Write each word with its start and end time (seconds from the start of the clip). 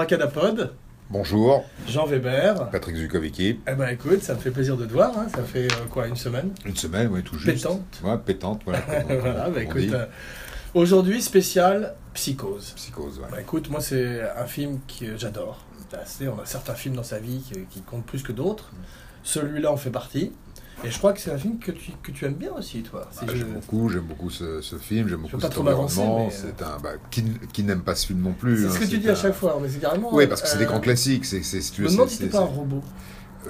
Abracadapod, 0.00 0.74
Bonjour, 1.08 1.64
Jean 1.88 2.04
Weber. 2.04 2.68
Patrick 2.68 2.96
Zukovicki. 2.96 3.60
Eh 3.66 3.72
ben 3.74 3.88
écoute, 3.88 4.22
ça 4.22 4.34
me 4.34 4.38
fait 4.38 4.50
plaisir 4.50 4.76
de 4.76 4.84
te 4.84 4.92
voir. 4.92 5.16
hein. 5.18 5.26
Ça 5.34 5.42
fait 5.42 5.72
euh, 5.72 5.86
quoi, 5.88 6.06
une 6.06 6.16
semaine? 6.16 6.50
Une 6.66 6.76
semaine, 6.76 7.08
oui, 7.10 7.22
tout 7.22 7.38
juste. 7.38 7.62
Pétante. 7.64 8.00
Ouais, 8.04 8.18
pétante, 8.18 8.60
voilà. 8.66 8.80
Voilà, 9.08 9.48
bah 9.48 9.62
écoute, 9.62 9.90
euh, 9.94 10.04
aujourd'hui 10.74 11.22
spécial 11.22 11.94
Psychose. 12.12 12.74
Psychose, 12.76 13.20
ouais. 13.20 13.24
Bah 13.30 13.40
écoute, 13.40 13.70
moi 13.70 13.80
c'est 13.80 14.20
un 14.36 14.44
film 14.44 14.80
que 14.86 15.16
j'adore. 15.16 15.64
On 16.20 16.42
a 16.42 16.44
certains 16.44 16.74
films 16.74 16.96
dans 16.96 17.02
sa 17.02 17.18
vie 17.18 17.38
qui, 17.50 17.60
qui 17.70 17.80
comptent 17.80 18.04
plus 18.04 18.22
que 18.22 18.32
d'autres. 18.32 18.70
Celui-là 19.22 19.72
en 19.72 19.78
fait 19.78 19.88
partie. 19.88 20.30
Et 20.86 20.90
je 20.90 20.98
crois 20.98 21.12
que 21.12 21.20
c'est 21.20 21.32
un 21.32 21.38
film 21.38 21.58
que 21.58 21.72
tu, 21.72 21.90
que 22.02 22.12
tu 22.12 22.24
aimes 22.24 22.34
bien 22.34 22.52
aussi, 22.56 22.82
toi. 22.82 23.08
Ah, 23.20 23.24
je- 23.26 23.36
J'aime 23.36 23.54
beaucoup, 23.54 23.88
j'aime 23.88 24.02
beaucoup 24.04 24.30
ce, 24.30 24.60
ce 24.60 24.76
film, 24.76 25.08
j'aime 25.08 25.22
beaucoup 25.22 25.40
cet 25.40 25.58
environnement. 25.58 26.26
mais, 26.28 26.32
euh, 26.32 26.52
C'est 26.56 26.62
un, 26.62 26.78
bah, 26.80 26.90
qui, 27.10 27.24
qui 27.52 27.64
n'aime 27.64 27.80
pas 27.82 27.96
ce 27.96 28.06
film 28.06 28.20
non 28.22 28.32
plus. 28.32 28.60
C'est 28.62 28.66
hein, 28.66 28.70
ce 28.70 28.78
que 28.78 28.84
tu 28.84 28.98
dis 28.98 29.10
à 29.10 29.16
chaque 29.16 29.34
fois, 29.34 29.58
mais 29.60 29.68
c'est 29.68 29.80
carrément. 29.80 30.14
Oui, 30.14 30.26
parce 30.28 30.42
que 30.42 30.48
c'est 30.48 30.58
des 30.58 30.64
euh, 30.64 30.68
grands 30.68 30.80
classiques. 30.80 31.24
C'est, 31.24 31.42
si 31.42 31.72
tu 31.72 31.82
me 31.82 31.88
si 31.88 32.26
pas 32.28 32.38
un 32.38 32.42
robot. 32.42 32.82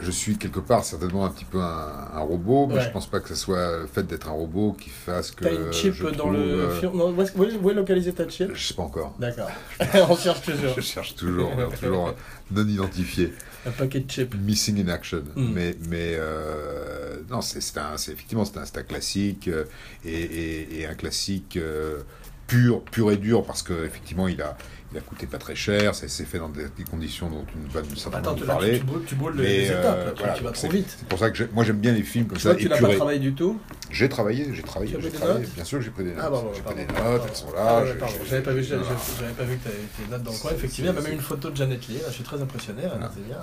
Je 0.01 0.11
suis 0.11 0.37
quelque 0.37 0.61
part 0.61 0.85
certainement 0.85 1.25
un 1.25 1.31
petit 1.31 1.47
peu 1.47 1.59
un, 1.59 2.09
un 2.15 2.21
robot, 2.21 2.67
mais 2.67 2.75
Ouais. 2.75 2.81
je 2.83 2.91
pense 2.91 3.07
pas 3.07 3.21
que 3.21 3.29
ce 3.29 3.35
soit 3.35 3.79
le 3.81 3.87
fait 3.87 4.03
d'être 4.07 4.29
un 4.29 4.33
robot 4.33 4.77
qui 4.79 4.91
fasse 4.91 5.31
que. 5.31 5.45
T'as 5.45 5.55
une 5.55 5.73
chip 5.73 5.95
je 5.95 6.05
dans 6.09 6.13
trouve, 6.13 6.33
le 6.35 6.39
euh, 6.39 6.71
film. 6.81 6.93
Non, 6.97 7.15
où 7.15 7.23
est 7.23 7.57
où 7.63 7.71
est 7.71 7.75
localisée 7.75 8.13
ta 8.13 8.29
chip? 8.29 8.51
Je 8.55 8.69
sais 8.69 8.75
pas 8.75 8.83
encore. 8.83 9.15
D'accord. 9.19 9.49
on 10.11 10.17
cherche 10.17 10.43
toujours. 10.43 10.75
Je 10.77 10.81
cherche 10.83 11.15
toujours, 11.15 11.51
toujours 11.81 12.15
non 12.51 12.67
identifié. 12.69 13.33
Un 13.67 13.71
paquet 13.73 14.01
de 14.01 14.11
chips. 14.11 14.35
Missing 14.37 14.85
in 14.85 14.89
action. 14.89 15.25
Mm. 15.35 15.53
Mais, 15.53 15.75
mais 15.89 16.13
euh, 16.15 17.17
non, 17.31 17.41
c'est 17.41 17.79
un, 17.79 17.97
c'est 17.97 18.13
effectivement 18.13 18.45
c'est 18.45 18.59
un, 18.59 18.63
un 18.63 18.83
classique 18.85 19.49
euh, 19.49 19.65
et, 20.05 20.11
et- 20.13 20.81
et 20.81 20.87
un 20.87 20.95
classique 20.95 21.57
euh, 21.57 22.01
pur, 22.47 22.83
pur 22.85 23.11
et 23.11 23.17
dur 23.17 23.45
parce 23.45 23.63
que 23.63 23.85
effectivement 23.85 24.29
il 24.29 24.41
a, 24.41 24.57
il 24.97 24.99
a 24.99 25.03
coûté 25.03 25.27
pas 25.27 25.39
très 25.39 25.55
cher. 25.55 25.95
Ça 25.95 26.09
s'est 26.09 26.25
fait 26.25 26.39
dans 26.39 26.49
des, 26.49 26.65
conditions 26.91 27.29
dont 27.29 27.45
tu 27.45 27.59
ne 27.59 27.69
vas 27.69 27.87
certainement 27.97 28.19
Attends, 28.19 28.31
nous 28.33 28.37
là, 28.39 28.43
tu, 28.43 28.47
parler. 28.47 28.83
tu 29.07 29.43
les, 29.43 29.71
euh, 29.71 29.81
étapes, 29.81 30.05
là, 30.07 30.13
tu- 30.13 30.19
voilà, 30.19 30.33
tu 30.35 30.45
vas 30.45 30.51
trop 30.53 30.69
vite. 30.69 30.97
C'est 30.99 31.09
pour 31.09 31.19
ça 31.19 31.31
que 31.31 31.45
moi 31.53 31.65
j'aime 31.65 31.79
bien 31.79 31.93
les 31.93 32.03
films 32.03 32.27
comme 32.27 32.39
ça 32.39 32.55
tu 32.55 32.69
n'as 32.69 32.81
pas 32.81 32.95
travaillé 32.95 33.19
du 33.19 33.35
tout 33.35 33.61
J'ai 33.91 34.09
travaillé, 34.09 34.49
j'ai 34.55 34.63
travaillé, 34.63 34.97
j'ai 35.01 35.11
travaillé. 35.11 35.41
notes 35.41 35.55
Bien 35.55 35.65
sûr 35.65 35.79
que 35.79 35.85
j'ai 35.85 35.91
pris 35.91 36.05
des 36.05 36.11
notes. 36.15 36.23
Ah, 36.25 36.31
bon, 36.31 36.43
bon, 36.43 36.51
j'ai 36.55 36.63
pris 36.63 36.75
des 36.75 36.87
notes, 36.87 37.23
elles 37.29 37.37
sont 37.37 37.47
Ah, 37.57 37.81
là. 37.81 37.85
j'ai- 37.87 38.29
J'avais 38.29 38.43
pas 38.43 38.53
vu, 38.53 38.63
que 38.63 38.67
tu 38.67 38.75
avais 38.75 38.87
tes 38.87 40.11
notes 40.11 40.23
dans 40.23 40.33
le 40.33 40.39
coin. 40.39 40.51
Effectivement, 40.53 40.93
il 40.93 40.95
y 40.95 40.99
a 40.99 41.03
même 41.03 41.13
une 41.13 41.21
photo 41.21 41.51
de 41.51 41.57
Janet 41.57 41.87
Lee. 41.89 41.99
Je 42.09 42.13
suis 42.13 42.25
très 42.25 42.41
impressionné. 42.41 42.83
C'est 43.15 43.27
bien. 43.27 43.37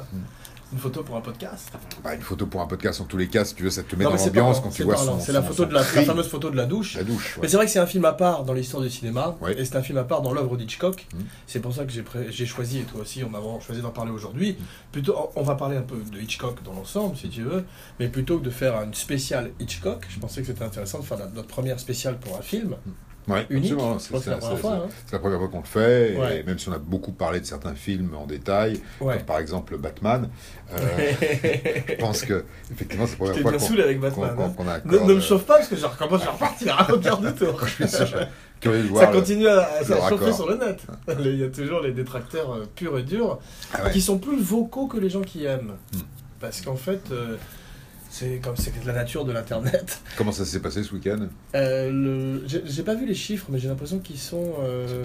Une 0.74 0.80
photo 0.80 1.04
pour 1.04 1.16
un 1.16 1.22
podcast. 1.22 1.72
Bah, 2.04 2.16
une 2.16 2.22
photo 2.22 2.48
pour 2.48 2.62
un 2.62 2.66
podcast, 2.66 3.00
en 3.00 3.06
tous 3.06 3.18
les 3.18 3.28
cas, 3.28 3.46
si 3.46 3.54
tu 3.54 3.64
veux, 3.64 3.70
ça 3.70 3.84
te 3.84 3.96
met 3.96 4.04
Non, 4.04 4.10
dans 4.10 4.18
l'ambiance 4.18 4.60
quand 4.60 4.72
tu 4.72 4.84
vois 4.84 4.98
son. 4.98 5.20
C'est 5.20 5.32
la 5.32 5.44
photo 5.44 5.64
son 5.64 5.70
de 5.70 5.74
la, 5.74 5.84
fameuse 5.84 6.28
photo 6.28 6.50
de 6.50 6.56
la 6.58 6.66
douche. 6.66 6.96
La 6.96 7.04
douche. 7.04 7.38
Mais 7.42 7.48
c'est 7.48 7.58
vrai 7.58 7.68
que 7.68 7.72
c'est 7.72 7.80
un 7.80 7.86
film 7.86 8.06
à 8.06 8.14
part 8.14 8.44
dans 8.44 8.54
l'histoire 8.54 8.82
du 8.82 8.90
cinéma, 8.90 9.38
Ouais. 9.40 9.60
et 9.60 9.66
c'est 9.66 9.76
un 9.76 9.84
film 9.84 10.00
à 10.00 10.04
part 10.04 10.22
dans 10.24 10.34
l'œuvre 10.34 10.58
d'Hitchcock. 10.58 11.06
Mm. 11.14 11.18
C'est 11.46 11.60
pour 11.60 11.74
ça 11.74 11.86
que 11.86 11.92
j'ai 11.92 12.46
choisi, 12.46 12.80
et 12.80 12.84
toi 12.84 13.02
aussi, 13.02 13.24
on 13.24 13.34
a 13.36 13.40
vraiment 13.40 13.60
choisi 13.60 13.82
d'en 13.82 13.92
parler 13.92 14.12
aujourd'hui. 14.12 14.54
Mm. 14.54 14.64
Plutôt, 14.92 15.16
on- 15.36 15.44
va 15.44 15.56
parler 15.56 15.78
un 15.78 15.82
peu 15.82 15.98
de 15.98 16.20
Hitchcock 16.20 16.64
dans 16.64 16.74
l'ensemble, 16.74 17.16
si 17.18 17.30
tu 17.30 17.44
veux, 17.44 17.66
mais 18.00 18.08
plutôt 18.08 18.40
que 18.40 18.46
de 18.46 18.50
faire 18.50 18.82
une 18.82 18.94
spéciale 18.94 19.52
Hitchcock, 19.60 20.06
je 20.10 20.20
pensais 20.20 20.42
que 20.42 20.48
c'était 20.48 20.64
intéressant 20.64 21.00
de 21.00 21.04
faire 21.04 21.18
notre 21.36 21.50
première 21.50 21.80
spéciale 21.80 22.18
pour 22.18 22.38
un 22.38 22.42
film. 22.42 22.76
Ouais, 23.28 23.46
unique. 23.50 23.74
crois 23.76 23.96
que 23.98 24.20
c'est 24.20 24.30
la 24.30 24.38
première 24.38 24.60
fois. 24.60 24.72
hein. 24.74 24.88
C'est 25.06 25.14
la 25.14 25.20
première 25.20 25.40
fois 25.40 25.48
qu'on 25.48 25.60
le 25.60 25.64
fait, 25.66 26.18
Ouais. 26.18 26.40
et 26.40 26.44
même 26.44 26.60
si 26.60 26.68
on 26.70 26.74
a 26.74 26.78
beaucoup 26.78 27.12
parlé 27.14 27.40
de 27.40 27.46
certains 27.46 27.74
films 27.76 28.14
en 28.16 28.26
détail, 28.26 28.82
Ouais. 29.00 29.16
comme 29.18 29.26
par 29.26 29.40
exemple 29.40 29.78
Batman, 29.78 30.30
euh, 30.74 30.78
je 31.90 31.96
pense 32.00 32.24
que 32.24 32.44
effectivement 32.72 33.06
c'est 33.06 33.12
la 33.14 33.18
première 33.18 33.60
fois 33.62 33.68
qu'on 33.76 33.82
avec 33.82 34.00
Batman. 34.00 34.36
hein. 34.40 34.82
Ne, 34.86 34.98
me 35.00 35.12
euh, 35.14 35.22
chauffe 35.22 35.46
pas 35.46 35.56
parce 35.58 35.68
que 35.70 35.76
je 35.76 35.86
recommence 35.86 36.24
à 36.28 36.32
repartir 36.32 36.78
à 36.80 36.92
aucun 36.94 37.18
de 37.22 37.30
tour. 37.32 37.60
je 37.66 37.86
suis 37.86 37.88
sûr- 37.88 38.28
curieux 38.60 38.84
de 38.84 38.88
Ça 38.88 38.94
voir. 38.94 39.12
continue 39.12 39.48
à, 39.48 39.62
à 39.80 40.10
chauffer 40.10 40.34
sur 40.34 40.50
le 40.50 40.56
net. 40.58 40.80
Il 41.20 41.40
y 41.40 41.44
a 41.44 41.50
toujours 41.50 41.82
les 41.82 41.92
détracteurs 41.92 42.54
euh, 42.54 42.66
purs 42.76 42.98
et 42.98 43.04
durs 43.04 43.40
Ah 43.74 43.90
qui 43.90 44.02
sont 44.02 44.18
plus 44.18 44.42
vocaux 44.42 44.88
que 44.88 44.98
les 44.98 45.10
gens 45.10 45.22
qui 45.22 45.46
aiment. 45.46 45.74
Hmm. 45.94 46.00
Parce 46.40 46.60
qu'en 46.62 46.76
fait, 46.76 47.02
euh, 47.12 47.38
c'est 48.14 48.40
comme 48.44 48.56
c'est 48.56 48.72
la 48.86 48.94
nature 48.94 49.26
de 49.26 49.32
l'internet. 49.32 50.00
Comment 50.18 50.32
ça 50.32 50.46
s'est 50.46 50.60
passé 50.60 50.84
ce 50.84 50.94
week-end? 50.94 51.28
Euh, 51.56 51.90
le- 51.90 52.44
J'ai 52.48 52.84
pas 52.84 52.94
vu 52.94 53.08
les 53.08 53.16
chiffres, 53.16 53.48
mais 53.50 53.58
j'ai 53.58 53.68
l'impression 53.68 53.98
qu'ils 53.98 54.20
sont, 54.20 54.54
euh, 54.62 55.04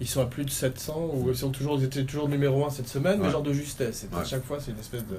ils 0.00 0.08
sont 0.08 0.22
à 0.22 0.26
plus 0.26 0.46
de 0.46 0.50
700 0.50 1.10
ou 1.12 1.28
ils 1.28 1.36
sont 1.36 1.50
toujours, 1.50 1.78
ils 1.78 1.84
étaient 1.84 2.04
toujours 2.04 2.26
numéro 2.30 2.64
1 2.64 2.70
cette 2.70 2.88
semaine, 2.88 3.18
mais 3.20 3.26
Ouais. 3.26 3.32
genre 3.32 3.42
de 3.42 3.52
justesse. 3.52 4.06
À 4.16 4.24
chaque 4.24 4.44
fois, 4.46 4.58
c'est 4.64 4.70
une 4.70 4.78
espèce 4.78 5.04
de, 5.06 5.18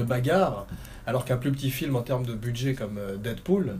de 0.00 0.02
bagarre. 0.04 0.66
Alors 1.06 1.24
qu'un 1.24 1.36
plus 1.36 1.52
petit 1.52 1.70
film 1.70 1.94
en 1.94 2.02
termes 2.02 2.26
de 2.26 2.34
budget 2.34 2.74
comme 2.74 2.98
euh, 2.98 3.16
Deadpool, 3.16 3.76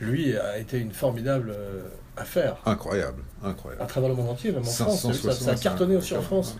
lui, 0.00 0.36
a 0.36 0.58
été 0.58 0.78
une 0.78 0.92
formidable 0.92 1.50
euh, 1.56 1.82
affaire. 2.16 2.56
Incroyable, 2.66 3.22
À 3.44 3.50
incroyable. 3.50 3.86
travers 3.86 4.08
le 4.08 4.16
monde 4.16 4.30
entier, 4.30 4.50
même 4.50 4.62
en 4.62 4.64
France. 4.64 5.02
Ça, 5.02 5.02
ça 5.02 5.08
a 5.10 5.12
565, 5.12 5.60
cartonné 5.60 5.94
aussi 5.94 6.16
en 6.16 6.22
France. 6.22 6.56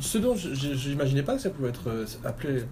Ce 0.00 0.16
dont 0.16 0.34
j'imaginais 0.36 1.22
pas 1.22 1.34
que 1.36 1.42
ça 1.42 1.50
pouvait 1.50 1.68
être 1.68 1.90
appelé 2.24 2.62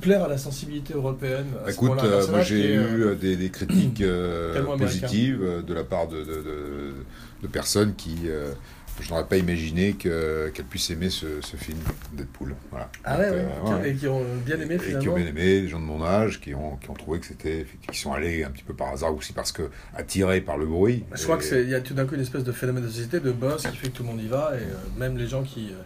plaire 0.00 0.24
à 0.24 0.28
la 0.28 0.38
sensibilité 0.38 0.94
européenne. 0.94 1.46
à 1.66 1.70
Écoute, 1.70 1.98
euh, 2.02 2.26
moi 2.28 2.42
j'ai 2.42 2.72
est, 2.72 2.74
eu 2.74 2.78
euh, 2.78 3.10
euh, 3.10 3.14
des, 3.14 3.36
des 3.36 3.50
critiques 3.50 4.00
euh, 4.02 4.52
américain. 4.58 4.76
positives 4.84 5.42
euh, 5.42 5.62
de 5.62 5.74
la 5.74 5.84
part 5.84 6.08
de, 6.08 6.18
de, 6.18 6.24
de- 6.24 6.94
de 7.42 7.46
personnes 7.48 7.94
qui. 7.96 8.14
euh, 8.26 8.52
je 8.98 9.10
n'aurais 9.10 9.26
pas 9.26 9.36
imaginé 9.36 9.92
que- 9.92 10.48
qu'elles 10.54 10.64
puissent 10.64 10.88
aimer 10.88 11.10
ce, 11.10 11.26
ce 11.42 11.56
film, 11.58 11.76
Deadpool. 12.14 12.54
Voilà. 12.70 12.90
Ah 13.04 13.18
ouais, 13.18 13.26
Donc, 13.30 13.68
ouais, 13.68 13.72
euh, 13.74 13.84
et 13.84 13.94
qui 13.94 14.08
ont 14.08 14.22
bien 14.46 14.58
aimé 14.58 14.76
Et 14.76 14.78
qui 14.78 14.84
ont 14.84 14.88
finalement. 15.00 15.14
bien 15.16 15.26
aimé, 15.26 15.60
des 15.60 15.68
gens 15.68 15.80
de 15.80 15.84
mon 15.84 16.02
âge, 16.02 16.40
qui 16.40 16.54
ont, 16.54 16.76
qui 16.76 16.88
ont 16.88 16.94
trouvé 16.94 17.18
que 17.20 17.26
c'était. 17.26 17.66
qui 17.92 17.98
sont 18.00 18.14
allés 18.14 18.42
un 18.42 18.50
petit 18.50 18.64
peu 18.64 18.72
par 18.72 18.88
hasard 18.88 19.14
aussi 19.14 19.34
parce 19.34 19.52
que 19.52 19.68
attirés 19.94 20.40
par 20.40 20.56
le 20.56 20.64
bruit. 20.64 21.04
Je 21.14 21.22
crois 21.24 21.36
Et- 21.36 21.38
que 21.40 21.44
c'est 21.44 21.62
il 21.62 21.68
y 21.68 21.74
a 21.74 21.82
tout 21.82 21.92
d'un 21.92 22.06
coup 22.06 22.14
une 22.14 22.22
espèce 22.22 22.42
de 22.44 22.52
phénomène 22.52 22.84
de 22.84 22.88
société, 22.88 23.20
de 23.20 23.32
buzz 23.32 23.66
qui 23.70 23.76
fait 23.76 23.88
que 23.88 23.96
tout 23.98 24.02
le 24.02 24.08
monde 24.08 24.22
y 24.22 24.28
va 24.28 24.52
et 24.54 24.62
euh, 24.62 24.74
même 24.98 25.18
les 25.18 25.26
gens 25.26 25.42
qui 25.42 25.68
euh, 25.72 25.82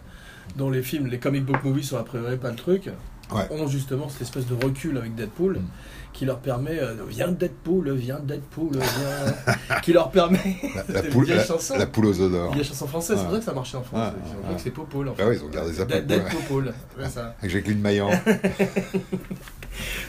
dont 0.55 0.69
les 0.69 0.81
films, 0.81 1.07
les 1.07 1.19
comic 1.19 1.43
book 1.43 1.61
movies 1.65 1.83
sont 1.83 1.97
a 1.97 2.03
priori 2.03 2.37
pas 2.37 2.49
le 2.49 2.55
truc, 2.55 2.89
Ouais. 3.31 3.47
ont 3.51 3.67
justement 3.67 4.09
cette 4.09 4.21
espèce 4.23 4.45
de 4.47 4.53
recul 4.55 4.97
avec 4.97 5.15
Deadpool 5.15 5.59
Mm. 5.59 5.65
Qui 6.13 6.25
leur 6.25 6.39
permet 6.39 6.79
euh, 6.79 6.93
viens 7.07 7.29
Deadpool, 7.29 7.91
viens 7.93 8.19
Deadpool, 8.19 8.71
viens 8.73 9.77
qui 9.81 9.93
leur 9.93 10.11
permet 10.11 10.55
La, 10.89 11.01
la 11.01 11.03
poule, 11.09 11.27
la, 11.27 11.43
chansons. 11.43 11.77
la 11.77 11.85
poule 11.87 12.05
aux 12.07 12.21
odeurs. 12.21 12.51
A 12.53 12.63
chanson 12.63 12.87
française, 12.87 13.17
c'est 13.19 13.25
vrai 13.27 13.39
que 13.39 13.45
ça 13.45 13.53
marchait 13.53 13.77
en 13.77 13.83
France. 13.83 14.11
Ouais, 14.13 14.19
Ils 14.25 14.31
ont 14.31 14.37
ouais, 14.39 14.45
cru 14.47 14.55
que 14.55 14.61
c'est 14.61 14.69
Popol 14.71 15.07
en 15.09 15.15
fait. 15.15 15.23
Ah 15.23 15.27
ouais, 15.27 15.35
ils 15.37 15.43
ont 15.43 15.49
gardé 15.49 15.73
ça 15.73 15.85
Popol, 15.85 16.73
c'est 16.99 17.09
ça. 17.09 17.35
Avec 17.39 17.51
Jacqueline 17.51 17.79
Maillan. 17.79 18.09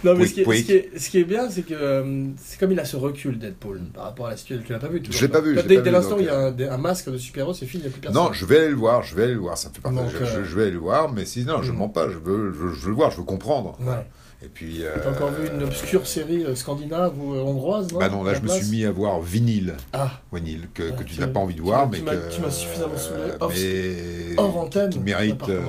Non, 0.04 0.14
mais 0.16 0.26
Pouic, 0.26 0.28
ce 0.28 0.34
qui, 0.34 0.40
est, 0.40 0.44
ce, 0.44 0.64
qui 0.64 0.72
est, 0.72 0.98
ce 0.98 1.10
qui 1.10 1.18
est 1.18 1.24
bien, 1.24 1.48
c'est 1.48 1.62
que 1.62 1.72
euh, 1.74 2.26
c'est 2.36 2.58
comme 2.58 2.72
il 2.72 2.80
a 2.80 2.84
ce 2.84 2.96
recul, 2.96 3.38
Deadpool, 3.38 3.80
par 3.94 4.04
rapport 4.04 4.26
à 4.26 4.30
la 4.30 4.36
situation. 4.36 4.66
Tu 4.66 4.72
l'as 4.72 4.80
pas 4.80 4.88
vu 4.88 5.00
toujours 5.00 5.20
Je 5.20 5.24
l'ai 5.26 5.30
pas 5.32 5.40
vu, 5.40 5.54
Dès, 5.54 5.80
dès 5.80 5.90
l'instant 5.92 6.16
où 6.16 6.20
il 6.20 6.26
y 6.26 6.28
a 6.28 6.34
euh, 6.34 6.52
un, 6.69 6.72
un 6.74 6.78
masque 6.78 7.10
de 7.10 7.16
super-héros, 7.16 7.54
c'est 7.54 7.66
fini, 7.66 7.84
il 7.84 7.86
n'y 7.86 7.90
a 7.90 7.92
plus 7.92 8.00
personne. 8.00 8.20
Non, 8.22 8.32
je 8.32 8.44
vais 8.44 8.58
aller 8.58 8.69
le 8.70 8.74
voir, 8.74 9.02
je 9.04 9.14
vais 9.14 9.22
aller 9.24 9.34
le 9.34 9.38
voir, 9.40 9.56
ça 9.56 9.70
fait 9.72 9.80
partie. 9.80 9.96
Donc, 9.98 10.08
je- 10.10 10.16
euh, 10.16 10.44
je 10.44 10.56
vais 10.56 10.62
aller 10.62 10.72
le 10.72 10.78
voir, 10.78 11.12
mais 11.12 11.24
sinon, 11.24 11.62
je 11.62 11.70
ne 11.70 11.76
Mm. 11.76 11.78
mens 11.78 11.88
pas, 11.88 12.08
je 12.10 12.19
veux, 12.19 12.52
je, 12.52 12.74
je 12.74 12.80
veux 12.82 12.88
le 12.90 12.96
voir, 12.96 13.12
je 13.12 13.19
veux 13.19 13.22
comprendre. 13.22 13.78
Ouais. 13.80 14.04
Et 14.44 14.48
puis. 14.48 14.82
T'as 15.03 15.10
encore 15.10 15.30
vu 15.30 15.47
une 15.48 15.62
euh, 15.62 15.66
obscure 15.66 16.06
série 16.06 16.44
euh, 16.44 16.54
scandinave 16.54 17.19
ou 17.20 17.34
euh, 17.34 17.41
hongroise 17.42 17.92
non 17.92 17.98
Bah 18.00 18.08
non, 18.08 18.25
là 18.25 18.34
je 18.34 18.41
me 18.41 18.48
suis 18.48 18.70
mis 18.70 18.84
à 18.84 18.91
voir 18.91 19.20
Vinyle, 19.20 19.75
Ah, 19.92 20.10
Vinyle 20.32 20.69
que, 20.75 20.91
tu 21.04 21.20
n'as 21.20 21.28
pas 21.28 21.41
envie 21.41 21.54
de 21.54 21.62
voir, 21.62 21.88
mais 21.88 21.98
tu 21.98 22.04
m'as- 22.04 22.16
que, 22.16 22.32
tu 22.34 22.41
m'as 22.41 22.50
suffisamment 22.50 22.97
saoulé. 22.97 23.20
euh, 23.22 23.36
Hors- 23.41 23.50
mais 23.54 24.36
hors 24.38 24.56
antenne, 24.58 24.91
qui 24.91 24.98
mérite 24.98 25.48
euh, 25.48 25.60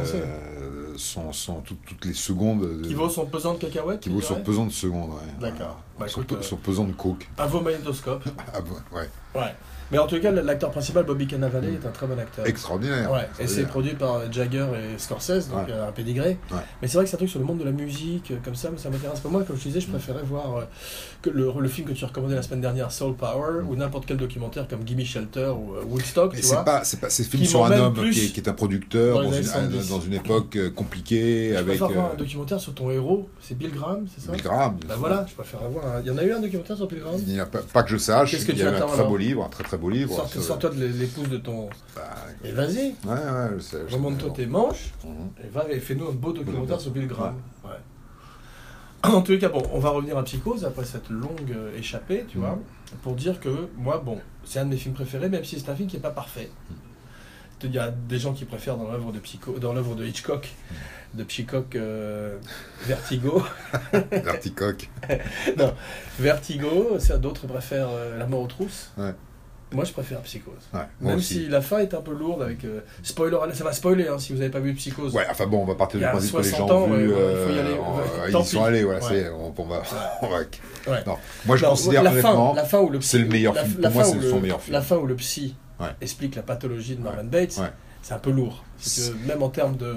son, 0.97 1.31
son- 1.33 1.61
tout- 1.61 1.77
toutes 1.87 2.05
les 2.05 2.13
secondes, 2.13 2.61
de- 2.81 2.87
qui 2.87 2.93
vaut 2.93 3.09
son 3.09 3.25
pesant 3.25 3.53
de 3.53 3.59
cacahuètes 3.59 3.99
qui 4.01 4.09
vaut 4.09 4.21
son 4.21 4.35
pesant 4.41 4.65
de 4.65 4.71
secondes. 4.71 5.09
Ouais. 5.11 5.49
D'accord. 5.49 5.79
Bah, 5.99 6.05
pe- 6.05 6.35
euh, 6.35 6.41
son 6.41 6.55
pesant 6.57 6.85
de 6.85 6.93
coke. 6.93 7.27
À 7.37 7.45
vos 7.47 7.61
magnétoscopes. 7.61 8.23
Ah, 8.53 8.59
ouais, 8.59 8.99
ouais. 8.99 9.09
Ouais. 9.41 9.55
Mais 9.91 9.99
en 9.99 10.07
tout 10.07 10.19
cas, 10.19 10.31
l'acteur 10.31 10.71
principal, 10.71 11.03
Bobby 11.05 11.27
Cannavale, 11.27 11.65
est 11.65 11.85
un 11.85 11.91
très 11.91 12.07
bon 12.07 12.17
acteur. 12.17 12.47
Extraordinaire. 12.47 13.11
Ouais, 13.11 13.27
et 13.39 13.45
c'est 13.47 13.63
produit 13.63 13.93
par 13.93 14.31
Jagger 14.31 14.65
et 14.75 14.97
Scorsese, 14.97 15.49
donc 15.49 15.67
Ouais. 15.67 15.73
euh, 15.73 15.87
un 15.87 15.91
pédigré. 15.91 16.39
Ouais. 16.51 16.57
Mais 16.81 16.87
c'est 16.87 16.95
vrai 16.97 17.03
que 17.03 17.09
c'est 17.11 17.15
un 17.15 17.19
truc 17.19 17.29
sur 17.29 17.37
le 17.39 17.45
monde 17.45 17.59
de 17.59 17.63
la 17.63 17.71
musique, 17.71 18.31
euh, 18.31 18.37
comme 18.43 18.55
ça, 18.55 18.69
mais 18.71 18.79
ça 18.79 18.89
m'intéresse 18.89 19.19
pas. 19.19 19.29
Moi, 19.29 19.43
comme 19.43 19.55
je 19.55 19.61
te 19.63 19.67
disais, 19.67 19.81
je 19.81 19.87
Mm. 19.87 19.91
préférais 19.91 20.23
voir 20.23 20.57
euh, 20.57 20.63
que 21.21 21.29
le, 21.29 21.51
le 21.59 21.67
film 21.69 21.87
que 21.87 21.93
tu 21.93 22.05
recommandais 22.05 22.33
la 22.33 22.41
semaine 22.41 22.61
dernière, 22.61 22.91
Soul 22.91 23.15
Power, 23.15 23.61
Mm. 23.63 23.69
ou 23.69 23.75
n'importe 23.75 24.05
quel 24.07 24.17
documentaire 24.17 24.67
comme 24.67 24.83
Gimme 24.87 25.03
Shelter 25.05 25.49
ou 25.55 25.75
euh, 25.75 25.83
Woodstock, 25.87 26.33
Mais 26.33 26.41
c'est 26.41 26.63
pas, 26.63 26.83
c'est 26.83 26.99
pas, 26.99 27.09
c'est 27.11 27.23
film 27.25 27.43
Qui 27.43 27.49
sur 27.49 27.63
un 27.65 27.71
homme 27.77 27.93
qui 28.11 28.25
est, 28.25 28.29
qui 28.29 28.39
est 28.39 28.49
un 28.49 28.53
producteur 28.53 29.21
dans 29.21 29.31
une, 29.31 29.43
70. 29.43 29.89
dans 29.89 29.99
une 30.01 30.13
époque 30.13 30.57
compliquée 30.73 31.49
Je 31.51 31.55
avec 31.57 31.77
préfère 31.77 31.89
voir 31.89 32.11
un 32.13 32.15
documentaire 32.17 32.59
sur 32.59 32.73
ton 32.73 32.89
héros, 32.89 33.29
c'est 33.41 33.55
Bill 33.57 33.71
Graham, 33.71 34.07
c'est 34.13 34.25
ça? 34.25 34.31
Bill 34.31 34.41
Graham. 34.41 34.77
Bah 34.87 34.95
voilà, 34.97 35.25
je 35.29 35.33
préfère 35.35 35.61
avoir. 35.61 35.82
Il 36.01 36.07
y 36.07 36.11
en 36.11 36.17
a 36.17 36.23
eu 36.23 36.31
un 36.31 36.39
documentaire 36.39 36.77
sur 36.77 36.87
Bill 36.87 36.99
Graham 36.99 37.15
Il 37.27 37.33
n'y 37.33 37.39
a 37.39 37.45
pas, 37.45 37.59
pas 37.61 37.83
que 37.83 37.89
je 37.89 37.97
sache, 37.97 38.31
Qu'est-ce 38.31 38.45
que 38.45 38.51
il 38.51 38.57
y 38.57 38.61
tu 38.61 38.67
a 38.67 38.71
eu 38.71 38.75
un 38.75 38.85
très 38.87 39.03
beau 39.05 39.17
livre, 39.17 39.43
un 39.45 39.49
très 39.49 39.63
très 39.63 39.77
beau 39.77 39.89
livre. 39.89 40.15
Sors- 40.15 40.27
sur- 40.29 40.41
Sors-toi 40.43 40.69
de 40.71 40.85
l'épouse 40.85 41.29
de 41.29 41.37
ton... 41.37 41.69
Bah, 41.95 42.01
Et 42.43 42.51
vas-y, 42.51 42.77
ouais, 42.77 42.93
ouais, 43.05 43.49
je 43.57 43.59
sais. 43.61 43.77
remonte-toi 43.91 44.31
tes 44.35 44.45
manches, 44.45 44.91
Mhm. 45.03 45.29
et 45.43 45.47
va 45.49 45.65
et 45.69 45.79
fais-nous 45.79 46.07
un 46.07 46.11
beau 46.13 46.31
documentaire 46.33 46.79
sur 46.79 46.91
Bill 46.91 47.07
Graham. 47.07 47.35
Ouais. 47.63 47.69
Ouais. 47.71 47.77
En 49.11 49.21
tous 49.21 49.33
les 49.33 49.39
cas, 49.39 49.49
bon, 49.49 49.61
on 49.73 49.79
va 49.79 49.89
revenir 49.89 50.17
à 50.17 50.23
Psychose 50.23 50.63
après 50.63 50.85
cette 50.85 51.09
longue 51.09 51.51
euh, 51.53 51.77
échappée, 51.77 52.25
tu 52.29 52.37
Mhm. 52.37 52.43
vois, 52.45 52.59
pour 53.01 53.15
dire 53.15 53.39
que 53.39 53.67
moi, 53.77 54.01
bon, 54.03 54.17
c'est 54.45 54.59
un 54.59 54.65
de 54.65 54.69
mes 54.69 54.77
films 54.77 54.93
préférés, 54.95 55.27
même 55.29 55.43
si 55.43 55.59
c'est 55.59 55.69
un 55.69 55.75
film 55.75 55.89
qui 55.89 55.97
n'est 55.97 56.01
pas 56.01 56.11
parfait. 56.11 56.49
Il 57.63 57.73
y 57.73 57.79
a 57.79 57.89
des 57.91 58.19
gens 58.19 58.33
qui 58.33 58.45
préfèrent 58.45 58.77
dans 58.77 58.91
l'œuvre 58.91 59.11
de 59.11 59.19
Psycho, 59.19 59.57
dans 59.59 59.73
l'œuvre 59.73 59.95
de 59.95 60.05
Hitchcock, 60.05 60.49
de 61.13 61.23
Hitchcock 61.23 61.75
euh, 61.75 62.37
Vertigo. 62.85 63.43
Vertigo, 66.19 66.97
d'autres 67.19 67.47
préfèrent 67.47 67.89
euh, 67.89 68.17
La 68.17 68.25
mort 68.25 68.41
aux 68.41 68.47
trousses. 68.47 68.91
Ouais. 68.97 69.11
Moi, 69.71 69.85
je 69.85 69.91
préfère 69.91 70.21
Psychose. 70.21 70.53
Ouais, 70.71 70.81
Même 71.01 71.17
aussi. 71.17 71.33
si 71.33 71.47
la 71.49 71.59
fin 71.59 71.79
est 71.79 71.95
un 71.95 72.01
peu 72.01 72.13
lourde 72.13 72.43
avec. 72.43 72.63
euh, 72.63 72.81
spoiler, 73.01 73.35
ça 73.55 73.63
va 73.63 73.71
spoiler 73.73 74.07
hein, 74.07 74.19
si 74.19 74.31
vous 74.31 74.37
n'avez 74.37 74.51
pas 74.51 74.59
vu 74.59 74.75
Psychose. 74.75 75.15
Ouais, 75.15 75.25
enfin 75.31 75.47
bon, 75.47 75.63
on 75.63 75.65
va 75.65 75.73
partir 75.73 75.99
du 75.99 76.05
principe 76.05 76.31
que 76.31 76.37
les 76.37 76.49
60 76.49 76.69
gens 76.69 76.75
ans, 76.75 76.81
ont 76.83 76.93
vu, 76.93 77.05
il 77.05 77.09
faut 77.09 77.15
y 77.15 77.21
euh, 77.23 77.59
aller. 77.59 77.73
Ouais, 77.73 78.03
ils 78.27 78.29
y 78.29 78.31
sont 78.33 78.43
pis. 78.43 78.57
allés, 78.59 78.83
voilà, 78.83 78.99
Ouais. 78.99 79.05
c'est, 79.09 79.29
on, 79.29 79.51
on 79.57 79.63
va, 79.65 79.81
on 80.21 80.27
va- 80.27 80.37
Ouais. 80.91 81.03
Non, 81.07 81.17
moi 81.47 81.55
je 81.57 81.63
Non, 81.63 81.69
considère 81.71 82.03
la 82.03 82.11
fin, 82.11 82.53
la 82.53 82.65
fin 82.65 82.79
où 82.81 82.89
le 82.91 83.01
c'est 83.01 83.17
le 83.17 83.25
meilleur 83.25 83.55
la- 83.55 83.63
film. 83.65 83.81
la 83.81 83.89
Pour 83.89 83.95
moi, 83.95 84.03
c'est 84.03 84.29
son 84.29 84.35
le- 84.35 84.41
meilleur 84.41 84.61
film. 84.61 84.73
La 84.73 84.81
fin 84.81 84.95
où 84.97 85.07
le 85.07 85.15
psy 85.15 85.55
Ouais. 85.79 85.87
explique 86.01 86.35
la 86.35 86.43
pathologie 86.43 86.95
de 86.95 87.01
Norman 87.01 87.23
Bates, 87.23 87.59
c'est 88.01 88.13
un 88.13 88.19
peu 88.19 88.31
lourd. 88.31 88.63
Veux, 88.85 89.15
même 89.25 89.41
en 89.43 89.49
termes 89.49 89.77
de, 89.77 89.95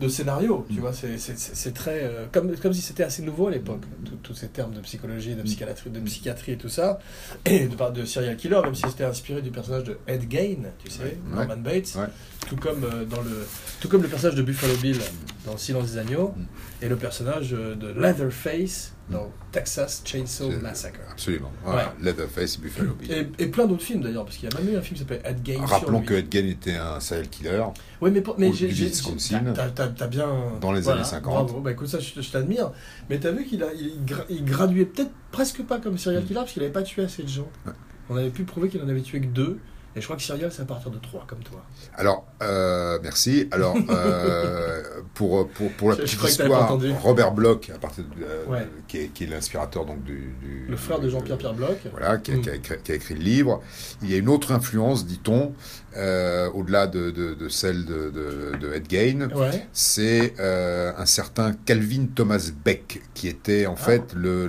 de 0.00 0.08
scénario, 0.08 0.64
tu 0.68 0.76
Mm. 0.76 0.80
vois, 0.80 0.92
c'est- 0.92 1.72
très. 1.74 2.04
euh, 2.04 2.26
comme, 2.30 2.54
comme 2.56 2.72
si 2.72 2.80
c'était 2.80 3.02
assez 3.02 3.22
nouveau 3.22 3.48
à 3.48 3.50
l'époque, 3.50 3.82
tout- 4.04 4.16
tous 4.22 4.34
ces 4.34 4.46
termes 4.48 4.72
de 4.72 4.80
psychologie, 4.80 5.32
Mm. 5.34 5.38
de 5.38 5.42
psychiatrie, 5.42 5.90
de 5.90 6.00
psychiatrie 6.00 6.52
et 6.52 6.56
tout 6.56 6.68
ça, 6.68 7.00
et 7.44 7.66
de, 7.66 7.90
de 7.90 8.04
serial 8.04 8.36
killer, 8.36 8.60
même 8.62 8.74
si 8.76 8.82
c'était 8.88 9.04
inspiré 9.04 9.42
du 9.42 9.50
personnage 9.50 9.84
de 9.84 9.98
Ed 10.06 10.30
Gein, 10.30 10.68
tu 10.82 10.88
sais, 10.90 11.02
Ouais. 11.02 11.18
Norman 11.34 11.56
Bates, 11.56 11.94
Ouais. 11.96 12.06
tout, 12.48 12.56
comme, 12.56 12.84
euh, 12.84 13.04
dans 13.04 13.20
le, 13.22 13.46
tout 13.80 13.88
comme 13.88 14.02
le 14.02 14.08
personnage 14.08 14.36
de 14.36 14.42
Buffalo 14.42 14.76
Bill 14.76 14.98
dans 15.44 15.52
Le 15.52 15.58
Silence 15.58 15.90
des 15.92 15.98
Agneaux, 15.98 16.32
Mm. 16.36 16.84
et 16.84 16.88
le 16.88 16.96
personnage 16.96 17.52
euh, 17.54 17.74
de 17.74 17.88
Leatherface 17.88 18.92
dans 19.10 19.30
Texas 19.52 20.02
Chainsaw 20.04 20.50
Massacre. 20.60 20.98
Absolument. 21.10 21.52
Voilà. 21.64 21.94
Leatherface, 22.02 22.58
Buffalo 22.58 22.94
Bill. 22.94 23.12
Et, 23.38 23.44
et 23.44 23.46
plein 23.46 23.66
d'autres 23.66 23.82
films 23.82 24.02
d'ailleurs, 24.02 24.24
parce 24.24 24.36
qu'il 24.36 24.48
y 24.50 24.52
a 24.52 24.58
même 24.60 24.72
eu 24.74 24.76
un 24.76 24.80
film 24.82 24.94
qui 24.94 25.00
s'appelle 25.00 25.22
Ed 25.24 25.38
Gein. 25.44 25.64
Rappelons 25.64 26.02
que 26.02 26.14
Ed 26.14 26.26
Gein 26.32 26.46
était 26.48 26.74
un 26.74 26.98
serial 27.00 27.28
killer. 27.28 27.62
Oui, 28.00 28.10
mais, 28.10 28.20
pour- 28.20 28.36
mais 28.38 28.52
j'ai. 28.52 28.68
t'as- 28.70 30.06
bien. 30.08 30.28
Dans 30.60 30.72
les 30.72 30.80
voilà, 30.80 31.00
années 31.00 31.08
50. 31.08 31.32
Bravo, 31.46 31.60
bah 31.60 31.72
écoute, 31.72 31.88
ça, 31.88 31.98
je, 32.00 32.20
je 32.20 32.30
t'admire. 32.30 32.72
Mais 33.08 33.18
t'as 33.18 33.30
vu 33.30 33.44
qu'il 33.44 33.62
a, 33.62 33.72
il, 33.74 34.02
gra- 34.04 34.26
il 34.28 34.44
graduait 34.44 34.84
peut-être 34.86 35.12
presque 35.30 35.62
pas 35.62 35.78
comme 35.78 35.98
serial 35.98 36.22
killer, 36.24 36.34
parce 36.40 36.52
qu'il 36.52 36.62
avait 36.62 36.72
pas 36.72 36.82
tué 36.82 37.04
assez 37.04 37.22
de 37.22 37.28
gens. 37.28 37.48
Mm. 37.64 37.68
Ouais. 37.68 37.74
On 38.10 38.16
avait 38.16 38.30
pu 38.30 38.44
prouver 38.44 38.68
qu'il 38.68 38.80
en 38.82 38.88
avait 38.88 39.00
tué 39.02 39.20
que 39.20 39.26
deux. 39.26 39.58
Et 39.96 40.00
je 40.00 40.04
crois 40.04 40.16
que 40.16 40.22
serial, 40.22 40.52
c'est 40.52 40.60
à 40.60 40.66
partir 40.66 40.90
de 40.90 40.98
trois, 40.98 41.24
comme 41.26 41.38
toi. 41.42 41.62
Alors, 41.94 42.26
euh, 42.42 42.98
merci. 43.02 43.48
Alors, 43.50 43.74
euh, 43.90 44.82
pour, 45.14 45.48
pour, 45.48 45.72
pour 45.72 45.88
la 45.90 45.96
Je- 45.96 46.02
petite 46.02 46.22
histoire. 46.22 46.78
Robert 47.02 47.32
Bloch, 47.32 47.70
à 47.74 47.78
partir 47.78 48.04
de, 48.04 48.22
euh, 48.22 48.44
Ouais. 48.46 48.68
qui 48.88 48.98
est, 48.98 49.08
qui 49.08 49.24
est 49.24 49.26
l'inspirateur 49.26 49.86
donc 49.86 50.04
du, 50.04 50.34
du- 50.42 50.66
Le 50.68 50.76
frère 50.76 51.00
de 51.00 51.08
Jean-Pierre 51.08 51.38
Pierre 51.38 51.54
Bloch. 51.54 51.78
Voilà, 51.90 52.18
qui 52.18 52.32
a, 52.32 52.36
Mm. 52.36 52.40
qui 52.42 52.50
a 52.50 52.54
écrit, 52.56 52.76
qui 52.84 52.92
a 52.92 52.94
écrit 52.94 53.14
le 53.14 53.20
livre. 53.22 53.62
Il 54.02 54.10
y 54.10 54.14
a 54.14 54.18
une 54.18 54.28
autre 54.28 54.52
influence, 54.52 55.06
dit-on, 55.06 55.54
euh, 55.96 56.50
au-delà 56.50 56.86
de, 56.86 57.10
de, 57.10 57.34
de 57.34 57.48
celle 57.48 57.84
de, 57.84 58.12
Ed. 58.74 59.32
Ouais. 59.34 59.66
C'est 59.72 60.34
euh, 60.38 60.92
un 60.96 61.06
certain 61.06 61.52
Calvin 61.64 62.06
Thomas 62.14 62.50
Beck, 62.64 63.00
qui 63.14 63.28
était 63.28 63.66
en 63.66 63.74
Ah. 63.74 63.82
fait 63.82 64.12
le, 64.14 64.46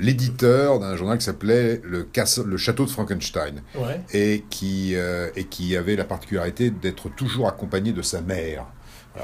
l'éditeur 0.00 0.78
d'un 0.78 0.96
journal 0.96 1.18
qui 1.18 1.24
s'appelait 1.24 1.80
le, 1.84 2.06
Château 2.56 2.84
de 2.84 2.90
Frankenstein 2.90 3.62
Ouais. 3.74 4.00
et 4.12 4.44
qui, 4.50 4.94
euh, 4.96 5.28
et 5.36 5.44
qui 5.44 5.76
avait 5.76 5.96
la 5.96 6.04
particularité 6.04 6.70
d'être 6.70 7.08
toujours 7.14 7.48
accompagné 7.48 7.92
de 7.92 8.02
sa 8.02 8.20
mère. 8.20 8.66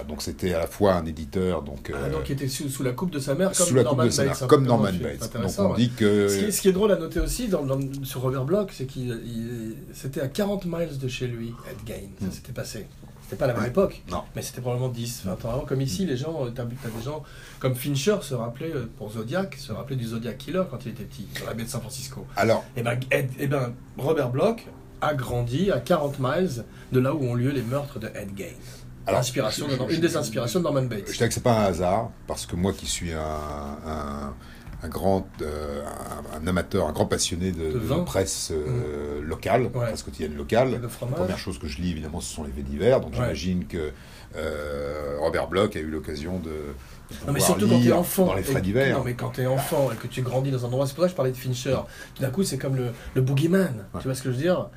Donc 0.02 0.22
c'était 0.22 0.52
à 0.54 0.58
la 0.58 0.66
fois 0.66 0.94
un 0.94 1.06
éditeur, 1.06 1.62
donc, 1.62 1.92
Ah, 1.94 1.98
euh, 2.06 2.10
donc 2.10 2.28
il 2.28 2.32
était 2.32 2.48
sous, 2.48 2.68
sous 2.68 2.82
la 2.82 2.92
coupe 2.92 3.10
de 3.10 3.18
sa 3.20 3.34
mère, 3.34 3.52
comme 3.52 3.66
sous 3.66 3.74
la 3.74 3.84
Norman 3.84 4.02
coupe 4.02 4.10
de 4.10 4.14
sa 4.14 4.24
Bates, 4.24 4.34
mère, 4.34 4.42
un 4.42 4.46
comme 4.48 4.66
Norman 4.66 4.90
dans. 4.92 4.98
Bates. 4.98 5.32
Donc 5.42 5.52
on 5.58 5.70
ouais. 5.70 5.76
dit 5.76 5.90
que... 5.90 6.28
Ce 6.28 6.38
qui, 6.38 6.44
est, 6.46 6.50
ce 6.50 6.60
qui 6.62 6.68
est 6.68 6.72
drôle 6.72 6.90
à 6.92 6.96
noter 6.96 7.20
aussi 7.20 7.48
dans, 7.48 7.62
dans- 7.64 7.80
sur 8.04 8.22
Robert 8.22 8.44
Bloch, 8.44 8.70
c'est 8.72 8.86
qu'il 8.86 9.08
il- 9.24 9.76
c'était 9.92 10.20
à 10.20 10.28
40 10.28 10.64
miles 10.66 10.98
de 10.98 11.08
chez 11.08 11.26
lui, 11.28 11.52
Ed 11.70 11.76
Gein. 11.88 12.08
Ça 12.20 12.26
Mm. 12.26 12.30
s'était 12.32 12.52
passé. 12.52 12.86
C'était 13.22 13.36
pas 13.36 13.46
la 13.46 13.54
même 13.54 13.62
Ouais. 13.62 13.68
époque, 13.70 14.02
Non. 14.10 14.22
mais 14.36 14.42
c'était 14.42 14.60
probablement 14.60 14.90
10, 14.90 15.22
20 15.24 15.42
ans 15.46 15.50
avant. 15.50 15.60
Comme 15.64 15.80
ici, 15.80 16.04
les 16.04 16.16
gens, 16.16 16.44
euh, 16.44 16.50
t'as 16.54 16.64
des 16.64 16.74
gens 17.02 17.22
comme 17.58 17.74
Fincher 17.74 18.16
se 18.20 18.34
rappelait, 18.34 18.70
euh, 18.74 18.84
pour 18.98 19.10
Zodiac, 19.12 19.56
se 19.58 19.72
rappelait 19.72 19.96
du 19.96 20.04
Zodiac 20.04 20.36
Killer 20.36 20.62
quand 20.70 20.84
il 20.84 20.90
était 20.92 21.04
petit, 21.04 21.26
sur 21.34 21.46
la 21.46 21.54
baie 21.54 21.64
de 21.64 21.68
San 21.70 21.80
Francisco. 21.80 22.26
Alors, 22.36 22.64
Et 22.76 22.82
ben, 22.82 22.98
Ed- 23.10 23.30
eh 23.38 23.46
ben, 23.46 23.72
Robert 23.96 24.28
Bloch 24.28 24.66
a 25.00 25.14
grandi 25.14 25.70
à 25.70 25.80
40 25.80 26.18
miles 26.20 26.64
de 26.92 27.00
là 27.00 27.14
où 27.14 27.24
ont 27.24 27.34
lieu 27.34 27.50
les 27.50 27.62
meurtres 27.62 27.98
de 27.98 28.08
Ed 28.08 28.28
Gein. 28.36 28.44
Alors 29.06 29.20
Inspiration 29.20 29.66
je- 29.68 29.76
de- 29.76 29.88
je- 29.90 29.94
une 29.96 30.00
des 30.00 30.16
inspirations 30.16 30.58
de 30.60 30.64
Norman 30.64 30.82
Bates. 30.82 31.08
Je 31.08 31.12
dirais 31.16 31.28
que 31.28 31.34
c'est 31.34 31.42
pas 31.42 31.58
un 31.58 31.64
hasard, 31.64 32.10
parce 32.26 32.46
que 32.46 32.56
moi 32.56 32.72
qui 32.72 32.86
suis 32.86 33.12
un, 33.12 33.18
un, 33.20 34.34
un 34.82 34.88
grand 34.88 35.26
euh, 35.42 35.82
un, 36.34 36.42
un 36.42 36.46
amateur, 36.46 36.88
un 36.88 36.92
grand 36.92 37.06
passionné 37.06 37.52
de, 37.52 37.64
De 37.68 37.72
de 37.72 37.78
vin. 37.78 38.04
presse 38.04 38.50
euh, 38.52 39.20
locale, 39.22 39.62
Ouais. 39.64 39.86
presse 39.86 40.02
quotidienne 40.02 40.36
locale, 40.36 40.80
la 40.82 40.88
première 40.88 41.38
chose 41.38 41.58
que 41.58 41.66
je 41.68 41.78
lis 41.80 41.90
évidemment 41.90 42.20
ce 42.20 42.34
sont 42.34 42.44
les 42.44 42.50
faits 42.52 42.64
divers, 42.64 43.00
donc 43.00 43.10
Ouais. 43.10 43.16
j'imagine 43.16 43.66
que 43.66 43.92
euh, 44.36 45.16
Robert 45.20 45.48
Bloch 45.48 45.76
a 45.76 45.80
eu 45.80 45.86
l'occasion 45.90 46.38
de, 46.38 46.50
Non, 47.26 47.32
mais 47.32 47.40
surtout 47.40 47.68
quand 47.68 47.80
t'es 47.80 47.92
enfant. 47.92 48.26
dans 48.26 48.34
les 48.34 48.42
faits 48.42 48.62
divers. 48.62 48.98
Non, 48.98 49.04
mais 49.04 49.14
quand 49.14 49.30
t'es 49.30 49.46
enfant 49.46 49.90
et 49.92 49.96
que 49.96 50.06
tu 50.06 50.22
grandis 50.22 50.50
dans 50.50 50.64
un 50.64 50.68
endroit, 50.68 50.86
c'est 50.86 50.94
pour 50.94 51.02
ça 51.04 51.08
que 51.08 51.12
je 51.12 51.16
parlais 51.16 51.30
de 51.32 51.36
Fincher. 51.36 51.76
Tout 52.14 52.22
d'un 52.22 52.30
coup, 52.30 52.42
c'est 52.42 52.58
comme 52.58 52.74
le, 52.76 52.88
le 53.14 53.20
boogeyman. 53.22 53.84
Ouais. 53.94 54.00
Tu 54.00 54.08
vois 54.08 54.14
ce 54.14 54.22
que 54.22 54.30
je 54.30 54.36
veux 54.36 54.42
dire? 54.42 54.68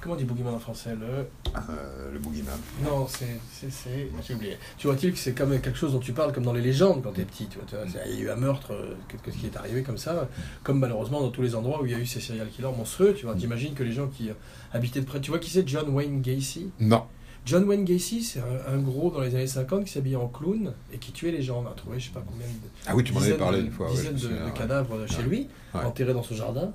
Comment 0.00 0.14
on 0.14 0.18
dit 0.18 0.24
boogeyman 0.24 0.54
en 0.54 0.58
français 0.58 0.94
le... 0.98 1.06
Euh, 1.54 2.12
le 2.12 2.18
boogeyman. 2.18 2.56
Non, 2.82 3.06
c'est. 3.06 3.38
c'est- 3.52 3.70
c'est- 3.70 4.08
J'ai 4.26 4.34
oublié. 4.34 4.56
Tu 4.78 4.86
vois-t-il 4.86 5.12
que 5.12 5.18
c'est 5.18 5.32
comme 5.34 5.50
quelque 5.60 5.76
chose 5.76 5.92
dont 5.92 5.98
tu 5.98 6.12
parles 6.12 6.32
comme 6.32 6.44
dans 6.44 6.54
les 6.54 6.62
légendes 6.62 7.02
quand 7.02 7.12
t'es 7.12 7.24
petit. 7.24 7.46
Tu 7.48 7.58
vois, 7.58 7.84
il 8.06 8.14
y 8.14 8.18
a 8.18 8.20
eu 8.20 8.30
un 8.30 8.36
meurtre, 8.36 8.72
euh, 8.72 8.94
qu'est-ce 9.24 9.36
qui 9.36 9.46
est 9.46 9.56
arrivé 9.56 9.82
comme 9.82 9.98
ça. 9.98 10.26
Comme 10.62 10.78
malheureusement 10.78 11.20
dans 11.20 11.28
tous 11.30 11.42
les 11.42 11.54
endroits 11.54 11.82
où 11.82 11.86
il 11.86 11.92
y 11.92 11.94
a 11.94 11.98
eu 11.98 12.06
ces 12.06 12.20
serial 12.20 12.48
killers 12.48 12.72
monstrueux. 12.76 13.12
Tu 13.14 13.26
vois, 13.26 13.34
t'imagines 13.34 13.74
que 13.74 13.82
les 13.82 13.92
gens 13.92 14.06
qui 14.08 14.30
euh, 14.30 14.34
habitaient 14.72 15.00
de 15.00 15.04
près. 15.06 15.20
Tu 15.20 15.30
vois 15.30 15.38
qui 15.38 15.50
c'est 15.50 15.68
John 15.68 15.88
Wayne 15.90 16.22
Gacy? 16.22 16.70
Non. 16.80 17.02
John 17.46 17.64
Wayne 17.64 17.84
Gacy, 17.84 18.22
c'est 18.22 18.40
un, 18.40 18.74
un 18.74 18.78
gros 18.78 19.10
dans 19.10 19.20
les 19.20 19.34
années 19.34 19.46
50 19.46 19.84
qui 19.84 19.92
s'habillait 19.92 20.16
en 20.16 20.28
clown 20.28 20.72
et 20.92 20.98
qui 20.98 21.10
tuait 21.12 21.30
les 21.32 21.42
gens. 21.42 21.62
On 21.66 21.70
a 21.70 21.74
trouvé 21.74 21.98
je 21.98 22.06
sais 22.06 22.12
pas 22.12 22.22
combien 22.26 22.46
de 22.46 22.52
Ah 22.86 22.94
oui, 22.94 23.02
tu 23.04 23.12
m'en 23.12 23.18
avais 23.18 23.26
dizaines 23.28 23.38
parlé 23.38 23.58
de- 23.60 23.66
une 23.66 23.72
fois. 23.72 23.88
dizaines 23.90 24.14
de, 24.14 24.28
ouais. 24.28 24.52
cadavres 24.54 25.06
chez 25.06 25.22
lui, 25.22 25.48
Ouais. 25.74 25.84
enterrés 25.84 26.12
dans 26.14 26.22
son 26.22 26.34
jardin. 26.34 26.70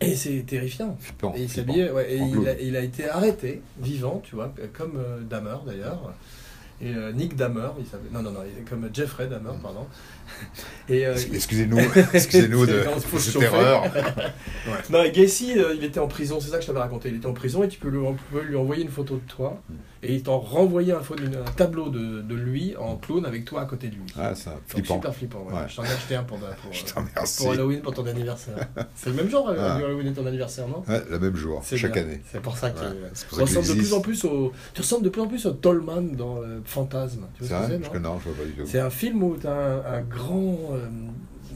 Ouais. 0.00 0.10
Et 0.10 0.16
c'est 0.16 0.44
terrifiant. 0.46 0.96
Flippant, 1.00 1.34
Et 1.36 1.42
il 1.42 1.48
s'habillait, 1.50 1.90
ouais, 1.90 2.12
et 2.12 2.16
il 2.18 2.48
a, 2.48 2.60
il 2.60 2.76
a 2.76 2.80
été 2.80 3.08
arrêté, 3.08 3.62
vivant, 3.80 4.22
tu 4.24 4.34
vois, 4.34 4.52
comme 4.72 4.96
euh, 4.96 5.20
Dahmer 5.20 5.56
d'ailleurs. 5.66 6.12
Et 6.82 6.94
euh, 6.94 7.10
Nick 7.12 7.36
Dahmer, 7.36 7.68
il 7.78 7.86
s'appelait. 7.86 8.10
Non, 8.12 8.22
non, 8.22 8.32
non, 8.32 8.40
comme 8.68 8.90
Jeffrey 8.92 9.26
Dahmer, 9.28 9.56
Mm. 9.56 9.62
pardon. 9.62 9.86
Et, 10.90 11.06
euh, 11.06 11.14
Excusez-nous, 11.32 11.78
excusez-nous 12.12 12.66
de, 12.66 12.84
cette 13.18 13.42
erreur. 13.42 13.84
Non, 14.90 15.02
et 15.02 15.10
Gacy, 15.12 15.54
euh, 15.56 15.74
il 15.74 15.84
était 15.84 16.00
en 16.00 16.08
prison, 16.08 16.38
c'est 16.40 16.50
ça 16.50 16.56
que 16.56 16.62
je 16.62 16.66
t'avais 16.66 16.80
raconté. 16.80 17.08
Il 17.08 17.16
était 17.16 17.26
en 17.26 17.32
prison 17.32 17.62
et 17.62 17.68
tu 17.68 17.78
peux 17.78 17.88
lui 17.88 18.56
envoyer 18.56 18.82
une 18.82 18.90
photo 18.90 19.14
de 19.14 19.32
toi. 19.32 19.62
Mm. 19.68 19.74
Et 20.08 20.14
il 20.14 20.22
t'en 20.22 20.38
renvoyait 20.38 20.92
un, 20.92 21.00
tableau 21.56 21.88
de, 21.88 22.22
de 22.22 22.34
lui 22.34 22.76
en 22.76 22.96
clown 22.96 23.24
avec 23.26 23.44
toi 23.44 23.62
à 23.62 23.64
côté 23.66 23.88
de 23.88 23.94
lui. 23.96 24.02
Ah, 24.18 24.34
ça, 24.34 24.50
Donc, 24.52 24.60
flippant. 24.68 24.94
super 24.94 25.14
flippant. 25.14 25.44
ouais. 25.46 25.52
Ouais. 25.54 25.60
Je 25.68 25.76
t'en 25.76 25.84
ai 25.84 25.88
acheté 25.88 26.14
un 26.16 26.22
pour, 26.22 26.38
pour, 26.38 26.48
Je 26.72 26.84
euh, 26.84 27.24
pour 27.38 27.52
Halloween, 27.52 27.80
pour 27.82 27.94
ton 27.94 28.06
anniversaire. 28.06 28.56
C'est 28.94 29.10
le 29.10 29.16
même 29.16 29.28
jour, 29.28 29.48
euh, 29.48 29.56
Ah. 29.58 29.74
Halloween 29.76 30.06
et 30.08 30.12
ton 30.12 30.26
anniversaire, 30.26 30.68
non? 30.68 30.82
Ouais, 30.88 31.02
le 31.10 31.18
même 31.18 31.36
jour, 31.36 31.62
chaque 31.64 31.92
bien. 31.92 32.02
année. 32.02 32.20
C'est 32.30 32.40
pour 32.40 32.56
ça 32.56 32.70
que 32.70 32.78
tu 32.78 33.40
ressembles 33.40 33.66
de 33.68 33.74
plus 33.74 33.92
en 33.94 34.00
plus 34.00 34.24
au. 34.24 34.52
Tu 34.74 34.80
ressembles 34.80 35.04
de 35.04 35.08
plus 35.10 35.20
en 35.22 35.26
plus 35.26 35.46
au 35.46 35.52
Tollman 35.52 36.02
dans 36.16 36.38
euh, 36.42 36.60
Fantasme. 36.64 37.26
Tu 37.36 37.44
C'est 37.44 37.48
vois 37.54 37.66
ce 37.66 37.72
que 37.72 37.84
c'est, 37.92 37.98
non 38.00 38.18
je 38.20 38.28
vois 38.30 38.38
pas 38.38 38.44
du 38.44 38.52
tout. 38.52 38.62
C'est 38.66 38.80
un 38.80 38.90
film 38.90 39.22
où 39.22 39.36
tu 39.36 39.46
as 39.46 39.52
un, 39.52 39.94
un 39.98 40.00
grand. 40.02 40.56
euh, 40.72 40.86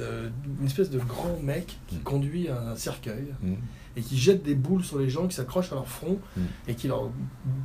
euh, 0.00 0.28
une 0.61 0.66
espèce 0.66 0.88
de 0.88 0.99
grand 0.99 1.38
mec 1.42 1.76
qui 1.88 1.97
Mm. 1.97 2.02
conduit 2.04 2.49
un 2.49 2.75
cercueil 2.76 3.26
Hmm. 3.42 3.54
Et 3.97 4.02
qui 4.02 4.16
jette 4.18 4.42
des 4.42 4.54
boules 4.54 4.85
sur 4.85 4.99
les 4.99 5.11
gens 5.11 5.26
qui 5.26 5.35
s'accrochent 5.35 5.73
à 5.73 5.75
leur 5.75 5.88
front 5.88 6.18
Mm. 6.37 6.40
et 6.68 6.75
qui 6.75 6.87
leur 6.88 7.11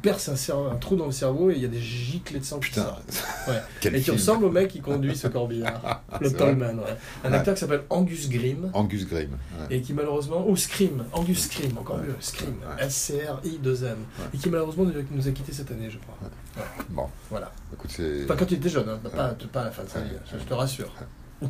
perce 0.02 0.30
un, 0.50 0.76
trou 0.78 0.96
dans 0.96 1.06
le 1.06 1.12
cerveau 1.12 1.52
et 1.52 1.56
il 1.56 1.62
y 1.62 1.66
a 1.66 1.68
des 1.68 1.80
giclées 1.82 2.40
de 2.40 2.44
sang 2.46 2.58
qui 2.60 2.70
Putain, 2.70 2.84
sortent. 2.84 3.24
Ouais. 3.48 3.62
quel 3.80 3.94
Et 3.96 4.00
tu 4.00 4.06
film. 4.06 4.18
ressembles 4.18 4.46
au 4.46 4.52
mec 4.52 4.70
qui 4.70 4.82
conduit 4.82 5.16
ce 5.16 5.28
corbillard, 5.28 6.04
le 6.22 6.28
C'est 6.30 6.36
vrai. 6.38 6.46
Tollman. 6.56 6.80
ouais. 6.80 6.86
Un 7.24 7.30
Ouais. 7.32 7.38
acteur 7.38 7.54
qui 7.54 7.60
s'appelle 7.60 7.84
Angus 7.90 8.30
Grimm 8.30 8.70
Angus 8.74 9.06
Grimm. 9.08 9.38
et 9.70 9.82
qui 9.82 9.94
malheureusement, 9.94 10.48
ou 10.48 10.56
Scream, 10.56 11.06
Angus 11.14 11.44
Scream, 11.46 11.78
encore 11.78 11.98
mieux, 12.00 12.16
Scream, 12.20 12.56
Ouais. 12.78 12.86
S-C-R-I-2-M, 12.86 13.98
et 14.34 14.38
qui 14.38 14.50
malheureusement 14.50 14.86
nous 14.86 14.92
a, 15.00 15.04
nous 15.12 15.28
a 15.28 15.32
quitté 15.32 15.52
cette 15.54 15.72
année, 15.72 15.90
je 15.90 15.98
crois. 16.00 16.18
Bon, 16.90 17.08
Voilà. 17.30 17.52
écoute. 17.74 17.92
Enfin, 18.24 18.36
quand 18.38 18.50
il 18.52 18.58
était 18.58 18.70
jeune, 18.70 18.88
hein, 18.90 19.00
pas, 19.04 19.36
pas 19.52 19.62
à 19.62 19.66
la 19.66 19.72
fin 19.72 19.84
de 19.84 19.90
sa 19.90 20.00
vie, 20.02 20.12
je 20.32 20.44
te 20.44 20.54
rassure. 20.54 20.92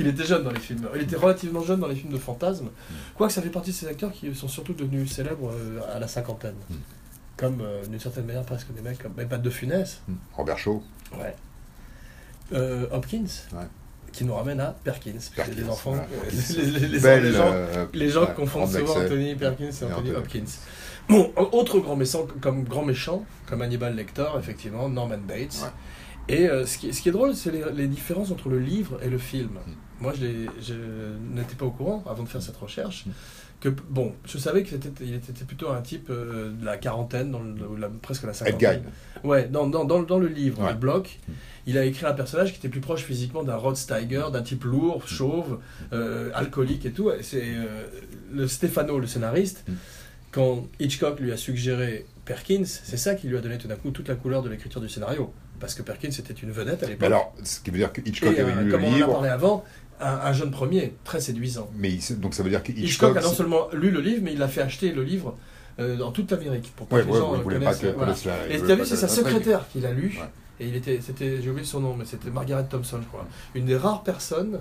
il 0.00 0.06
était 0.06 0.24
jeune 0.24 0.42
dans 0.42 0.50
les 0.50 0.60
films, 0.60 0.88
il 0.94 1.02
était 1.02 1.16
relativement 1.16 1.62
jeune 1.62 1.80
dans 1.80 1.86
les 1.88 1.94
films 1.94 2.12
de 2.12 2.18
fantasmes, 2.18 2.68
quoique 3.16 3.32
ça 3.32 3.40
fait 3.42 3.50
partie 3.50 3.70
de 3.70 3.76
ces 3.76 3.86
acteurs 3.86 4.12
qui 4.12 4.34
sont 4.34 4.48
surtout 4.48 4.72
devenus 4.74 5.10
célèbres 5.12 5.52
euh, 5.52 5.80
à 5.94 5.98
la 5.98 6.08
cinquantaine. 6.08 6.56
Mm. 6.68 6.74
Comme, 7.36 7.60
euh, 7.60 7.84
d'une 7.86 8.00
certaine 8.00 8.24
manière, 8.24 8.42
presque 8.44 8.72
des 8.72 8.80
mecs 8.80 8.98
comme. 9.02 9.12
Mais 9.16 9.26
pas 9.26 9.36
de 9.36 9.50
Funès, 9.50 10.00
Hmm. 10.08 10.14
Robert 10.34 10.58
Shaw. 10.58 10.82
ouais. 11.20 11.34
Euh, 12.52 12.86
Hopkins, 12.92 13.24
Ouais. 13.52 13.66
qui 14.12 14.24
nous 14.24 14.34
ramène 14.34 14.60
à 14.60 14.74
Perkins, 14.84 15.12
Perkins, 15.34 15.52
les 15.56 15.68
enfants, 15.68 15.90
voilà, 15.92 16.04
euh, 16.04 16.30
les, 16.56 16.78
les- 16.80 16.88
les- 16.88 16.98
Belle, 17.00 17.24
les 17.24 17.32
gens, 17.32 17.52
les 17.92 18.08
gens 18.08 18.26
confondent 18.26 18.70
souvent. 18.70 18.96
Anthony 19.00 19.34
Perkins 19.34 19.64
et 19.64 19.68
Et 19.68 19.84
Anthony 19.84 19.92
Anthony. 19.92 20.10
Hopkins. 20.12 20.44
Bon, 21.08 21.30
autre 21.52 21.78
grand 21.80 21.94
méchant, 21.96 22.26
comme 22.40 22.64
grand 22.64 22.84
méchant, 22.84 23.24
comme 23.46 23.62
Hannibal 23.62 23.94
Lecter, 23.94 24.26
effectivement, 24.38 24.88
Norman 24.88 25.18
Bates. 25.18 25.60
Ouais. 25.62 25.68
Et 26.28 26.48
euh, 26.48 26.66
ce, 26.66 26.78
qui, 26.78 26.92
ce 26.92 27.00
qui 27.02 27.08
est 27.08 27.12
drôle, 27.12 27.34
c'est 27.34 27.50
les, 27.52 27.62
les 27.74 27.86
différences 27.86 28.30
entre 28.30 28.48
le 28.48 28.58
livre 28.58 28.98
et 29.02 29.08
le 29.08 29.18
film. 29.18 29.50
Mm. 29.66 29.70
Moi, 30.00 30.12
je, 30.20 30.74
n'étais 31.34 31.54
pas 31.56 31.64
au 31.66 31.70
courant 31.70 32.04
avant 32.08 32.22
de 32.24 32.28
faire 32.28 32.42
cette 32.42 32.56
recherche. 32.56 33.06
Mm. 33.06 33.10
Que, 33.60 33.68
bon, 33.70 34.12
je 34.26 34.36
savais 34.36 34.62
qu'il 34.64 34.76
était, 34.76 34.90
il 35.00 35.14
était 35.14 35.32
plutôt 35.46 35.70
un 35.70 35.80
type 35.80 36.08
euh, 36.10 36.52
de 36.52 36.64
la 36.64 36.76
quarantaine, 36.76 37.30
dans 37.30 37.40
le- 37.40 37.66
ou 37.66 37.76
la- 37.76 37.88
presque 37.88 38.24
la 38.24 38.34
cinquantaine. 38.34 38.82
Ouais, 39.24 39.48
dans, 39.48 39.66
dans, 39.66 39.84
dans, 39.84 40.02
dans 40.02 40.18
le 40.18 40.26
livre, 40.26 40.62
Ouais. 40.62 40.72
le 40.72 40.78
bloc, 40.78 41.18
Mm. 41.26 41.32
il 41.68 41.78
a 41.78 41.84
écrit 41.84 42.04
un 42.06 42.12
personnage 42.12 42.52
qui 42.52 42.58
était 42.58 42.68
plus 42.68 42.80
proche 42.82 43.02
physiquement 43.04 43.42
d'un 43.44 43.56
Rod 43.56 43.76
Steiger, 43.76 44.24
d'un 44.32 44.42
type 44.42 44.64
lourd, 44.64 45.06
chauve, 45.08 45.60
euh, 45.92 46.30
alcoolique 46.34 46.84
et 46.86 46.90
tout. 46.92 47.10
C'est, 47.22 47.44
le 48.32 48.46
Stefano, 48.48 48.98
le 48.98 49.06
scénariste, 49.06 49.64
quand 50.32 50.66
Hitchcock 50.80 51.18
lui 51.20 51.32
a 51.32 51.36
suggéré 51.38 52.04
Perkins, 52.26 52.64
c'est 52.66 52.96
ça 52.98 53.14
qui 53.14 53.28
lui 53.28 53.38
a 53.38 53.40
donné 53.40 53.56
tout 53.56 53.68
d'un 53.68 53.76
coup 53.76 53.90
toute 53.90 54.08
la 54.08 54.16
couleur 54.16 54.42
de 54.42 54.50
l'écriture 54.50 54.80
du 54.82 54.88
scénario. 54.88 55.32
Parce 55.60 55.74
que 55.74 55.82
Perkins 55.82 56.10
était 56.10 56.32
une 56.34 56.50
vedette 56.50 56.82
à 56.82 56.86
l'époque. 56.86 57.04
alors, 57.06 57.34
ce 57.44 57.60
qui 57.60 57.70
veut 57.70 57.78
dire 57.78 57.92
que 57.92 58.00
Hitchcock 58.00 58.34
Et, 58.36 58.40
avait 58.40 58.52
euh, 58.52 58.60
lu 58.62 58.66
le 58.66 58.72
comme 58.72 58.84
on 58.84 58.88
en 58.88 58.92
a 58.92 58.96
livre, 58.96 59.12
parlé 59.12 59.28
avant, 59.28 59.64
un, 60.00 60.06
un 60.14 60.32
jeune 60.32 60.50
premier, 60.50 60.94
très 61.04 61.20
séduisant. 61.20 61.70
mais 61.76 61.90
il- 61.92 62.20
donc 62.20 62.34
ça 62.34 62.42
veut 62.42 62.50
dire 62.50 62.62
que 62.62 62.72
Hitchcock, 62.72 63.10
Hitchcock. 63.10 63.16
a 63.16 63.20
non 63.22 63.32
seulement 63.32 63.68
lu 63.72 63.90
le 63.90 64.00
livre, 64.00 64.20
mais 64.22 64.32
il 64.34 64.42
a 64.42 64.48
fait 64.48 64.60
acheter 64.62 64.92
le 64.92 65.02
livre 65.02 65.36
euh, 65.78 65.96
dans 65.96 66.10
toute 66.12 66.30
l'Amérique 66.30 66.72
pour 66.76 66.86
pas 66.86 66.96
Ouais, 66.96 67.02
que 67.02 67.06
les 67.06 67.12
ouais, 67.12 67.18
gens 67.18 67.30
pas 67.32 67.74
que 67.74 67.86
voilà. 67.88 68.14
la- 68.24 68.54
Et 68.54 68.60
tu 68.62 68.70
as 68.70 68.74
vu, 68.74 68.84
c'est 68.84 68.90
que 68.94 68.96
sa 69.00 69.06
la 69.06 69.12
secrétaire 69.12 69.64
qui 69.72 69.80
l'a 69.80 69.92
lu. 69.92 70.18
Ouais. 70.20 70.28
Et 70.58 70.68
il 70.68 70.74
était, 70.76 71.00
c'était, 71.02 71.42
j'ai 71.42 71.50
oublié 71.50 71.66
son 71.66 71.80
nom, 71.80 71.94
mais 71.94 72.06
c'était 72.06 72.30
Margaret 72.30 72.64
Thompson, 72.70 72.98
je 73.02 73.06
crois. 73.08 73.26
Une 73.54 73.66
des 73.66 73.76
rares 73.76 74.02
personnes 74.02 74.60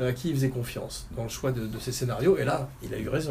euh, 0.00 0.08
à 0.10 0.12
qui 0.12 0.30
il 0.30 0.34
faisait 0.34 0.48
confiance 0.48 1.06
dans 1.16 1.22
le 1.22 1.28
choix 1.28 1.52
de, 1.52 1.66
de 1.66 1.78
ses 1.78 1.92
scénarios. 1.92 2.36
Et 2.36 2.44
là, 2.44 2.68
il 2.82 2.92
a 2.92 2.98
eu 2.98 3.08
raison. 3.08 3.30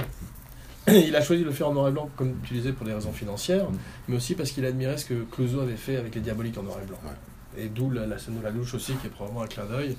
Il 1.07 1.15
a 1.15 1.21
choisi 1.21 1.41
de 1.41 1.47
le 1.47 1.53
faire 1.53 1.69
en 1.69 1.73
noir 1.73 1.87
et 1.87 1.91
blanc, 1.91 2.09
comme 2.15 2.35
tu 2.43 2.53
disais, 2.53 2.71
pour 2.73 2.85
des 2.85 2.93
raisons 2.93 3.11
financières, 3.11 3.69
Mm. 3.69 3.77
mais 4.09 4.15
aussi 4.17 4.35
parce 4.35 4.51
qu'il 4.51 4.65
admirait 4.65 4.97
ce 4.97 5.05
que 5.05 5.23
Clouseau 5.23 5.61
avait 5.61 5.75
fait 5.77 5.97
avec 5.97 6.13
les 6.15 6.21
Diaboliques 6.21 6.57
en 6.57 6.63
noir 6.63 6.77
et 6.81 6.85
blanc. 6.85 6.97
Ouais. 7.05 7.63
Et 7.63 7.69
d'où 7.69 7.89
la, 7.89 8.05
la 8.05 8.17
scène 8.17 8.37
de 8.37 8.43
la 8.43 8.49
louche 8.51 8.73
aussi, 8.73 8.93
qui 8.95 9.07
est 9.07 9.09
probablement 9.09 9.43
un 9.43 9.47
clin 9.47 9.65
d'œil 9.65 9.95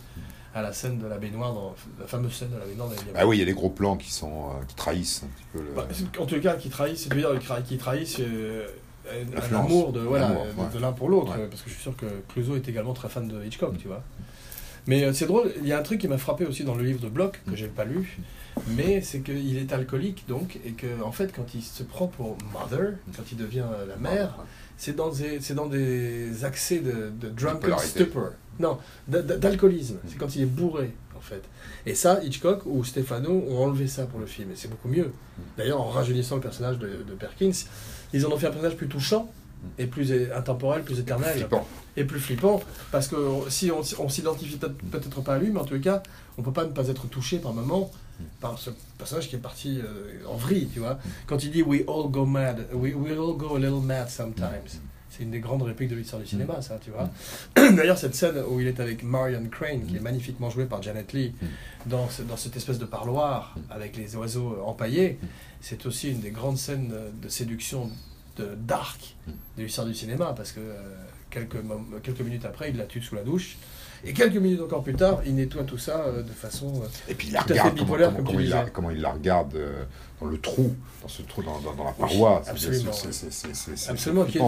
à 0.54 0.62
la 0.62 0.72
scène 0.72 0.98
de 0.98 1.06
la 1.06 1.18
baignoire, 1.18 1.52
dans, 1.52 1.74
la 2.00 2.06
fameuse 2.06 2.32
scène 2.34 2.50
de 2.50 2.58
la 2.58 2.64
baignoire 2.64 2.88
dans. 2.88 2.94
Ah 3.14 3.26
oui, 3.26 3.36
il 3.36 3.40
y 3.40 3.42
a 3.42 3.46
les 3.46 3.52
gros 3.52 3.68
plans 3.70 3.96
qui 3.96 4.10
sont 4.12 4.46
euh, 4.50 4.64
qui 4.68 4.74
trahissent 4.74 5.22
un 5.24 5.28
petit 5.28 5.44
peu 5.52 5.58
le. 5.58 5.74
Bah, 5.74 5.86
en 6.18 6.26
tout 6.26 6.40
cas, 6.40 6.54
qui 6.54 6.70
trahissent, 6.70 7.02
c'est 7.04 7.10
de 7.10 7.16
dire 7.16 7.30
qui 7.66 7.76
trahissent 7.76 8.20
euh, 8.20 8.66
un, 9.52 9.54
amour 9.56 9.92
de, 9.92 10.00
voilà, 10.00 10.30
ouais. 10.30 10.80
l'un 10.80 10.92
pour 10.92 11.08
l'autre, 11.08 11.32
Ouais. 11.36 11.42
euh, 11.44 11.48
parce 11.48 11.62
que 11.62 11.68
je 11.68 11.74
suis 11.74 11.82
sûr 11.82 11.96
que 11.96 12.06
Clouseau 12.32 12.56
est 12.56 12.68
également 12.68 12.94
très 12.94 13.08
fan 13.08 13.26
de 13.28 13.44
Hitchcock, 13.44 13.76
tu 13.78 13.88
vois. 13.88 14.02
Mais 14.86 15.04
euh, 15.04 15.12
c'est 15.12 15.26
drôle, 15.26 15.52
il 15.60 15.66
y 15.66 15.72
a 15.72 15.78
un 15.78 15.82
truc 15.82 16.00
qui 16.00 16.08
m'a 16.08 16.18
frappé 16.18 16.44
aussi 16.46 16.62
dans 16.64 16.74
le 16.74 16.84
livre 16.84 17.00
de 17.00 17.08
Bloch, 17.08 17.40
que 17.48 17.56
j'ai 17.56 17.66
pas 17.68 17.84
lu, 17.84 18.18
mais 18.68 19.00
c'est 19.02 19.20
qu'il 19.20 19.56
est 19.58 19.72
alcoolique, 19.72 20.24
donc, 20.28 20.58
et 20.64 20.70
que, 20.72 20.86
en 21.02 21.12
fait, 21.12 21.32
quand 21.34 21.54
il 21.54 21.62
se 21.62 21.82
prend 21.82 22.06
pour 22.06 22.36
mother, 22.52 22.92
quand 23.16 23.24
il 23.32 23.36
devient 23.36 23.64
euh, 23.72 23.86
la 23.86 23.96
mère, 23.96 24.36
c'est 24.76 24.94
dans 24.94 25.10
des, 25.10 25.38
c'est 25.40 25.54
dans 25.54 25.66
des 25.66 26.44
accès 26.44 26.78
de, 26.78 27.10
de 27.20 27.28
drunken 27.30 27.70
stupor. 28.04 28.30
Non, 28.60 28.78
d'a- 29.08 29.22
d'a- 29.22 29.36
d'alcoolisme. 29.38 29.98
C'est 30.06 30.16
quand 30.18 30.34
il 30.36 30.42
est 30.42 30.46
bourré, 30.46 30.92
en 31.16 31.20
fait. 31.20 31.42
Et 31.84 31.94
ça, 31.94 32.20
Hitchcock 32.22 32.62
ou 32.66 32.84
Stefano 32.84 33.44
ont 33.48 33.64
enlevé 33.64 33.86
ça 33.88 34.06
pour 34.06 34.20
le 34.20 34.26
film, 34.26 34.50
et 34.52 34.54
c'est 34.56 34.68
beaucoup 34.70 34.88
mieux. 34.88 35.10
D'ailleurs, 35.58 35.80
en 35.80 35.88
rajeunissant 35.90 36.36
le 36.36 36.42
personnage 36.42 36.78
de, 36.78 36.86
de 36.86 37.14
Perkins, 37.18 37.50
ils 38.12 38.24
en 38.24 38.30
ont 38.30 38.36
fait 38.38 38.46
un 38.46 38.50
personnage 38.50 38.76
plus 38.76 38.88
touchant, 38.88 39.30
et 39.78 39.86
plus 39.86 40.12
intemporel, 40.34 40.82
plus 40.82 40.98
éternel, 41.00 41.36
Flippant. 41.38 41.66
et 41.96 42.04
plus 42.04 42.20
flippant, 42.20 42.62
parce 42.92 43.08
que 43.08 43.16
si 43.48 43.70
on, 43.70 43.80
on 43.98 44.08
s'identifie 44.08 44.56
peut- 44.56 44.70
peut-être 44.90 45.20
pas 45.22 45.34
à 45.34 45.38
lui, 45.38 45.50
mais 45.50 45.60
en 45.60 45.64
tous 45.64 45.74
les 45.74 45.80
cas, 45.80 46.02
on 46.38 46.42
peut 46.42 46.52
pas 46.52 46.64
ne 46.64 46.70
pas 46.70 46.88
être 46.88 47.06
touché 47.08 47.38
par 47.38 47.52
moment 47.52 47.90
par 48.40 48.58
ce 48.58 48.70
personnage 48.96 49.28
qui 49.28 49.36
est 49.36 49.40
parti 49.40 49.78
euh, 49.78 50.26
en 50.26 50.36
vrille, 50.36 50.68
tu 50.72 50.78
vois. 50.80 50.98
Quand 51.26 51.44
il 51.44 51.50
dit 51.50 51.62
We 51.62 51.82
all 51.86 52.10
go 52.10 52.24
mad, 52.24 52.66
we, 52.72 52.94
we 52.94 53.12
all 53.12 53.36
go 53.36 53.56
a 53.56 53.58
little 53.58 53.82
mad 53.82 54.08
sometimes. 54.08 54.80
C'est 55.10 55.22
une 55.22 55.30
des 55.30 55.40
grandes 55.40 55.62
répliques 55.62 55.88
de 55.90 55.96
l'histoire 55.96 56.20
du 56.20 56.28
cinéma, 56.28 56.60
ça, 56.62 56.78
tu 56.82 56.90
vois. 56.90 57.08
D'ailleurs, 57.76 57.96
cette 57.98 58.14
scène 58.14 58.36
où 58.50 58.60
il 58.60 58.66
est 58.66 58.80
avec 58.80 59.02
Marion 59.02 59.42
Crane, 59.50 59.84
qui 59.86 59.96
est 59.96 60.00
magnifiquement 60.00 60.48
jouée 60.50 60.66
par 60.66 60.82
Janet 60.82 61.12
Leigh, 61.14 61.32
dans, 61.86 62.08
ce- 62.10 62.22
dans 62.22 62.36
cette 62.36 62.56
espèce 62.56 62.78
de 62.78 62.84
parloir 62.86 63.54
avec 63.70 63.96
les 63.96 64.14
oiseaux 64.16 64.58
empaillés, 64.64 65.18
c'est 65.60 65.84
aussi 65.86 66.10
une 66.10 66.20
des 66.20 66.30
grandes 66.30 66.58
scènes 66.58 66.94
de 67.22 67.28
séduction 67.28 67.90
de 68.36 68.48
dark 68.66 69.16
de 69.56 69.62
l'histoire 69.62 69.86
du 69.86 69.94
cinéma, 69.94 70.32
parce 70.36 70.52
que 70.52 70.60
euh, 70.60 70.74
quelques, 71.30 71.56
quelques 72.02 72.20
minutes 72.20 72.44
après, 72.44 72.70
il 72.70 72.76
la 72.76 72.84
tue 72.84 73.00
sous 73.02 73.14
la 73.14 73.22
douche. 73.22 73.56
Et 74.04 74.12
quelques 74.12 74.36
minutes 74.36 74.60
encore 74.60 74.82
plus 74.82 74.94
tard, 74.94 75.20
il 75.24 75.34
nettoie 75.34 75.64
tout 75.64 75.78
ça 75.78 76.00
euh, 76.04 76.22
de 76.22 76.30
façon. 76.30 76.66
euh, 76.82 76.86
Et 77.08 77.14
puis 77.14 77.28
il 77.28 77.32
la 77.32 77.40
regarde, 77.40 77.70
comment, 77.70 77.84
bipolaire, 77.84 78.08
comment- 78.08 78.16
comme 78.18 78.26
comment 78.26 78.40
il 78.40 78.48
la, 78.50 78.70
comment 78.70 78.90
il 78.90 79.00
la 79.00 79.12
regarde 79.12 79.54
euh, 79.56 79.84
dans 80.20 80.26
le 80.26 80.38
trou, 80.38 80.74
dans 81.02 81.08
ce 81.08 81.22
trou, 81.22 81.42
dans, 81.42 81.58
dans- 81.60 81.74
dans 81.74 81.84
la 81.84 81.92
paroi. 81.92 82.42
Absolument. 82.46 82.92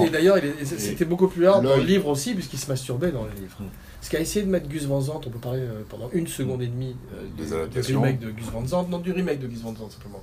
Et 0.07 0.11
d'ailleurs, 0.11 0.37
c'était 0.65 1.05
beaucoup 1.07 1.29
plus 1.29 1.47
hard 1.47 1.65
dans 1.65 1.77
le 1.77 1.83
livre 1.83 2.09
aussi, 2.09 2.35
puisqu'il 2.35 2.59
se 2.59 2.69
masturbait 2.69 3.11
dans 3.11 3.25
le 3.25 3.33
livre. 3.33 3.57
Mm. 3.61 3.65
Ce 4.03 4.11
qu'a 4.11 4.21
essayé 4.21 4.45
de 4.45 4.51
mettre 4.51 4.69
Gus 4.69 4.85
Van 4.85 5.01
Sant, 5.01 5.21
on 5.27 5.31
peut 5.31 5.39
parler 5.39 5.67
pendant 5.89 6.09
une 6.13 6.27
seconde 6.29 6.63
et 6.63 6.67
demie 6.69 6.95
Des 7.37 7.45
du, 7.45 7.81
du 7.83 7.97
remake 7.97 8.21
de 8.21 8.31
Gus 8.31 8.47
Van 8.53 8.67
Sant, 8.67 8.87
non, 8.89 8.99
du 8.99 9.13
remake 9.13 9.41
de 9.41 9.49
Gus 9.49 9.61
Van 9.63 9.75
Sant 9.75 9.91
simplement. 9.91 10.23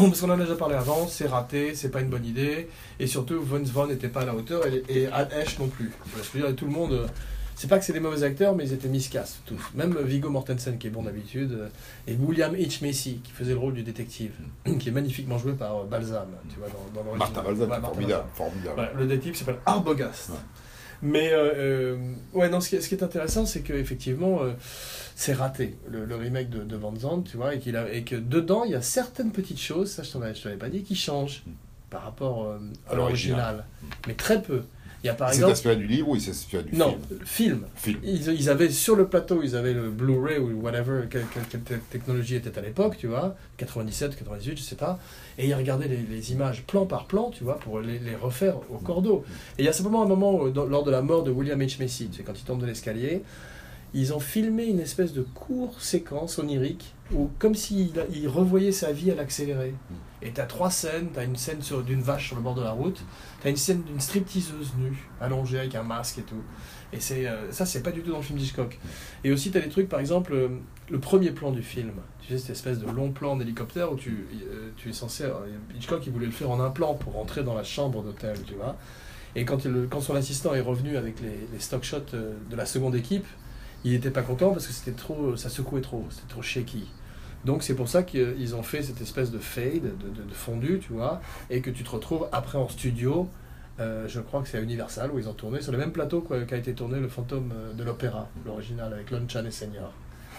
Parce 0.08 0.20
qu'on 0.20 0.30
en 0.30 0.38
a 0.38 0.42
déjà 0.42 0.54
parlé 0.56 0.74
avant, 0.74 1.06
c'est 1.08 1.26
raté, 1.26 1.74
c'est 1.74 1.90
pas 1.90 2.00
une 2.00 2.08
bonne 2.10 2.24
idée, 2.24 2.68
et 2.98 3.06
surtout, 3.06 3.42
Vince 3.42 3.68
Vaughn 3.70 3.88
n'était 3.88 4.08
pas 4.08 4.22
à 4.22 4.26
la 4.26 4.34
hauteur, 4.34 4.62
et, 4.66 4.82
et 4.88 5.08
non 5.58 5.68
plus. 5.68 5.90
Je 6.16 6.38
veux 6.38 6.46
dire, 6.46 6.56
tout 6.56 6.66
le 6.66 6.72
monde. 6.72 6.92
euh, 6.92 7.06
C'est 7.56 7.68
pas 7.68 7.78
que 7.78 7.84
c'est 7.84 7.92
des 7.92 8.00
mauvais 8.00 8.22
acteurs, 8.22 8.54
mais 8.56 8.64
ils 8.64 8.72
étaient 8.72 8.88
miscasses, 8.88 9.40
tous. 9.44 9.60
Même 9.74 9.94
Viggo 10.02 10.30
Mortensen, 10.30 10.78
qui 10.78 10.86
est 10.86 10.90
bon 10.90 11.02
d'habitude, 11.02 11.52
euh, 11.52 11.68
et 12.06 12.14
William 12.14 12.54
H. 12.54 12.84
Macy, 12.84 13.20
qui 13.22 13.32
faisait 13.32 13.52
le 13.52 13.58
rôle 13.58 13.74
du 13.74 13.82
détective, 13.82 14.32
qui 14.78 14.88
est 14.88 14.92
magnifiquement 14.92 15.36
joué 15.38 15.52
par 15.52 15.76
euh, 15.76 15.84
Balsam, 15.84 16.26
tu 16.48 16.56
vois, 16.58 16.68
dans, 16.68 17.00
dans 17.00 17.04
l'original. 17.06 17.18
Martin 17.18 17.42
Balsam, 17.42 17.70
Ouais, 17.70 17.80
formidable. 17.88 18.24
Formidable. 18.34 18.74
Voilà, 18.76 18.92
le 18.94 19.06
détective 19.06 19.36
s'appelle 19.36 19.58
Arbogast. 19.66 20.30
Ouais. 20.30 20.36
Mais 21.02 21.30
euh, 21.32 21.96
ouais, 22.34 22.48
non, 22.50 22.60
ce 22.60 22.68
qui, 22.70 22.76
est- 22.76 22.80
ce 22.82 22.88
qui 22.88 22.94
est 22.94 23.02
intéressant, 23.02 23.46
c'est 23.46 23.60
qu'effectivement, 23.62 24.42
euh, 24.42 24.52
c'est 25.20 25.34
raté, 25.34 25.76
le, 25.90 26.06
le 26.06 26.16
remake 26.16 26.48
de, 26.48 26.60
de 26.60 26.76
Van 26.76 26.94
Zandt, 26.96 27.30
tu 27.30 27.36
vois, 27.36 27.54
et, 27.54 27.58
qu'il 27.58 27.76
a, 27.76 27.92
et 27.92 28.04
que 28.04 28.16
dedans, 28.16 28.64
il 28.64 28.70
y 28.70 28.74
a 28.74 28.80
certaines 28.80 29.32
petites 29.32 29.60
choses, 29.60 29.90
ça 29.90 30.02
je 30.02 30.10
t'en 30.12 30.22
avais, 30.22 30.34
je 30.34 30.42
t'avais 30.42 30.56
pas 30.56 30.70
dit, 30.70 30.82
qui 30.82 30.96
changent 30.96 31.42
par 31.90 32.04
rapport 32.04 32.44
euh, 32.46 32.58
à 32.88 32.94
l'original. 32.94 33.36
l'original. 33.38 33.64
Mais 34.06 34.14
très 34.14 34.40
peu. 34.40 34.62
Il 35.02 35.06
y 35.06 35.10
a 35.10 35.14
par 35.14 35.30
exemple. 35.30 35.52
inspiré 35.52 35.76
du 35.76 35.86
livre 35.86 36.08
ou 36.08 36.14
il 36.16 36.20
s'est 36.22 36.30
inspiré 36.30 36.62
du 36.62 36.74
Non, 36.76 36.98
film 37.24 37.24
film. 37.24 37.66
Film. 37.74 38.00
Ils, 38.02 38.28
ils 38.32 38.48
avaient 38.48 38.70
sur 38.70 38.96
le 38.96 39.08
plateau, 39.08 39.42
ils 39.42 39.56
avaient 39.56 39.72
le 39.74 39.90
Blu-ray 39.90 40.38
ou 40.38 40.58
whatever, 40.62 41.02
quelle, 41.10 41.24
quelle- 41.32 41.42
quelle 41.50 41.60
te- 41.80 41.84
technologie 41.90 42.36
était 42.36 42.58
à 42.58 42.62
l'époque, 42.62 42.96
tu 42.98 43.06
vois, 43.06 43.36
97, 43.58 44.16
98, 44.16 44.56
je 44.58 44.62
sais 44.62 44.76
pas, 44.76 44.98
et 45.38 45.46
ils 45.48 45.54
regardaient 45.54 45.88
les, 45.88 45.98
les 46.02 46.32
images 46.32 46.62
plan 46.64 46.86
par 46.86 47.06
plan, 47.06 47.30
tu 47.30 47.44
vois, 47.44 47.58
pour 47.58 47.80
les, 47.80 47.98
les 47.98 48.14
refaire 48.14 48.56
au 48.70 48.76
cordeau. 48.78 49.24
Et 49.58 49.62
il 49.62 49.64
y 49.66 49.68
a 49.68 49.72
simplement 49.74 50.02
un 50.02 50.06
moment, 50.06 50.46
euh, 50.46 50.50
dans- 50.50 50.64
lors 50.66 50.84
de 50.84 50.90
la 50.90 51.02
mort 51.02 51.24
de 51.24 51.30
William 51.30 51.60
H. 51.60 51.78
Macy, 51.78 52.08
sais, 52.12 52.22
quand 52.22 52.38
il 52.38 52.44
tombe 52.44 52.60
de 52.62 52.66
l'escalier, 52.66 53.22
ils 53.94 54.12
ont 54.14 54.20
filmé 54.20 54.64
une 54.66 54.80
espèce 54.80 55.12
de 55.12 55.22
courte 55.22 55.80
séquence 55.80 56.38
onirique, 56.38 56.94
où 57.12 57.28
comme 57.38 57.54
s'il 57.54 57.90
il 58.12 58.28
revoyait 58.28 58.72
sa 58.72 58.92
vie 58.92 59.10
à 59.10 59.14
l'accéléré. 59.14 59.74
Et 60.22 60.32
t'as 60.32 60.44
trois 60.44 60.70
scènes, 60.70 61.08
t'as 61.14 61.24
une 61.24 61.34
scène 61.36 61.58
d'une 61.86 62.02
vache 62.02 62.26
sur 62.28 62.36
le 62.36 62.42
bord 62.42 62.54
de 62.54 62.62
la 62.62 62.72
route, 62.72 63.02
t'as 63.42 63.48
une 63.50 63.56
scène 63.56 63.82
d'une 63.82 63.98
stripteaseuse 64.00 64.72
nue, 64.78 65.08
allongée 65.20 65.58
avec 65.58 65.74
un 65.74 65.82
masque 65.82 66.18
et 66.18 66.22
tout. 66.22 66.42
Et 66.92 67.00
c'est 67.00 67.26
euh, 67.26 67.50
ça, 67.52 67.64
c'est 67.64 67.82
pas 67.82 67.90
du 67.90 68.02
tout 68.02 68.10
dans 68.10 68.18
le 68.18 68.22
film 68.22 68.38
d'Hitchcock. 68.38 68.78
Et 69.24 69.32
aussi, 69.32 69.50
t'as 69.50 69.60
des 69.60 69.68
trucs, 69.70 69.88
par 69.88 69.98
exemple, 69.98 70.34
euh, 70.34 70.48
le 70.90 70.98
premier 71.00 71.30
plan 71.30 71.52
du 71.52 71.62
film. 71.62 71.92
Tu 72.20 72.28
sais, 72.34 72.38
cette 72.38 72.50
espèce 72.50 72.78
de 72.80 72.86
long 72.90 73.12
plan 73.12 73.32
en 73.32 73.40
hélicoptère 73.40 73.92
où 73.92 73.96
tu, 73.96 74.26
euh, 74.52 74.70
tu 74.76 74.90
es 74.90 74.92
censé. 74.92 75.24
euh, 75.24 75.32
Hitchcock, 75.74 76.02
il 76.06 76.12
voulait 76.12 76.26
le 76.26 76.32
faire 76.32 76.50
en 76.50 76.60
un 76.60 76.70
plan 76.70 76.94
pour 76.94 77.14
rentrer 77.14 77.42
dans 77.42 77.54
la 77.54 77.64
chambre 77.64 78.02
d'hôtel, 78.02 78.36
tu 78.46 78.54
vois. 78.54 78.76
Et 79.36 79.44
quand, 79.44 79.64
il- 79.64 79.86
quand 79.88 80.00
son 80.00 80.16
assistant 80.16 80.52
est 80.54 80.60
revenu 80.60 80.96
avec 80.96 81.20
les, 81.22 81.46
les 81.52 81.60
stock 81.60 81.84
shots 81.84 82.00
de 82.12 82.56
la 82.56 82.66
seconde 82.66 82.94
équipe, 82.96 83.26
il 83.84 83.92
n'était 83.92 84.10
pas 84.10 84.22
content 84.22 84.50
parce 84.52 84.66
que 84.66 84.72
c'était 84.72 84.92
trop, 84.96 85.36
ça 85.36 85.48
secouait 85.48 85.80
trop, 85.80 86.04
c'était 86.10 86.28
trop 86.28 86.42
shaky. 86.42 86.86
Donc 87.44 87.62
c'est 87.62 87.74
pour 87.74 87.88
ça 87.88 88.02
qu'ils 88.02 88.54
ont 88.54 88.62
fait 88.62 88.82
cette 88.82 89.00
espèce 89.00 89.30
de 89.30 89.38
fade, 89.38 89.82
de, 89.82 89.88
de- 90.22 90.28
de 90.28 90.34
fondu, 90.34 90.78
tu 90.80 90.92
vois, 90.92 91.20
et 91.48 91.60
que 91.62 91.70
tu 91.70 91.82
te 91.84 91.90
retrouves 91.90 92.28
après 92.32 92.58
en 92.58 92.68
studio. 92.68 93.28
euh, 93.80 94.06
je 94.08 94.20
crois 94.20 94.42
que 94.42 94.48
c'est 94.48 94.58
à 94.58 94.60
Universal 94.60 95.10
où 95.10 95.18
ils 95.18 95.26
ont 95.28 95.32
tourné 95.32 95.62
sur 95.62 95.72
le 95.72 95.78
même 95.78 95.92
plateau 95.92 96.20
quoi, 96.20 96.42
qu'a 96.42 96.58
été 96.58 96.74
tourné 96.74 97.00
le 97.00 97.08
fantôme 97.08 97.50
euh, 97.54 97.72
de 97.72 97.82
l'opéra, 97.82 98.28
l'original 98.44 98.92
avec 98.92 99.10
Lon 99.10 99.22
Chan 99.26 99.44
et 99.46 99.50
Senior. 99.50 99.90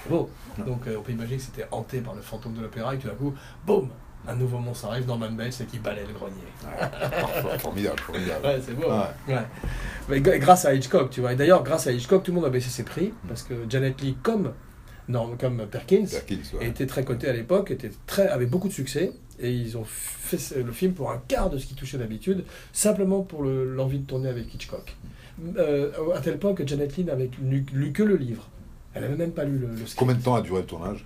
Bon, 0.10 0.30
donc 0.68 0.86
euh, 0.88 0.98
on 1.00 1.02
peut 1.02 1.12
imaginer 1.12 1.38
que 1.38 1.44
c'était 1.44 1.68
hanté 1.72 2.02
par 2.02 2.14
le 2.14 2.22
fantôme 2.22 2.54
de 2.54 2.62
l'opéra 2.62 2.94
et 2.94 2.98
que 2.98 3.04
tout 3.04 3.08
d'un 3.08 3.16
coup, 3.16 3.34
boum, 3.66 3.90
un 4.28 4.36
nouveau 4.36 4.60
monstre 4.60 4.86
arrive, 4.88 5.08
Norman 5.08 5.32
Bates, 5.32 5.62
et 5.62 5.66
qui 5.66 5.80
balaie 5.80 6.06
le 6.08 6.14
grenier. 6.14 6.34
Parfait, 6.80 7.58
formidable, 7.60 8.00
formidable. 8.00 8.46
Ouais, 8.46 8.60
c'est 8.66 8.74
beau. 8.76 8.88
Ouais. 8.88 9.34
Ouais. 9.36 9.42
Mais 10.10 10.22
grâce 10.22 10.66
à 10.66 10.74
Hitchcock, 10.74 11.10
tu 11.10 11.22
vois. 11.22 11.34
Et 11.34 11.36
d'ailleurs, 11.36 11.64
grâce 11.64 11.88
à 11.88 11.92
Hitchcock, 11.92 12.24
tout 12.24 12.32
le 12.32 12.36
monde 12.36 12.46
a 12.46 12.50
baissé 12.50 12.70
ses 12.70 12.84
prix 12.84 13.14
parce 13.28 13.44
que 13.44 13.54
Janet 13.70 14.00
Leigh, 14.02 14.16
comme, 14.22 14.54
non, 15.10 15.36
comme 15.40 15.66
Perkins, 15.68 16.06
Perkins, 16.10 16.38
ouais. 16.60 16.68
était 16.68 16.86
très 16.86 17.04
coté 17.04 17.28
à 17.30 17.34
l'époque, 17.34 17.72
était 17.72 17.92
très, 18.06 18.28
avait 18.28 18.46
beaucoup 18.46 18.68
de 18.68 18.74
succès. 18.74 19.12
Et 19.44 19.52
ils 19.52 19.76
ont 19.76 19.86
fait 19.86 20.38
le 20.64 20.72
film 20.72 20.94
pour 20.94 21.10
un 21.10 21.20
quart 21.28 21.50
de 21.50 21.58
ce 21.58 21.66
qui 21.66 21.74
touchait 21.74 21.98
d'habitude, 21.98 22.44
simplement 22.74 23.22
pour 23.24 23.42
le- 23.42 23.74
l'envie 23.74 23.98
de 23.98 24.06
tourner 24.06 24.30
avec 24.30 24.54
Hitchcock. 24.54 24.96
Euh, 25.58 25.90
à 26.16 26.20
tel 26.20 26.38
point 26.38 26.54
que 26.54 26.68
Janet 26.68 26.96
Leigh 26.96 27.06
n'avait 27.06 27.32
lu, 27.42 27.66
lu 27.74 27.92
que 27.92 28.04
le 28.04 28.18
livre. 28.18 28.48
Elle 28.94 29.02
n'avait 29.02 29.16
même 29.16 29.32
pas 29.32 29.44
lu 29.46 29.58
le, 29.58 29.68
le 29.68 29.76
script. 29.78 29.96
Combien 29.98 30.14
de 30.14 30.22
temps 30.22 30.36
a 30.36 30.42
duré 30.42 30.62
le 30.62 30.68
tournage? 30.68 31.06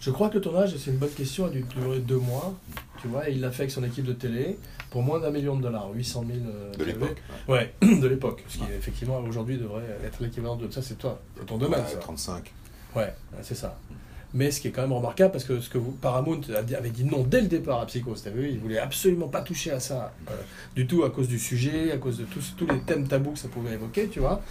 Je 0.00 0.10
crois 0.10 0.28
que 0.28 0.34
le 0.36 0.40
tournage, 0.40 0.76
c'est 0.76 0.90
une 0.90 0.96
bonne 0.98 1.10
question, 1.10 1.46
a 1.46 1.50
dû 1.50 1.62
durer 1.62 1.98
deux 1.98 2.18
mois, 2.18 2.54
tu 3.02 3.08
vois, 3.08 3.28
et 3.28 3.32
il 3.32 3.40
l'a 3.40 3.50
fait 3.50 3.62
avec 3.64 3.72
son 3.72 3.82
équipe 3.82 4.04
de 4.04 4.12
télé 4.12 4.58
pour 4.90 5.02
moins 5.02 5.18
d'un 5.20 5.30
million 5.30 5.56
de 5.56 5.62
dollars, 5.62 5.90
800 5.92 6.24
000 6.26 6.38
euh, 6.46 6.72
de 6.74 6.84
l'époque 6.84 7.16
Ouais, 7.48 7.74
de 7.82 8.06
l'époque. 8.06 8.44
Ce 8.48 8.58
qui, 8.58 8.64
effectivement, 8.76 9.18
aujourd'hui, 9.18 9.58
devrait 9.58 9.82
être 10.04 10.22
l'équivalent 10.22 10.56
de 10.56 10.70
ça, 10.70 10.82
c'est 10.82 10.96
toi, 10.98 11.20
c'est 11.36 11.46
ton 11.46 11.58
domaine, 11.58 11.80
Ouais, 11.80 11.90
ça. 11.90 11.98
35. 11.98 12.52
Ouais, 12.94 13.12
c'est 13.42 13.54
ça. 13.56 13.78
Mais 14.34 14.50
ce 14.50 14.60
qui 14.60 14.68
est 14.68 14.70
quand 14.70 14.82
même 14.82 14.92
remarquable, 14.92 15.32
parce 15.32 15.44
que 15.44 15.58
ce 15.60 15.70
que 15.70 15.78
vous, 15.78 15.90
Paramount 15.90 16.40
avait 16.54 16.90
dit 16.90 17.04
non 17.04 17.22
dès 17.24 17.40
le 17.40 17.48
départ 17.48 17.80
à 17.80 17.86
Psychose, 17.86 18.22
t'as 18.22 18.30
vu, 18.30 18.50
ils 18.50 18.58
voulaient 18.58 18.78
absolument 18.78 19.28
pas 19.28 19.40
toucher 19.40 19.70
à 19.72 19.80
ça, 19.80 20.12
euh, 20.30 20.34
du 20.76 20.86
tout 20.86 21.02
à 21.04 21.10
cause 21.10 21.28
du 21.28 21.38
sujet, 21.38 21.90
à 21.92 21.96
cause 21.96 22.18
de 22.18 22.24
tous, 22.24 22.54
tous 22.56 22.66
les 22.66 22.78
thèmes 22.80 23.08
tabous 23.08 23.32
que 23.32 23.38
ça 23.38 23.48
pouvait 23.48 23.72
évoquer, 23.72 24.08
tu 24.08 24.20
vois. 24.20 24.42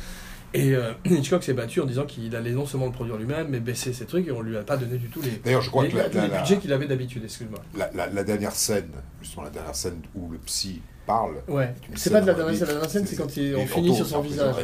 Et 0.53 0.73
euh, 0.75 0.93
Hitchcock 1.05 1.43
s'est 1.43 1.53
battu 1.53 1.81
en 1.81 1.85
disant 1.85 2.05
qu'il 2.05 2.35
allait 2.35 2.51
non 2.51 2.65
seulement 2.65 2.85
le 2.87 2.91
produire 2.91 3.17
lui-même, 3.17 3.47
mais 3.49 3.59
baisser 3.59 3.93
ses 3.93 4.05
trucs 4.05 4.27
et 4.27 4.31
on 4.31 4.41
lui 4.41 4.57
a 4.57 4.63
pas 4.63 4.77
donné 4.77 4.97
du 4.97 5.09
tout 5.09 5.21
les, 5.21 5.31
D'ailleurs, 5.43 5.61
je 5.61 5.69
crois 5.69 5.83
les, 5.83 5.89
que 5.89 5.97
la, 5.97 6.07
les 6.07 6.13
la- 6.15 6.27
la- 6.27 6.39
budgets 6.39 6.57
qu'il 6.57 6.71
avait 6.73 6.87
d'habitude, 6.87 7.23
excuse-moi. 7.23 7.59
la 7.75 8.23
dernière 8.23 8.53
scène, 8.55 8.89
justement 9.21 9.43
la 9.43 9.49
dernière 9.51 9.75
scène 9.75 10.01
où 10.15 10.29
le 10.31 10.37
psy 10.39 10.81
parle. 11.07 11.35
Ouais, 11.47 11.73
c'est 11.95 12.11
pas 12.11 12.21
de 12.21 12.27
la 12.27 12.33
dernière 12.35 12.53
scène, 12.55 12.67
la 12.67 12.73
dernière 12.73 12.89
scène, 12.91 13.05
c'est 13.07 13.15
quand 13.15 13.35
il- 13.37 13.55
on 13.55 13.65
finit 13.65 13.95
sur 13.95 14.05
son 14.05 14.21
visage. 14.21 14.55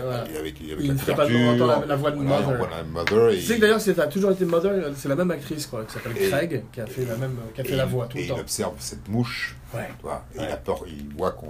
Il 0.80 0.94
ne 0.94 0.98
fait 0.98 1.16
pas 1.16 1.26
entendre 1.26 1.66
la- 1.82 1.86
la 1.88 1.96
voix 1.96 2.12
de 2.12 2.18
Mother. 2.18 3.30
et 3.32 3.36
Tu 3.38 3.42
sais 3.42 3.56
que 3.56 3.62
d'ailleurs, 3.62 3.82
c'est- 3.82 4.10
toujours 4.10 4.32
été 4.32 4.46
Mother, 4.46 4.92
c'est 4.96 5.08
la 5.10 5.16
même 5.16 5.32
actrice, 5.32 5.66
quoi, 5.68 5.84
qui 5.86 5.94
s'appelle 5.94 6.12
Et- 6.20 6.30
Craig, 6.30 6.64
qui 6.72 6.82
a 6.82 6.86
fait 6.86 7.06
la 7.06 7.16
même, 7.16 7.36
qui 7.56 7.62
a 7.62 7.64
fait 7.64 7.74
et 7.74 7.76
la 7.78 7.86
voix 7.86 8.06
tout 8.08 8.18
et 8.18 8.24
le 8.24 8.28
temps. 8.28 8.36
il 8.38 8.42
observe 8.42 8.74
cette 8.80 9.08
mouche, 9.08 9.56
Ouais. 9.74 9.88
et 10.04 10.06
Ouais. 10.08 10.14
il 10.36 10.52
a 10.52 10.58
peur, 10.58 10.84
il 10.88 11.16
voit 11.18 11.32
qu'on. 11.32 11.48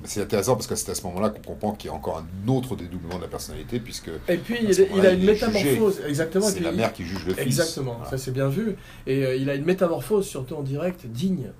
Mais 0.00 0.08
c'est 0.08 0.22
intéressant 0.22 0.54
parce 0.54 0.66
que 0.66 0.74
c'est 0.74 0.90
à 0.90 0.94
ce 0.94 1.02
moment-là 1.04 1.28
qu'on 1.30 1.42
comprend 1.52 1.72
qu'il 1.72 1.90
y 1.90 1.92
a 1.92 1.96
encore 1.96 2.18
un 2.24 2.48
autre 2.50 2.74
dédoublement 2.74 3.16
de 3.18 3.22
la 3.22 3.28
personnalité, 3.28 3.78
puisque 3.80 4.08
Et 4.28 4.36
puis, 4.38 4.56
il, 4.62 5.06
a 5.06 5.10
une 5.12 5.20
il 5.20 5.26
métamorphose, 5.26 6.00
exactement. 6.08 6.48
et 6.48 6.52
c'est 6.52 6.60
la 6.60 6.72
mère 6.72 6.92
qui 6.92 7.04
juge 7.04 7.26
le 7.26 7.34
fils. 7.34 7.44
Exactement, 7.46 7.94
Voilà. 7.96 8.10
ça 8.10 8.18
c'est 8.18 8.30
bien 8.32 8.48
vu. 8.48 8.76
Et 9.06 9.24
euh, 9.26 9.36
il 9.36 9.48
a 9.50 9.54
une 9.54 9.64
métamorphose, 9.64 10.26
surtout 10.26 10.54
en 10.56 10.62
direct, 10.62 11.06
digne 11.06 11.50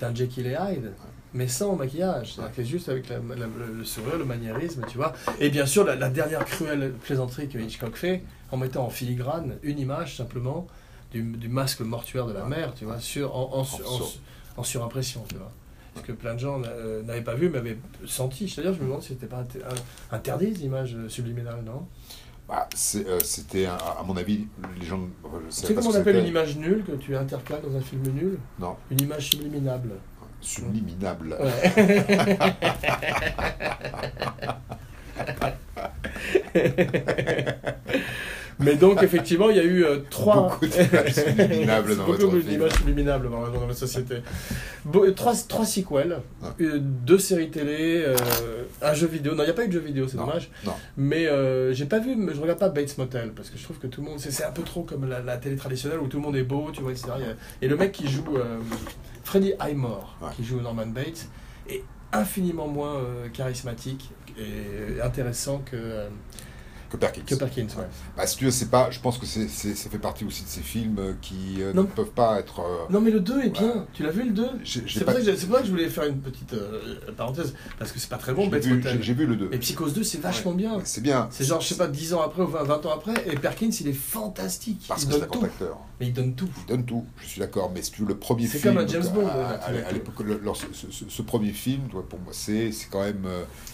d'un 0.00 0.14
Jekyll 0.14 0.46
et 0.46 0.56
Hyde, 0.60 0.92
mais 1.34 1.48
sans 1.48 1.76
maquillage. 1.76 2.34
C'est-à-dire 2.34 2.54
que 2.56 2.62
juste 2.64 2.88
avec 2.88 3.08
la- 3.08 3.18
la- 3.18 3.46
le 3.76 3.84
sourire, 3.84 4.16
le 4.18 4.24
maniérisme, 4.24 4.84
tu 4.88 4.96
vois. 4.96 5.12
Et 5.40 5.50
bien 5.50 5.66
sûr, 5.66 5.84
la, 5.84 5.94
la 5.96 6.08
dernière 6.08 6.44
cruelle 6.44 6.92
plaisanterie 7.02 7.48
que 7.48 7.58
Hitchcock 7.58 7.96
fait, 7.96 8.22
en 8.50 8.56
mettant 8.56 8.84
en 8.86 8.90
filigrane 8.90 9.56
une 9.62 9.78
image 9.78 10.16
simplement 10.16 10.66
du, 11.12 11.22
du 11.22 11.48
masque 11.48 11.80
mortuaire 11.80 12.26
de 12.26 12.32
la 12.32 12.44
mère, 12.44 12.74
tu 12.74 12.84
vois, 12.84 12.98
sur, 12.98 13.34
en, 13.36 13.42
en, 13.54 13.60
en- 13.60 13.64
sur- 13.64 14.12
en 14.56 14.62
surimpression, 14.62 15.24
tu 15.28 15.36
vois. 15.36 15.52
Ce 15.96 16.02
que 16.02 16.12
plein 16.12 16.34
de 16.34 16.38
gens 16.38 16.62
euh, 16.64 17.02
n'avaient 17.02 17.22
pas 17.24 17.34
vu, 17.34 17.48
mais 17.48 17.58
avaient 17.58 17.78
senti. 18.06 18.48
C'est-à-dire, 18.48 18.72
je 18.74 18.78
me 18.80 18.84
demande 18.84 19.02
si 19.02 19.08
c'était 19.08 19.26
pas 19.26 19.38
inter- 19.38 19.60
interdit, 20.12 20.54
ces 20.54 20.62
images 20.64 20.96
subliminales, 21.08 21.62
non? 21.66 21.86
Bah, 22.48 22.68
euh, 22.94 23.18
c'était, 23.24 23.66
à 23.66 24.02
mon 24.06 24.16
avis, 24.16 24.46
les 24.80 24.86
gens. 24.86 25.00
Tu 25.00 25.30
sais 25.50 25.74
comment 25.74 25.90
on 25.90 25.94
appelle 25.94 26.16
une 26.16 26.26
image 26.26 26.56
nulle 26.56 26.84
que 26.84 26.92
tu 26.92 27.16
intercales 27.16 27.60
dans 27.62 27.76
un 27.76 27.80
film 27.80 28.02
nul? 28.14 28.38
Non, 28.60 28.76
Une 28.90 29.00
image 29.02 29.30
subliminable. 29.30 29.90
Subliminable. 30.40 31.36
Mais 38.60 38.74
donc, 38.74 39.02
effectivement, 39.02 39.50
il 39.50 39.56
y 39.56 39.60
a 39.60 39.64
eu 39.64 39.84
euh, 39.84 39.98
trois. 40.10 40.48
Beaucoup 40.48 40.66
d'images 40.66 41.14
subliminables 41.14 41.96
dans 41.96 42.04
Beaucoup 42.06 42.28
votre 42.30 42.44
d'images 42.44 42.70
film. 42.72 42.78
subliminables 42.88 43.30
dans, 43.30 43.48
dans 43.48 43.66
la 43.66 43.74
société. 43.74 44.16
Bo- 44.84 45.08
trois, 45.12 45.34
trois 45.48 45.64
sequels, 45.64 46.18
Ouais. 46.42 46.48
euh, 46.66 46.78
deux 46.80 47.18
séries 47.18 47.50
télé, 47.50 48.02
euh, 48.04 48.16
un 48.82 48.94
jeu 48.94 49.06
vidéo. 49.06 49.34
Non, 49.34 49.42
il 49.44 49.46
n'y 49.46 49.50
a 49.52 49.54
pas 49.54 49.64
eu 49.64 49.68
de 49.68 49.72
jeu 49.74 49.78
vidéo, 49.80 50.08
c'est 50.08 50.16
dommage. 50.16 50.50
non. 50.66 50.72
Mais 50.96 51.26
euh, 51.28 51.72
j'ai 51.72 51.86
pas 51.86 52.00
vu, 52.00 52.16
mais 52.16 52.34
je 52.34 52.40
regarde 52.40 52.58
pas 52.58 52.68
Bates 52.68 52.98
Motel 52.98 53.30
parce 53.32 53.50
que 53.50 53.58
je 53.58 53.62
trouve 53.62 53.78
que 53.78 53.86
tout 53.86 54.00
le 54.02 54.08
monde. 54.08 54.18
C'est 54.18 54.44
un 54.44 54.50
peu 54.52 54.62
trop 54.62 54.82
comme 54.82 55.08
la, 55.08 55.20
la 55.20 55.36
télé 55.36 55.54
traditionnelle 55.56 56.00
où 56.00 56.08
tout 56.08 56.16
le 56.16 56.22
monde 56.24 56.36
est 56.36 56.42
beau, 56.42 56.70
tu 56.72 56.82
vois, 56.82 56.90
etc. 56.90 57.08
Et 57.62 57.68
le 57.68 57.76
mec 57.76 57.92
qui 57.92 58.08
joue. 58.08 58.36
euh, 58.36 58.58
Freddie 59.24 59.52
Highmore, 59.60 60.16
Ouais. 60.22 60.28
qui 60.36 60.42
joue 60.44 60.58
Norman 60.60 60.86
Bates, 60.86 61.28
est 61.68 61.82
infiniment 62.12 62.66
moins 62.66 62.96
euh, 62.96 63.28
charismatique 63.32 64.10
et 64.38 65.00
intéressant 65.02 65.58
que, 65.58 65.76
euh, 65.76 66.08
Que 66.90 66.96
Perkins. 66.96 67.22
que 67.26 67.34
Perkins. 67.34 67.66
ouais. 67.76 67.84
Bah, 68.16 68.26
si 68.26 68.36
tu 68.38 68.44
veux, 68.46 68.50
c'est 68.50 68.70
pas. 68.70 68.90
Je 68.90 68.98
pense 69.00 69.18
que 69.18 69.26
c'est, 69.26 69.46
c'est- 69.48 69.74
ça 69.74 69.90
fait 69.90 69.98
partie 69.98 70.24
aussi 70.24 70.42
de 70.44 70.48
ces 70.48 70.62
films 70.62 70.96
euh, 70.98 71.12
qui 71.20 71.56
euh, 71.60 71.72
ne 71.74 71.82
peuvent 71.82 72.10
pas 72.12 72.38
être. 72.40 72.60
euh, 72.60 72.86
Non, 72.90 73.00
mais 73.00 73.10
le 73.10 73.20
2 73.20 73.42
est 73.42 73.50
bien. 73.50 73.62
Ouais. 73.62 73.82
Tu 73.92 74.02
l'as 74.02 74.10
vu 74.10 74.24
le 74.24 74.30
2 74.30 74.46
j'ai, 74.64 74.82
j'ai 74.86 74.98
C'est 75.00 75.04
pas- 75.04 75.12
pour, 75.12 75.20
que 75.22 75.36
c'est 75.36 75.46
pour 75.46 75.56
ça 75.56 75.60
que 75.60 75.66
je 75.66 75.72
voulais 75.72 75.88
faire 75.90 76.04
une 76.04 76.20
petite 76.20 76.54
euh, 76.54 76.96
parenthèse, 77.16 77.54
parce 77.78 77.92
que 77.92 77.98
c'est 77.98 78.08
pas 78.08 78.16
très 78.16 78.32
bon, 78.32 78.50
j'ai 78.50 79.14
vu, 79.14 79.26
le 79.26 79.36
2. 79.36 79.50
Et 79.52 79.58
Psychose 79.58 79.92
2, 79.92 80.02
c'est 80.02 80.18
vachement 80.20 80.52
bien. 80.52 80.78
C'est 80.84 81.02
bien. 81.02 81.28
C'est 81.30 81.44
genre, 81.44 81.60
je 81.60 81.68
sais 81.68 81.76
pas, 81.76 81.88
10 81.88 82.14
ans 82.14 82.22
après 82.22 82.42
ou 82.42 82.46
20, 82.46 82.62
20 82.64 82.86
ans 82.86 82.92
après, 82.94 83.14
et 83.26 83.36
Perkins, 83.36 83.70
il 83.80 83.88
est 83.88 83.92
fantastique. 83.92 84.84
Parce 84.88 85.02
il 85.02 85.08
que 85.08 85.14
c'est 85.14 85.22
un 85.22 85.26
grand 85.26 85.42
acteur. 85.42 85.78
Mais 86.00 86.06
il 86.06 86.12
donne 86.12 86.34
tout. 86.34 86.48
Il 86.60 86.66
donne 86.70 86.84
tout, 86.84 87.04
je 87.20 87.26
suis 87.26 87.40
d'accord, 87.40 87.70
mais 87.74 87.82
si 87.82 87.90
tu 87.90 88.02
veux, 88.02 88.08
le 88.08 88.16
premier 88.16 88.46
C'est 88.46 88.58
film. 88.60 88.74
comme 88.76 88.84
un 88.84 88.86
James 88.86 89.06
Bond, 89.14 89.26
À, 89.26 89.92
l'époque, 89.92 90.14
ce, 91.08 91.22
premier 91.22 91.52
film, 91.52 91.82
pour 92.08 92.18
moi, 92.20 92.32
c'est, 92.32 92.72
c'est 92.72 92.88
quand 92.88 93.02
même. 93.02 93.26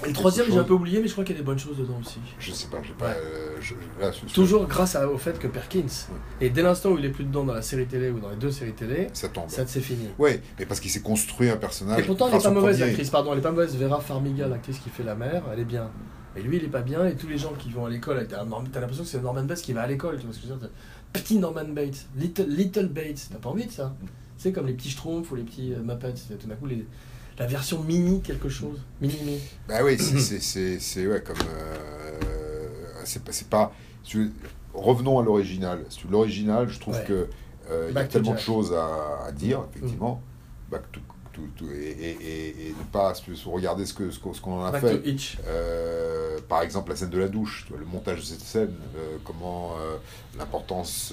Et 0.04 0.08
le 0.08 0.12
troisième, 0.14 0.46
j'ai 0.50 0.58
un 0.58 0.64
peu 0.64 0.74
oublié, 0.74 1.00
mais 1.00 1.06
je 1.06 1.12
crois 1.12 1.24
qu'il 1.24 1.34
y 1.34 1.38
a 1.38 1.40
des 1.40 1.46
bonnes 1.46 1.58
choses 1.58 1.76
dedans 1.76 1.98
aussi. 2.00 2.18
Je 2.38 2.52
sais 2.52 2.68
pas, 2.68 2.78
j'ai 2.82 2.92
pas. 2.94 3.03
Euh, 3.10 3.56
je- 3.60 3.74
je- 3.74 4.00
là, 4.00 4.12
ce- 4.12 4.26
ce- 4.28 4.34
Toujours 4.34 4.66
grâce 4.66 4.94
à- 4.96 5.08
au 5.08 5.18
fait 5.18 5.38
que 5.38 5.46
Perkins, 5.46 5.82
et 6.40 6.50
dès 6.50 6.62
l'instant 6.62 6.90
où 6.92 6.98
il 6.98 7.04
est 7.04 7.10
plus 7.10 7.24
dedans 7.24 7.44
dans 7.44 7.54
la 7.54 7.62
série 7.62 7.86
télé 7.86 8.10
ou 8.10 8.18
dans 8.20 8.30
les 8.30 8.36
deux 8.36 8.50
séries 8.50 8.72
télé, 8.72 9.08
Ça 9.12 9.28
tombe. 9.28 9.48
ça 9.48 9.64
c'est 9.66 9.80
fini. 9.80 10.08
Oui, 10.18 10.32
mais 10.58 10.66
parce 10.66 10.80
qu'il 10.80 10.90
s'est 10.90 11.00
construit 11.00 11.48
un 11.50 11.56
personnage. 11.56 11.98
Et 12.00 12.02
pourtant, 12.02 12.26
elle 12.26 12.30
est 12.30 12.38
grâce 12.38 12.42
pas 12.44 12.50
au 12.50 12.54
mauvaise, 12.54 12.76
premier. 12.76 12.86
l'actrice, 12.90 13.10
pardon, 13.10 13.32
elle 13.32 13.38
est 13.38 13.42
pas 13.42 13.50
mauvaise. 13.52 13.76
Vera 13.76 14.00
Farmiga, 14.00 14.48
l'actrice 14.48 14.78
qui 14.78 14.90
fait 14.90 15.02
la 15.04 15.14
mère, 15.14 15.42
elle 15.52 15.60
est 15.60 15.64
bien. 15.64 15.90
Mais 16.36 16.42
lui, 16.42 16.56
il 16.56 16.64
est 16.64 16.68
pas 16.68 16.82
bien, 16.82 17.06
et 17.06 17.14
tous 17.14 17.28
les 17.28 17.38
gens 17.38 17.52
qui 17.58 17.70
vont 17.70 17.86
à 17.86 17.90
l'école, 17.90 18.26
t'as 18.28 18.44
t'as 18.72 18.80
l'impression 18.80 19.04
que 19.04 19.08
c'est 19.08 19.22
Norman 19.22 19.44
Bates 19.44 19.62
qui 19.62 19.72
va 19.72 19.82
à 19.82 19.86
l'école, 19.86 20.18
tu 20.18 20.24
vois 20.26 20.34
ce 20.34 20.40
que 20.40 20.48
je 20.48 20.52
veux 20.52 20.58
dire 20.58 20.68
Petit 21.12 21.38
Norman 21.38 21.68
Bates, 21.68 22.06
Little, 22.16 22.46
little 22.48 22.88
Bates, 22.88 23.28
t'as 23.30 23.38
pas 23.38 23.50
envie 23.50 23.66
de 23.66 23.70
ça? 23.70 23.94
C'est 24.36 24.50
comme 24.50 24.66
les 24.66 24.72
petits 24.74 24.90
Schtroumpfs 24.90 25.30
ou 25.30 25.36
les 25.36 25.44
petits 25.44 25.72
euh, 25.72 25.78
Muppets, 25.80 26.12
c'est 26.16 26.36
tout 26.38 26.48
d'un 26.48 26.56
coup 26.56 26.66
les- 26.66 26.86
la 27.38 27.46
version 27.46 27.82
mini 27.84 28.20
quelque 28.20 28.48
chose, 28.48 28.78
mini-mini. 29.00 29.38
Bah 29.68 29.76
oui, 29.84 29.96
c'est- 29.98 30.18
c'est- 30.18 30.40
c'est 30.40 30.78
c'est- 30.80 31.06
ouais, 31.06 31.20
comme. 31.22 31.36
euh, 31.36 31.93
c'est 33.04 33.22
pas. 33.24 33.32
c'est 33.32 33.48
pas 33.48 33.72
tu 34.02 34.32
revenons 34.74 35.18
à 35.18 35.22
l'original. 35.22 35.84
L'original, 36.10 36.68
je 36.68 36.78
trouve 36.80 36.94
Ouais. 36.96 37.04
que 37.04 37.28
euh, 37.70 37.86
il 37.90 37.94
y 37.94 37.98
a 37.98 38.04
tellement 38.04 38.34
de 38.34 38.38
choses 38.38 38.72
à, 38.74 39.24
à 39.26 39.32
dire, 39.32 39.62
effectivement. 39.74 40.20
Back 40.70 40.82
to- 40.92 41.00
to- 41.34 41.64
to- 41.66 41.70
et, 41.72 41.90
et, 41.90 42.68
et, 42.68 42.68
ne 42.70 42.84
pas 42.92 43.12
regarder 43.50 43.84
ce 43.86 43.92
qu'on 43.94 44.10
ce 44.10 44.18
ce 44.32 44.40
qu'on 44.40 44.60
en 44.60 44.64
a 44.64 44.70
Back 44.72 44.80
fait. 44.82 45.02
Euh, 45.46 46.38
par 46.48 46.62
exemple, 46.62 46.90
la 46.90 46.96
scène 46.96 47.10
de 47.10 47.18
la 47.18 47.28
douche, 47.28 47.64
tu 47.66 47.72
vois, 47.72 47.80
le 47.80 47.86
montage 47.86 48.18
de 48.20 48.24
cette 48.24 48.40
scène, 48.40 48.74
euh, 48.96 49.16
comment 49.24 49.72
euh, 49.80 49.96
l'importance 50.38 51.12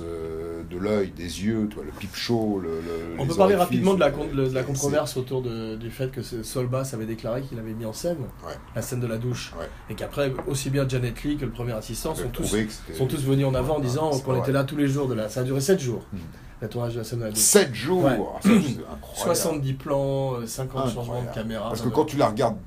de 0.70 0.78
l'œil, 0.78 1.10
des 1.12 1.44
yeux, 1.46 1.68
tu 1.70 1.76
vois, 1.76 1.86
le 1.86 1.92
pipe 1.92 2.16
show, 2.16 2.60
le, 2.62 2.70
le- 2.70 3.16
On 3.20 3.24
les 3.24 3.30
peut 3.30 3.36
parler 3.36 3.56
rapidement 3.56 3.94
de 3.94 4.00
la, 4.00 4.10
de 4.12 4.54
la 4.54 4.64
controverse 4.64 5.18
autour 5.18 5.42
de- 5.42 5.76
du 5.76 5.90
fait 5.92 6.12
que 6.12 6.22
Bass 6.68 6.94
avait 6.94 7.06
déclaré 7.06 7.42
qu'il 7.42 7.60
avait 7.60 7.74
mis 7.74 7.86
en 7.86 7.94
scène 7.94 8.18
Ouais. 8.46 8.54
la 8.76 8.82
scène 8.82 9.00
de 9.00 9.08
la 9.08 9.18
douche. 9.18 9.54
Ouais. 9.60 9.68
Et 9.90 9.96
qu'après, 9.96 10.34
aussi 10.48 10.70
bien 10.70 10.88
Janet 10.88 11.24
Lee 11.24 11.38
que 11.38 11.46
le 11.46 11.52
premier 11.52 11.74
assistant 11.74 12.16
sont 12.16 12.30
tous, 12.30 12.56
sont 12.98 13.08
tous 13.08 13.24
venus 13.24 13.46
en 13.46 13.54
avant 13.56 13.78
en 13.78 13.80
disant 13.80 14.12
qu'on 14.20 14.40
était 14.42 14.52
là 14.52 14.64
tous 14.64 14.76
les 14.78 14.88
jours. 14.88 15.08
De 15.08 15.14
la... 15.16 15.30
Ça 15.30 15.42
a 15.42 15.44
duré 15.44 15.62
7 15.62 15.80
jours, 15.80 16.04
Hmm. 16.14 16.18
De 16.62 16.98
la 16.98 17.04
scène 17.04 17.20
douche. 17.30 17.38
7 17.40 17.74
jours 17.74 18.04
Ouais. 18.04 18.20
Ah, 18.20 18.40
ça, 18.42 18.50
c'est 18.50 18.58
incroyable. 18.94 19.36
70 19.36 19.74
plans, 19.74 20.34
euh, 20.36 20.46
50 20.48 20.86
changements 20.86 21.02
de 21.02 21.02
Incroyable. 21.02 21.32
caméra. 21.34 21.70
Parce 21.70 21.82
que 21.82 21.90
quand 21.90 22.06
tu 22.06 22.18
la 22.18 22.28
regardes, 22.28 22.58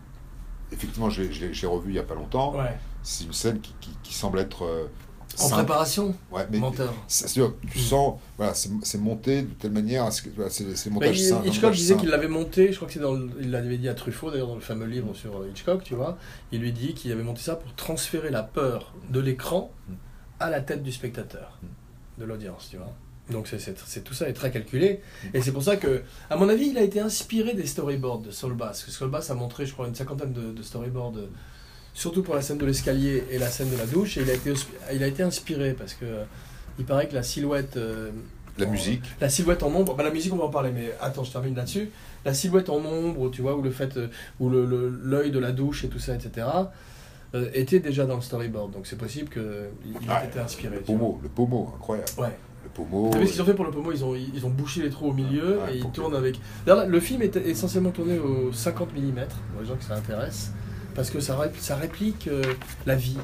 effectivement, 0.72 1.10
je 1.10 1.22
l'ai- 1.22 1.66
revu 1.66 1.90
il 1.90 1.96
y 1.96 1.98
a 1.98 2.02
pas 2.02 2.14
longtemps, 2.14 2.54
Ouais. 2.56 2.76
c'est 3.02 3.24
une 3.24 3.32
scène 3.32 3.60
qui, 3.60 3.74
qui- 3.80 3.96
qui 4.02 4.14
semble 4.14 4.38
être 4.40 4.64
euh, 4.64 4.86
En 5.36 5.48
simple. 5.48 5.54
préparation, 5.64 6.14
Ouais, 6.30 6.46
mais 6.50 6.58
menteur. 6.58 6.92
c'est 7.08 7.28
sûr, 7.28 7.54
tu 7.70 7.78
Mm. 7.78 7.82
sens, 7.82 8.20
voilà, 8.36 8.54
c'est 8.54 8.98
monté 8.98 9.42
de 9.42 9.52
telle 9.54 9.72
manière 9.72 10.04
à 10.04 10.10
ce 10.12 10.22
que 10.22 10.28
voilà, 10.34 10.48
c'est 10.50 10.76
c'est 10.76 10.90
Bah, 10.90 10.94
montage 10.94 11.18
il- 11.20 11.28
simple. 11.28 11.46
Hitchcock 11.48 11.72
disait 11.74 11.96
qu'il 11.96 12.08
l'avait 12.08 12.28
monté, 12.28 12.70
je 12.70 12.76
crois 12.76 12.86
que 12.86 12.94
c'est 12.94 13.00
dans 13.00 13.14
le- 13.14 13.30
il 13.40 13.50
l'avait 13.50 13.78
dit 13.78 13.88
à 13.88 13.94
Truffaut 13.94 14.30
d'ailleurs 14.30 14.46
dans 14.48 14.54
le 14.54 14.60
fameux 14.60 14.86
livre 14.86 15.12
sur 15.14 15.36
euh, 15.40 15.48
Hitchcock, 15.50 15.82
tu 15.82 15.94
vois. 15.96 16.18
Il 16.52 16.60
lui 16.60 16.72
dit 16.72 16.94
qu'il 16.94 17.10
avait 17.12 17.22
monté 17.24 17.40
ça 17.42 17.56
pour 17.56 17.72
transférer 17.74 18.30
la 18.30 18.42
peur 18.44 18.92
de 19.10 19.18
l'écran 19.20 19.70
Mm. 19.88 19.92
à 20.40 20.50
la 20.50 20.60
tête 20.60 20.82
du 20.84 20.92
spectateur, 20.92 21.58
Mm. 21.62 22.20
de 22.20 22.24
l'audience, 22.26 22.68
tu 22.70 22.76
vois. 22.76 22.92
Donc 23.30 23.48
c'est, 23.48 24.02
tout 24.04 24.12
ça 24.14 24.28
est 24.28 24.34
très 24.34 24.50
calculé. 24.50 25.00
Et 25.32 25.40
c'est 25.40 25.52
pour 25.52 25.62
ça 25.62 25.76
que, 25.76 26.02
à 26.28 26.36
mon 26.36 26.48
avis, 26.48 26.66
il 26.68 26.78
a 26.78 26.82
été 26.82 27.00
inspiré 27.00 27.54
des 27.54 27.66
storyboards 27.66 28.18
de 28.20 28.30
Saul 28.30 28.52
Bass. 28.54 28.82
Parce 28.82 28.84
que 28.84 28.90
Saul 28.90 29.08
Bass 29.10 29.30
a 29.30 29.34
montré, 29.34 29.64
je 29.66 29.72
crois, 29.72 29.88
une 29.88 29.94
cinquantaine 29.94 30.32
de, 30.32 30.52
de 30.52 30.62
storyboards, 30.62 31.14
surtout 31.94 32.22
pour 32.22 32.34
la 32.34 32.42
scène 32.42 32.58
de 32.58 32.66
l'escalier 32.66 33.24
et 33.30 33.38
la 33.38 33.48
scène 33.48 33.70
de 33.70 33.76
la 33.76 33.86
douche. 33.86 34.18
Et 34.18 34.22
il 34.22 34.30
a 34.30 34.34
été, 34.34 34.52
il 34.92 35.02
a 35.02 35.06
été 35.06 35.22
inspiré 35.22 35.72
parce 35.72 35.94
que 35.94 36.04
euh, 36.04 36.24
il 36.78 36.84
paraît 36.84 37.08
que 37.08 37.14
la 37.14 37.22
silhouette... 37.22 37.76
euh, 37.78 38.10
La 38.58 38.66
en- 38.66 38.70
musique. 38.70 39.02
La 39.22 39.30
silhouette 39.30 39.62
en 39.62 39.74
ombre, 39.74 39.94
bah, 39.94 40.02
la 40.02 40.10
musique 40.10 40.32
on 40.34 40.36
va 40.36 40.44
en 40.44 40.50
parler, 40.50 40.70
mais 40.70 40.92
attends, 41.00 41.24
je 41.24 41.32
termine 41.32 41.54
là-dessus. 41.54 41.88
La 42.26 42.34
silhouette 42.34 42.68
en 42.68 42.84
ombre, 42.84 43.30
tu 43.30 43.40
vois, 43.42 43.56
ou 43.56 43.62
le 43.62 43.70
fait, 43.70 43.96
euh, 43.96 44.08
ou 44.38 44.50
le- 44.50 44.66
le- 44.66 44.88
l'œil 44.90 45.30
de 45.30 45.38
la 45.38 45.52
douche 45.52 45.84
et 45.84 45.88
tout 45.88 45.98
ça, 45.98 46.14
etc., 46.14 46.46
était 47.52 47.80
déjà 47.80 48.06
dans 48.06 48.14
le 48.16 48.22
storyboard. 48.22 48.70
Donc 48.72 48.86
c'est 48.86 48.96
possible 48.98 49.28
qu'il 49.28 49.42
il 49.86 49.96
Ah, 50.08 50.24
été 50.24 50.38
inspiré. 50.38 50.76
Le 50.76 50.82
pommeau, 50.82 51.18
le 51.22 51.28
pommeau, 51.28 51.72
incroyable. 51.74 52.08
Ouais. 52.18 52.36
Pommeau. 52.74 53.10
T'as 53.12 53.18
vu 53.18 53.26
ce 53.26 53.32
qu'ils 53.32 53.42
ont 53.42 53.44
fait 53.44 53.54
pour 53.54 53.64
le 53.64 53.70
pommeau 53.70 53.92
ils 53.92 54.04
ont, 54.04 54.14
ils 54.14 54.44
ont 54.44 54.50
bouché 54.50 54.82
les 54.82 54.90
trous 54.90 55.10
au 55.10 55.12
milieu 55.12 55.58
Ouais, 55.60 55.74
et 55.74 55.78
ils 55.78 55.90
tournent 55.90 56.14
avec. 56.16 56.38
D'ailleurs, 56.66 56.86
le 56.86 57.00
film 57.00 57.22
est 57.22 57.36
essentiellement 57.36 57.90
tourné 57.90 58.18
au 58.18 58.52
50 58.52 58.92
mm, 58.96 59.14
pour 59.52 59.60
les 59.62 59.66
gens 59.66 59.76
que 59.76 59.84
ça 59.84 59.94
intéresse, 59.94 60.52
parce 60.94 61.10
que 61.10 61.20
ça, 61.20 61.36
rép- 61.36 61.58
ça 61.58 61.76
réplique 61.76 62.28
euh, 62.28 62.42
la 62.86 62.96
vie. 62.96 63.16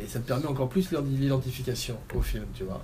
Et 0.00 0.06
ça 0.06 0.18
te 0.18 0.26
permet 0.26 0.46
encore 0.46 0.68
plus 0.68 0.90
l'identification 0.92 1.96
au 2.14 2.20
film, 2.20 2.44
tu 2.54 2.64
vois. 2.64 2.82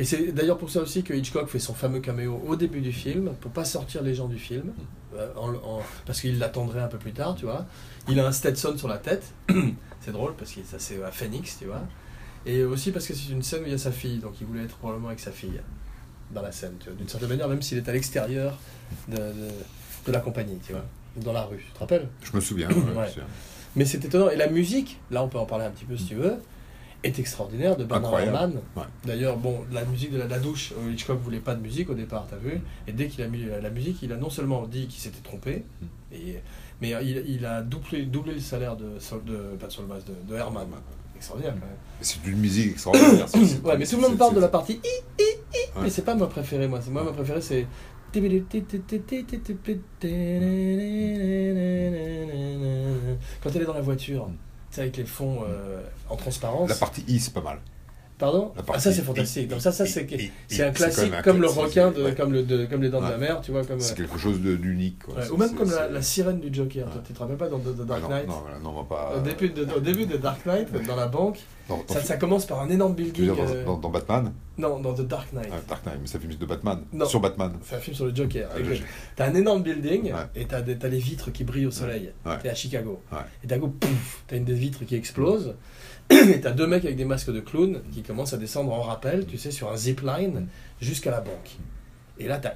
Et 0.00 0.04
c'est 0.04 0.30
d'ailleurs 0.30 0.58
pour 0.58 0.70
ça 0.70 0.80
aussi 0.80 1.02
que 1.02 1.12
Hitchcock 1.12 1.48
fait 1.48 1.58
son 1.58 1.74
fameux 1.74 1.98
caméo 1.98 2.40
au 2.46 2.54
début 2.54 2.80
du 2.80 2.92
film, 2.92 3.32
pour 3.40 3.50
pas 3.50 3.64
sortir 3.64 4.02
les 4.02 4.14
gens 4.14 4.28
du 4.28 4.38
film, 4.38 4.72
euh, 5.16 5.28
en- 5.36 5.48
en- 5.54 5.82
parce 6.06 6.20
qu'il 6.20 6.38
l'attendrait 6.38 6.80
un 6.80 6.86
peu 6.86 6.98
plus 6.98 7.12
tard, 7.12 7.34
tu 7.34 7.46
vois. 7.46 7.66
Il 8.08 8.20
a 8.20 8.26
un 8.26 8.30
Stetson 8.32 8.76
sur 8.78 8.86
la 8.86 8.98
tête, 8.98 9.32
c'est 10.00 10.12
drôle 10.12 10.34
parce 10.38 10.52
que 10.52 10.60
ça 10.64 10.78
c'est 10.78 11.02
à 11.02 11.10
Phoenix, 11.10 11.56
tu 11.58 11.64
vois. 11.66 11.82
Et 12.46 12.64
aussi 12.64 12.92
parce 12.92 13.06
que 13.06 13.14
c'est 13.14 13.30
une 13.32 13.42
scène 13.42 13.62
où 13.62 13.66
il 13.66 13.72
y 13.72 13.74
a 13.74 13.78
sa 13.78 13.92
fille, 13.92 14.18
donc 14.18 14.34
il 14.40 14.46
voulait 14.46 14.64
être 14.64 14.76
probablement 14.76 15.08
avec 15.08 15.20
sa 15.20 15.32
fille 15.32 15.60
dans 16.30 16.42
la 16.42 16.52
scène, 16.52 16.74
d'une 16.96 17.08
certaine 17.08 17.28
manière, 17.28 17.48
même 17.48 17.62
s'il 17.62 17.78
est 17.78 17.88
à 17.88 17.92
l'extérieur 17.92 18.58
de, 19.08 19.16
de, 19.16 19.32
de 20.06 20.12
la 20.12 20.20
compagnie, 20.20 20.58
tu 20.64 20.72
vois, 20.72 20.84
dans 21.16 21.32
la 21.32 21.42
rue, 21.42 21.58
tu 21.66 21.72
te 21.72 21.78
rappelles? 21.78 22.08
Je 22.22 22.34
me 22.34 22.40
souviens. 22.40 22.68
ouais, 22.68 22.94
Ouais. 22.96 23.10
c'est- 23.14 23.20
Mais 23.76 23.84
c'est 23.84 24.04
étonnant. 24.04 24.30
Et 24.30 24.36
la 24.36 24.48
musique, 24.48 24.98
là 25.10 25.22
on 25.22 25.28
peut 25.28 25.38
en 25.38 25.46
parler 25.46 25.64
un 25.66 25.70
petit 25.70 25.84
peu 25.84 25.96
si 25.96 26.04
tu 26.06 26.14
veux, 26.14 26.34
est 27.04 27.18
extraordinaire 27.18 27.76
de 27.76 27.84
Bernard. 27.84 28.18
Herrmann. 28.20 28.54
Ouais. 28.76 28.82
D'ailleurs, 29.04 29.36
bon, 29.36 29.64
la 29.70 29.84
musique 29.84 30.10
de 30.12 30.18
la, 30.18 30.26
la 30.26 30.38
douche, 30.38 30.72
euh, 30.76 30.90
Hitchcock 30.92 31.20
voulait 31.20 31.38
pas 31.38 31.54
de 31.54 31.60
musique 31.60 31.88
au 31.90 31.94
départ, 31.94 32.26
t'as 32.28 32.36
vu? 32.36 32.60
Et 32.88 32.92
dès 32.92 33.06
qu'il 33.08 33.22
a 33.22 33.28
mis 33.28 33.44
la, 33.44 33.60
la 33.60 33.70
musique, 33.70 34.02
il 34.02 34.12
a 34.12 34.16
non 34.16 34.30
seulement 34.30 34.66
dit 34.66 34.86
qu'il 34.88 35.00
s'était 35.00 35.20
trompé, 35.22 35.64
et, 36.12 36.36
mais 36.80 36.90
il, 37.02 37.24
il 37.28 37.46
a 37.46 37.62
doublé, 37.62 38.04
doublé 38.04 38.34
le 38.34 38.40
salaire 38.40 38.76
de, 38.76 38.84
de 38.86 39.36
pas 39.56 39.66
de 39.68 40.12
de, 40.12 40.32
de 40.32 40.34
Herman. 40.34 40.66
Extraordinaire 41.18 41.54
quand 41.60 41.66
même. 41.66 41.76
C'est 42.00 42.24
une 42.26 42.38
musique 42.38 42.72
extraordinaire. 42.72 43.26
Ouais, 43.64 43.76
mais 43.76 43.86
tout 43.86 43.96
le 43.96 44.02
monde 44.02 44.16
parle 44.16 44.34
de 44.36 44.40
la 44.40 44.48
partie 44.48 44.74
i, 44.84 45.22
i, 45.22 45.22
i, 45.22 45.76
Ouais. 45.76 45.82
mais 45.84 45.90
c'est 45.90 46.02
pas 46.02 46.14
ma 46.14 46.26
préférée, 46.26 46.66
moi. 46.68 46.80
C'est 46.82 46.90
moi, 46.90 47.02
ma 47.04 47.12
préférée, 47.12 47.40
c'est. 47.42 47.66
Quand 53.42 53.50
elle 53.54 53.62
est 53.62 53.66
dans 53.66 53.74
la 53.74 53.80
voiture, 53.80 54.28
tu 54.70 54.74
sais, 54.76 54.80
avec 54.82 54.96
les 54.96 55.04
fonds 55.04 55.40
euh, 55.48 55.82
en 56.08 56.16
transparence. 56.16 56.68
La 56.68 56.74
partie 56.76 57.04
I, 57.08 57.18
c'est 57.20 57.32
pas 57.34 57.40
mal. 57.40 57.58
Pardon 58.18 58.52
Ah, 58.72 58.80
ça, 58.80 58.92
c'est 58.92 59.02
fantastique. 59.02 59.46
Donc, 59.48 59.60
ça, 59.60 59.70
ça 59.70 59.86
c'est 59.86 60.00
un 60.62 60.70
classique, 60.72 61.12
un 61.14 61.22
comme 61.22 61.40
le 61.40 61.46
requin, 61.46 61.92
de, 61.92 62.02
ouais. 62.02 62.14
comme, 62.16 62.32
le, 62.32 62.42
de- 62.42 62.66
comme 62.66 62.82
les 62.82 62.90
dents 62.90 63.00
de 63.00 63.08
la 63.08 63.16
mer, 63.16 63.40
tu 63.40 63.52
vois. 63.52 63.64
Comme, 63.64 63.78
C'est 63.78 63.92
euh, 63.92 63.96
quelque 63.96 64.18
chose 64.18 64.40
d'unique. 64.40 65.06
ouais, 65.08 65.28
ou 65.30 65.36
même 65.36 65.54
comme 65.54 65.70
la, 65.70 66.02
sirène 66.02 66.40
du 66.40 66.52
Joker. 66.52 66.90
Toi, 66.90 67.02
Tu 67.06 67.12
te 67.12 67.18
rappelles 67.20 67.36
pas 67.36 67.48
dans 67.48 67.60
Ah, 67.64 67.84
Dark 67.84 68.02
non, 68.02 68.08
Knight 68.08 68.26
non, 68.26 68.42
non, 68.62 68.70
on 68.70 68.82
va 68.82 68.88
pas. 68.88 69.14
au, 69.16 69.20
début 69.20 69.50
de, 69.50 69.64
au 69.72 69.80
début 69.80 70.06
de 70.06 70.16
Dark 70.16 70.44
Knight, 70.46 70.68
dans 70.86 70.96
la 70.96 71.06
banque, 71.06 71.38
Dans, 71.68 71.76
dans- 71.86 71.94
ça, 71.94 72.02
ça 72.02 72.16
commence 72.16 72.44
par 72.46 72.60
un 72.60 72.68
énorme 72.70 72.94
building. 72.94 73.24
dire 73.24 73.36
dans, 73.36 73.42
euh, 73.52 73.64
dans- 73.64 73.76
dans 73.78 73.90
Batman 73.90 74.32
Non, 74.58 74.80
dans 74.80 74.94
The 74.94 75.06
Dark 75.06 75.32
Knight. 75.32 75.48
Ah, 75.52 75.56
Dark 75.68 75.86
Knight, 75.86 75.98
mais 76.00 76.06
c'est 76.08 76.16
un 76.18 76.20
film 76.20 76.34
de 76.34 76.46
Batman. 76.46 76.80
Non. 76.92 77.06
Sur 77.06 77.20
Batman. 77.20 77.52
C'est 77.62 77.76
un 77.76 77.80
film 77.80 77.94
sur 77.94 78.06
le 78.06 78.14
Joker. 78.16 78.48
Ah, 78.52 78.58
T'as 79.14 79.26
un 79.28 79.34
énorme 79.36 79.62
building 79.62 80.12
Ouais. 80.12 80.18
et 80.34 80.44
t'as, 80.46 80.60
les 80.60 80.98
vitres 80.98 81.30
qui 81.30 81.44
brillent 81.44 81.66
au 81.66 81.70
soleil. 81.70 82.10
Ouais. 82.26 82.38
T'es 82.42 82.48
à 82.48 82.54
Chicago. 82.56 83.00
Ouais. 83.12 83.18
Et 83.44 83.46
d'un 83.46 83.60
coup, 83.60 83.68
pouf, 83.68 84.24
t'as 84.26 84.36
une 84.36 84.44
des 84.44 84.54
vitres 84.54 84.84
qui 84.84 84.96
explose. 84.96 85.54
et 86.34 86.40
t'as 86.40 86.50
deux 86.52 86.66
mecs 86.66 86.84
avec 86.84 86.96
des 86.96 87.04
masques 87.04 87.32
de 87.32 87.40
clown 87.40 87.80
qui 87.92 88.02
commencent 88.02 88.32
à 88.32 88.38
descendre 88.38 88.72
en 88.72 88.82
rappel, 88.82 89.26
tu 89.26 89.36
sais, 89.38 89.50
sur 89.50 89.70
un 89.70 89.76
zip 89.76 90.00
line 90.00 90.46
jusqu'à 90.80 91.10
la 91.10 91.20
banque. 91.20 91.56
Et 92.18 92.26
là, 92.26 92.38
t'as 92.38 92.54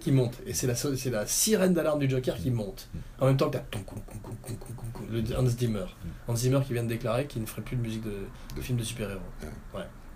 qui 0.00 0.12
monte. 0.12 0.38
Et 0.46 0.54
c'est 0.54 0.66
la, 0.66 0.74
c'est 0.74 1.10
la 1.10 1.26
sirène 1.26 1.74
d'alarme 1.74 1.98
du 1.98 2.08
Joker 2.08 2.36
qui 2.36 2.50
monte. 2.50 2.88
En 3.20 3.26
même 3.26 3.36
temps 3.36 3.50
que 3.50 3.56
t'as 3.58 3.64
le 5.10 5.22
Hans 5.36 5.46
Zimmer. 5.46 5.84
Hans 6.28 6.36
Zimmer 6.36 6.60
qui 6.66 6.72
vient 6.72 6.82
de 6.84 6.88
déclarer 6.88 7.26
qu'il 7.26 7.42
ne 7.42 7.46
ferait 7.46 7.62
plus 7.62 7.76
de 7.76 7.82
musique 7.82 8.02
de, 8.04 8.12
de 8.56 8.60
film 8.60 8.78
de 8.78 8.84
super-héros. 8.84 9.20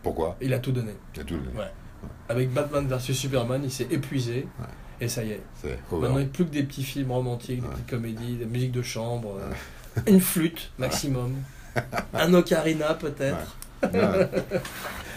Pourquoi? 0.02 0.36
Il 0.40 0.54
a 0.54 0.58
tout 0.58 0.72
donné. 0.72 0.92
Il 1.14 1.20
a 1.20 1.24
tout 1.24 1.34
Ouais. 1.56 1.70
Avec 2.30 2.50
Batman 2.52 2.86
vs 2.88 3.12
Superman, 3.12 3.60
il 3.64 3.70
s'est 3.70 3.88
épuisé. 3.90 4.46
Ouais. 4.58 4.66
Et 5.02 5.08
ça 5.08 5.22
y 5.24 5.32
est. 5.32 5.40
Maintenant, 5.92 6.18
il 6.18 6.22
n'y 6.24 6.24
a 6.24 6.32
plus 6.32 6.44
que 6.46 6.50
des 6.50 6.62
petits 6.62 6.82
films 6.84 7.10
romantiques, 7.12 7.60
des 7.60 7.66
Ouais. 7.66 7.72
petites 7.74 7.86
comédies, 7.90 8.36
des 8.36 8.46
musiques 8.46 8.72
de 8.72 8.82
chambre, 8.82 9.36
euh, 9.38 9.50
une 10.06 10.20
flûte 10.20 10.70
maximum, 10.78 11.34
un 12.14 12.34
ocarina 12.34 12.94
peut-être, 12.94 13.56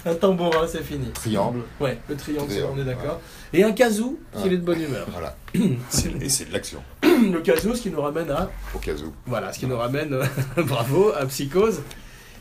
un 0.06 0.16
tambourin, 0.16 0.68
c'est 0.68 0.84
fini. 0.84 1.08
Triangle. 1.12 1.62
Ouais, 1.80 1.98
le 2.10 2.16
triangle, 2.16 2.50
Triangle, 2.50 2.74
on 2.78 2.82
est 2.82 2.86
d'accord. 2.86 3.22
Et 3.54 3.64
un 3.64 3.72
kazoo, 3.72 4.20
s'il 4.36 4.48
Ouais. 4.48 4.54
est 4.56 4.58
de 4.58 4.64
bonne 4.64 4.82
humeur. 4.82 5.08
Voilà. 5.12 5.36
C'est- 5.90 6.12
Et 6.22 6.30
c'est 6.30 6.46
de 6.46 6.54
l'action, 6.54 6.82
Le 7.04 7.40
kazoo, 7.40 7.74
ce 7.76 7.82
qui 7.82 7.90
nous 7.90 8.02
ramène 8.02 8.30
à, 8.32 8.50
au 8.76 8.80
cas 8.80 8.94
où. 8.94 9.14
voilà, 9.26 9.54
ce 9.54 9.60
qui 9.60 9.68
nous 9.68 9.78
ramène, 9.78 10.18
bravo, 10.58 11.12
à 11.14 11.26
Psychose. 11.28 11.82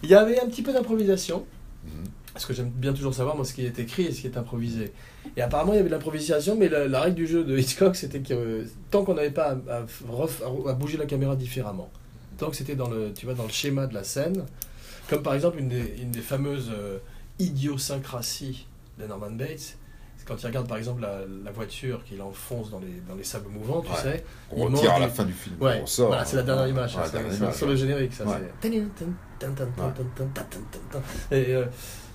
Il 0.03 0.11
y 0.11 0.14
avait 0.14 0.40
un 0.40 0.47
petit 0.47 0.62
peu 0.62 0.73
d'improvisation. 0.73 1.45
Mhm. 1.85 1.90
Parce 2.33 2.47
que 2.47 2.55
j'aime 2.55 2.71
bien 2.71 2.95
toujours 2.95 3.12
savoir 3.14 3.37
moi 3.37 3.45
ce 3.45 3.53
qui 3.53 3.64
est 3.66 3.79
écrit 3.79 4.05
et 4.07 4.12
ce 4.12 4.23
qui 4.23 4.27
est 4.27 4.38
improvisé. 4.38 4.92
Et 5.37 5.42
apparemment 5.42 5.75
il 5.75 5.77
y 5.77 5.79
avait 5.81 5.90
de 5.90 5.95
l'improvisation, 5.95 6.57
mais 6.59 6.68
la, 6.71 6.88
la 6.88 7.01
règle 7.03 7.14
du 7.16 7.27
jeu 7.27 7.45
de 7.45 7.57
Hitchcock 7.59 7.95
c'était 7.95 8.21
que 8.21 8.33
euh, 8.33 8.64
tant 8.90 9.05
qu'on 9.05 9.12
n'avait 9.14 9.31
pas 9.31 9.51
à, 9.68 9.77
à 9.77 9.81
ref- 10.11 10.40
à 10.66 10.73
bouger 10.73 10.97
la 10.97 11.05
caméra 11.05 11.37
différemment, 11.37 11.90
tant 12.38 12.51
que 12.51 12.57
c'était 12.57 12.77
dans 12.77 12.88
le, 12.88 13.12
tu 13.12 13.27
vois, 13.27 13.35
dans 13.35 13.45
le 13.45 13.51
schéma 13.51 13.87
de 13.87 13.95
la 13.95 14.05
scène, 14.05 14.45
comme 15.09 15.23
par 15.23 15.35
exemple 15.35 15.59
une 15.59 15.68
des, 15.68 15.97
une 16.01 16.11
des 16.11 16.21
fameuses 16.21 16.71
euh, 16.73 16.99
idiosyncrasies 17.38 18.66
de 18.99 19.07
Norman 19.07 19.31
Bates, 19.31 19.77
c'est 20.16 20.27
quand 20.27 20.40
il 20.40 20.47
regarde 20.47 20.68
par 20.68 20.77
exemple 20.79 21.03
la, 21.03 21.21
la 21.45 21.51
voiture 21.51 22.05
qu'il 22.05 22.23
enfonce 22.23 22.71
dans 22.71 22.79
les, 22.79 23.03
dans 23.09 23.14
les 23.14 23.25
sables 23.25 23.49
mouvants, 23.49 23.81
tu 23.81 23.90
Ouais. 23.90 23.97
sais. 23.97 24.25
On 24.51 24.68
Il 24.68 24.75
retire 24.75 24.90
mange 24.90 24.97
à 24.97 24.99
la 25.01 25.09
fin 25.09 25.25
du 25.25 25.33
film. 25.33 25.57
Ouais, 25.61 25.81
on 25.83 25.87
sort. 25.87 26.09
voilà, 26.09 26.25
c'est 26.25 26.37
la 26.37 26.42
dernière 26.42 26.68
image, 26.68 26.97
Ouais, 26.97 27.05
ça, 27.05 27.11
dernière 27.11 27.33
c'est 27.33 27.38
image, 27.38 27.55
sur 27.55 27.66
le 27.66 27.77
générique, 27.77 28.12
ça 28.12 28.25
c'est. 28.61 28.68
Et 31.33 31.55
euh, 31.55 31.66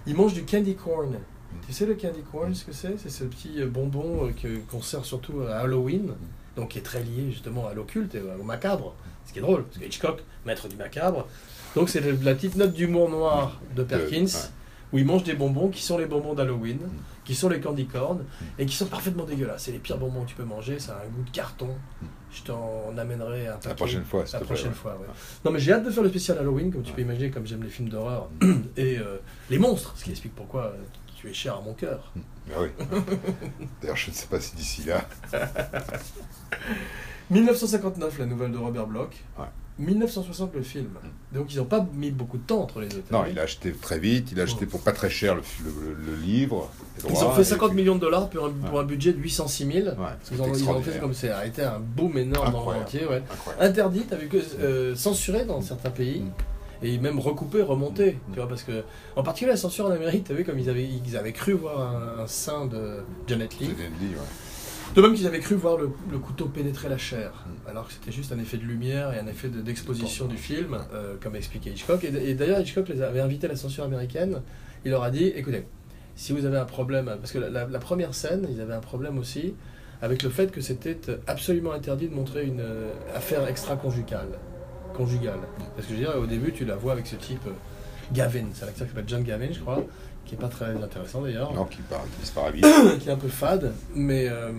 il 0.06 0.16
mange 0.16 0.34
du 0.34 0.46
candy 0.46 0.76
corn. 0.76 1.18
Tu 1.66 1.74
sais 1.74 1.86
le 1.86 1.96
candy 1.96 2.22
corn, 2.32 2.54
ce 2.56 2.64
que 2.64 2.72
c'est? 2.72 2.98
C'est 2.98 3.10
ce 3.10 3.24
petit 3.26 3.62
euh, 3.62 3.68
bonbon 3.68 4.30
euh, 4.46 4.58
qu'on 4.72 4.82
sert 4.82 5.04
surtout 5.04 5.42
à 5.42 5.58
Halloween, 5.58 6.14
donc 6.58 6.70
qui 6.70 6.80
est 6.80 6.82
très 6.82 7.02
lié 7.02 7.32
justement 7.32 7.68
à 7.68 7.74
l'occulte 7.74 8.16
et 8.16 8.22
au 8.38 8.44
macabre. 8.44 8.94
Ce 9.26 9.32
qui 9.32 9.40
est 9.40 9.42
drôle, 9.42 9.64
parce 9.64 9.78
que 9.78 9.86
Hitchcock, 9.86 10.24
maître 10.46 10.68
du 10.68 10.76
macabre. 10.76 11.28
Donc 11.76 11.90
c'est 11.90 12.02
la 12.02 12.34
petite 12.34 12.56
note 12.56 12.74
d'humour 12.74 13.10
noir 13.10 13.62
de 13.76 13.84
Perkins, 13.84 14.50
où 14.92 14.98
il 14.98 15.06
mange 15.06 15.24
des 15.24 15.34
bonbons 15.34 15.70
qui 15.70 15.84
sont 15.84 15.98
les 15.98 16.06
bonbons 16.06 16.34
d'Halloween, 16.34 16.80
qui 17.26 17.36
sont 17.36 17.50
les 17.50 17.60
candy 17.60 17.86
corn, 17.86 18.24
et 18.58 18.66
qui 18.66 18.76
sont 18.76 18.88
parfaitement 18.88 19.26
dégueulasses. 19.26 19.64
C'est 19.66 19.72
les 19.72 19.80
pires 19.80 19.98
bonbons 19.98 20.24
que 20.24 20.30
tu 20.30 20.36
peux 20.36 20.46
manger, 20.46 20.80
ça 20.80 20.94
a 20.94 21.06
un 21.06 21.10
goût 21.10 21.24
de 21.24 21.30
carton. 21.30 21.70
Je 22.32 22.44
t'en 22.44 22.98
amènerai 22.98 23.48
un 23.48 23.54
paquet. 23.54 23.70
La 23.70 23.76
prochaine 23.76 24.04
fois, 24.04 24.24
La 24.34 24.40
prochaine 24.40 24.74
fois, 24.74 24.94
ouais. 24.94 25.08
Non, 25.46 25.52
mais 25.52 25.60
j'ai 25.60 25.74
hâte 25.74 25.86
de 25.86 25.92
faire 25.92 26.04
le 26.04 26.10
spécial 26.10 26.38
Halloween, 26.38 26.72
comme 26.72 26.84
tu 26.84 26.94
peux 26.94 27.02
imaginer, 27.02 27.30
comme 27.30 27.46
j'aime 27.46 27.64
les 27.64 27.70
films 27.70 27.90
d'horreur 27.90 28.30
et 28.78 28.98
euh, 28.98 29.18
les 29.50 29.60
monstres, 29.60 29.94
ce 29.98 30.06
qui 30.06 30.12
explique 30.12 30.36
pourquoi 30.36 30.66
euh, 30.66 30.78
tu 31.28 31.32
es 31.32 31.34
cher 31.34 31.56
à 31.58 31.62
mon 31.62 31.74
cœur. 31.74 32.12
Ah 32.52 32.60
oui. 32.62 32.70
D'ailleurs, 33.82 33.98
je 33.98 34.10
ne 34.10 34.16
sais 34.16 34.28
pas 34.28 34.40
si 34.40 34.56
d'ici 34.56 34.84
là. 34.86 35.06
1959, 37.30 38.20
la 38.20 38.26
nouvelle 38.26 38.52
de 38.52 38.58
Robert 38.58 38.88
Bloch. 38.88 39.12
Ouais. 39.38 39.46
1960, 39.80 40.56
le 40.56 40.64
film. 40.64 40.88
Donc, 41.34 41.54
ils 41.54 41.58
n'ont 41.58 41.66
pas 41.66 41.86
mis 41.94 42.10
beaucoup 42.10 42.38
de 42.38 42.44
temps 42.44 42.62
entre 42.62 42.80
les 42.80 42.88
deux. 42.88 43.04
Non, 43.12 43.26
il 43.30 43.38
a 43.38 43.44
acheté 43.44 43.72
très 43.74 44.00
vite, 44.00 44.30
il 44.32 44.40
a 44.40 44.44
acheté 44.44 44.66
pour 44.66 44.82
pas 44.82 44.92
très 44.92 45.10
cher 45.10 45.36
le, 45.36 45.42
le- 45.64 45.72
le- 45.94 46.12
le 46.12 46.16
livre. 46.16 46.72
les 47.04 47.12
Ils 47.12 47.24
ont 47.24 47.32
fait 47.32 47.42
et 47.42 47.46
50 47.46 47.70
puis- 47.70 47.78
millions 47.78 47.94
de 47.96 48.00
dollars 48.00 48.28
pour 48.30 48.46
un, 48.48 48.50
pour 48.52 48.80
un 48.80 48.84
budget 48.86 49.14
de 49.14 49.20
806 49.20 49.66
000. 49.72 49.78
Ouais, 49.90 49.94
Parce 49.96 50.30
qu'ils 50.30 50.38
c'est 50.38 50.42
ont, 50.42 50.46
ils 50.46 50.50
ont 50.50 50.54
fait 50.54 50.58
extraordinaire. 50.58 51.00
comme 51.02 51.14
ça 51.14 51.38
a 51.38 51.46
été 51.46 51.62
un 51.62 51.80
boom 51.80 52.18
énorme 52.18 52.52
dans 52.52 52.60
le 52.62 52.66
monde 52.66 52.82
entier. 52.84 53.06
Ouais. 53.06 53.22
Incroyable. 53.32 53.64
Interdit, 53.66 54.06
t'as 54.10 54.16
vu 54.16 54.30
que 54.30 54.38
euh, 54.60 54.96
censuré 54.96 55.46
dans 55.46 55.62
certains 55.62 55.92
pays. 55.92 56.24
Et 56.84 56.98
même 57.00 57.20
recoupé, 57.20 57.62
remonté, 57.62 58.12
Mm. 58.14 58.32
tu 58.34 58.40
vois, 58.40 58.48
parce 58.48 58.64
que, 58.64 58.84
en 59.16 59.24
particulier 59.24 59.52
la 59.52 59.58
censure 59.58 59.86
en 59.88 59.92
Amérique, 59.92 60.26
t'as 60.28 60.34
vu 60.34 60.44
comme 60.44 60.60
ils 60.60 60.70
avaient, 60.70 60.88
ils 60.88 61.18
avaient 61.18 61.34
cru 61.34 61.54
voir 61.54 61.80
un, 61.96 62.24
un 62.24 62.28
sein 62.28 62.66
de 62.66 62.98
Janet 63.28 63.60
Lee. 63.60 63.68
Bien 63.68 63.90
dit, 64.00 64.14
ouais. 64.14 64.22
De 64.96 65.02
même 65.02 65.14
qu'ils 65.16 65.28
avaient 65.28 65.40
cru 65.42 65.56
voir 65.56 65.78
le, 65.78 65.90
le 66.12 66.18
couteau 66.18 66.46
pénétrer 66.46 66.88
la 66.90 66.98
chair, 66.98 67.32
Mm. 67.46 67.70
alors 67.70 67.88
que 67.88 67.94
c'était 67.94 68.12
juste 68.12 68.32
un 68.32 68.40
effet 68.40 68.58
de 68.58 68.64
lumière 68.64 69.14
et 69.14 69.20
un 69.20 69.28
effet 69.28 69.50
de- 69.50 69.62
d'exposition 69.62 70.26
du 70.28 70.38
film, 70.38 70.78
euh, 70.94 71.16
comme 71.22 71.36
expliquait 71.36 71.72
Hitchcock. 71.72 72.04
Et, 72.04 72.34
d'ailleurs, 72.36 72.60
Hitchcock 72.62 72.88
les 72.90 73.02
avait 73.02 73.20
invités 73.22 73.48
à 73.48 73.50
la 73.50 73.56
censure 73.56 73.84
américaine. 73.84 74.42
Il 74.86 74.92
leur 74.92 75.04
a 75.04 75.10
dit 75.12 75.26
écoutez, 75.36 75.66
si 76.16 76.32
vous 76.34 76.46
avez 76.46 76.58
un 76.58 76.66
problème, 76.66 77.06
parce 77.20 77.32
que 77.32 77.38
la, 77.40 77.50
la- 77.50 77.66
la 77.68 77.80
première 77.80 78.14
scène, 78.16 78.48
ils 78.52 78.62
avaient 78.62 78.74
un 78.74 78.80
problème 78.80 79.18
aussi 79.18 79.54
avec 80.02 80.22
le 80.24 80.30
fait 80.30 80.52
que 80.52 80.62
c'était 80.62 80.98
absolument 81.26 81.72
interdit 81.74 82.08
de 82.08 82.14
montrer 82.14 82.46
une 82.46 82.62
euh, 82.62 82.92
affaire 83.16 83.48
extra-conjugale. 83.48 84.30
Conjugale. 84.98 85.40
Parce 85.76 85.88
que 85.88 85.94
je 85.94 86.00
veux 86.00 86.06
dire, 86.06 86.16
au 86.18 86.26
début, 86.26 86.52
tu 86.52 86.66
la 86.66 86.76
vois 86.76 86.94
avec 86.94 87.06
ce 87.08 87.16
type, 87.16 87.46
euh, 87.48 87.52
Gavin, 88.12 88.46
c'est 88.54 88.66
un 88.66 88.68
acteur 88.70 88.88
qui 88.88 88.94
s'appelle 88.94 89.08
John 89.08 89.24
Gavin, 89.24 89.52
je 89.52 89.60
crois, 89.60 89.84
qui 90.26 90.36
est 90.36 90.38
pas 90.38 90.48
très 90.48 90.72
intéressant 90.82 91.22
d'ailleurs 91.22 91.54
Non, 91.54 91.66
qui, 91.66 91.82
part, 91.82 92.04
qui 92.04 92.22
disparaît 92.22 92.52
vite. 92.52 92.66
qui 93.00 93.10
est 93.10 93.12
un 93.12 93.18
peu 93.18 93.28
fade, 93.28 93.74
mais 93.96 94.28
euh, 94.30 94.52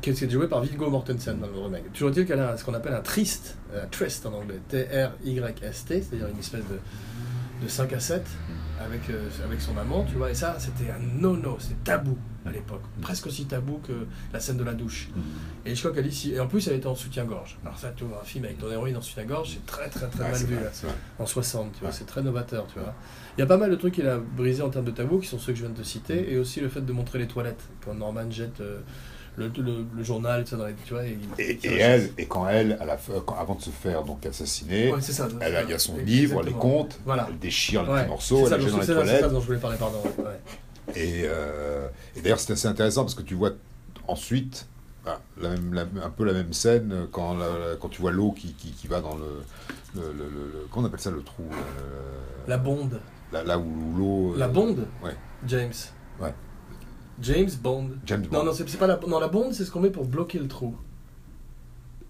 qui 0.00 0.10
est 0.10 0.30
joué 0.30 0.48
par 0.48 0.60
Viggo 0.60 0.88
Mortensen 0.90 1.38
dans 1.38 1.46
le 1.46 1.58
remake. 1.58 1.92
Toujours 1.92 2.10
est-il 2.10 2.26
qu'elle 2.26 2.40
a 2.40 2.56
ce 2.56 2.64
qu'on 2.64 2.74
appelle 2.74 2.94
un 2.94 3.00
trist, 3.00 3.56
euh, 3.74 3.84
tryst 3.90 4.26
en 4.26 4.34
anglais, 4.34 4.60
T-R-Y-S-T, 4.68 6.02
c'est-à-dire 6.02 6.28
une 6.28 6.38
espèce 6.38 6.64
de, 6.68 7.64
de 7.64 7.68
5 7.68 7.92
à 7.92 8.00
7 8.00 8.22
avec, 8.84 9.10
euh, 9.10 9.28
avec 9.44 9.60
son 9.60 9.76
amant, 9.76 10.04
tu 10.04 10.16
vois, 10.16 10.30
et 10.30 10.34
ça 10.34 10.56
c'était 10.58 10.90
un 10.90 11.20
no-no, 11.20 11.56
c'était 11.58 11.74
tabou 11.84 12.16
à 12.46 12.50
l'époque, 12.50 12.80
presque 13.02 13.26
aussi 13.26 13.44
tabou 13.44 13.80
que 13.86 13.92
la 14.32 14.40
scène 14.40 14.56
de 14.56 14.64
la 14.64 14.72
douche. 14.72 15.08
Et 15.66 15.72
Hitchcock 15.72 15.96
a 15.98 16.02
dit, 16.02 16.12
si- 16.12 16.32
et 16.32 16.40
en 16.40 16.46
plus 16.46 16.66
elle 16.68 16.76
était 16.76 16.86
en 16.86 16.94
soutien-gorge. 16.94 17.58
Alors 17.64 17.78
ça, 17.78 17.92
tu 17.94 18.04
vois, 18.04 18.20
un 18.22 18.24
film 18.24 18.44
avec 18.44 18.58
ton 18.58 18.70
héroïne 18.70 18.96
en 18.96 19.02
soutien-gorge, 19.02 19.50
c'est 19.54 19.66
très 19.66 19.88
très 19.88 20.06
très 20.08 20.24
Ouais, 20.24 20.30
mal 20.32 20.40
vu 20.44 20.54
vrai, 20.54 20.64
là. 20.64 20.70
en 21.18 21.26
60, 21.26 21.72
tu 21.74 21.80
vois, 21.80 21.88
Ouais. 21.90 21.94
c'est 21.96 22.06
très 22.06 22.22
novateur, 22.22 22.66
tu 22.72 22.78
vois. 22.78 22.94
Il 23.36 23.40
y 23.40 23.44
a 23.44 23.46
pas 23.46 23.56
mal 23.58 23.70
de 23.70 23.76
trucs 23.76 23.94
qu'il 23.94 24.06
a 24.08 24.16
brisé 24.18 24.62
en 24.62 24.70
termes 24.70 24.84
de 24.86 24.90
tabou, 24.90 25.18
qui 25.18 25.26
sont 25.28 25.38
ceux 25.38 25.52
que 25.52 25.58
je 25.58 25.64
viens 25.64 25.72
de 25.74 25.78
te 25.80 25.86
citer, 25.86 26.32
et 26.32 26.38
aussi 26.38 26.60
le 26.60 26.68
fait 26.68 26.80
de 26.80 26.92
montrer 26.92 27.18
les 27.18 27.26
toilettes, 27.28 27.62
quand 27.84 27.94
Norman 27.94 28.30
jette 28.30 28.60
euh, 28.60 28.80
le, 29.36 29.48
le- 29.58 29.86
le 29.96 30.02
journal, 30.02 30.46
ça 30.46 30.56
dans 30.56 30.66
les, 30.66 30.74
tu 30.84 30.92
vois, 30.92 31.04
et, 31.06 31.16
Et, 31.38 31.52
et 31.62 31.76
elle, 31.76 32.10
et 32.18 32.26
quand 32.26 32.48
elle, 32.48 32.72
à 32.80 32.84
la 32.84 32.96
fin- 32.98 33.12
quand- 33.24 33.36
avant 33.38 33.54
de 33.54 33.62
se 33.62 33.70
faire 33.70 34.02
donc 34.02 34.26
assassiner, 34.26 34.92
Ouais, 34.92 35.00
c'est 35.00 35.12
ça. 35.12 35.28
elle 35.40 35.56
a, 35.56 35.62
il 35.62 35.70
y 35.70 35.72
a 35.72 35.78
son 35.78 35.92
Exactement. 35.98 36.06
livre, 36.06 36.42
les 36.42 36.52
comptes, 36.52 36.98
Voilà. 37.06 37.26
elle 37.30 37.38
déchire 37.38 37.84
les 37.84 37.90
Ouais, 37.90 38.00
petits 38.00 38.08
morceaux, 38.08 38.46
elle 38.48 38.54
les 38.58 38.60
jette 38.62 38.70
dans 38.72 38.80
les 38.80 38.86
toilettes. 38.86 39.20
ça 39.20 39.28
dont 39.28 39.40
je 39.40 39.46
voulais 39.46 39.58
parler, 39.58 39.76
pardon. 39.78 40.02
ouais. 40.18 40.24
Et, 40.96 41.22
euh, 41.24 41.88
et 42.16 42.20
d'ailleurs, 42.22 42.40
c'est 42.40 42.52
assez 42.52 42.68
intéressant 42.68 43.02
parce 43.02 43.14
que 43.14 43.22
tu 43.22 43.34
vois 43.34 43.50
ensuite 44.08 44.66
bah, 45.04 45.20
la 45.40 45.50
même- 45.50 45.72
la- 45.74 46.04
un 46.04 46.10
peu 46.10 46.24
la 46.24 46.32
même 46.32 46.52
scène 46.52 47.06
quand, 47.12 47.34
la- 47.34 47.46
la- 47.70 47.76
quand 47.76 47.88
tu 47.88 48.00
vois 48.02 48.10
l'eau 48.12 48.32
qui, 48.32 48.52
qui, 48.54 48.72
qui 48.72 48.86
va 48.86 49.00
dans 49.00 49.16
le, 49.16 49.42
le, 49.94 50.12
le- 50.12 50.66
Comment 50.70 50.84
on 50.84 50.88
appelle 50.88 51.00
ça 51.00 51.10
le 51.10 51.22
trou 51.22 51.44
euh, 51.52 52.46
La 52.48 52.58
bonde. 52.58 53.00
là, 53.32 53.58
où 53.58 53.96
l'eau. 53.96 54.34
La 54.36 54.46
euh, 54.46 54.48
bonde 54.48 54.86
Ouais. 55.02 55.16
James. 55.46 55.72
Ouais. 56.20 56.34
James 57.20 57.50
Bond. 57.62 57.90
James 58.06 58.22
Non, 58.32 58.40
Bond. 58.40 58.44
non, 58.46 58.52
c'est 58.52 58.68
c'est 58.68 58.78
pas 58.78 58.86
la, 58.86 58.98
non, 59.06 59.20
la 59.20 59.28
bonde, 59.28 59.52
c'est 59.52 59.64
ce 59.64 59.70
qu'on 59.70 59.80
met 59.80 59.90
pour 59.90 60.04
bloquer 60.04 60.38
le 60.38 60.48
trou. 60.48 60.74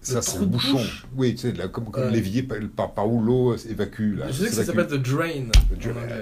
Ça, 0.03 0.21
c'est 0.23 0.39
le 0.39 0.47
bouchon. 0.47 0.73
bouche. 0.79 1.05
Oui, 1.15 1.35
tu 1.35 1.41
sais, 1.41 1.51
là, 1.53 1.67
comme, 1.67 1.91
comme 1.91 2.05
Ouais. 2.05 2.11
l'évier 2.11 2.41
par, 2.75 2.91
par- 2.93 3.07
où 3.07 3.21
l'eau 3.21 3.55
évacue. 3.55 4.17
Là, 4.17 4.25
Je 4.29 4.33
sais 4.33 4.49
que 4.49 4.55
ça 4.55 4.65
s'appelle 4.65 4.87
The 4.87 4.95
Drain. 4.95 5.45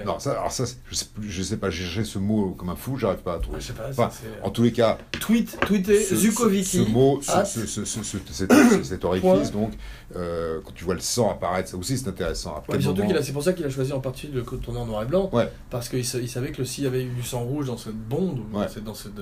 Non, 0.04 0.18
ça, 0.18 0.32
alors 0.32 0.52
ça, 0.52 0.64
je 0.90 0.94
sais, 0.94 1.06
plus- 1.14 1.30
je 1.30 1.42
sais 1.42 1.56
pas, 1.56 1.70
j'ai 1.70 1.84
cherché 1.84 2.04
ce 2.04 2.18
mot 2.18 2.50
comme 2.50 2.68
un 2.68 2.76
fou, 2.76 2.96
j'arrive 2.98 3.20
pas 3.20 3.32
à 3.32 3.36
Ouais, 3.36 3.42
trouver. 3.42 3.60
je 3.60 3.66
sais 3.68 3.72
pas, 3.72 3.88
Enfin, 3.90 4.10
ça, 4.10 4.18
c'est- 4.22 4.42
en 4.46 4.50
tous 4.50 4.62
les 4.64 4.72
cas, 4.72 4.98
Tweet, 5.18 5.58
tweetez 5.66 6.02
ce, 6.02 6.14
Zukovicki. 6.14 6.78
ce 6.84 6.90
mot, 6.90 7.20
ce, 7.22 7.32
ce- 7.44 7.66
ce- 7.66 7.84
ce- 7.86 8.02
ce- 8.04 8.82
cet, 8.82 9.04
orifice, 9.04 9.50
donc, 9.50 9.72
euh, 10.14 10.60
quand 10.64 10.72
tu 10.74 10.84
vois 10.84 10.94
le 10.94 11.00
sang 11.00 11.30
apparaître, 11.30 11.70
ça 11.70 11.76
aussi 11.78 11.96
c'est 11.96 12.08
intéressant. 12.08 12.56
À 12.56 12.62
quel 12.70 12.82
surtout 12.82 12.98
moment- 12.98 13.08
qu'il 13.08 13.16
a- 13.18 13.22
c'est 13.22 13.32
pour 13.32 13.42
ça 13.42 13.52
qu'il 13.54 13.64
a 13.64 13.70
choisi 13.70 13.92
en 13.92 14.00
partie 14.00 14.28
de 14.28 14.36
le 14.40 14.44
tourner 14.44 14.80
en 14.80 14.86
noir 14.86 15.02
et 15.04 15.06
blanc. 15.06 15.30
Parce 15.70 15.88
qu'il 15.88 16.04
sa- 16.04 16.18
il 16.18 16.28
savait 16.28 16.52
que 16.52 16.64
s'il 16.64 16.84
y 16.84 16.86
avait 16.86 17.04
eu 17.04 17.08
du 17.10 17.22
sang 17.22 17.40
rouge 17.44 17.66
dans 17.68 17.78
cette 17.78 17.94
bonde, 17.96 18.40
ou 18.40 18.58
Ouais. 18.58 18.64
dans 18.64 18.68
cette. 18.68 18.84
Dans 18.84 18.94
cette, 18.94 19.12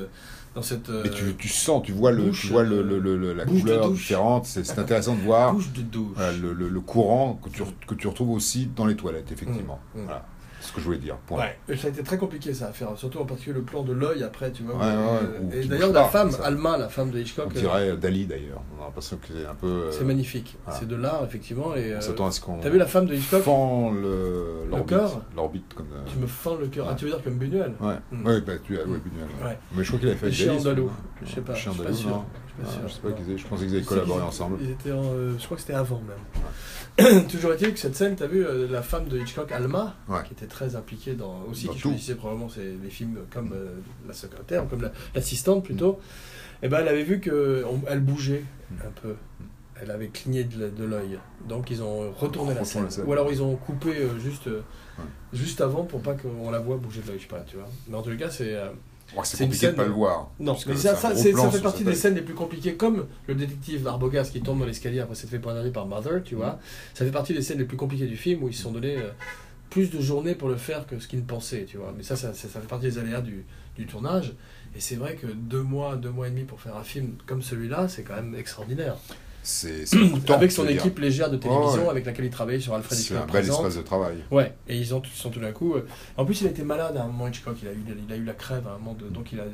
dans 0.58 0.62
cette 0.62 0.88
Mais 0.88 1.08
euh, 1.08 1.12
tu, 1.14 1.34
tu 1.36 1.48
sens, 1.48 1.82
tu 1.84 1.92
vois, 1.92 2.10
le, 2.10 2.24
bouche, 2.24 2.40
tu 2.42 2.46
vois 2.48 2.64
le, 2.64 2.82
le- 2.82 2.98
le- 2.98 3.16
le- 3.16 3.32
la 3.32 3.44
couleur 3.44 3.90
différente, 3.90 4.46
c'est 4.46 4.78
intéressant 4.78 5.14
de 5.14 5.20
voir 5.20 5.54
de 5.54 5.98
voilà, 6.14 6.32
le, 6.32 6.80
courant 6.80 7.40
que 7.42 7.48
tu, 7.48 7.62
que 7.86 7.94
tu 7.94 8.06
retrouves 8.08 8.30
aussi 8.30 8.68
dans 8.74 8.86
les 8.86 8.96
toilettes, 8.96 9.30
effectivement. 9.30 9.78
Mm, 9.94 10.00
mm. 10.00 10.04
Voilà, 10.04 10.26
c'est 10.37 10.37
ce 10.68 10.72
que 10.72 10.80
je 10.80 10.84
voulais 10.86 10.98
dire. 10.98 11.16
Point. 11.26 11.38
Ouais, 11.38 11.58
et 11.68 11.76
ça 11.76 11.88
a 11.88 11.90
été 11.90 12.02
très 12.02 12.16
compliqué 12.18 12.54
ça 12.54 12.68
à 12.68 12.72
faire, 12.72 12.90
surtout 12.96 13.18
en 13.18 13.24
particulier 13.24 13.56
le 13.56 13.62
plan 13.62 13.82
de 13.82 13.92
l'œil 13.92 14.22
après, 14.22 14.52
tu 14.52 14.62
vois. 14.62 14.74
Ouais, 14.76 14.80
ouais, 14.82 14.88
Euh, 14.88 15.40
ou 15.42 15.52
et 15.52 15.64
d'ailleurs, 15.66 15.92
la 15.92 16.04
femme, 16.04 16.30
ça. 16.30 16.44
Alma, 16.44 16.76
la 16.76 16.88
femme 16.88 17.10
de 17.10 17.18
Hitchcock, 17.18 17.46
On 17.52 17.56
euh, 17.56 17.60
dirait 17.60 17.96
Dali 17.96 18.26
d'ailleurs. 18.26 18.60
On 18.78 18.82
a 18.82 18.86
l'impression 18.86 19.16
que 19.16 19.26
c'est 19.28 19.46
un 19.46 19.54
peu. 19.54 19.66
euh, 19.66 19.90
c'est 19.92 20.04
magnifique. 20.04 20.56
voilà. 20.64 20.78
C'est 20.80 20.86
de 20.88 20.96
l'art, 20.96 21.24
effectivement. 21.24 21.74
Et, 21.74 21.92
On 21.94 21.96
euh, 21.96 22.00
s'attend 22.00 22.26
à 22.26 22.30
ce 22.30 22.40
qu'on. 22.40 22.58
T'as 22.58 22.68
vu 22.70 22.78
la 22.78 22.86
femme 22.86 23.06
de 23.06 23.14
Hitchcock? 23.14 23.42
fend 23.42 23.90
le 23.92 24.66
l'orbite, 24.70 24.86
cœur 24.88 25.20
l'orbite 25.34 25.74
comme. 25.74 25.86
euh, 25.94 26.02
Tu 26.12 26.18
me 26.18 26.26
fends 26.26 26.56
le 26.56 26.66
cœur. 26.68 26.86
Ah, 26.88 26.90
Ouais. 26.92 26.96
tu 26.96 27.04
veux 27.06 27.10
dire 27.10 27.22
comme 27.22 27.34
Buñuel? 27.38 27.72
Ouais, 27.80 27.94
Mm. 28.12 28.26
ouais, 28.26 28.40
bah, 28.40 28.52
tu 28.64 28.76
as, 28.76 28.80
ouais, 28.80 28.86
Buñuel, 28.98 29.28
ouais. 29.42 29.48
Ouais. 29.48 29.58
Mais 29.74 29.82
je 29.82 29.88
crois 29.88 29.98
qu'il 30.00 30.08
avait 30.08 30.18
fait 30.18 30.46
Daly, 30.46 30.58
andalous. 30.60 30.90
ce- 31.20 31.26
Je 31.26 31.34
sais 31.34 31.40
pas. 31.40 31.52
Andalous, 31.52 32.22
sûr. 32.66 32.80
Je 32.80 32.84
Ah, 32.84 32.88
je 32.88 32.92
sais 32.94 33.00
pas 33.00 33.12
qu'ils 33.12 33.30
aient- 33.32 33.38
je 33.38 33.46
pensais 33.46 33.66
qu'ils 33.66 33.76
avaient 33.76 33.84
collaboré 33.84 34.20
ils- 34.20 34.26
ensemble. 34.28 34.58
Ils 34.60 34.70
étaient 34.70 34.92
en, 34.92 35.04
euh, 35.04 35.34
je 35.38 35.44
crois 35.44 35.56
que 35.56 35.60
c'était 35.62 35.74
avant 35.74 36.00
même. 36.00 37.26
Toujours 37.28 37.52
est-il 37.52 37.72
que 37.72 37.78
cette 37.78 37.94
scène, 37.94 38.16
tu 38.16 38.22
as 38.22 38.26
vu 38.26 38.44
euh, 38.44 38.66
la 38.70 38.82
femme 38.82 39.06
de 39.08 39.18
Hitchcock, 39.18 39.52
Alma, 39.52 39.94
Ouais. 40.08 40.18
qui 40.26 40.32
était 40.32 40.46
très 40.46 40.74
impliquée 40.76 41.14
dans 41.14 41.42
aussi, 41.50 41.66
Dans 41.66 41.72
qui 41.74 41.80
tout. 41.80 41.88
choisissait 41.90 42.14
probablement 42.16 42.48
ses- 42.48 42.76
les 42.82 42.90
films 42.90 43.18
comme 43.32 43.52
euh, 43.52 43.76
la 44.06 44.12
secrétaire, 44.14 44.68
comme 44.68 44.82
la- 44.82 44.92
l'assistante 45.14 45.64
plutôt. 45.64 46.00
Et 46.62 46.68
ben 46.68 46.78
elle 46.80 46.88
avait 46.88 47.04
vu 47.04 47.20
que 47.20 47.64
on- 47.70 47.80
elle 47.88 48.00
bougeait 48.00 48.42
Mm. 48.70 48.74
un 48.86 48.90
peu. 49.02 49.14
Elle 49.80 49.92
avait 49.92 50.08
cligné 50.08 50.42
de, 50.42 50.84
l'œil. 50.84 51.20
Donc 51.48 51.70
ils 51.70 51.82
ont 51.84 52.10
retourné 52.10 52.52
la 52.52 52.64
scène. 52.64 52.84
la 52.84 52.90
scène. 52.90 53.04
Ou 53.06 53.12
alors 53.12 53.30
ils 53.30 53.40
ont 53.44 53.54
coupé 53.54 53.92
juste, 54.20 54.46
Ouais. 54.48 55.04
juste 55.32 55.60
avant 55.60 55.84
pour 55.84 56.00
pas 56.02 56.14
qu'on 56.14 56.50
la 56.50 56.58
voit 56.58 56.78
bouger 56.78 57.00
de 57.00 57.06
l'œil, 57.06 57.18
je 57.18 57.22
sais 57.22 57.28
pas, 57.28 57.40
tu 57.46 57.56
vois. 57.56 57.68
Mais 57.86 57.96
en 57.96 58.02
tout 58.02 58.16
cas, 58.16 58.28
c'est. 58.28 58.56
C'est 59.24 59.38
compliqué 59.38 59.66
de 59.66 59.70
scène 59.70 59.74
pas 59.74 59.84
de- 59.84 59.88
le 59.88 59.94
voir. 59.94 60.30
non, 60.38 60.56
mais 60.66 60.76
ça, 60.76 60.94
ça, 60.96 61.14
fait 61.14 61.32
partie 61.62 61.84
des 61.84 61.94
scènes 61.94 62.14
les 62.14 62.22
plus 62.22 62.34
compliquées, 62.34 62.74
comme 62.74 63.06
le 63.26 63.34
détective 63.34 63.86
Arbogast 63.86 64.32
qui 64.32 64.40
tombe 64.40 64.58
dans 64.60 64.66
l'escalier 64.66 65.00
après 65.00 65.14
s'être 65.14 65.30
fait 65.30 65.38
poignarder 65.38 65.70
par 65.70 65.86
Mother, 65.86 66.22
tu 66.24 66.34
vois. 66.34 66.58
Ça 66.94 67.04
fait 67.04 67.10
partie 67.10 67.34
des 67.34 67.42
scènes 67.42 67.58
les 67.58 67.64
plus 67.64 67.76
compliquées 67.76 68.06
du 68.06 68.16
film 68.16 68.42
où 68.42 68.48
ils 68.48 68.54
se 68.54 68.62
sont 68.62 68.72
donné 68.72 68.96
euh, 68.96 69.10
plus 69.70 69.90
de 69.90 70.00
journées 70.00 70.34
pour 70.34 70.48
le 70.48 70.56
faire 70.56 70.86
que 70.86 70.98
ce 70.98 71.08
qu'ils 71.08 71.20
ne 71.20 71.24
pensaient, 71.24 71.64
tu 71.64 71.76
vois. 71.78 71.92
Mais 71.96 72.02
ça, 72.02 72.16
ça, 72.16 72.32
ça, 72.34 72.48
ça 72.48 72.60
fait 72.60 72.66
partie 72.66 72.86
des 72.86 72.98
aléas 72.98 73.20
du, 73.20 73.44
du 73.76 73.86
tournage. 73.86 74.34
Et 74.76 74.80
c'est 74.80 74.96
vrai 74.96 75.14
que 75.14 75.26
deux 75.26 75.62
mois, 75.62 75.96
deux 75.96 76.10
mois 76.10 76.28
et 76.28 76.30
demi 76.30 76.44
pour 76.44 76.60
faire 76.60 76.76
un 76.76 76.84
film 76.84 77.14
comme 77.26 77.42
celui-là, 77.42 77.88
c'est 77.88 78.02
quand 78.02 78.14
même 78.16 78.34
extraordinaire. 78.34 78.96
C'est 79.42 79.86
c'est 79.86 79.96
temps, 80.26 80.34
avec 80.34 80.52
son 80.52 80.64
dire. 80.64 80.76
équipe 80.76 80.98
légère 80.98 81.30
de 81.30 81.36
télévision, 81.36 81.84
ouais. 81.84 81.90
avec 81.90 82.04
laquelle 82.04 82.26
il 82.26 82.30
travaillait 82.30 82.60
sur 82.60 82.74
Alfred 82.74 82.98
C'est 82.98 83.04
Hitchcock 83.14 83.18
un 83.22 83.32
bel 83.32 83.42
Présente. 83.42 83.56
espace 83.60 83.76
de 83.76 83.82
travail. 83.82 84.16
Ouais, 84.30 84.54
et 84.68 84.76
ils 84.76 84.94
ont, 84.94 85.02
sont 85.14 85.30
tout 85.30 85.40
d'un 85.40 85.52
coup. 85.52 85.74
euh, 85.74 85.86
En 86.16 86.24
plus, 86.26 86.40
il 86.42 86.46
a 86.46 86.50
été 86.50 86.62
malade 86.62 86.96
à 86.96 87.04
un 87.04 87.06
moment, 87.06 87.28
Hitchcock. 87.28 87.56
Il 87.62 87.68
a 87.68 87.72
eu, 87.72 87.82
il 88.06 88.12
a 88.12 88.16
eu 88.16 88.24
la 88.24 88.34
crève 88.34 88.66
à 88.66 88.72
un 88.72 88.78
moment, 88.78 88.94
de, 88.94 89.08
donc 89.08 89.32
il 89.32 89.40
a, 89.40 89.44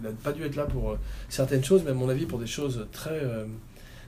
il 0.00 0.06
a 0.06 0.10
pas 0.10 0.32
dû 0.32 0.42
être 0.44 0.56
là 0.56 0.64
pour 0.66 0.90
euh, 0.90 0.98
certaines 1.28 1.62
choses, 1.64 1.82
mais 1.84 1.90
à 1.92 1.94
mon 1.94 2.08
avis, 2.08 2.26
pour 2.26 2.38
des 2.40 2.46
choses 2.46 2.86
très 2.92 3.10
euh, 3.22 3.44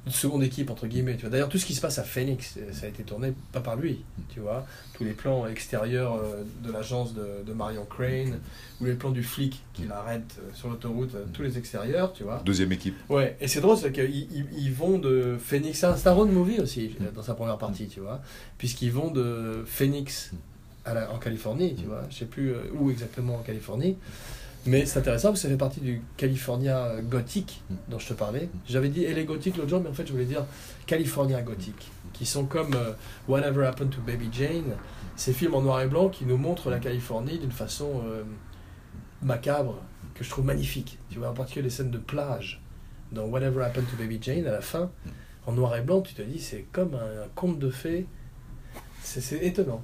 de 0.06 0.10
seconde 0.10 0.42
équipe 0.42 0.70
entre 0.70 0.86
guillemets. 0.86 1.14
Tu 1.16 1.22
vois. 1.22 1.30
D'ailleurs, 1.30 1.48
tout 1.48 1.58
ce 1.58 1.66
qui 1.66 1.74
se 1.74 1.80
passe 1.80 1.98
à 1.98 2.02
Phoenix, 2.02 2.54
euh, 2.56 2.72
ça 2.72 2.86
a 2.86 2.88
été 2.88 3.02
tourné 3.02 3.32
pas 3.52 3.60
par 3.60 3.76
lui. 3.76 4.02
Tu 4.32 4.40
vois, 4.40 4.66
tous 4.94 5.04
les 5.04 5.12
plans 5.12 5.46
extérieurs 5.46 6.14
euh, 6.16 6.42
de 6.64 6.72
l'agence 6.72 7.12
de, 7.14 7.42
de 7.46 7.52
Marion 7.52 7.84
Crane 7.84 8.38
ou 8.80 8.86
les 8.86 8.94
plans 8.94 9.10
du 9.10 9.22
flic 9.22 9.62
qui 9.74 9.84
l'arrête 9.84 10.38
euh, 10.38 10.50
sur 10.54 10.68
l'autoroute, 10.70 11.14
euh, 11.14 11.24
tous 11.32 11.42
les 11.42 11.58
extérieurs, 11.58 12.12
tu 12.14 12.22
vois. 12.24 12.40
Deuxième 12.44 12.72
équipe. 12.72 12.96
Ouais, 13.10 13.36
et 13.40 13.46
c'est 13.48 13.60
drôle, 13.60 13.76
c'est 13.76 13.92
qu'ils 13.92 14.10
ils, 14.32 14.46
ils 14.56 14.72
vont 14.72 14.98
de 14.98 15.36
Phoenix. 15.38 15.78
C'est 15.96 16.06
un, 16.08 16.12
road 16.12 16.30
movie 16.30 16.60
aussi, 16.60 16.96
euh, 17.02 17.10
dans 17.14 17.22
sa 17.22 17.34
première 17.34 17.58
partie, 17.58 17.86
tu 17.88 18.00
vois. 18.00 18.20
Puisqu'ils 18.56 18.92
vont 18.92 19.10
de 19.10 19.62
Phoenix 19.66 20.32
à 20.86 20.94
la- 20.94 21.12
en 21.12 21.18
Californie, 21.18 21.74
tu 21.74 21.84
vois. 21.84 22.02
Je 22.10 22.16
sais 22.16 22.24
plus 22.24 22.54
où 22.78 22.90
exactement 22.90 23.36
en 23.36 23.42
Californie. 23.42 23.98
Mais 24.66 24.84
c'est 24.84 24.98
intéressant 24.98 25.28
parce 25.28 25.40
que 25.40 25.48
ça 25.48 25.48
fait 25.48 25.58
partie 25.58 25.80
du 25.80 26.02
California 26.16 26.96
gothique 27.02 27.62
dont 27.88 27.98
je 27.98 28.08
te 28.08 28.14
parlais. 28.14 28.50
J'avais 28.68 28.90
dit 28.90 29.06
LA 29.06 29.22
gothique 29.22 29.56
l'autre 29.56 29.70
jour, 29.70 29.80
mais 29.80 29.88
en 29.88 29.94
fait 29.94 30.06
je 30.06 30.12
voulais 30.12 30.26
dire 30.26 30.44
California 30.86 31.40
gothique. 31.42 31.90
Qui 32.12 32.26
sont 32.26 32.44
comme 32.44 32.74
euh, 32.74 32.92
Whatever 33.28 33.64
Happened 33.66 33.90
to 33.90 34.02
Baby 34.02 34.28
Jane, 34.30 34.76
ces 35.16 35.32
films 35.32 35.54
en 35.54 35.62
noir 35.62 35.80
et 35.80 35.86
blanc 35.86 36.10
qui 36.10 36.26
nous 36.26 36.36
montrent 36.36 36.68
la 36.68 36.78
Californie 36.78 37.38
d'une 37.38 37.52
façon 37.52 38.02
euh, 38.04 38.22
macabre, 39.22 39.80
que 40.14 40.24
je 40.24 40.28
trouve 40.28 40.44
magnifique. 40.44 40.98
Tu 41.08 41.18
vois, 41.18 41.30
en 41.30 41.34
particulier 41.34 41.64
les 41.64 41.70
scènes 41.70 41.90
de 41.90 41.98
plage. 41.98 42.60
Dans 43.12 43.24
Whatever 43.24 43.64
Happened 43.64 43.86
to 43.90 43.96
Baby 43.96 44.18
Jane, 44.20 44.46
à 44.46 44.52
la 44.52 44.60
fin, 44.60 44.90
en 45.46 45.52
noir 45.52 45.74
et 45.76 45.80
blanc, 45.80 46.02
tu 46.02 46.14
te 46.14 46.22
dis 46.22 46.38
c'est 46.38 46.66
comme 46.70 46.94
un, 46.94 47.24
un 47.24 47.28
conte 47.34 47.58
de 47.58 47.70
fées. 47.70 48.06
C'est 49.02 49.42
étonnant. 49.42 49.82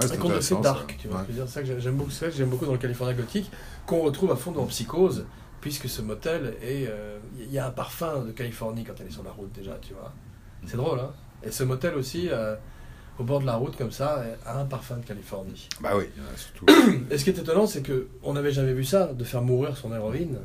C'est 0.00 0.12
un 0.12 0.16
conte 0.16 0.26
intéressant, 0.32 0.60
dark, 0.60 0.96
tu 1.00 1.08
vois. 1.08 1.20
Ouais. 1.20 1.26
C'est 1.36 1.46
ça 1.48 1.60
que 1.60 1.66
j'ai- 1.66 1.80
j'aime 1.80 1.94
beaucoup, 1.96 2.10
ça 2.10 2.30
j'aime 2.30 2.48
beaucoup 2.50 2.66
dans 2.66 2.72
le 2.72 2.78
California 2.78 3.14
gothique, 3.14 3.50
qu'on 3.86 4.00
retrouve 4.00 4.30
à 4.32 4.36
fond 4.36 4.50
dans 4.52 4.66
Psychose, 4.66 5.26
puisque 5.60 5.88
ce 5.88 6.02
motel 6.02 6.54
est, 6.62 6.86
euh, 6.88 7.18
il 7.38 7.50
y 7.52 7.58
a 7.58 7.66
un 7.66 7.70
parfum 7.70 8.20
de 8.26 8.32
Californie 8.32 8.84
quand 8.84 8.94
elle 9.00 9.06
est 9.06 9.10
sur 9.12 9.22
la 9.22 9.30
route 9.30 9.52
déjà, 9.52 9.78
tu 9.80 9.92
vois. 9.94 10.12
C'est 10.66 10.76
drôle, 10.76 10.98
hein. 11.00 11.12
Et 11.42 11.50
ce 11.50 11.62
motel 11.64 11.94
aussi, 11.94 12.28
euh, 12.30 12.56
au 13.18 13.22
bord 13.24 13.40
de 13.40 13.46
la 13.46 13.54
route 13.54 13.76
comme 13.76 13.92
ça, 13.92 14.24
a 14.44 14.58
un 14.58 14.64
parfum 14.64 14.96
de 14.96 15.04
Californie. 15.04 15.68
Bah 15.80 15.90
oui, 15.96 16.04
surtout. 16.36 16.66
Et 17.10 17.16
ce 17.18 17.24
qui 17.24 17.30
est 17.30 17.38
étonnant, 17.38 17.66
c'est 17.66 17.82
que 17.82 18.08
on 18.22 18.32
n'avait 18.32 18.50
jamais 18.52 18.72
vu 18.72 18.84
ça, 18.84 19.06
de 19.12 19.24
faire 19.24 19.42
mourir 19.42 19.76
son 19.76 19.94
héroïne 19.94 20.38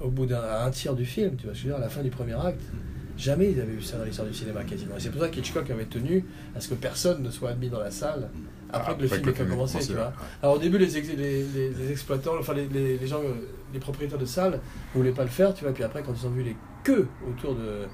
au 0.00 0.10
bout 0.10 0.26
d'un 0.26 0.42
un 0.42 0.70
tiers 0.70 0.94
du 0.94 1.04
film, 1.06 1.36
tu 1.36 1.46
vois, 1.46 1.54
je 1.54 1.62
veux 1.62 1.68
dire, 1.70 1.76
à 1.76 1.80
la 1.80 1.88
fin 1.88 2.02
du 2.02 2.10
premier 2.10 2.34
acte. 2.34 2.60
Jamais 3.18 3.50
ils 3.50 3.60
avaient 3.60 3.72
vu 3.72 3.82
ça 3.82 3.98
dans 3.98 4.04
l'histoire 4.04 4.28
du 4.28 4.32
cinéma 4.34 4.62
quasiment. 4.64 4.96
Et 4.96 5.00
c'est 5.00 5.10
pour 5.10 5.20
ça 5.20 5.28
qu'Hitchcock 5.28 5.68
avait 5.70 5.86
tenu 5.86 6.24
à 6.56 6.60
ce 6.60 6.68
que 6.68 6.74
personne 6.74 7.22
ne 7.22 7.30
soit 7.30 7.50
admis 7.50 7.68
dans 7.68 7.80
la 7.80 7.90
salle 7.90 8.30
après 8.70 8.94
que 8.96 9.02
le 9.02 9.08
film 9.08 9.28
ait 9.28 9.32
commencé, 9.32 9.78
tu 9.80 9.92
vois. 9.94 10.04
ouais. 10.04 10.12
Alors 10.42 10.56
au 10.56 10.58
début, 10.58 10.78
les, 10.78 10.96
ex- 10.96 11.08
les, 11.08 11.42
les- 11.42 11.70
les 11.70 11.90
exploitants, 11.90 12.34
enfin 12.38 12.54
les, 12.54 13.06
gens, 13.06 13.18
euh, 13.20 13.32
les 13.72 13.80
propriétaires 13.80 14.18
de 14.18 14.24
salles 14.26 14.60
voulaient 14.94 15.10
pas 15.12 15.24
le 15.24 15.30
faire, 15.30 15.52
tu 15.54 15.64
vois. 15.64 15.72
Puis 15.72 15.82
après, 15.84 16.02
quand 16.02 16.12
ils 16.18 16.26
ont 16.26 16.30
vu 16.30 16.42
les 16.42 16.56
queues 16.84 17.06
autour 17.28 17.54
de 17.56 17.86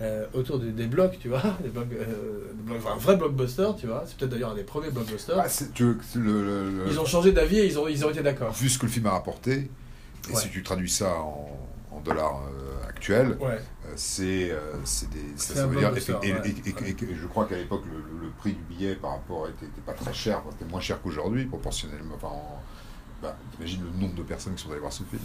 euh, 0.00 0.26
autour 0.32 0.58
des, 0.60 0.70
des 0.70 0.86
blocs, 0.86 1.18
tu 1.20 1.28
vois, 1.28 1.42
des 1.62 1.70
blocs, 1.70 1.86
euh, 1.92 2.52
des 2.54 2.62
blocs- 2.62 2.78
enfin, 2.78 2.94
un 2.94 2.98
vrai 2.98 3.16
blockbuster, 3.16 3.68
tu 3.80 3.86
vois. 3.86 4.04
C'est 4.06 4.16
peut-être 4.18 4.30
d'ailleurs 4.32 4.50
un 4.50 4.54
des 4.54 4.62
premiers 4.64 4.90
blockbusters. 4.90 5.42
C'est- 5.48 5.72
tu 5.72 5.84
veux 5.84 5.94
que 5.94 6.04
c'est 6.04 6.18
le- 6.18 6.42
le- 6.44 6.70
le- 6.84 6.88
Ils 6.90 7.00
ont 7.00 7.06
changé 7.06 7.32
d'avis 7.32 7.58
et 7.60 7.66
ils 7.66 7.78
ont, 7.78 7.88
ils 7.88 8.04
ont 8.04 8.10
été 8.10 8.22
d'accord. 8.22 8.52
Vu 8.52 8.68
ce 8.68 8.78
que 8.78 8.86
le 8.86 8.92
film 8.92 9.06
a 9.06 9.10
rapporté, 9.12 9.70
et 10.28 10.32
Ouais. 10.34 10.40
si 10.40 10.50
tu 10.50 10.62
traduis 10.62 10.90
ça 10.90 11.14
en, 11.14 11.48
en 11.92 12.00
dollars 12.00 12.42
euh, 12.48 12.88
actuels, 12.88 13.36
Ouais. 13.40 13.58
Euh, 13.88 13.92
c'est 13.96 14.50
euh, 14.50 14.74
c'est 14.84 15.10
des 15.10 15.36
ça, 15.36 15.66
veut 15.66 15.78
dire 15.78 15.92
et, 16.22 17.14
je 17.14 17.26
crois 17.26 17.46
qu'à 17.46 17.56
l'époque 17.56 17.82
le, 17.86 18.28
prix 18.38 18.52
du 18.52 18.62
billet 18.62 18.94
par 18.94 19.12
rapport 19.12 19.48
était, 19.48 19.66
était 19.66 19.80
pas 19.80 19.94
très 19.94 20.12
cher 20.12 20.42
c'était 20.52 20.70
moins 20.70 20.80
cher 20.80 21.00
qu'aujourd'hui 21.02 21.46
proportionnellement 21.46 22.14
enfin 22.14 22.28
en- 22.28 22.62
bah, 23.20 23.36
t'imagines 23.52 23.82
le 23.82 24.00
nombre 24.00 24.14
de 24.14 24.22
personnes 24.22 24.54
qui 24.54 24.62
sont 24.62 24.70
allées 24.70 24.80
voir 24.80 24.92
ce 24.92 25.02
film 25.02 25.22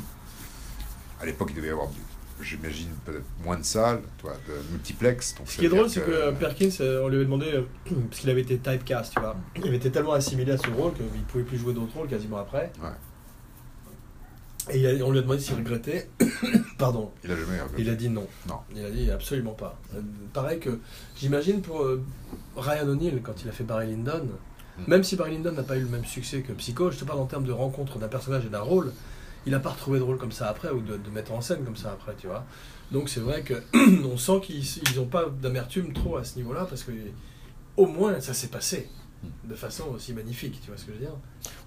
à 1.22 1.26
l'époque 1.26 1.50
il 1.52 1.58
devait 1.58 1.68
y 1.68 1.72
avoir 1.72 1.90
j'imagine 2.42 2.90
peut-être 3.06 3.26
moins 3.44 3.58
de 3.58 3.64
salles 3.64 4.02
toi, 4.18 4.34
de 4.48 4.72
multiplex 4.72 5.36
donc 5.36 5.48
Ce 5.48 5.58
qui 5.58 5.66
est 5.66 5.70
drôle, 5.70 5.90
c'est 5.90 6.02
que 6.02 6.32
Perkins, 6.32 6.70
euh, 6.82 7.04
on 7.04 7.08
lui 7.08 7.18
avait 7.18 7.26
demandé, 7.26 7.46
euh, 7.54 7.62
parce 8.10 8.22
qu'il 8.22 8.30
avait 8.30 8.42
été 8.42 8.58
typecast, 8.58 9.14
tu 9.14 9.20
vois. 9.20 9.36
Il 9.56 9.68
avait 9.68 9.78
été 9.78 9.92
tellement 9.92 10.14
assimilé 10.14 10.54
à 10.54 10.58
ce 10.58 10.68
rôle 10.70 10.94
qu'il 10.94 11.06
ne 11.06 11.26
pouvait 11.28 11.44
plus 11.44 11.58
jouer 11.58 11.74
d'autres 11.74 11.94
rôles 11.94 12.08
quasiment 12.08 12.38
après. 12.38 12.72
Ouais. 12.82 12.90
Et 14.72 15.02
on 15.02 15.12
lui 15.12 15.20
a 15.20 15.22
demandé 15.22 15.40
s'il 15.40 15.56
regrettait. 15.56 16.10
Pardon. 16.78 17.12
il 17.24 17.32
a 17.32 17.36
jamais 17.36 17.60
Il 17.78 17.90
a 17.90 17.96
dit 17.96 18.10
non. 18.10 18.28
Non. 18.48 18.60
Il 18.76 18.84
a 18.84 18.90
dit 18.90 19.12
absolument 19.12 19.54
pas. 19.54 19.80
Euh, 19.96 20.02
pareil 20.34 20.60
que 20.60 20.80
j'imagine 21.18 21.62
pour 21.62 21.84
euh, 21.84 22.02
Ryan 22.56 22.88
O'Neill 22.88 23.22
quand 23.22 23.42
il 23.44 23.50
a 23.50 23.52
fait 23.52 23.64
Barry 23.64 23.88
Lyndon, 23.88 24.28
Mm. 24.78 24.84
même 24.88 25.04
si 25.04 25.16
Barry 25.16 25.32
Lyndon 25.36 25.52
n'a 25.52 25.64
pas 25.64 25.78
eu 25.78 25.82
le 25.82 25.88
même 25.88 26.06
succès 26.06 26.42
que 26.42 26.52
Psycho, 26.54 26.92
je 26.92 26.98
te 26.98 27.06
parle 27.06 27.20
en 27.20 27.26
termes 27.26 27.46
de 27.46 27.52
rencontre 27.52 28.00
d'un 28.00 28.08
personnage 28.08 28.46
et 28.46 28.50
d'un 28.50 28.62
rôle, 28.62 28.92
il 29.46 29.52
n'a 29.52 29.60
pas 29.60 29.70
retrouvé 29.70 30.00
de 30.00 30.04
rôle 30.04 30.18
comme 30.18 30.32
ça 30.32 30.50
après 30.50 30.70
ou 30.70 30.82
de, 30.82 30.98
de 30.98 31.10
mettre 31.10 31.32
en 31.34 31.42
scène 31.42 31.64
comme 31.64 31.76
ça 31.76 31.92
après, 31.92 32.16
tu 32.18 32.28
vois. 32.28 32.46
Donc 32.92 33.10
c'est 33.10 33.20
vrai 33.20 33.44
que 33.44 33.54
on 34.06 34.18
sent 34.18 34.42
qu'ils 34.42 34.66
n'ont 34.96 35.06
pas 35.06 35.26
d'amertume 35.30 35.94
trop 35.94 36.18
à 36.18 36.24
ce 36.24 36.38
niveau-là 36.38 36.66
parce 36.66 36.84
que 36.84 36.92
au 37.78 37.86
moins 37.88 38.20
ça 38.20 38.34
s'est 38.34 38.48
passé 38.48 38.90
de 39.44 39.56
façon 39.56 39.86
aussi 39.96 40.14
magnifique, 40.14 40.60
tu 40.62 40.68
vois 40.70 40.78
ce 40.78 40.86
que 40.86 40.92
je 40.94 40.98
veux 41.00 41.06
dire? 41.06 41.16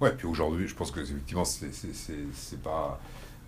Ouais, 0.00 0.12
puis 0.16 0.26
aujourd'hui, 0.26 0.66
je 0.68 0.74
pense 0.74 0.90
que 0.90 1.00
effectivement, 1.00 1.44
c'est 1.44 2.62
pas. 2.62 2.98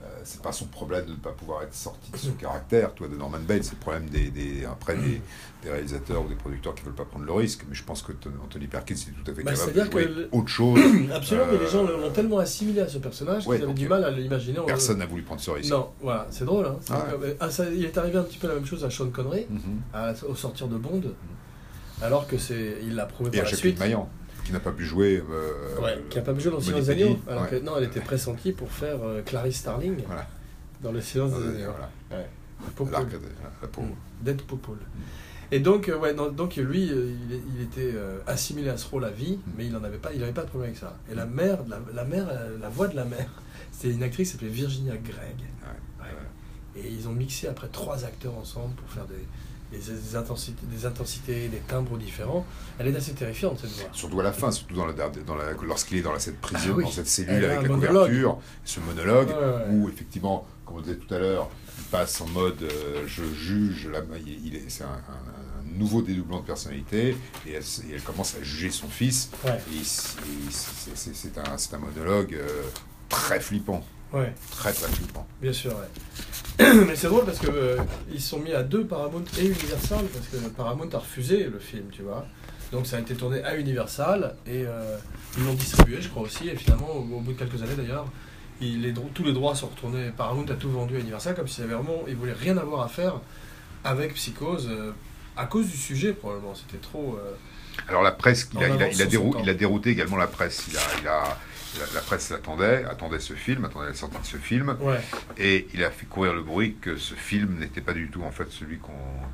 euh, 0.00 0.04
c'est 0.22 0.40
pas 0.40 0.52
son 0.52 0.66
problème 0.66 1.06
de 1.06 1.10
ne 1.10 1.16
pas 1.16 1.32
pouvoir 1.32 1.62
être 1.64 1.74
sorti 1.74 2.12
de 2.12 2.16
son 2.16 2.32
caractère, 2.40 2.94
toi, 2.94 3.08
de 3.08 3.16
Norman 3.16 3.40
Bates. 3.40 3.64
C'est 3.64 3.72
le 3.72 3.78
problème 3.80 4.08
des, 4.08 4.30
des 4.30 4.64
après 4.64 4.94
des, 4.96 5.20
des, 5.64 5.70
réalisateurs 5.70 6.24
ou 6.24 6.28
des 6.28 6.36
producteurs 6.36 6.74
qui 6.76 6.84
veulent 6.84 6.94
pas 6.94 7.04
prendre 7.04 7.24
le 7.24 7.32
risque. 7.32 7.64
Mais 7.68 7.74
je 7.74 7.82
pense 7.82 8.02
que 8.02 8.12
Anthony 8.44 8.68
Perkins 8.68 8.94
est 8.94 9.24
tout 9.24 9.28
à 9.30 9.34
fait 9.34 9.42
Bah, 9.42 9.52
capable 9.54 9.72
de 9.72 9.80
jouer 9.90 10.04
que 10.06 10.28
autre 10.36 10.48
chose. 10.48 10.78
Absolument, 11.12 11.46
mais 11.50 11.58
les 11.58 11.64
Euh, 11.64 11.70
gens 11.70 11.82
l'ont 11.82 12.10
tellement 12.12 12.38
assimilé 12.38 12.82
à 12.82 12.88
ce 12.88 12.98
personnage 12.98 13.44
ouais, 13.48 13.56
qu'ils 13.56 13.64
avaient 13.64 13.74
du 13.74 13.88
mal 13.88 14.04
à 14.04 14.10
l'imaginer. 14.12 14.60
Personne 14.66 14.98
n'a 14.98 15.06
voulu 15.06 15.22
prendre 15.22 15.40
ce 15.40 15.50
risque. 15.50 15.70
Non, 15.72 15.90
voilà, 16.00 16.28
c'est 16.30 16.44
drôle. 16.44 16.66
Hein. 16.66 16.76
Ouais. 16.90 17.10
comme- 17.10 17.34
ah, 17.40 17.50
ça- 17.50 17.68
il 17.68 17.84
est 17.84 17.98
arrivé 17.98 18.18
un 18.18 18.22
petit 18.22 18.38
peu 18.38 18.46
la 18.46 18.54
même 18.54 18.66
chose 18.66 18.84
à 18.84 18.90
Sean 18.90 19.10
Connery, 19.10 19.46
Mhm. 19.50 19.80
à- 19.92 20.12
au 20.28 20.34
sortir 20.36 20.68
de 20.68 20.76
Bond, 20.76 21.02
alors 22.02 22.26
que 22.26 22.38
c'est, 22.38 22.76
il 22.82 22.94
l'a 22.94 23.06
prouvé 23.06 23.30
Et 23.34 23.40
par 23.42 23.50
la 23.50 23.56
suite. 23.56 23.78
Maillan, 23.78 24.08
qui 24.44 24.52
n'a 24.52 24.60
pas 24.60 24.72
pu 24.72 24.84
jouer. 24.84 25.22
euh, 25.30 25.80
Ouais, 25.82 26.02
qui 26.10 26.16
n'a 26.18 26.24
pas 26.24 26.38
joué 26.38 26.50
dans 26.50 26.56
le 26.58 26.62
Silence 26.62 26.86
des 26.86 26.90
Agneaux, 26.90 27.18
alors 27.28 27.42
ouais. 27.42 27.48
que 27.48 27.56
non, 27.56 27.72
elle 27.76 27.84
était 27.84 28.00
pressentie 28.00 28.52
pour 28.52 28.70
faire 28.70 28.96
euh, 29.02 29.22
Clarice 29.22 29.56
Starling 29.58 29.96
Voilà. 30.06 30.26
dans 30.82 30.92
le 30.92 31.00
Silence 31.00 31.32
des 31.32 31.48
Agneaux. 31.62 31.72
voilà. 32.10 32.24
Popol. 32.76 32.92
L'arcade, 32.92 33.20
la. 33.22 33.68
Mm. 34.32 34.36
Popol. 34.46 34.76
Et 35.50 35.60
donc, 35.60 35.88
euh, 35.88 35.96
ouais, 35.98 36.12
non, 36.12 36.30
donc 36.30 36.56
lui, 36.56 36.90
euh, 36.90 37.12
il, 37.54 37.62
était 37.62 37.92
euh, 37.94 38.18
assimilé 38.26 38.68
à 38.68 38.76
ce 38.76 38.86
rôle 38.88 39.04
à 39.04 39.10
vie, 39.10 39.36
Mm. 39.36 39.50
mais 39.56 39.66
il 39.66 39.72
n'en 39.72 39.82
avait 39.84 39.98
pas, 39.98 40.12
il 40.12 40.22
avait 40.22 40.32
pas 40.32 40.42
de 40.42 40.48
problème 40.48 40.70
avec 40.70 40.78
ça. 40.80 40.96
Et 41.10 41.14
la 41.14 41.24
mère, 41.26 41.58
la, 41.68 41.78
la 41.94 42.04
mère, 42.04 42.26
la 42.60 42.68
voix 42.68 42.88
de 42.88 42.96
la 42.96 43.04
mère, 43.04 43.28
c'était 43.72 43.94
une 43.94 44.02
actrice 44.02 44.28
qui 44.28 44.32
s'appelait 44.34 44.48
Virginia 44.50 44.94
Gregg. 44.96 45.14
Ouais. 46.00 46.04
Ouais. 46.06 46.82
Et 46.82 46.88
ils 46.90 47.08
ont 47.08 47.12
mixé 47.12 47.48
après 47.48 47.68
trois 47.68 48.04
acteurs 48.04 48.36
ensemble 48.36 48.74
pour 48.74 48.88
faire 48.90 49.06
des, 49.06 49.24
des, 49.70 49.78
des 49.78 50.16
intensités, 50.16 50.66
des 50.66 50.86
intensités, 50.86 51.48
des 51.48 51.58
timbres 51.58 51.96
différents. 51.98 52.46
Elle 52.78 52.88
est 52.88 52.96
assez 52.96 53.12
terrifiante 53.12 53.58
cette 53.60 53.70
voix. 53.70 53.88
Surtout 53.92 54.20
à 54.20 54.22
la 54.22 54.32
fin, 54.32 54.50
surtout 54.50 54.74
dans 54.74 54.86
la, 54.86 54.92
dans 54.94 55.34
la, 55.34 55.52
lorsqu'il 55.66 55.98
est 55.98 56.02
dans 56.02 56.12
la, 56.12 56.20
cette 56.20 56.40
prison, 56.40 56.70
Ah 56.70 56.74
oui. 56.76 56.84
dans 56.84 56.90
cette 56.90 57.06
cellule 57.08 57.44
avec 57.44 57.62
la 57.62 57.68
monologue. 57.68 58.06
couverture, 58.08 58.38
ce 58.64 58.80
monologue, 58.80 59.28
ouais. 59.28 59.64
où 59.74 59.88
effectivement, 59.88 60.46
comme 60.64 60.76
on 60.78 60.80
disait 60.80 60.96
tout 60.96 61.12
à 61.14 61.18
l'heure, 61.18 61.48
il 61.78 61.84
passe 61.84 62.20
en 62.20 62.26
mode 62.28 62.62
euh, 62.62 63.04
je 63.06 63.24
juge, 63.34 63.88
il, 64.26 64.56
est, 64.56 64.64
c'est 64.68 64.84
un, 64.84 64.88
un- 64.88 64.90
un 64.90 65.78
nouveau 65.78 66.02
dédoublement 66.02 66.40
de 66.40 66.46
personnalité, 66.46 67.16
et 67.46 67.52
elle, 67.52 67.56
s- 67.58 67.82
et 67.88 67.94
elle 67.94 68.02
commence 68.02 68.34
à 68.34 68.42
juger 68.42 68.70
son 68.70 68.88
fils, 68.88 69.30
Ouais, 69.44 69.52
et 69.70 69.74
il 69.76 69.80
s- 69.82 70.16
et 70.18 70.28
il 70.44 70.48
s- 70.48 70.66
c'est- 70.78 70.96
c'est 70.96 71.14
c'est 71.14 71.38
un, 71.38 71.56
c'est 71.56 71.74
un 71.74 71.78
monologue 71.78 72.34
euh, 72.34 72.62
très 73.08 73.38
flippant, 73.40 73.84
ouais, 74.12 74.32
très 74.52 74.72
très 74.72 74.88
flippant. 74.88 75.26
bien 75.40 75.52
sûr, 75.52 75.72
ouais. 75.72 76.64
Mais 76.86 76.96
c'est 76.96 77.06
drôle 77.08 77.24
parce 77.24 77.38
que 77.38 77.46
euh, 77.50 77.76
ils 78.12 78.20
sont 78.20 78.38
mis 78.40 78.52
à 78.52 78.62
deux 78.62 78.84
Paramount 78.84 79.22
et 79.38 79.44
Universal 79.46 80.04
parce 80.12 80.26
que 80.26 80.48
Paramount 80.48 80.88
a 80.92 80.98
refusé 80.98 81.44
le 81.44 81.58
film, 81.58 81.84
tu 81.92 82.02
vois. 82.02 82.26
Donc 82.72 82.86
ça 82.86 82.96
a 82.96 83.00
été 83.00 83.14
tourné 83.14 83.42
à 83.44 83.56
Universal 83.56 84.34
et 84.46 84.64
euh, 84.66 84.96
ils 85.38 85.44
l'ont 85.44 85.54
distribué, 85.54 86.02
je 86.02 86.08
crois 86.08 86.22
aussi. 86.24 86.48
Et 86.48 86.56
finalement, 86.56 86.90
au, 86.90 86.98
au 87.00 87.20
bout 87.20 87.32
de 87.32 87.38
quelques 87.38 87.62
années 87.62 87.76
d'ailleurs, 87.76 88.06
il- 88.60 88.82
les 88.82 88.92
dro- 88.92 89.08
tous 89.14 89.22
les 89.24 89.32
droits 89.32 89.54
sont 89.54 89.68
retournés. 89.68 90.10
Paramount 90.16 90.46
a 90.50 90.54
tout 90.54 90.68
vendu 90.70 90.96
à 90.96 90.98
Universal 90.98 91.34
comme 91.36 91.46
s'il 91.48 91.64
avait 91.64 91.74
vraiment, 91.74 92.02
ils 92.08 92.16
voulaient 92.16 92.32
rien 92.32 92.56
avoir 92.58 92.82
à 92.82 92.88
faire 92.88 93.20
avec 93.84 94.14
Psychose 94.14 94.68
euh, 94.68 94.90
à 95.36 95.46
cause 95.46 95.66
du 95.68 95.76
sujet 95.76 96.12
probablement. 96.12 96.54
C'était 96.56 96.78
trop. 96.82 97.16
euh, 97.22 97.32
Alors 97.88 98.02
la 98.02 98.10
presse, 98.12 98.50
il 98.52 98.58
a, 98.64 98.68
il 98.68 98.82
a- 98.82 98.88
il 98.88 98.90
a 98.90 98.92
sur 98.96 99.06
dérou- 99.08 99.32
son 99.32 99.38
temps. 99.38 99.44
il 99.44 99.48
a 99.50 99.54
dérouté 99.54 99.90
également 99.90 100.16
la 100.16 100.26
presse. 100.26 100.64
Il 100.68 100.76
a- 101.06 101.38
la, 101.78 101.84
la 101.94 102.00
presse 102.00 102.30
l'attendait, 102.30 102.84
attendait 102.84 103.18
ce 103.20 103.34
film, 103.34 103.64
attendait 103.64 103.88
la 103.88 103.94
sortie 103.94 104.18
de 104.20 104.24
ce 104.26 104.36
film, 104.36 104.76
Ouais, 104.80 105.00
et 105.36 105.66
il 105.74 105.84
a 105.84 105.90
fait 105.90 106.06
courir 106.06 106.34
le 106.34 106.42
bruit 106.42 106.76
que 106.80 106.96
ce 106.96 107.14
film 107.14 107.58
n'était 107.58 107.80
pas 107.80 107.92
du 107.92 108.08
tout 108.10 108.22
en 108.22 108.30
fait 108.30 108.50
celui 108.50 108.78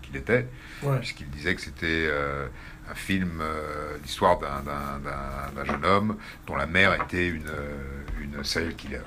qu'il 0.03 0.17
était, 0.17 0.47
ouais, 0.83 0.99
puisqu'il 0.99 1.29
disait 1.31 1.55
que 1.55 1.61
c'était 1.61 1.87
euh, 2.09 2.47
un 2.91 2.95
film, 2.95 3.41
euh, 3.41 3.97
l'histoire 4.03 4.39
d'un- 4.39 5.65
jeune 5.65 5.85
homme 5.85 6.17
dont 6.47 6.57
la 6.57 6.67
mère 6.67 6.95
était 7.03 7.29
une, 7.29 7.49
euh, 7.49 8.03
une 8.23 8.43
serial 8.45 8.75
killer. 8.75 9.01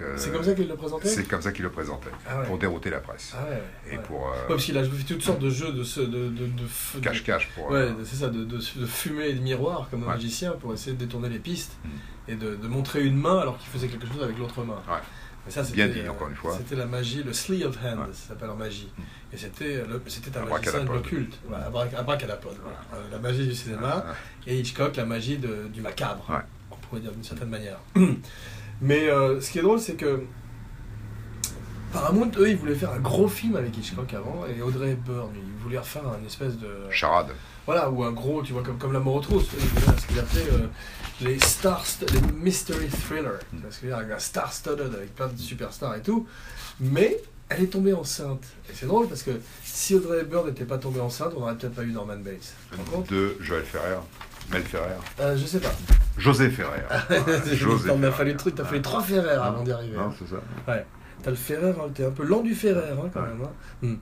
Euh, 0.00 0.14
c'est 0.16 0.32
comme 0.32 0.42
ça 0.44 0.54
qu'il 0.54 0.68
le 0.68 0.74
présentait? 0.76 1.08
c'est 1.08 1.24
comme 1.28 1.42
ça 1.42 1.52
qu'il 1.52 1.62
le 1.64 1.70
présentait, 1.70 2.10
Ah 2.28 2.40
ouais. 2.40 2.46
pour 2.46 2.58
dérouter 2.58 2.90
la 2.90 2.98
presse. 3.00 3.34
Ah 3.36 3.44
ouais. 3.48 3.62
Et 3.92 3.96
ouais. 3.96 4.02
pour 4.02 4.28
euh, 4.28 4.36
parce 4.48 4.64
qu'il 4.64 4.76
a 4.78 4.82
fait 4.84 5.04
toutes 5.04 5.22
sortes 5.22 5.40
de 5.40 5.50
jeux 5.50 5.72
de 5.72 5.82
ce- 5.84 6.00
de 6.00 6.28
de, 6.28 6.46
de, 6.46 7.00
cache-cache, 7.00 7.48
pour... 7.54 7.70
Ouais, 7.70 7.78
euh, 7.78 7.92
c'est 8.04 8.16
ça, 8.16 8.28
de, 8.28 8.58
fumer 8.86 9.28
et 9.28 9.34
de 9.34 9.40
miroir 9.40 9.88
comme 9.90 10.02
un 10.04 10.06
magicien 10.06 10.52
pour 10.52 10.72
essayer 10.72 10.92
de 10.96 11.04
détourner 11.04 11.28
les 11.28 11.38
pistes 11.38 11.72
Mm. 11.84 11.88
Et 12.28 12.34
de, 12.36 12.54
de 12.56 12.68
montrer 12.68 13.04
une 13.04 13.16
main 13.16 13.38
alors 13.38 13.58
qu'il 13.58 13.68
faisait 13.68 13.88
quelque 13.88 14.06
chose 14.06 14.22
avec 14.22 14.38
l'autre 14.38 14.62
main. 14.64 14.80
Ouais. 14.88 15.00
Mais 15.44 15.50
ça, 15.50 15.62
Bien 15.72 15.88
dit, 15.88 16.08
encore 16.08 16.28
une 16.28 16.36
fois. 16.36 16.54
C'était 16.56 16.76
la 16.76 16.86
magie, 16.86 17.22
le 17.24 17.32
sleeve 17.32 17.66
of 17.66 17.76
hand, 17.84 17.98
Ouais. 17.98 18.06
ça 18.12 18.28
s'appelle 18.28 18.50
en 18.50 18.54
magie. 18.54 18.88
Mm. 18.96 19.02
Et 19.32 19.36
c'était, 19.36 19.82
c'était 20.06 20.38
un 20.38 20.44
magicien 20.44 20.84
de 20.84 20.88
l'occulte, 20.92 21.38
abracadapod. 21.96 22.52
Euh, 22.94 22.96
la 23.10 23.18
magie 23.18 23.46
du 23.48 23.54
cinéma, 23.54 24.04
et 24.46 24.58
Hitchcock, 24.60 24.94
la 24.96 25.04
magie 25.04 25.38
de- 25.38 25.68
du 25.72 25.80
macabre, 25.80 26.24
on 26.70 26.76
pourrait 26.76 27.00
dire 27.00 27.10
d'une 27.12 27.24
certaine 27.24 27.48
manière. 27.48 27.78
Mais 28.80 29.08
euh, 29.08 29.40
ce 29.40 29.50
qui 29.50 29.58
est 29.58 29.62
drôle, 29.62 29.80
c'est 29.80 29.94
que 29.94 30.22
Paramount, 31.92 32.30
eux, 32.38 32.48
ils 32.48 32.56
voulaient 32.56 32.74
faire 32.74 32.92
un 32.92 33.00
gros 33.00 33.28
film 33.28 33.56
avec 33.56 33.76
Hitchcock 33.76 34.14
avant, 34.14 34.44
et 34.46 34.62
Audrey 34.62 34.92
Hepburn, 34.92 35.30
ils 35.36 35.62
voulaient 35.62 35.78
refaire 35.78 36.02
un 36.08 36.24
espèce 36.26 36.56
de... 36.56 36.68
Charade. 36.90 37.28
Voilà, 37.66 37.90
ou 37.90 38.02
un 38.02 38.12
gros, 38.12 38.42
tu 38.42 38.52
vois, 38.54 38.62
comme, 38.62 38.78
comme 38.78 38.92
La 38.92 38.98
mort 39.00 39.16
aux 39.16 39.20
trousses, 39.20 39.48
ce 39.50 40.06
qu'ils 40.06 40.18
appelaient 40.18 40.50
euh, 40.52 40.66
les 41.22 41.38
star, 41.40 41.84
les 42.12 42.20
mystery 42.32 42.88
thrillers, 42.88 43.38
dire, 43.82 43.96
avec 43.96 44.10
un 44.12 44.18
star-studded, 44.18 44.94
avec 44.94 45.14
plein 45.14 45.28
de 45.28 45.38
superstars 45.38 45.94
et 45.96 46.00
tout, 46.02 46.26
mais 46.80 47.18
elle 47.48 47.64
est 47.64 47.66
tombée 47.68 47.92
enceinte. 47.92 48.42
Et 48.70 48.72
c'est 48.74 48.86
drôle 48.86 49.08
parce 49.08 49.22
que 49.22 49.30
si 49.64 49.94
Audrey 49.94 50.20
Hepburn 50.20 50.46
n'était 50.48 50.64
pas 50.64 50.78
tombée 50.78 51.00
enceinte, 51.00 51.32
on 51.36 51.40
n'aurait 51.40 51.56
peut-être 51.56 51.74
pas 51.74 51.82
eu 51.82 51.92
Norman 51.92 52.16
Bates. 52.16 52.54
De 53.08 53.36
Joël 53.40 53.62
Ferrer, 53.64 53.98
Mel 54.50 54.62
Ferrer, 54.62 54.94
euh, 55.20 55.36
Je 55.36 55.44
sais 55.44 55.60
pas. 55.60 55.72
José 56.18 56.50
Ferrer. 56.50 56.82
Il 57.52 57.86
t'en 57.86 58.02
a 58.02 58.10
fallu, 58.10 58.36
truc, 58.36 58.54
t'as 58.54 58.64
fallu 58.64 58.82
trois 58.82 59.02
Ferrer 59.02 59.30
avant 59.30 59.62
d'y 59.62 59.72
arriver. 59.72 59.96
Non, 59.96 60.12
c'est 60.18 60.28
ça. 60.28 60.42
T'as 61.22 61.30
le 61.30 61.36
Ferrer, 61.36 61.70
hein, 61.70 61.88
t'es 61.94 62.04
un 62.04 62.10
peu 62.10 62.24
lent 62.24 62.40
du 62.42 62.54
Ferrer 62.54 62.90
hein, 62.92 63.08
quand 63.12 63.20
Ouais. 63.20 63.28
même. 63.28 63.42
hein. 63.42 63.50
Hmm. 63.82 63.94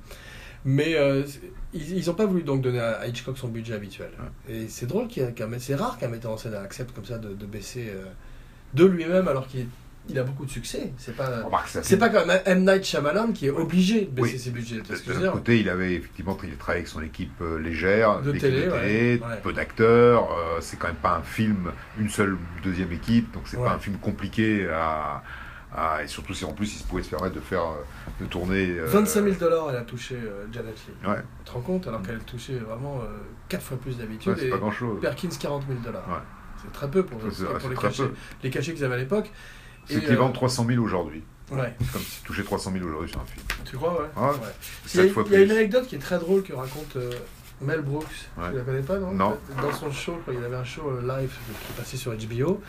Mais 0.64 0.94
euh, 0.96 1.22
ils 1.72 2.06
n'ont 2.06 2.14
pas 2.14 2.26
voulu 2.26 2.42
donc 2.42 2.62
donner 2.62 2.80
à 2.80 3.06
Hitchcock 3.06 3.38
son 3.38 3.48
budget 3.48 3.74
habituel. 3.74 4.10
Et 4.48 4.66
c'est 4.68 4.86
drôle 4.86 5.08
qu'un 5.08 5.32
c'est 5.58 5.74
rare 5.76 5.98
qu'un 5.98 6.08
metteur 6.08 6.32
en 6.32 6.36
scène 6.36 6.54
accepte 6.54 6.94
comme 6.94 7.04
ça 7.04 7.18
de, 7.18 7.34
de 7.34 7.46
baisser 7.46 7.90
euh, 7.94 8.04
de 8.74 8.84
lui-même 8.84 9.28
alors 9.28 9.46
qu'il 9.46 9.66
il 10.08 10.18
a 10.18 10.24
beaucoup 10.24 10.46
de 10.46 10.50
succès. 10.50 10.92
C'est 10.96 11.14
pas 11.14 11.44
ça, 11.66 11.82
c'est 11.84 11.98
pas 11.98 12.08
comme 12.08 12.32
M 12.46 12.64
Night 12.64 12.82
Shyamalan 12.84 13.32
qui 13.32 13.46
est 13.46 13.50
obligé 13.50 14.06
de 14.06 14.06
baisser 14.10 14.32
Oui. 14.32 14.38
ses 14.40 14.50
budgets. 14.50 14.80
dire 14.80 15.30
côté, 15.32 15.60
il 15.60 15.68
avait 15.68 15.92
effectivement 15.94 16.36
il 16.42 16.50
travaillé 16.56 16.78
avec 16.80 16.88
son 16.88 17.02
équipe 17.02 17.40
euh, 17.42 17.58
légère, 17.60 18.20
De 18.22 18.32
l'équipe 18.32 18.50
télé, 18.50 18.66
de 18.66 18.70
ouais. 18.72 18.80
télé, 18.80 19.20
Ouais. 19.20 19.36
peu 19.42 19.52
d'acteurs. 19.52 20.32
euh, 20.32 20.58
c'est 20.60 20.78
quand 20.78 20.88
même 20.88 20.96
pas 20.96 21.16
un 21.18 21.22
film, 21.22 21.70
une 21.98 22.08
seule 22.08 22.36
deuxième 22.64 22.90
équipe, 22.92 23.30
donc 23.32 23.42
c'est 23.46 23.58
Ouais. 23.58 23.64
pas 23.64 23.74
un 23.74 23.78
film 23.78 23.98
compliqué 23.98 24.68
à, 24.72 25.22
à- 25.74 26.02
et 26.02 26.06
surtout 26.08 26.34
si 26.34 26.44
en 26.44 26.52
plus 26.52 26.74
il 26.74 26.78
se 26.78 26.84
pouvait 26.84 27.02
se 27.02 27.10
permettre 27.10 27.34
de 27.34 27.40
faire, 27.40 27.62
euh, 27.62 27.74
de 28.20 28.26
tourner. 28.26 28.68
euh, 28.78 28.86
25 28.86 29.22
000 29.24 29.36
dollars 29.36 29.70
elle 29.70 29.76
a 29.76 29.82
touché 29.82 30.16
euh, 30.16 30.46
Janet 30.52 30.74
Lee. 30.88 31.08
Ouais, 31.08 31.22
Tu 31.40 31.44
te 31.44 31.50
rends 31.52 31.60
compte 31.60 31.86
alors 31.86 32.02
qu'elle 32.02 32.18
touchait 32.20 32.58
vraiment 32.58 33.00
4 33.48 33.62
fois 33.62 33.76
plus 33.76 33.96
d'habitude. 33.98 34.32
ouais, 34.32 34.38
c'est 34.38 34.46
et 34.46 34.50
pas 34.50 34.58
grand 34.58 34.70
chose. 34.72 35.00
Perkins 35.00 35.28
40 35.38 35.64
000 35.68 35.80
dollars. 35.80 36.08
Ouais. 36.08 36.14
C'est 36.62 36.72
très 36.72 36.90
peu 36.90 37.02
pour, 37.04 37.18
les, 37.22 37.74
cachets, 37.76 38.02
peu. 38.04 38.14
les 38.42 38.50
cachets 38.50 38.74
qu'ils 38.74 38.84
avaient 38.84 38.94
à 38.96 38.98
l'époque. 38.98 39.30
C'est 39.86 39.94
Et, 39.94 39.96
l'équivalent 40.00 40.26
euh, 40.26 40.28
de 40.28 40.34
300 40.34 40.66
000 40.66 40.84
aujourd'hui. 40.84 41.22
Ouais, 41.50 41.74
C'est 41.80 41.92
comme 41.92 42.02
si 42.02 42.18
tu 42.20 42.26
touchais 42.26 42.44
300 42.44 42.72
000 42.72 42.84
aujourd'hui 42.86 43.10
sur 43.10 43.20
un 43.20 43.24
film. 43.24 43.44
tu 43.64 43.76
crois, 43.76 43.94
ouais? 43.94 44.08
Ouais. 44.16 44.28
Ouais. 44.28 44.34
Il 44.94 44.96
y, 44.96 45.00
a, 45.00 45.04
il 45.26 45.32
y 45.32 45.34
a 45.36 45.40
une 45.40 45.50
anecdote 45.50 45.86
qui 45.86 45.96
est 45.96 45.98
très 45.98 46.18
drôle 46.18 46.42
que 46.44 46.52
raconte 46.52 46.94
euh, 46.96 47.10
Mel 47.60 47.80
Brooks. 47.80 48.04
Ouais. 48.38 48.50
Tu 48.50 48.56
la 48.58 48.62
connais 48.62 48.82
pas, 48.82 48.98
non? 48.98 49.12
Non. 49.12 49.38
Dans 49.60 49.72
son 49.72 49.90
show, 49.90 50.16
quand 50.24 50.32
il 50.32 50.44
avait 50.44 50.54
un 50.56 50.62
show 50.64 50.82
euh, 50.90 51.00
live 51.20 51.32
qui 51.66 51.72
passait 51.72 51.96
sur 51.96 52.12
HBO. 52.14 52.60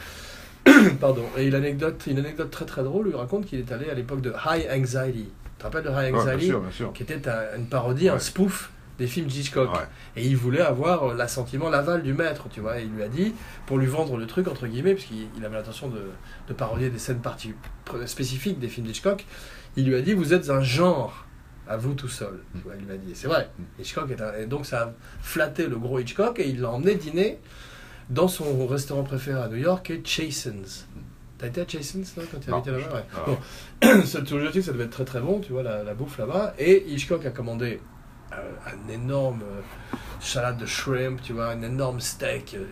Pardon. 0.99 1.23
Et 1.37 1.45
une 1.47 1.55
anecdote, 1.55 2.03
une 2.07 2.19
anecdote 2.19 2.51
très 2.51 2.65
très 2.65 2.83
drôle, 2.83 3.07
il 3.09 3.15
raconte 3.15 3.45
qu'il 3.45 3.59
est 3.59 3.71
allé 3.71 3.89
à 3.89 3.93
l'époque 3.93 4.21
de 4.21 4.31
High 4.45 4.67
Anxiety. 4.71 5.25
Tu 5.25 5.51
te 5.57 5.63
rappelles 5.63 5.83
de 5.83 5.89
High 5.89 5.95
Ouais, 5.95 6.11
bien 6.11 6.19
Anxiety 6.21 6.45
sûr, 6.47 6.61
bien 6.61 6.71
sûr. 6.71 6.93
Qui 6.93 7.03
était 7.03 7.27
un- 7.27 7.57
une 7.57 7.65
parodie, 7.67 8.09
un 8.09 8.19
spoof 8.19 8.71
des 8.97 9.07
films 9.07 9.27
d'Hitchcock. 9.27 9.71
Ouais. 9.73 9.79
Et 10.15 10.25
il 10.25 10.37
voulait 10.37 10.61
avoir 10.61 11.03
euh, 11.11 11.13
l'assentiment, 11.15 11.69
l'aval 11.69 12.03
du 12.03 12.13
maître, 12.13 12.47
tu 12.51 12.59
vois. 12.61 12.79
Et 12.79 12.83
il 12.83 12.91
lui 12.91 13.03
a 13.03 13.07
dit, 13.07 13.33
pour 13.65 13.77
lui 13.79 13.87
vendre 13.87 14.17
le 14.17 14.27
truc, 14.27 14.47
entre 14.47 14.67
guillemets, 14.67 14.93
puisqu'il 14.93 15.27
il 15.37 15.45
avait 15.45 15.55
l'intention 15.55 15.87
de, 15.87 16.01
de 16.47 16.53
parodier 16.53 16.89
des 16.89 16.99
scènes 16.99 17.19
parti- 17.21 17.53
pr- 17.85 18.05
spécifiques 18.05 18.59
des 18.59 18.67
films 18.67 18.85
d'Hitchcock, 18.87 19.25
il 19.75 19.85
lui 19.87 19.95
a 19.95 20.01
dit, 20.01 20.13
vous 20.13 20.33
êtes 20.33 20.49
un 20.49 20.61
genre 20.61 21.25
à 21.67 21.77
vous 21.77 21.93
tout 21.93 22.09
seul. 22.09 22.41
Tu 22.55 22.61
vois, 22.63 22.73
il 22.79 22.85
lui 22.85 22.93
a 22.93 22.97
dit, 22.97 23.11
Et 23.11 23.15
c'est 23.15 23.27
vrai. 23.27 23.49
Hitchcock 23.79 24.11
est 24.11 24.21
un- 24.21 24.33
Et 24.35 24.45
donc 24.45 24.65
ça 24.65 24.81
a 24.81 24.93
flatté 25.21 25.67
le 25.67 25.77
gros 25.77 25.99
Hitchcock 25.99 26.39
et 26.39 26.47
il 26.49 26.61
l'a 26.61 26.69
emmené 26.71 26.95
dîner 26.95 27.39
dans 28.11 28.27
son 28.27 28.67
restaurant 28.67 29.03
préféré 29.03 29.41
à 29.41 29.47
New 29.47 29.57
York, 29.57 29.85
qui 29.85 29.93
est 29.93 30.05
Chasen's. 30.05 30.87
T'as 31.37 31.47
été 31.47 31.61
à 31.61 31.67
Chasen's 31.67 32.15
là, 32.17 32.23
quand 32.31 32.39
tu 32.39 32.55
été 32.55 32.71
là-bas? 32.71 32.95
Ouais. 32.95 33.03
Ah. 33.15 33.25
Bon, 33.25 34.05
ça, 34.05 34.21
toujours 34.21 34.51
que 34.51 34.61
ça 34.61 34.73
devait 34.73 34.83
être 34.83 34.91
très 34.91 35.05
très 35.05 35.21
bon, 35.21 35.39
tu 35.39 35.53
vois, 35.53 35.63
la, 35.63 35.83
la 35.83 35.93
bouffe 35.93 36.19
là-bas. 36.19 36.53
Et 36.59 36.83
Hitchcock 36.87 37.25
a 37.25 37.31
commandé 37.31 37.79
euh, 38.33 38.51
un 38.67 38.91
énorme 38.91 39.41
euh, 39.41 39.97
salade 40.19 40.57
de 40.57 40.65
shrimp, 40.65 41.21
tu 41.23 41.33
vois, 41.33 41.47
un 41.47 41.61
énorme 41.63 41.99
steak. 41.99 42.53
Euh, 42.53 42.65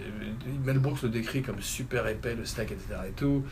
Mel 0.65 0.77
Brooks 0.77 1.01
le 1.03 1.09
décrit 1.09 1.41
comme 1.41 1.61
super 1.61 2.05
épais, 2.07 2.35
le 2.35 2.45
steak, 2.45 2.71
etc. 2.73 2.99
et 3.07 3.11
tout, 3.11 3.43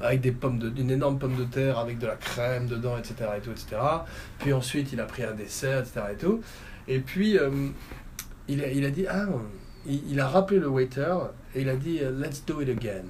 avec 0.00 0.20
des 0.20 0.32
pommes 0.32 0.58
de, 0.58 0.70
une 0.78 0.90
énorme 0.90 1.18
pomme 1.18 1.36
de 1.36 1.44
terre 1.44 1.78
avec 1.78 1.98
de 1.98 2.06
la 2.06 2.16
crème 2.16 2.66
dedans, 2.66 2.98
etc. 2.98 3.14
et 3.38 3.40
tout, 3.40 3.52
etc. 3.52 3.80
Puis 4.40 4.52
ensuite, 4.52 4.92
il 4.92 5.00
a 5.00 5.04
pris 5.04 5.22
un 5.22 5.32
dessert, 5.32 5.78
etc. 5.78 6.00
et 6.12 6.16
tout. 6.16 6.40
Et 6.88 6.98
puis, 6.98 7.38
euh, 7.38 7.50
il, 8.48 8.62
a, 8.62 8.68
il 8.68 8.84
a 8.84 8.90
dit, 8.90 9.06
ah, 9.08 9.26
il, 9.88 10.12
il 10.12 10.20
a 10.20 10.28
rappelé 10.28 10.58
le 10.60 10.68
waiter 10.68 11.14
et 11.54 11.62
il 11.62 11.68
a 11.68 11.76
dit, 11.76 11.98
euh, 12.02 12.10
let's 12.10 12.44
do 12.46 12.60
it 12.60 12.68
again. 12.68 13.04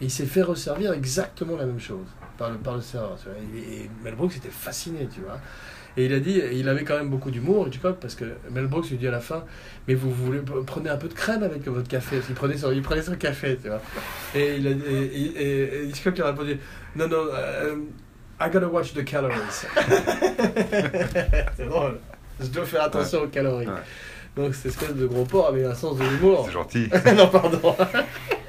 Et 0.00 0.06
il 0.06 0.10
s'est 0.10 0.26
fait 0.26 0.42
resservir 0.42 0.92
exactement 0.92 1.56
la 1.56 1.66
même 1.66 1.80
chose. 1.80 2.06
par 2.38 2.50
le, 2.50 2.56
par 2.58 2.74
le 2.74 2.80
serveur. 2.80 3.16
tu 3.22 3.28
vois. 3.28 3.38
Et, 3.54 3.82
et 3.84 3.90
Mel 4.02 4.14
Brooks 4.14 4.36
était 4.36 4.48
fasciné, 4.50 5.08
tu 5.12 5.20
vois. 5.20 5.38
Et 5.96 6.06
il 6.06 6.14
a 6.14 6.20
dit, 6.20 6.40
il 6.54 6.68
avait 6.70 6.84
quand 6.84 6.96
même 6.96 7.10
beaucoup 7.10 7.30
d'humour, 7.30 7.68
Hitchcock, 7.68 7.98
parce 8.00 8.14
que 8.14 8.24
Mel 8.50 8.66
Brooks 8.66 8.88
lui 8.88 8.96
dit 8.96 9.06
à 9.06 9.10
la 9.10 9.20
fin, 9.20 9.44
mais 9.86 9.94
vous 9.94 10.10
voulez 10.10 10.40
prenez 10.66 10.88
un 10.88 10.96
peu 10.96 11.06
de 11.06 11.12
crème 11.12 11.42
avec 11.42 11.66
votre 11.68 11.86
café. 11.86 12.16
Il 12.30 12.34
prenait 12.34 12.56
son, 12.56 12.72
il 12.72 12.80
prenait 12.80 13.02
son 13.02 13.14
café, 13.14 13.58
tu 13.62 13.68
vois. 13.68 13.82
Et, 14.34 14.56
il 14.56 14.66
a, 14.66 14.70
et, 14.70 14.74
et- 15.04 15.74
et 15.82 15.84
Hitchcock 15.84 16.14
lui 16.16 16.22
a 16.22 16.28
répondu, 16.28 16.58
non, 16.96 17.08
non, 17.08 17.26
euh, 17.34 17.76
I 18.40 18.48
gotta 18.50 18.66
watch 18.68 18.94
the 18.94 19.04
calories. 19.04 19.36
c'est 21.56 21.66
drôle. 21.68 21.98
Je 22.40 22.46
dois 22.46 22.64
faire 22.64 22.82
attention 22.84 23.20
aux 23.22 23.28
calories. 23.28 23.66
Ouais. 23.66 23.72
Donc 24.36 24.54
cette 24.54 24.72
espèce 24.72 24.94
de 24.94 25.06
gros 25.06 25.24
porc 25.24 25.48
avait 25.48 25.64
un 25.64 25.74
sens 25.74 25.98
de 25.98 26.04
l'humour. 26.04 26.44
C'est 26.46 26.52
gentil. 26.52 26.88
non, 27.16 27.28
pardon. 27.28 27.76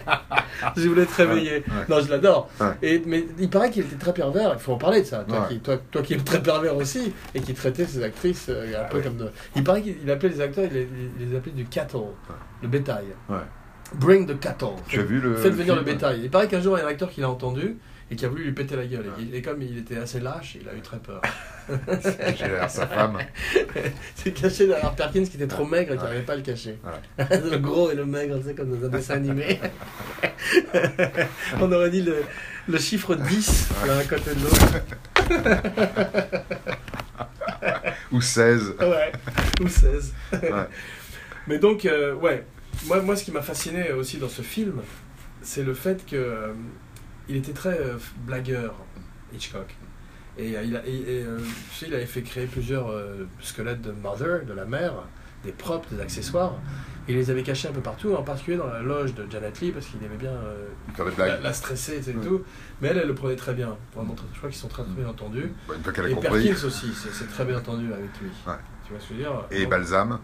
je 0.78 0.88
voulais 0.88 1.06
te 1.06 1.16
réveiller. 1.16 1.52
Ouais, 1.52 1.64
ouais. 1.68 1.86
Non, 1.90 2.00
je 2.02 2.10
l'adore. 2.10 2.50
Ouais. 2.60 2.68
Et 2.82 3.02
Mais 3.06 3.26
il 3.40 3.50
paraît 3.50 3.70
qu'il 3.70 3.84
était 3.84 3.98
très 3.98 4.14
pervers. 4.14 4.52
Il 4.54 4.60
faut 4.60 4.74
en 4.74 4.78
parler 4.78 5.02
de 5.02 5.06
ça. 5.06 5.26
Toi, 5.28 5.48
qui, 5.50 5.60
toi, 5.60 5.78
toi 5.92 6.02
qui 6.02 6.14
es 6.14 6.18
très 6.18 6.42
pervers 6.42 6.76
aussi 6.76 7.14
et 7.36 7.42
qui 7.42 7.54
traitait 7.54 7.86
ses 7.86 8.04
actrices 8.04 8.48
euh, 8.50 8.68
un 8.74 8.82
Ah 8.82 8.90
peu 8.90 9.02
comme 9.02 9.18
de. 9.18 9.30
Il 9.56 9.64
paraît 9.64 9.82
qu'il 9.82 9.98
il 10.02 10.10
appelait 10.10 10.30
les 10.30 10.42
acteurs, 10.42 10.66
il 10.66 10.74
les, 10.74 10.88
il 11.20 11.30
les 11.30 11.36
appelait 11.36 11.52
du 11.52 11.66
cattle, 11.66 11.98
le 12.62 12.68
bétail. 12.68 13.06
Bring 13.96 14.26
the 14.26 14.40
cattle. 14.40 14.76
Tu 14.88 15.00
as 15.00 15.04
vu 15.04 15.20
le. 15.20 15.36
Faites 15.36 15.54
venir 15.54 15.76
le 15.76 15.82
bétail. 15.82 16.22
Il 16.24 16.30
paraît 16.30 16.48
qu'un 16.48 16.62
jour, 16.62 16.78
il 16.78 16.82
y 16.82 16.84
a 16.84 16.88
un 16.88 16.90
acteur 16.90 17.10
qui 17.10 17.22
l'a 17.22 17.30
entendu 17.30 17.78
et 18.14 18.16
qui 18.16 18.26
a 18.26 18.30
voulu 18.30 18.43
lui 18.43 18.51
péter 18.51 18.76
la 18.76 18.86
gueule. 18.86 19.05
Et, 19.34 19.38
et 19.38 19.41
comme 19.41 19.59
il 19.64 19.76
était 19.80 19.97
assez 19.97 20.20
lâche, 20.20 20.55
il 20.61 20.70
a 20.70 20.74
eu 20.76 20.82
très 20.82 20.99
peur. 20.99 21.20
J'ai 22.38 22.47
l'air 22.47 22.70
sa 22.70 22.86
femme. 22.86 23.18
C'est 24.16 24.32
caché 24.34 24.68
derrière 24.68 24.93
Perkins 24.93 25.24
qui 25.26 25.38
était 25.38 25.47
trop 25.47 25.66
maigre 25.66 25.93
et 25.93 25.97
qui 25.97 26.01
Ouais. 26.03 26.07
n'arrivait 26.09 26.26
pas 26.26 26.34
à 26.34 26.36
le 26.36 26.41
cacher. 26.43 26.78
Le 27.18 27.57
gros 27.57 27.89
et 27.89 27.95
le 27.95 28.05
maigre, 28.05 28.38
tu 28.39 28.45
sais, 28.49 28.53
comme 28.53 28.70
dans 28.78 28.86
un 28.86 28.89
dessin 28.89 29.16
animé. 29.16 29.59
On 31.59 31.72
aurait 31.72 31.89
dit 31.89 32.03
le, 32.03 32.24
le 32.68 32.78
chiffre 32.78 33.16
10 33.16 33.70
l'un 33.88 33.97
à 33.97 34.03
côté 34.03 34.36
de 34.36 34.43
l'autre. 34.43 34.68
Ou 38.11 38.22
16. 38.22 38.76
Ouais, 38.80 39.11
ou 39.59 39.68
16. 39.68 40.14
Ouais. 40.34 40.49
Mais 41.47 41.57
donc, 41.57 41.86
euh, 41.86 42.14
ouais, 42.14 42.45
moi, 42.86 43.01
moi 43.01 43.16
ce 43.16 43.24
qui 43.24 43.32
m'a 43.32 43.41
fasciné 43.41 43.91
aussi 43.91 44.18
dans 44.18 44.30
ce 44.30 44.41
film, 44.43 44.82
c'est 45.41 45.64
le 45.64 45.74
fait 45.74 46.05
que 46.05 46.16
euh, 46.16 46.53
il 47.30 47.36
était 47.38 47.53
très 47.53 47.78
euh, 47.80 47.97
blagueur, 48.26 48.76
Hitchcock. 49.34 49.76
Et, 50.38 50.57
euh, 50.57 50.63
il, 50.63 50.76
a, 50.76 50.86
et, 50.88 50.91
et, 50.95 51.24
euh, 51.26 51.38
tu 51.39 51.76
sais, 51.78 51.86
il 51.88 51.93
avait 51.93 52.05
fait 52.05 52.21
créer 52.24 52.45
plusieurs 52.47 52.88
squelettes 53.41 53.82
de 53.82 53.91
Mother, 53.91 54.45
de 54.45 54.53
la 54.53 54.65
mère, 54.65 54.93
des 55.43 55.51
props, 55.51 55.88
des 55.91 56.01
accessoires. 56.01 56.53
Il 57.07 57.15
les 57.15 57.30
avait 57.30 57.43
cachés 57.43 57.67
un 57.67 57.74
peu 57.74 57.82
partout, 57.82 58.13
en 58.15 58.24
particulier 58.24 58.55
dans 58.57 58.67
la 58.67 58.82
loge 58.82 59.13
de 59.13 59.26
Janet 59.30 59.59
Lee, 59.59 59.71
parce 59.71 59.86
qu'il 59.88 60.01
aimait 60.03 60.15
bien 60.15 60.32
Faire 60.95 61.03
des 61.05 61.11
la, 61.11 61.15
blagues. 61.17 61.43
la 61.43 61.53
stresser 61.53 62.09
et 62.09 62.15
Ouais. 62.15 62.26
tout. 62.26 62.43
Mais 62.82 62.88
elle, 62.88 62.99
elle 62.99 63.07
le 63.09 63.13
prenait 63.13 63.36
très 63.36 63.53
bien. 63.53 63.76
Vraiment, 63.93 64.15
je 64.34 64.38
crois 64.38 64.49
qu'ils 64.49 64.57
sont 64.59 64.69
très, 64.69 64.84
très 64.84 64.93
bien 64.93 65.07
entendus. 65.09 65.51
Bah, 65.67 65.74
une 65.78 65.84
fois 65.84 65.91
qu'elle 65.91 66.05
a 66.05 66.09
Et 66.09 66.13
compris. 66.13 66.30
Perkins 66.47 66.65
aussi, 66.65 66.93
c'est 66.93 67.28
très 67.30 67.43
bien 67.43 67.57
entendu 67.57 67.91
avec 67.91 68.09
lui. 68.21 68.30
Ouais. 68.47 68.53
Tu 68.86 68.91
vois 68.93 69.01
ce 69.01 69.09
que 69.09 69.13
je 69.15 69.19
veux 69.19 69.19
dire? 69.26 69.34
Et 69.51 69.61
Donc, 69.63 69.69
Balsam? 69.71 70.19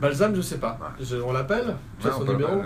Balsam, 0.00 0.34
je 0.34 0.40
sais 0.40 0.58
pas. 0.58 0.78
Ouais. 0.98 1.04
Je- 1.04 1.16
on 1.16 1.32
l'appelle? 1.32 1.76
Tu 2.00 2.08
as 2.08 2.12
son 2.12 2.24
numéro? 2.24 2.60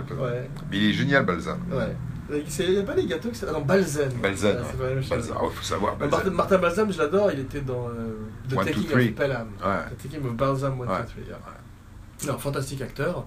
Mais 0.71 0.77
il 0.77 0.89
est 0.89 0.93
génial, 0.93 1.25
Balsam. 1.25 1.59
ouais. 1.71 1.95
Il 2.29 2.69
n'y 2.71 2.77
a 2.79 2.83
pas 2.83 2.93
des 2.95 3.05
gâteaux 3.05 3.29
c'est. 3.33 3.51
Non, 3.51 3.61
Balsam. 3.61 4.09
Balsam. 4.21 4.55
Ouais, 4.57 4.63
c'est 4.71 4.77
pas 4.77 4.83
la 4.83 4.89
même 4.95 5.01
chose. 5.03 5.09
Balsam. 5.09 5.37
Ah, 5.39 5.45
faut 5.53 5.63
savoir. 5.63 5.97
Martin. 5.99 6.29
Martin 6.31 6.57
Balsam, 6.57 6.91
je 6.91 6.97
l'adore, 6.97 7.31
il 7.31 7.39
était 7.41 7.61
dans 7.61 7.89
euh, 7.89 8.15
The 8.49 8.53
One, 8.53 8.65
Taking 8.65 8.91
of 8.93 9.15
Pelham. 9.15 9.47
Ouais. 9.63 9.95
The 9.97 10.03
Taking 10.03 10.25
of 10.25 10.33
Balsam, 10.35 10.79
One, 10.79 10.87
Ouais. 10.89 10.97
two, 11.01 11.07
three, 11.07 11.23
yeah. 11.27 12.31
Non, 12.31 12.37
fantastique 12.37 12.81
acteur. 12.81 13.25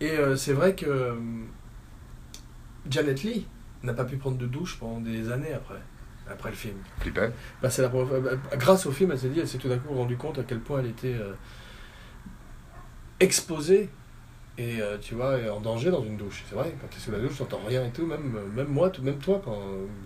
Et 0.00 0.10
euh, 0.10 0.34
c'est 0.36 0.52
vrai 0.52 0.74
que 0.74 0.86
euh, 0.86 1.14
Janet 2.90 3.22
Lee 3.22 3.46
n'a 3.82 3.94
pas 3.94 4.04
pu 4.04 4.16
prendre 4.16 4.36
de 4.38 4.46
douche 4.46 4.76
pendant 4.78 5.00
des 5.00 5.30
années 5.30 5.52
après, 5.54 5.80
après 6.28 6.50
le 6.50 6.56
film. 6.56 6.76
Flippet. 6.98 7.30
Bah, 7.62 7.70
c'est 7.70 7.82
la 7.82 7.90
fois- 7.90 8.04
bah, 8.04 8.30
grâce 8.56 8.86
au 8.86 8.90
film, 8.92 9.12
elle 9.12 9.18
s'est 9.18 9.28
dit, 9.28 9.38
elle 9.40 9.46
s'est 9.48 9.58
tout 9.58 9.68
d'un 9.68 9.78
coup 9.78 9.94
rendue 9.94 10.16
compte 10.16 10.38
à 10.38 10.42
quel 10.42 10.58
point 10.60 10.80
elle 10.80 10.86
était 10.90 11.14
euh, 11.14 11.32
exposée 13.20 13.88
et 14.58 14.80
euh, 14.80 14.96
tu 14.98 15.14
vois 15.14 15.36
en 15.52 15.60
danger 15.60 15.90
dans 15.90 16.02
une 16.04 16.16
douche. 16.16 16.44
C'est 16.48 16.54
vrai, 16.54 16.74
quand 16.80 16.86
tu 16.90 16.98
es 16.98 17.00
sous 17.00 17.10
la 17.10 17.18
douche, 17.18 17.36
tu 17.36 17.42
n'entends 17.42 17.60
rien 17.66 17.84
et 17.84 17.90
tout. 17.90 18.06
Même, 18.06 18.34
même 18.54 18.68
moi, 18.68 18.90
tout, 18.90 19.02
même 19.02 19.18
toi, 19.18 19.40
quand, 19.44 19.58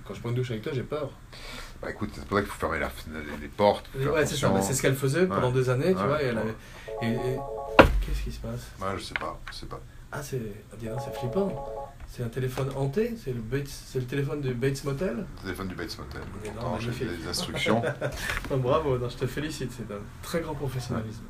quand 0.06 0.14
je 0.14 0.20
prends 0.20 0.30
une 0.30 0.34
douche 0.36 0.50
avec 0.50 0.62
toi, 0.62 0.72
j'ai 0.74 0.82
peur. 0.82 1.10
Bah 1.82 1.90
écoute, 1.90 2.10
c'est 2.14 2.24
pour 2.26 2.36
ça 2.38 2.42
qu'il 2.42 2.50
faut 2.52 2.58
fermer 2.60 2.78
la 2.78 2.90
les, 3.12 3.40
les 3.42 3.48
portes. 3.48 3.88
Ouais, 3.96 4.26
c'est 4.26 4.36
ça. 4.36 4.50
mais 4.54 4.60
C'est 4.62 4.74
ce 4.74 4.82
qu'elle 4.82 4.94
faisait 4.96 5.26
pendant 5.26 5.50
des 5.52 5.70
années, 5.70 5.92
tu 5.94 5.98
Ouais. 6.00 6.06
vois. 6.06 6.22
Et 6.22 6.26
elle 6.26 6.38
avait... 6.38 6.54
et, 7.02 7.06
et- 7.12 7.38
Qu'est-ce 8.06 8.22
qui 8.24 8.32
se 8.32 8.40
passe? 8.40 8.70
Ouais, 8.80 8.98
je 8.98 9.02
sais 9.04 9.14
pas. 9.14 9.38
Je 9.50 9.56
sais 9.56 9.66
pas. 9.66 9.80
Ah, 10.12 10.22
c'est 10.22 10.40
ah, 10.72 10.76
c'est 11.04 11.14
flippant. 11.18 11.66
C'est 12.08 12.24
un 12.24 12.28
téléphone 12.28 12.68
hanté. 12.76 13.14
C'est 13.22 13.32
le 13.32 13.40
Bates, 13.40 13.68
c'est 13.68 14.00
le 14.00 14.04
téléphone 14.06 14.40
du 14.40 14.52
Bates 14.54 14.82
Motel? 14.84 15.18
Le 15.18 15.42
téléphone 15.42 15.68
du 15.68 15.74
Bates 15.76 15.96
Motel. 15.98 16.20
Non, 16.20 16.50
Pourtant, 16.52 16.78
j'ai 16.80 16.86
magnifique. 16.90 17.22
des 17.22 17.28
instructions. 17.28 17.82
Oh, 18.50 18.56
bravo, 18.56 18.98
non, 18.98 19.08
je 19.08 19.16
te 19.16 19.26
félicite, 19.26 19.70
c'est 19.70 19.94
un 19.94 20.00
très 20.22 20.40
grand 20.40 20.54
professionnalisme. 20.54 21.22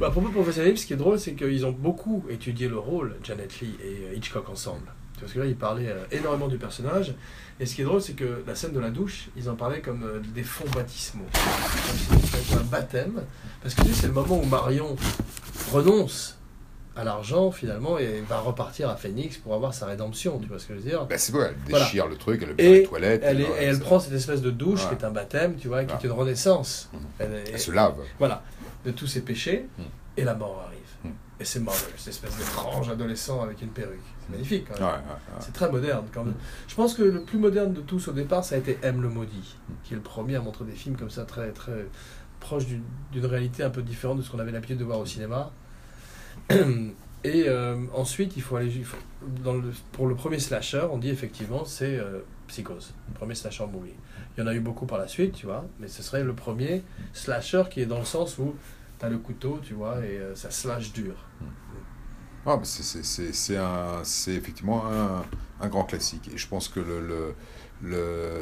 Bah, 0.00 0.06
à 0.06 0.10
propos 0.10 0.28
de 0.28 0.32
professionnalisme, 0.32 0.78
ce 0.82 0.86
qui 0.86 0.92
est 0.94 0.96
drôle, 0.96 1.18
c'est 1.20 1.34
qu'ils 1.34 1.66
ont 1.66 1.72
beaucoup 1.72 2.24
étudié 2.30 2.68
le 2.68 2.78
rôle, 2.78 3.16
Janet 3.22 3.60
Lee 3.60 3.76
et 3.84 4.06
euh, 4.10 4.16
Hitchcock 4.16 4.48
ensemble. 4.48 4.90
Parce 5.20 5.32
que 5.34 5.40
là, 5.40 5.44
ils 5.44 5.54
parlaient 5.56 5.90
euh, 5.90 6.04
énormément 6.10 6.48
du 6.48 6.56
personnage. 6.56 7.14
Et 7.60 7.66
ce 7.66 7.74
qui 7.74 7.82
est 7.82 7.84
drôle, 7.84 8.00
c'est 8.00 8.14
que 8.14 8.42
la 8.46 8.54
scène 8.54 8.72
de 8.72 8.80
la 8.80 8.88
douche, 8.88 9.28
ils 9.36 9.50
en 9.50 9.56
parlaient 9.56 9.82
comme 9.82 10.02
euh, 10.04 10.20
des 10.34 10.42
fonds 10.42 10.64
baptismaux. 10.74 11.26
Comme 12.08 12.18
si 12.20 12.26
c'était 12.28 12.54
un 12.58 12.64
baptême. 12.64 13.20
Parce 13.62 13.74
que 13.74 13.82
tu 13.82 13.88
sais, 13.88 13.94
c'est 14.02 14.06
le 14.06 14.14
moment 14.14 14.40
où 14.40 14.46
Marion 14.46 14.96
renonce 15.70 16.38
à 16.96 17.04
l'argent, 17.04 17.50
finalement, 17.50 17.98
et 17.98 18.22
va 18.28 18.40
repartir 18.40 18.88
à 18.88 18.96
Phoenix 18.96 19.36
pour 19.36 19.54
avoir 19.54 19.74
sa 19.74 19.84
rédemption. 19.86 20.38
Tu 20.38 20.48
vois 20.48 20.58
ce 20.58 20.66
que 20.66 20.74
je 20.74 20.80
veux 20.80 20.88
dire? 20.88 21.04
Bah, 21.04 21.18
c'est 21.18 21.32
bon, 21.32 21.40
elle 21.42 21.54
Voilà. 21.68 21.84
déchire 21.84 22.08
le 22.08 22.16
truc, 22.16 22.40
elle 22.42 22.48
le 22.48 22.54
Et 22.60 22.62
met 22.64 22.68
dans 22.70 22.74
les 22.80 22.82
toilettes. 22.84 23.22
elle, 23.24 23.36
ouais, 23.42 23.48
et 23.60 23.64
elle 23.64 23.78
prend 23.78 24.00
cette 24.00 24.14
espèce 24.14 24.40
de 24.40 24.50
douche 24.50 24.88
qui 24.88 24.94
est 24.94 25.04
un 25.04 25.10
baptême, 25.10 25.56
tu 25.56 25.68
vois, 25.68 25.84
qui 25.84 25.92
est 25.94 26.08
une 26.08 26.14
renaissance. 26.14 26.90
Elle 27.18 27.32
est- 27.34 27.50
Elle 27.52 27.60
se 27.60 27.70
lave. 27.70 27.94
voilà, 28.18 28.42
de 28.84 28.90
tous 28.90 29.06
ses 29.06 29.22
péchés, 29.22 29.68
Mm. 29.78 29.82
et 30.16 30.24
la 30.24 30.34
mort 30.34 30.64
arrive. 30.66 30.78
Mm. 31.12 31.16
Et 31.40 31.44
c'est 31.44 31.60
Mother, 31.60 31.88
cette 31.96 32.08
espèce 32.08 32.36
d'étrange 32.36 32.90
adolescent 32.90 33.40
avec 33.42 33.62
une 33.62 33.68
perruque. 33.70 33.98
C'est 34.20 34.30
magnifique 34.32 34.66
quand 34.68 34.74
même. 34.74 34.84
ouais, 34.90 34.96
ouais. 34.98 35.40
C'est 35.40 35.52
très 35.54 35.70
moderne 35.70 36.06
quand 36.12 36.24
même. 36.24 36.34
Je 36.68 36.74
pense 36.74 36.94
que 36.94 37.02
le 37.02 37.22
plus 37.22 37.38
moderne 37.38 37.72
de 37.72 37.80
tous 37.80 38.08
au 38.08 38.12
départ, 38.12 38.44
ça 38.44 38.56
a 38.56 38.58
été 38.58 38.78
M 38.82 39.00
le 39.00 39.08
maudit, 39.08 39.56
qui 39.84 39.94
est 39.94 39.96
le 39.96 40.02
premier 40.02 40.36
à 40.36 40.40
montrer 40.42 40.64
des 40.66 40.72
films 40.72 40.96
comme 40.96 41.08
ça, 41.10 41.24
très, 41.24 41.50
très 41.52 41.86
proches 42.40 42.66
d'une 42.66 42.82
d'une 43.12 43.26
réalité 43.26 43.62
un 43.62 43.70
peu 43.70 43.82
différente 43.82 44.18
de 44.18 44.22
ce 44.22 44.30
qu'on 44.30 44.38
avait 44.38 44.52
l'habitude 44.52 44.78
de 44.78 44.84
voir 44.84 44.98
au 44.98 45.06
cinéma. 45.06 45.50
Et 47.22 47.44
euh, 47.48 47.76
ensuite, 47.94 48.32
il 48.36 48.42
faut 48.42 48.56
aller. 48.56 48.72
pour 49.92 50.06
le 50.06 50.14
premier 50.14 50.38
slasher, 50.38 50.86
on 50.90 50.98
dit 50.98 51.10
effectivement 51.10 51.64
c'est 51.64 51.98
euh, 51.98 52.20
Psychose, 52.48 52.94
le 53.08 53.14
premier 53.14 53.34
slasher 53.34 53.66
movie. 53.66 53.92
Il 54.36 54.40
y 54.40 54.42
en 54.42 54.46
a 54.46 54.54
eu 54.54 54.60
beaucoup 54.60 54.86
par 54.86 54.98
la 54.98 55.06
suite, 55.06 55.34
tu 55.34 55.46
vois, 55.46 55.66
mais 55.78 55.88
ce 55.88 56.02
serait 56.02 56.24
le 56.24 56.32
premier 56.34 56.82
slasher 57.12 57.64
qui 57.70 57.82
est 57.82 57.86
dans 57.86 57.98
le 57.98 58.04
sens 58.06 58.38
où 58.38 58.54
tu 58.98 59.04
as 59.04 59.10
le 59.10 59.18
couteau, 59.18 59.60
tu 59.62 59.74
vois, 59.74 59.98
et 59.98 60.16
euh, 60.18 60.34
ça 60.34 60.50
slash 60.50 60.92
dur. 60.92 61.14
Ah, 62.46 62.56
mais 62.58 62.64
c'est- 62.64 64.34
effectivement 64.34 64.86
un, 64.90 65.24
un 65.60 65.68
grand 65.68 65.84
classique. 65.84 66.30
Et 66.32 66.38
je 66.38 66.48
pense 66.48 66.68
que 66.68 66.80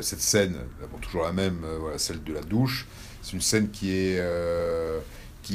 cette 0.02 0.20
scène, 0.20 0.56
toujours 1.02 1.24
la 1.24 1.32
même, 1.32 1.64
euh, 1.64 1.78
voilà, 1.80 1.98
celle 1.98 2.22
de 2.22 2.32
la 2.32 2.42
douche, 2.42 2.86
c'est 3.22 3.32
une 3.32 3.40
scène 3.40 3.70
qui 3.70 3.90
est. 3.90 4.20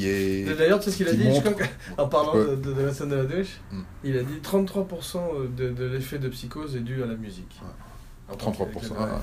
qui 0.02 0.08
est 0.50 0.54
D'ailleurs, 0.56 0.78
tu 0.78 0.86
sais 0.86 0.90
ce 0.92 0.96
qu'il 0.98 1.08
a 1.08 1.12
dit, 1.14 1.24
montre- 1.24 1.52
en 1.98 2.08
parlant 2.08 2.34
de, 2.34 2.56
de- 2.56 2.72
de 2.72 2.82
la 2.82 2.92
scène 2.94 3.08
de 3.10 3.16
la 3.16 3.24
douche 3.24 3.60
Mm. 3.72 3.80
Il 4.04 4.16
a 4.18 4.22
dit 4.22 4.34
33% 4.42 5.54
de, 5.54 5.70
de 5.70 5.84
l'effet 5.86 6.18
de 6.18 6.28
psychose 6.28 6.76
est 6.76 6.80
dû 6.80 7.02
à 7.02 7.06
la 7.06 7.14
musique. 7.14 7.60
Ouais. 7.62 8.34
En 8.34 8.36
33%. 8.36 8.90
Ouais. 8.90 8.96
ah, 8.98 9.20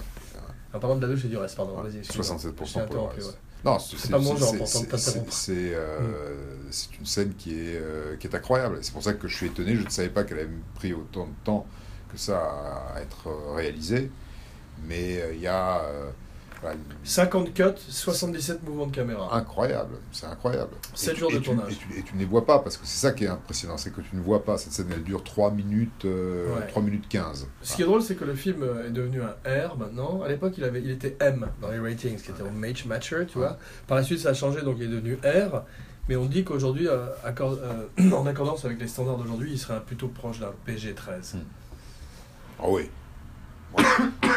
En 0.73 0.79
parlant 0.79 0.95
de 0.95 1.05
la 1.05 1.13
douche 1.13 1.25
et 1.25 1.27
du 1.29 1.37
reste, 1.37 1.55
pardon, 1.55 1.75
Ouais, 1.77 1.89
vas-y. 1.89 1.97
excuse-moi. 1.99 2.37
67% 2.37 2.39
Je 2.39 2.43
t'ai 2.45 2.51
pour 2.51 2.65
le 2.77 2.83
interrompu, 2.83 3.15
reste. 3.15 3.27
ouais. 3.29 3.35
Non, 3.63 3.77
c'est 3.77 4.09
pas 4.09 4.17
mon 4.17 4.35
genre, 4.35 4.55
c'est- 5.29 5.73
euh, 5.75 6.35
c'est 6.71 6.97
une 6.99 7.05
scène 7.05 7.33
qui 7.37 7.51
est, 7.53 7.75
euh, 7.79 8.15
qui 8.17 8.25
est 8.25 8.35
incroyable. 8.35 8.79
C'est 8.81 8.91
pour 8.91 9.03
ça 9.03 9.13
que 9.13 9.27
je 9.27 9.35
suis 9.35 9.45
étonné. 9.47 9.75
Je 9.75 9.83
ne 9.83 9.89
savais 9.89 10.09
pas 10.09 10.23
qu'elle 10.23 10.39
avait 10.39 10.49
pris 10.73 10.93
autant 10.93 11.25
de 11.27 11.33
temps 11.43 11.67
que 12.11 12.17
ça 12.17 12.39
à 12.95 13.01
être 13.01 13.27
euh, 13.27 13.53
réalisée. 13.55 14.09
Mais 14.87 15.21
euh, 15.21 15.33
il 15.35 15.41
y 15.41 15.47
a. 15.47 15.81
euh, 16.63 16.67
voilà, 16.67 16.75
une- 16.75 16.83
50 17.05 17.53
cuts, 17.53 17.63
77 17.89 18.63
mouvements 18.63 18.87
de 18.87 18.95
caméra. 18.95 19.35
incroyable. 19.35 19.95
C'est 20.11 20.25
incroyable. 20.27 20.71
Sept 20.93 21.09
Et 21.09 21.13
tu- 21.13 21.19
jours 21.19 21.31
de 21.31 21.35
et 21.35 21.39
tu- 21.39 21.45
tournage. 21.45 21.73
Et 21.73 21.75
tu, 21.75 21.99
et 21.99 22.03
tu 22.03 22.13
ne 22.15 22.19
les 22.19 22.25
vois 22.25 22.45
pas 22.45 22.59
parce 22.59 22.77
que 22.77 22.85
c'est 22.85 22.99
ça 22.99 23.11
qui 23.13 23.23
est 23.25 23.27
impressionnant. 23.29 23.77
C'est 23.77 23.91
que 23.93 24.01
tu 24.01 24.15
ne 24.15 24.21
vois 24.21 24.43
pas. 24.43 24.57
Cette 24.57 24.73
scène, 24.73 24.87
elle 24.93 25.03
dure 25.03 25.23
3 25.23 25.51
minutes, 25.51 26.05
euh, 26.05 26.53
Ouais. 26.55 26.67
3 26.67 26.81
minutes 26.83 27.07
15. 27.09 27.47
Ce 27.61 27.75
qui 27.75 27.81
est 27.81 27.85
drôle, 27.85 28.01
c'est 28.01 28.15
que 28.15 28.25
le 28.25 28.35
film 28.35 28.63
euh, 28.63 28.87
est 28.87 28.91
devenu 28.91 29.21
un 29.21 29.67
R 29.67 29.77
maintenant. 29.77 30.21
À 30.21 30.27
l'époque, 30.29 30.53
il, 30.57 30.63
avait, 30.63 30.81
il 30.81 30.91
était 30.91 31.17
M 31.19 31.47
dans 31.61 31.69
les 31.71 31.79
ratings, 31.79 32.17
qui 32.17 32.31
était 32.31 32.43
au 32.43 32.51
Match 32.51 32.85
Matcher, 32.85 33.25
tu 33.27 33.37
vois. 33.39 33.57
Par 33.87 33.97
la 33.97 34.03
suite, 34.03 34.19
ça 34.19 34.29
a 34.29 34.33
changé, 34.33 34.61
donc 34.61 34.75
il 34.79 34.83
est 34.83 34.87
devenu 34.87 35.15
R. 35.23 35.63
Mais 36.09 36.15
on 36.15 36.25
dit 36.25 36.43
qu'aujourd'hui, 36.43 36.87
euh, 36.87 37.05
accord- 37.23 37.57
euh, 37.61 38.11
en 38.15 38.25
accordance 38.25 38.65
avec 38.65 38.79
les 38.79 38.87
standards 38.87 39.17
d'aujourd'hui, 39.17 39.51
il 39.53 39.59
serait 39.59 39.79
plutôt 39.81 40.07
proche 40.07 40.39
d'un 40.39 40.51
PG-13. 40.65 41.35
Ah 42.59 42.63
oui. 42.67 42.89
Quand 43.75 43.83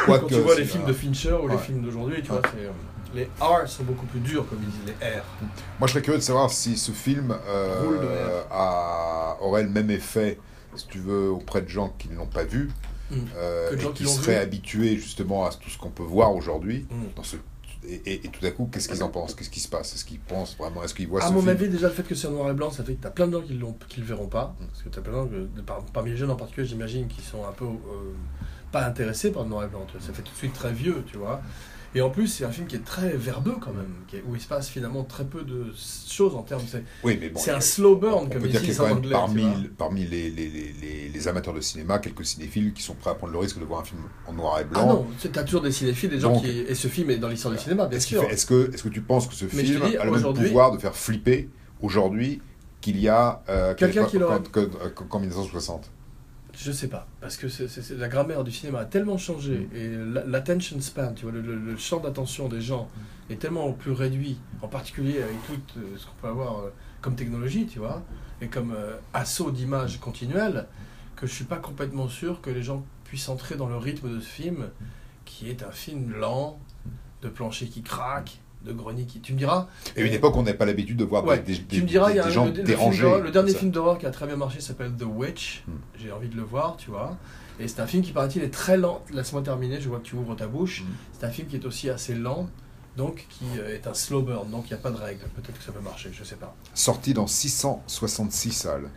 Quoique, 0.05 0.25
tu 0.33 0.39
vois 0.41 0.55
les 0.55 0.65
films 0.65 0.83
un- 0.83 0.87
de 0.87 0.93
Fincher 0.93 1.33
ou 1.33 1.47
les 1.47 1.55
Ouais. 1.55 1.61
films 1.61 1.81
d'aujourd'hui, 1.81 2.21
tu 2.21 2.31
Ouais. 2.31 2.39
vois, 2.39 2.49
c'est, 2.53 3.17
les 3.17 3.29
R 3.39 3.67
sont 3.67 3.83
beaucoup 3.83 4.05
plus 4.07 4.19
durs, 4.19 4.47
comme 4.47 4.59
ils 4.61 4.69
disent, 4.69 4.93
les 5.01 5.05
R. 5.19 5.23
Moi, 5.79 5.87
je 5.87 5.93
serais 5.93 6.01
curieux 6.01 6.19
de 6.19 6.23
savoir 6.23 6.49
si 6.51 6.77
ce 6.77 6.91
film 6.91 7.35
euh, 7.47 8.41
a- 8.51 9.37
aurait 9.41 9.63
le 9.63 9.69
même 9.69 9.89
effet, 9.91 10.37
si 10.75 10.87
tu 10.87 10.99
veux, 10.99 11.29
auprès 11.31 11.61
de 11.61 11.69
gens 11.69 11.89
qui 11.97 12.09
ne 12.09 12.15
l'ont 12.15 12.27
pas 12.27 12.43
vu, 12.43 12.69
Mm. 13.11 13.15
euh, 13.35 13.69
Que 13.71 13.79
gens 13.79 13.89
et 13.91 13.93
qui 13.93 14.03
qui 14.03 14.09
seraient 14.09 14.35
vu. 14.37 14.41
habitués 14.41 14.95
justement 14.97 15.45
à 15.45 15.51
tout 15.51 15.69
ce 15.69 15.77
qu'on 15.77 15.89
peut 15.91 16.03
voir 16.03 16.33
aujourd'hui. 16.35 16.85
Mm. 16.89 16.95
Dans 17.15 17.23
ce... 17.23 17.37
et, 17.87 18.01
et- 18.05 18.25
et 18.25 18.29
tout 18.29 18.43
à 18.45 18.49
coup, 18.51 18.67
qu'est-ce 18.71 18.89
qu'ils 18.89 19.03
en 19.03 19.09
pensent? 19.09 19.35
Qu'est-ce 19.35 19.49
qui 19.51 19.59
se 19.59 19.69
passe? 19.69 19.93
Est-ce 19.93 20.05
qu'ils 20.05 20.19
pensent 20.19 20.57
vraiment? 20.57 20.83
Est-ce 20.83 20.93
qu'ils 20.95 21.07
voient 21.07 21.23
À 21.23 21.27
ce 21.27 21.33
mon 21.33 21.39
film? 21.39 21.49
avis, 21.51 21.69
déjà, 21.69 21.87
le 21.87 21.93
fait 21.93 22.01
que 22.03 22.15
c'est 22.15 22.27
en 22.27 22.31
noir 22.31 22.49
et 22.49 22.53
blanc, 22.53 22.71
ça 22.71 22.83
fait 22.83 22.95
que 22.95 23.01
tu 23.01 23.07
as 23.07 23.11
plein 23.11 23.27
de 23.27 23.33
gens 23.33 23.41
qui 23.43 23.53
ne 23.53 23.59
le 23.59 24.07
verront 24.07 24.27
pas. 24.27 24.55
Parce 24.59 24.81
que 24.81 24.89
tu 24.89 24.97
as 24.99 25.01
plein 25.03 25.11
de 25.13 25.17
gens, 25.17 25.27
que- 25.27 25.91
parmi 25.93 26.09
les 26.11 26.17
jeunes 26.17 26.31
en 26.31 26.35
particulier, 26.35 26.65
j'imagine, 26.67 27.07
qui 27.07 27.21
sont 27.21 27.45
un 27.47 27.51
peu 27.51 27.65
euh, 27.65 28.13
pas 28.79 28.85
intéressés 28.85 29.31
par 29.31 29.43
le 29.43 29.49
noir 29.49 29.63
et 29.63 29.67
blanc. 29.67 29.85
Ça 29.99 30.11
fait 30.13 30.21
tout 30.21 30.31
de 30.33 30.37
suite 30.37 30.53
très 30.53 30.73
vieux, 30.73 31.03
tu 31.09 31.17
vois. 31.17 31.41
Et 31.97 32.01
en 32.01 32.09
plus, 32.09 32.27
c'est 32.27 32.43
un 32.43 32.51
film 32.51 32.67
qui 32.67 32.75
est 32.75 32.83
très 32.83 33.11
verbeux 33.15 33.55
quand 33.61 33.71
même, 33.71 33.93
est- 34.17 34.23
où 34.27 34.35
il 34.35 34.41
se 34.41 34.47
passe 34.49 34.67
finalement 34.67 35.05
très 35.05 35.23
peu 35.23 35.43
de 35.43 35.67
choses 36.09 36.35
en 36.35 36.41
termes. 36.41 36.61
C'est 36.69 36.83
Oui, 37.05 37.17
mais 37.21 37.29
bon, 37.29 37.39
un 37.51 37.61
slow 37.61 37.95
burn, 37.95 38.25
on 38.25 38.29
comme 38.29 38.41
peut 38.41 38.49
dire 38.49 38.59
qu'il 38.59 38.67
y 38.67 38.71
a 38.71 38.73
disent 38.73 38.77
quand 38.79 38.87
même 39.29 39.69
parmi, 39.77 40.05
les, 40.05 40.29
les, 40.29 40.49
les, 40.49 40.73
les- 40.81 41.07
les 41.07 41.27
amateurs 41.29 41.53
de 41.53 41.61
cinéma 41.61 41.99
quelques 41.99 42.25
cinéphiles 42.25 42.73
qui 42.73 42.81
sont 42.83 42.95
prêts 42.95 43.11
à 43.11 43.13
prendre 43.15 43.31
le 43.31 43.39
risque 43.39 43.59
de 43.59 43.63
voir 43.63 43.79
un 43.79 43.83
film 43.85 44.01
en 44.27 44.33
noir 44.33 44.59
et 44.59 44.65
blanc. 44.65 44.81
Ah 44.83 44.85
non, 44.87 45.07
tu 45.21 45.39
as 45.39 45.43
toujours 45.45 45.61
des 45.61 45.71
cinéphiles, 45.71 46.09
des 46.09 46.19
gens 46.19 46.33
Donc- 46.33 46.43
qui. 46.43 46.49
Et 46.49 46.75
ce 46.75 46.89
film 46.89 47.09
est 47.11 47.17
dans 47.17 47.29
l'histoire 47.29 47.53
du 47.53 47.59
cinéma, 47.61 47.85
bien 47.85 47.97
qu'il 47.97 48.17
sûr. 48.17 48.23
est-ce 48.29 48.45
que, 48.45 48.71
est 48.73 48.81
que 48.83 48.89
tu 48.89 48.99
penses 49.01 49.25
que 49.29 49.33
ce 49.35 49.45
Mais 49.53 49.63
film 49.63 49.85
dis, 49.85 49.95
a 49.95 50.03
le 50.03 50.11
même 50.11 50.33
pouvoir 50.33 50.73
de 50.73 50.79
faire 50.79 50.95
flipper 50.97 51.47
aujourd'hui 51.81 52.41
qu'il 52.81 52.99
y 52.99 53.07
a 53.07 53.41
euh, 53.47 53.73
Quelqu'un 53.73 54.01
qu'en- 54.03 54.09
qui 54.09 54.19
l'aurait- 54.19 54.41
qu'en 55.09 55.19
1960 55.19 55.89
Je 56.57 56.71
sais 56.71 56.87
pas, 56.87 57.05
parce 57.21 57.35
que 57.37 57.49
c'est- 57.49 57.67
c'est- 57.67 57.81
c'est- 57.81 57.95
la 57.95 58.07
grammaire 58.07 58.43
du 58.43 58.51
cinéma 58.51 58.79
a 58.79 58.85
tellement 58.85 59.17
changé 59.17 59.67
Mm. 59.71 59.75
et 59.75 59.89
la- 60.13 60.25
l'attention 60.25 60.79
span, 60.79 61.13
tu 61.13 61.23
vois, 61.23 61.31
le, 61.33 61.41
le- 61.41 61.55
le 61.55 61.77
champ 61.77 61.99
d'attention 61.99 62.47
des 62.47 62.61
gens 62.61 62.87
est 63.29 63.39
tellement 63.39 63.71
plus 63.73 63.91
réduit, 63.91 64.37
en 64.61 64.67
particulier 64.67 65.21
avec 65.21 65.35
tout 65.47 65.79
euh, 65.79 65.97
ce 65.97 66.05
qu'on 66.05 66.15
peut 66.21 66.27
avoir 66.27 66.59
euh, 66.59 66.69
comme 67.01 67.15
technologie, 67.15 67.67
tu 67.67 67.79
vois, 67.79 68.01
et 68.41 68.47
comme 68.47 68.71
euh, 68.73 68.95
assaut 69.13 69.51
d'images 69.51 69.99
continuelles, 69.99 70.65
que 71.17 71.27
je 71.27 71.33
suis 71.33 71.45
pas 71.45 71.57
complètement 71.57 72.07
sûr 72.07 72.41
que 72.41 72.49
les 72.49 72.63
gens 72.63 72.85
puissent 73.03 73.29
entrer 73.29 73.55
dans 73.55 73.67
le 73.67 73.77
rythme 73.77 74.09
de 74.13 74.19
ce 74.19 74.27
film, 74.27 74.69
qui 75.25 75.49
est 75.49 75.61
un 75.63 75.71
film 75.71 76.13
lent, 76.17 76.59
de 77.21 77.29
plancher 77.29 77.67
qui 77.67 77.81
craque, 77.81 78.39
de 78.65 78.73
grenier 78.73 79.05
qui. 79.05 79.21
Tu 79.21 79.33
me 79.33 79.37
diras, 79.37 79.67
Et 79.95 80.01
une 80.05 80.11
époque, 80.13 80.35
on 80.35 80.43
n'avait 80.43 80.57
pas 80.57 80.65
l'habitude 80.65 80.97
de 80.97 81.05
voir 81.05 81.23
Ouais, 81.25 81.39
des, 81.39 81.53
des- 81.57 81.63
tu 81.77 81.81
me 81.83 81.87
diras, 81.87 82.07
des- 82.07 82.13
il 82.13 82.17
y 82.17 82.19
a 82.19 82.25
des 82.25 82.31
gens 82.31 82.45
le, 82.45 82.51
dérangés. 82.51 83.21
le 83.21 83.31
dernier 83.31 83.53
film 83.53 83.71
d'horreur 83.71 83.97
qui 83.97 84.05
a 84.05 84.11
très 84.11 84.25
bien 84.27 84.35
marché 84.35 84.59
s'appelle 84.59 84.91
The 84.97 85.03
Witch. 85.05 85.63
Hmm. 85.67 85.71
J'ai 85.97 86.11
envie 86.11 86.27
de 86.29 86.35
le 86.35 86.43
voir, 86.43 86.75
tu 86.77 86.89
vois. 86.89 87.17
Et 87.59 87.67
c'est 87.69 87.79
un 87.79 87.87
film 87.87 88.03
qui, 88.03 88.11
paraît-il, 88.11 88.43
est 88.43 88.49
très 88.53 88.75
lent. 88.77 89.01
Laisse-moi 89.13 89.41
terminer, 89.41 89.79
je 89.79 89.87
vois 89.87 89.99
que 89.99 90.03
tu 90.05 90.15
ouvres 90.15 90.35
ta 90.35 90.47
bouche. 90.47 90.81
Hmm. 90.81 90.93
C'est 91.17 91.25
un 91.25 91.29
film 91.31 91.47
qui 91.47 91.55
est 91.55 91.65
aussi 91.65 91.89
assez 91.89 92.13
lent, 92.15 92.49
donc 92.97 93.25
qui 93.29 93.45
euh, 93.59 93.75
est 93.75 93.87
un 93.87 93.93
slow 93.93 94.21
burn, 94.23 94.49
donc 94.49 94.65
il 94.69 94.73
n'y 94.73 94.79
a 94.79 94.81
pas 94.81 94.91
de 94.91 94.97
règle. 94.97 95.21
Peut-être 95.35 95.57
que 95.57 95.63
ça 95.63 95.71
peut 95.71 95.79
marcher, 95.81 96.09
je 96.11 96.23
sais 96.23 96.35
pas. 96.35 96.55
Sorti 96.73 97.13
dans 97.13 97.27
666 97.27 98.51
salles. 98.51 98.89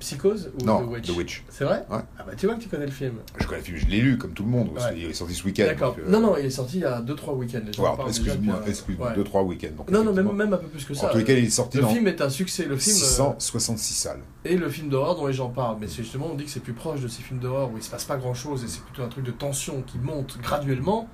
Psychose 0.00 0.50
ou 0.60 0.64
non, 0.64 0.86
The 1.00 1.10
Witch. 1.10 1.44
C'est 1.50 1.64
vrai 1.64 1.84
Ouais. 1.90 1.98
Ah 2.18 2.24
bah 2.26 2.32
tu 2.36 2.46
vois 2.46 2.56
que 2.56 2.62
tu 2.62 2.68
connais 2.68 2.86
le 2.86 2.90
film. 2.92 3.14
Je 3.38 3.44
connais 3.46 3.58
le 3.58 3.64
film, 3.64 3.76
je 3.78 3.86
l'ai 3.86 4.00
lu 4.00 4.18
comme 4.18 4.32
tout 4.32 4.42
le 4.42 4.48
monde. 4.48 4.70
Ouais. 4.70 4.94
qu'il 4.94 5.04
est 5.04 5.12
sorti 5.12 5.34
ce 5.34 5.44
week-end. 5.44 5.64
D'accord. 5.66 5.94
euh, 5.98 6.10
Non, 6.10 6.20
non, 6.20 6.36
il 6.38 6.46
est 6.46 6.50
sorti 6.50 6.78
il 6.78 6.80
y 6.80 6.84
a 6.84 7.00
2-trois 7.02 7.34
week-ends. 7.34 7.60
Déjà 7.64 7.96
excuse-moi, 8.08 8.60
un- 8.64 8.68
excuse-moi, 8.68 9.08
ouais. 9.08 9.14
deux, 9.14 9.24
trois 9.24 9.42
week-ends. 9.42 9.74
donc 9.76 9.90
Non, 9.90 10.02
non, 10.02 10.12
même, 10.32 10.52
un 10.52 10.56
peu 10.56 10.66
plus 10.66 10.84
que 10.84 10.94
ça. 10.94 11.08
En 11.08 11.12
tous 11.12 11.18
les 11.18 11.24
cas, 11.24 11.34
il 11.34 11.44
est 11.44 11.50
sorti 11.50 11.76
le 11.76 11.82
dans 11.84 11.90
film 11.90 12.08
est 12.08 12.20
un 12.20 12.30
succès. 12.30 12.64
Le 12.64 12.76
film. 12.76 12.96
euh, 12.96 12.98
666 12.98 13.94
salles. 13.94 14.20
et 14.44 14.56
le 14.56 14.68
film 14.70 14.88
d'horreur 14.88 15.16
dont 15.16 15.26
les 15.26 15.32
gens 15.34 15.48
parlent. 15.50 15.76
Mais 15.80 15.86
c'est 15.86 16.02
justement, 16.02 16.28
on 16.32 16.34
dit 16.34 16.44
que 16.44 16.50
c'est 16.50 16.60
plus 16.60 16.72
proche 16.72 17.00
de 17.00 17.08
ces 17.08 17.22
films 17.22 17.40
d'horreur 17.40 17.70
où 17.70 17.76
il 17.76 17.82
se 17.82 17.90
passe 17.90 18.04
pas 18.04 18.16
grand 18.16 18.34
chose 18.34 18.64
et 18.64 18.68
c'est 18.68 18.80
plutôt 18.82 19.02
un 19.02 19.08
truc 19.08 19.24
de 19.24 19.30
tension 19.30 19.82
qui 19.86 19.98
monte 19.98 20.38
graduellement 20.42 21.08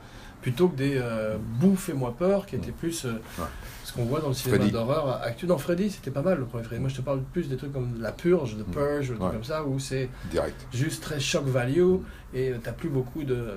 plutôt 0.47 0.69
que 0.69 0.77
des 0.77 0.95
euh, 0.97 1.37
bouffes 1.59 1.89
et 1.89 1.93
moi 1.93 2.15
peur 2.17 2.47
qui 2.47 2.55
étaient 2.55 2.71
plus 2.71 3.05
euh, 3.05 3.15
Ouais. 3.37 3.45
ce 3.83 3.93
qu'on 3.93 4.05
voit 4.05 4.21
dans 4.21 4.29
le 4.29 4.35
cinéma 4.35 4.65
d'horreur 4.69 5.21
actuel. 5.21 5.51
Non, 5.51 5.59
Freddy, 5.59 5.91
c'était 5.91 6.13
pas 6.13 6.23
mal 6.23 6.39
le 6.39 6.45
premier 6.45 6.63
Freddy. 6.63 6.81
Moi, 6.81 6.89
je 6.89 6.95
te 6.95 7.01
parle 7.01 7.21
plus 7.33 7.49
des 7.49 7.57
trucs 7.57 7.73
comme 7.73 8.01
La 8.01 8.13
Purge, 8.13 8.57
The 8.57 8.63
Purge, 8.71 9.09
des 9.09 9.15
trucs 9.17 9.23
Ouais. 9.27 9.33
comme 9.33 9.43
ça 9.43 9.65
où 9.65 9.81
c'est 9.81 10.09
Direct. 10.31 10.55
juste 10.73 11.03
très 11.03 11.19
shock 11.19 11.47
value 11.47 11.97
et 12.33 12.51
euh, 12.53 12.59
t'as 12.63 12.71
plus 12.71 12.89
beaucoup 12.89 13.25
de 13.25 13.55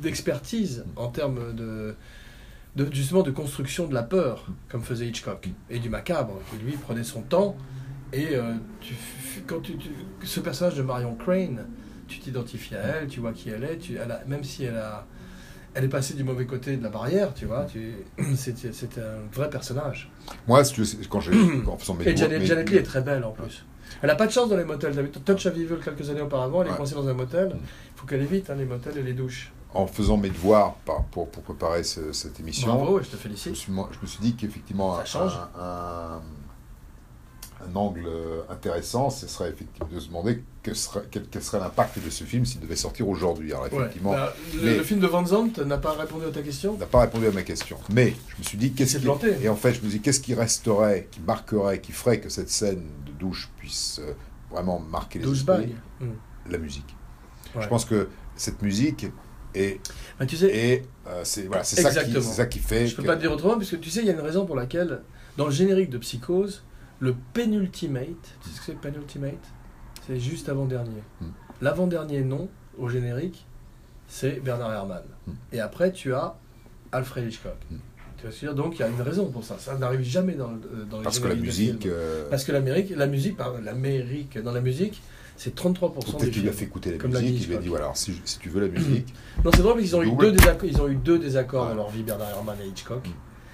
d'expertise 0.00 0.84
en 0.96 1.06
termes 1.08 1.54
de, 1.54 1.94
de 2.74 2.92
justement 2.92 3.22
de 3.22 3.30
construction 3.30 3.86
de 3.86 3.94
la 3.94 4.02
peur 4.02 4.46
comme 4.68 4.82
faisait 4.82 5.06
Hitchcock 5.06 5.48
et 5.70 5.78
du 5.78 5.88
macabre 5.90 6.40
qui 6.50 6.56
lui 6.64 6.72
prenait 6.72 7.04
son 7.04 7.22
temps 7.22 7.56
et 8.12 8.30
euh, 8.34 8.54
tu, 8.80 8.94
quand 9.46 9.60
tu, 9.60 9.76
tu- 9.76 9.90
ce 10.24 10.40
personnage 10.40 10.74
de 10.74 10.82
Marion 10.82 11.14
Crane 11.14 11.66
tu 12.08 12.18
t'identifies 12.18 12.74
à 12.74 12.80
elle 12.80 13.06
tu 13.06 13.20
vois 13.20 13.32
qui 13.32 13.50
elle 13.50 13.62
est 13.62 13.78
tu, 13.78 13.94
elle 13.96 14.10
a- 14.10 14.24
même 14.26 14.42
si 14.42 14.64
elle 14.64 14.74
a 14.76 15.06
elle 15.74 15.84
est 15.84 15.88
passée 15.88 16.14
du 16.14 16.24
mauvais 16.24 16.44
côté 16.46 16.76
de 16.76 16.82
la 16.82 16.88
barrière 16.90 17.32
tu 17.34 17.46
vois 17.46 17.66
c'était 18.36 18.70
un 19.00 19.32
vrai 19.32 19.48
personnage 19.50 20.10
Moi, 20.46 20.64
si 20.64 20.74
tu 20.74 20.82
veux, 20.82 21.04
quand 21.08 21.20
j'ai, 21.20 21.32
en 21.66 21.76
faisant 21.78 21.94
mes 21.94 22.06
et 22.08 22.16
Janet, 22.16 22.42
Janet 22.44 22.68
Leigh 22.70 22.78
est 22.78 22.82
très 22.82 23.00
belle 23.02 23.24
en 23.24 23.32
plus. 23.32 23.64
Elle 24.00 24.08
a 24.10 24.14
pas 24.16 24.26
de 24.26 24.32
chance 24.32 24.48
dans 24.48 24.56
les 24.56 24.64
motels. 24.64 24.94
T'as 24.94 25.02
vu 25.02 25.10
Touch 25.10 25.46
Evil 25.46 25.66
quelques 25.84 26.08
années 26.08 26.22
auparavant, 26.22 26.62
elle 26.62 26.70
est 26.72 26.76
coincée 26.76 26.94
dans 26.94 27.06
un 27.08 27.12
motel. 27.14 27.48
Mm. 27.48 27.58
Il 27.58 28.00
faut 28.00 28.06
qu'elle 28.06 28.22
évite 28.22 28.48
hein, 28.50 28.54
les 28.56 28.64
motels 28.64 28.96
et 28.98 29.02
les 29.02 29.12
douches. 29.12 29.52
en 29.74 29.86
faisant 29.86 30.16
mes 30.16 30.30
devoirs 30.30 30.74
pour, 31.10 31.28
pour 31.28 31.42
préparer 31.42 31.82
ce- 31.84 32.12
cette 32.12 32.38
émission, 32.40 32.74
Bravo, 32.74 33.00
je 33.00 33.04
te 33.04 33.10
je, 33.12 33.16
me 33.16 33.20
félicite. 33.22 33.54
suis, 33.56 33.72
je 33.72 33.98
me 34.02 34.06
suis 34.06 34.20
dit 34.20 34.34
qu'effectivement, 34.34 34.96
Ça 34.96 35.02
un, 35.02 35.04
change. 35.04 35.32
un, 35.58 35.60
un 35.60 36.20
angle 37.74 38.06
intéressant, 38.50 39.10
ce 39.10 39.26
serait 39.26 39.50
effectivement 39.50 39.88
de 39.92 39.98
se 40.00 40.08
demander 40.08 40.42
que 40.62 40.74
serait- 40.74 41.04
quel, 41.10 41.24
quel 41.30 41.42
serait 41.42 41.58
l'impact 41.60 41.98
de 42.04 42.10
ce 42.10 42.24
film 42.24 42.44
s'il 42.44 42.60
devait 42.60 42.76
sortir 42.76 43.08
aujourd'hui. 43.08 43.52
Alors 43.52 43.64
Ouais. 43.72 43.80
effectivement, 43.80 44.12
Bah, 44.12 44.34
le, 44.54 44.60
mais- 44.62 44.76
le 44.76 44.82
film 44.82 45.00
de 45.00 45.06
Van 45.06 45.24
Zandt 45.26 45.64
n'a 45.64 45.78
pas 45.78 45.92
répondu 45.92 46.24
à 46.26 46.30
ta 46.30 46.42
question 46.42 46.74
on 46.74 46.78
n'a 46.78 46.86
pas 46.86 47.00
répondu 47.02 47.26
à 47.26 47.32
ma 47.32 47.42
question. 47.42 47.78
Mais 47.92 48.14
je 48.28 48.38
me 48.38 48.42
suis 48.44 48.58
dit, 48.58 48.72
qu'est-ce 48.72 48.98
qui... 48.98 49.04
planté. 49.04 49.32
Et 49.42 49.48
en 49.48 49.56
fait, 49.56 49.74
je 49.74 49.80
me 49.82 49.88
dit, 49.90 50.00
qu'est-ce 50.00 50.20
qui 50.20 50.34
resterait, 50.34 51.08
qui 51.10 51.20
marquerait, 51.20 51.80
qui 51.80 51.92
ferait 51.92 52.20
que 52.20 52.28
cette 52.28 52.50
scène 52.50 52.82
de 53.06 53.12
douche 53.12 53.50
puisse 53.58 54.00
euh, 54.00 54.12
vraiment 54.50 54.78
marquer 54.80 55.18
les 55.18 55.30
esprits 55.30 55.74
Mm. 56.00 56.06
La 56.50 56.58
musique. 56.58 56.94
Ouais. 57.54 57.62
Je 57.62 57.68
pense 57.68 57.84
que 57.84 58.08
cette 58.36 58.62
musique 58.62 59.06
est... 59.54 59.80
Bah, 60.18 60.26
tu 60.26 60.36
sais, 60.36 60.82
euh, 61.06 61.20
c'est 61.24 61.42
voilà, 61.46 61.62
ça, 61.64 61.90
ça 61.92 62.46
qui 62.46 62.58
fait... 62.58 62.86
je 62.86 62.96
peux 62.96 63.02
que- 63.02 63.06
pas 63.08 63.16
te 63.16 63.20
dire 63.20 63.30
autrement, 63.32 63.54
parce 63.58 63.70
que 63.70 63.76
tu 63.76 63.90
sais, 63.90 64.00
il 64.00 64.06
y 64.06 64.10
a 64.10 64.12
une 64.14 64.20
raison 64.20 64.46
pour 64.46 64.56
laquelle, 64.56 65.02
dans 65.36 65.44
le 65.46 65.50
générique 65.52 65.90
de 65.90 65.98
Psychose, 65.98 66.62
le 67.02 67.14
penultimate, 67.34 68.06
tu 68.42 68.48
sais 68.48 68.54
ce 68.54 68.58
que 68.60 68.66
c'est 68.66 68.80
penultimate? 68.80 69.34
C'est 70.06 70.18
juste 70.20 70.48
avant-dernier. 70.48 71.02
Mm. 71.20 71.26
L'avant-dernier 71.60 72.20
nom 72.22 72.48
au 72.78 72.88
générique, 72.88 73.44
c'est 74.06 74.40
Bernard 74.42 74.72
Herrmann. 74.72 75.02
Mm. 75.26 75.32
Et 75.52 75.60
après, 75.60 75.92
tu 75.92 76.14
as 76.14 76.36
Alfred 76.92 77.26
Hitchcock. 77.28 77.56
Mm. 77.70 77.76
Tu 78.18 78.22
vois 78.22 78.30
ce 78.32 78.36
que 78.40 78.46
je 78.46 78.50
veux 78.50 78.54
dire? 78.54 78.64
Donc, 78.64 78.76
il 78.76 78.80
y 78.80 78.82
a 78.84 78.88
une 78.88 79.00
raison 79.02 79.26
pour 79.30 79.42
ça. 79.42 79.56
Ça 79.58 79.76
n'arrive 79.76 80.02
jamais 80.02 80.34
dans, 80.34 80.50
le- 80.52 80.84
dans 80.88 80.98
les 80.98 81.02
Parce 81.04 81.18
que 81.18 81.26
la 81.26 81.34
musique... 81.34 81.86
euh, 81.86 82.28
Parce 82.30 82.44
que 82.44 82.52
l'Amérique, 82.52 82.90
la 82.96 83.06
musique, 83.08 83.36
pardon, 83.36 83.58
l'Amérique, 83.64 84.38
dans 84.38 84.52
la 84.52 84.60
musique, 84.60 85.02
c'est 85.36 85.56
33% 85.56 86.20
des 86.20 86.30
qu'il 86.30 86.48
a 86.48 86.52
fait 86.52 86.66
écouter 86.66 86.92
la 86.92 86.98
Comme 86.98 87.12
l'a 87.14 87.20
dit 87.20 87.32
musique, 87.32 87.42
il 87.44 87.48
lui 87.48 87.56
a 87.56 87.58
dit 87.58 87.68
voilà, 87.68 87.90
si, 87.94 88.14
si 88.24 88.38
tu 88.38 88.48
veux 88.48 88.60
la 88.60 88.68
musique, 88.78 89.12
Non, 89.44 89.50
c'est 89.52 89.62
drôle 89.62 89.74
parce 89.74 89.86
qu'ils 89.86 89.96
ont, 89.96 90.02
eu 90.04 90.14
deux 90.16 90.30
désaccords, 90.30 90.68
ils 90.68 90.80
ont 90.80 90.88
eu 90.88 90.94
deux 90.94 91.18
désaccords 91.18 91.62
Ouais. 91.64 91.70
dans 91.70 91.74
leur 91.76 91.90
vie, 91.90 92.04
Bernard 92.04 92.28
Herrmann 92.30 92.56
et 92.64 92.68
Hitchcock. 92.68 93.08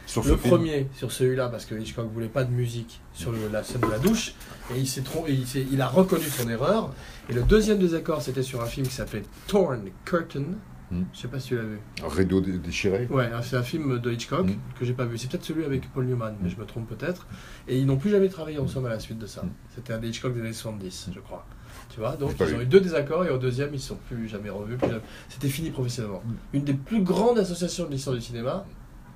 Sur 0.09 0.25
Le 0.25 0.37
film, 0.37 0.55
premier 0.55 0.89
sur 0.95 1.13
celui-là, 1.13 1.49
parce 1.49 1.67
que 1.67 1.75
Hitchcock 1.75 2.11
voulait 2.13 2.29
pas 2.29 2.43
de 2.45 2.51
musique 2.51 3.01
sur 3.13 3.31
le- 3.31 3.49
la 3.53 3.63
scène 3.63 3.83
de 3.83 3.87
la 3.91 3.99
douche, 3.99 4.33
et 4.75 4.79
il 4.79 4.87
s'est 4.89 5.03
trompé, 5.03 5.33
il, 5.73 5.81
a 5.83 5.87
reconnu 5.89 6.25
son 6.25 6.49
erreur. 6.49 6.93
Et 7.29 7.35
le 7.35 7.43
deuxième 7.43 7.79
désaccord, 7.79 8.23
c'était 8.23 8.43
sur 8.43 8.63
un 8.63 8.67
film 8.67 8.87
qui 8.87 8.95
s'appelait 8.95 9.23
Torn 9.47 9.83
Curtain. 10.05 10.45
Hmm. 10.91 11.03
Je 11.13 11.19
sais 11.21 11.29
pas 11.29 11.39
si 11.39 11.49
tu 11.49 11.57
l'as 11.57 11.63
vu. 11.65 11.79
un 12.03 12.09
rideau 12.09 12.41
dé- 12.41 12.57
déchiré. 12.59 13.07
Ouais, 13.11 13.29
c'est 13.43 13.57
un 13.57 13.63
film 13.63 13.99
de 13.99 14.11
Hitchcock 14.11 14.47
Hmm. 14.47 14.55
que 14.79 14.87
j'ai 14.87 14.95
pas 14.95 15.05
vu. 15.05 15.19
C'est 15.19 15.31
peut-être 15.31 15.45
celui 15.45 15.65
avec 15.67 15.93
Paul 15.93 16.07
Newman, 16.07 16.35
mais 16.43 16.49
je 16.49 16.57
me 16.57 16.65
trompe 16.65 16.89
peut-être. 16.89 17.27
Et 17.69 17.79
ils 17.79 17.85
n'ont 17.85 17.99
plus 17.99 18.11
jamais 18.11 18.31
travaillé 18.31 18.59
ensemble 18.59 18.87
à 18.87 18.91
la 18.91 18.99
suite 18.99 19.19
de 19.19 19.27
ça. 19.27 19.43
Hmm. 19.43 19.51
C'était 19.75 19.93
un 19.93 19.99
des 19.99 20.09
Hitchcock 20.09 20.33
des 20.35 20.41
années 20.41 20.53
70, 20.55 21.11
je 21.15 21.21
crois. 21.21 21.45
Tu 21.91 22.01
vois, 22.01 22.17
donc 22.17 22.33
ils 22.41 22.55
ont 22.55 22.61
eu 22.63 22.67
deux 22.67 22.81
désaccords 22.81 23.27
et 23.27 23.31
au 23.31 23.37
deuxième 23.39 23.69
ils 23.71 23.77
ne 23.77 23.81
sont 23.83 23.99
plus 24.09 24.29
jamais 24.29 24.49
revus. 24.49 24.79
jamais- 24.81 25.01
C'était 25.29 25.49
fini 25.51 25.71
professionnellement. 25.71 26.23
Hmm. 26.25 26.35
Une 26.55 26.65
des 26.65 26.73
plus 26.75 27.03
grandes 27.03 27.39
associations 27.39 27.85
de 27.85 27.91
l'histoire 27.91 28.17
du 28.17 28.23
cinéma 28.23 28.65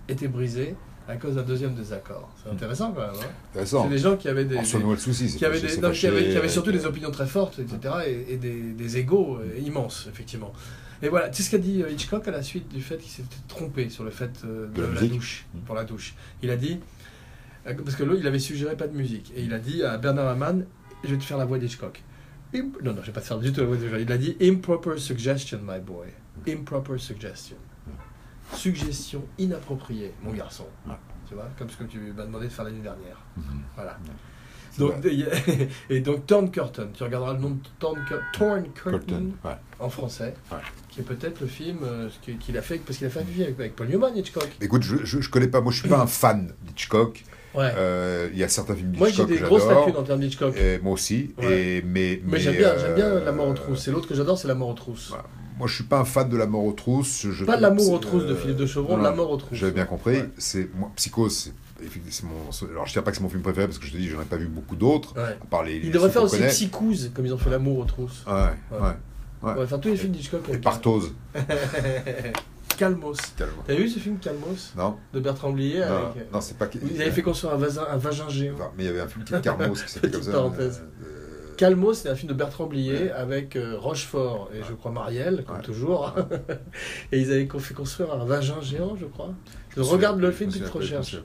était 0.09 0.28
brisée 0.28 0.74
à 1.09 1.16
cause 1.16 1.34
d'un 1.34 1.42
deuxième 1.42 1.74
désaccord. 1.74 2.30
C'est 2.42 2.50
Hmm. 2.50 2.55
intéressant 2.55 2.92
quand 2.92 3.00
même. 3.00 3.11
hein. 3.22 3.26
Intéressant. 3.50 3.84
C'est 3.84 3.90
des 3.90 3.98
gens 3.98 4.16
qui 4.16 4.28
avaient 4.28 4.44
des, 4.44 4.57
En 4.57 4.61
des- 4.61 4.66
sonnant 4.66 4.90
le 4.92 4.96
souci, 4.96 5.28
c'est 5.28 5.38
qui 5.38 5.44
avaient, 5.44 5.61
des, 5.61 5.68
c'est 5.68 5.80
non, 5.80 5.90
qui 5.90 6.07
avaient- 6.07 6.22
qui 6.22 6.30
avaient 6.30 6.40
fâché, 6.42 6.48
surtout 6.48 6.70
euh, 6.70 6.72
des 6.74 6.86
opinions 6.86 7.11
très 7.11 7.26
fortes, 7.26 7.59
etc. 7.59 7.94
et, 8.07 8.34
et 8.34 8.36
des, 8.36 8.61
des 8.72 8.96
égaux 8.98 9.38
euh, 9.38 9.59
immenses, 9.59 10.07
effectivement. 10.09 10.53
Et 11.03 11.09
voilà, 11.09 11.28
tu 11.28 11.38
sais 11.38 11.42
ce 11.42 11.50
qu'a 11.50 11.59
dit 11.59 11.82
euh, 11.82 11.90
Hitchcock 11.90 12.26
à 12.28 12.30
la 12.30 12.42
suite 12.42 12.68
du 12.72 12.80
fait 12.80 12.96
qu'il 12.98 13.11
s'était 13.11 13.34
trompé 13.48 13.88
sur 13.88 14.05
le 14.05 14.11
fait 14.11 14.30
euh, 14.44 14.68
de, 14.68 14.82
De 14.82 14.86
la 14.94 15.00
douche, 15.09 15.44
Mm. 15.55 15.59
pour 15.66 15.74
la 15.74 15.82
douche. 15.84 16.14
Il 16.42 16.50
a 16.50 16.57
dit, 16.57 16.78
euh, 17.66 17.74
parce 17.84 17.96
que 17.96 18.05
là, 18.05 18.14
il 18.16 18.26
avait 18.26 18.38
suggéré 18.38 18.76
pas 18.76 18.86
de 18.86 18.96
musique, 18.96 19.32
et 19.36 19.42
il 19.42 19.53
a 19.53 19.59
dit 19.59 19.82
à 19.82 19.98
Bernard 19.98 20.26
Herrmann, 20.26 20.64
je 21.03 21.11
vais 21.11 21.18
te 21.18 21.24
faire 21.24 21.38
la 21.38 21.44
voix 21.44 21.59
d'Hitchcock. 21.59 22.00
Non, 22.55 22.70
non, 22.84 22.96
je 23.00 23.07
vais 23.07 23.12
pas 23.12 23.20
te 23.22 23.26
faire 23.26 23.38
du 23.40 23.53
tout 23.53 23.61
la 23.61 23.66
voix 23.66 23.76
d'Hitchcock. 23.76 23.98
Il 24.00 24.12
a 24.12 24.18
dit, 24.18 24.36
improper 24.40 24.98
suggestion, 24.98 25.59
my 25.66 25.80
boy. 25.80 26.07
Improper 26.46 26.98
suggestion. 26.98 27.57
Suggestion 28.55 29.22
inappropriée, 29.38 30.12
mon 30.22 30.32
garçon. 30.32 30.66
Ouais. 30.86 30.94
Tu 31.28 31.34
vois, 31.34 31.48
comme 31.59 31.70
ce 31.70 31.76
que 31.76 31.84
tu 31.84 31.98
m'as 32.16 32.24
demandé 32.24 32.46
de 32.46 32.53
faire 32.53 32.64
l'année 32.64 32.80
dernière. 32.82 33.16
Mhm. 33.36 33.44
Voilà. 33.74 33.96
Donc, 34.78 34.94
il 35.05 35.28
et 35.90 36.00
donc 36.00 36.26
Torn 36.26 36.50
Curtain, 36.50 36.88
tu 36.94 37.03
regarderas 37.03 37.34
le 37.34 37.40
nom 37.40 37.50
de 37.50 37.59
Torn, 37.78 37.98
Cur- 38.09 38.20
Torn 38.32 38.62
Curtain, 38.74 38.98
Curtain, 38.98 39.22
ouais. 39.44 39.57
en 39.78 39.90
français, 39.90 40.34
Ouais. 40.50 40.59
qui 40.88 41.00
est 41.00 41.03
peut-être 41.03 41.40
le 41.42 41.46
film 41.46 41.78
euh, 41.82 42.09
qu'il 42.40 42.57
a 42.57 42.62
fait, 42.62 42.78
parce 42.78 42.96
qu'il 42.98 43.07
a 43.07 43.11
fait 43.11 43.20
un 43.20 43.24
film 43.24 43.42
avec, 43.42 43.61
avec 43.61 43.76
Paul 43.76 43.88
Newman, 43.88 44.16
Hitchcock. 44.16 44.48
Écoute, 44.62 44.82
je, 44.82 45.05
je, 45.05 45.20
je 45.20 45.28
connais 45.30 45.48
pas, 45.48 45.61
moi 45.61 45.72
je 45.72 45.80
suis 45.80 45.88
pas 45.90 46.00
un 46.00 46.07
fan 46.07 46.53
d'Hitchcock, 46.62 47.24
Ouais. 47.55 47.70
Euh, 47.76 48.30
Il 48.32 48.38
y 48.38 48.44
a 48.44 48.48
certains 48.48 48.74
films 48.74 48.94
Moi, 48.96 49.09
j'ai 49.11 49.26
d'Hitchcock 49.26 49.28
des 49.28 49.44
grosses 49.44 49.66
lacunes 49.68 49.96
en 49.96 50.03
termes 50.05 50.20
d'Hitchcock. 50.20 50.55
Moi 50.82 50.92
aussi. 50.94 51.34
Et, 51.42 51.82
mais 51.82 52.18
Mais, 52.24 52.40
j'aime 52.40 52.57
bien, 52.57 52.78
j'aime 52.78 52.94
bien 52.94 53.05
euh, 53.05 53.24
La 53.26 53.32
mort 53.32 53.48
aux 53.48 53.53
trousses. 53.53 53.82
C'est 53.82 53.90
l'autre 53.90 54.09
que 54.09 54.14
j'adore, 54.14 54.38
c'est 54.38 54.48
La 54.48 54.55
mort 54.55 54.70
aux 54.70 54.74
trousses. 54.74 55.12
Moi, 55.62 55.68
je 55.68 55.76
suis 55.76 55.84
pas 55.84 56.00
un 56.00 56.04
fan 56.04 56.28
de 56.28 56.36
La 56.36 56.46
mort 56.46 56.64
aux 56.64 56.72
trousses. 56.72 57.24
Je 57.30 57.44
Pas 57.44 57.52
trouve 57.52 57.62
L'amour 57.62 57.92
aux 57.92 57.98
trousses 58.00 58.24
de 58.26 58.32
euh, 58.32 58.36
Philippe 58.36 58.56
de 58.56 58.66
Chauvron, 58.66 58.96
non, 58.96 59.04
La 59.04 59.12
mort 59.12 59.30
aux 59.30 59.36
trousses. 59.36 59.56
J'avais 59.56 59.70
bien 59.70 59.84
compris. 59.84 60.16
Ouais. 60.16 60.28
C'est 60.36 60.68
moi, 60.74 60.90
Psychose. 60.96 61.52
c'est- 62.10 62.22
mon, 62.24 62.32
alors 62.68 62.84
je 62.86 62.92
dirais 62.92 63.04
pas 63.04 63.12
que 63.12 63.16
c'est 63.16 63.22
mon 63.22 63.28
film 63.28 63.42
préféré 63.42 63.68
parce 63.68 63.78
que 63.78 63.86
je 63.86 63.92
te 63.92 63.96
dis 63.96 64.08
j'en 64.08 64.20
ai 64.20 64.24
pas 64.24 64.38
vu 64.38 64.48
beaucoup 64.48 64.74
d'autres 64.74 65.14
Ouais. 65.16 65.36
à 65.40 65.44
part 65.48 65.62
les 65.62 65.76
Il 65.76 65.92
devrait 65.92 66.10
faire 66.10 66.24
aussi 66.24 66.38
connaît. 66.38 66.48
Psychouse, 66.50 67.12
comme 67.14 67.26
ils 67.26 67.32
ont 67.32 67.38
fait 67.38 67.50
L'amour 67.50 67.78
aux 67.78 67.84
trousses. 67.84 68.24
ouais, 68.26 68.32
Ouais. 68.32 68.78
ouais. 68.80 68.92
On 69.42 69.54
va 69.54 69.66
faire 69.68 69.80
tous 69.80 69.88
les 69.90 69.96
films 69.96 70.10
d'Hitchcock. 70.12 70.40
et 70.52 70.58
Partose 70.58 71.14
Calmos. 72.76 73.16
T'as 73.36 73.74
vu 73.74 73.88
ce 73.88 73.98
film 74.00 74.18
Calmos? 74.18 74.72
Non 74.76 74.96
de 75.12 75.20
Bertrand 75.20 75.50
Blier 75.52 75.78
non, 75.80 75.84
avec... 75.84 76.22
euh, 76.22 76.24
non 76.32 76.40
c'est 76.40 76.56
pas 76.58 76.66
Ils 76.74 77.00
avaient 77.02 77.10
fait 77.12 77.22
construire 77.22 77.54
un, 77.54 77.58
vasin, 77.58 77.86
un 77.88 77.96
vagin 77.98 78.28
géant. 78.28 78.56
Mais 78.76 78.82
il 78.84 78.86
y 78.86 78.88
avait 78.88 79.00
un 79.00 79.06
film 79.08 79.24
qui 79.24 79.40
Carmos 79.40 79.80
qui 79.82 79.88
s'appelait 79.92 80.10
comme 80.10 80.22
ça 80.22 80.32
parenthèse. 80.32 80.82
euh, 81.04 81.21
Calmos, 81.62 81.94
c'est 81.94 82.08
un 82.08 82.14
film 82.16 82.28
de 82.28 82.34
Bertrand 82.34 82.66
Blier 82.66 82.92
Ouais. 83.04 83.10
avec 83.12 83.56
euh, 83.56 83.76
Rochefort 83.78 84.50
et 84.54 84.58
je 84.68 84.72
crois 84.74 84.90
Marielle, 84.90 85.44
comme 85.46 85.56
Ouais. 85.56 85.62
toujours. 85.62 86.14
et 87.12 87.18
ils 87.20 87.30
avaient 87.32 87.48
fait 87.58 87.74
construire 87.74 88.12
un 88.12 88.24
vagin 88.24 88.60
géant, 88.60 88.96
je 89.00 89.06
crois. 89.06 89.32
Je 89.76 89.80
regarde 89.82 90.20
le 90.20 90.30
film, 90.32 90.50
tu 90.50 90.60
te 90.60 90.70
recherches. 90.70 91.16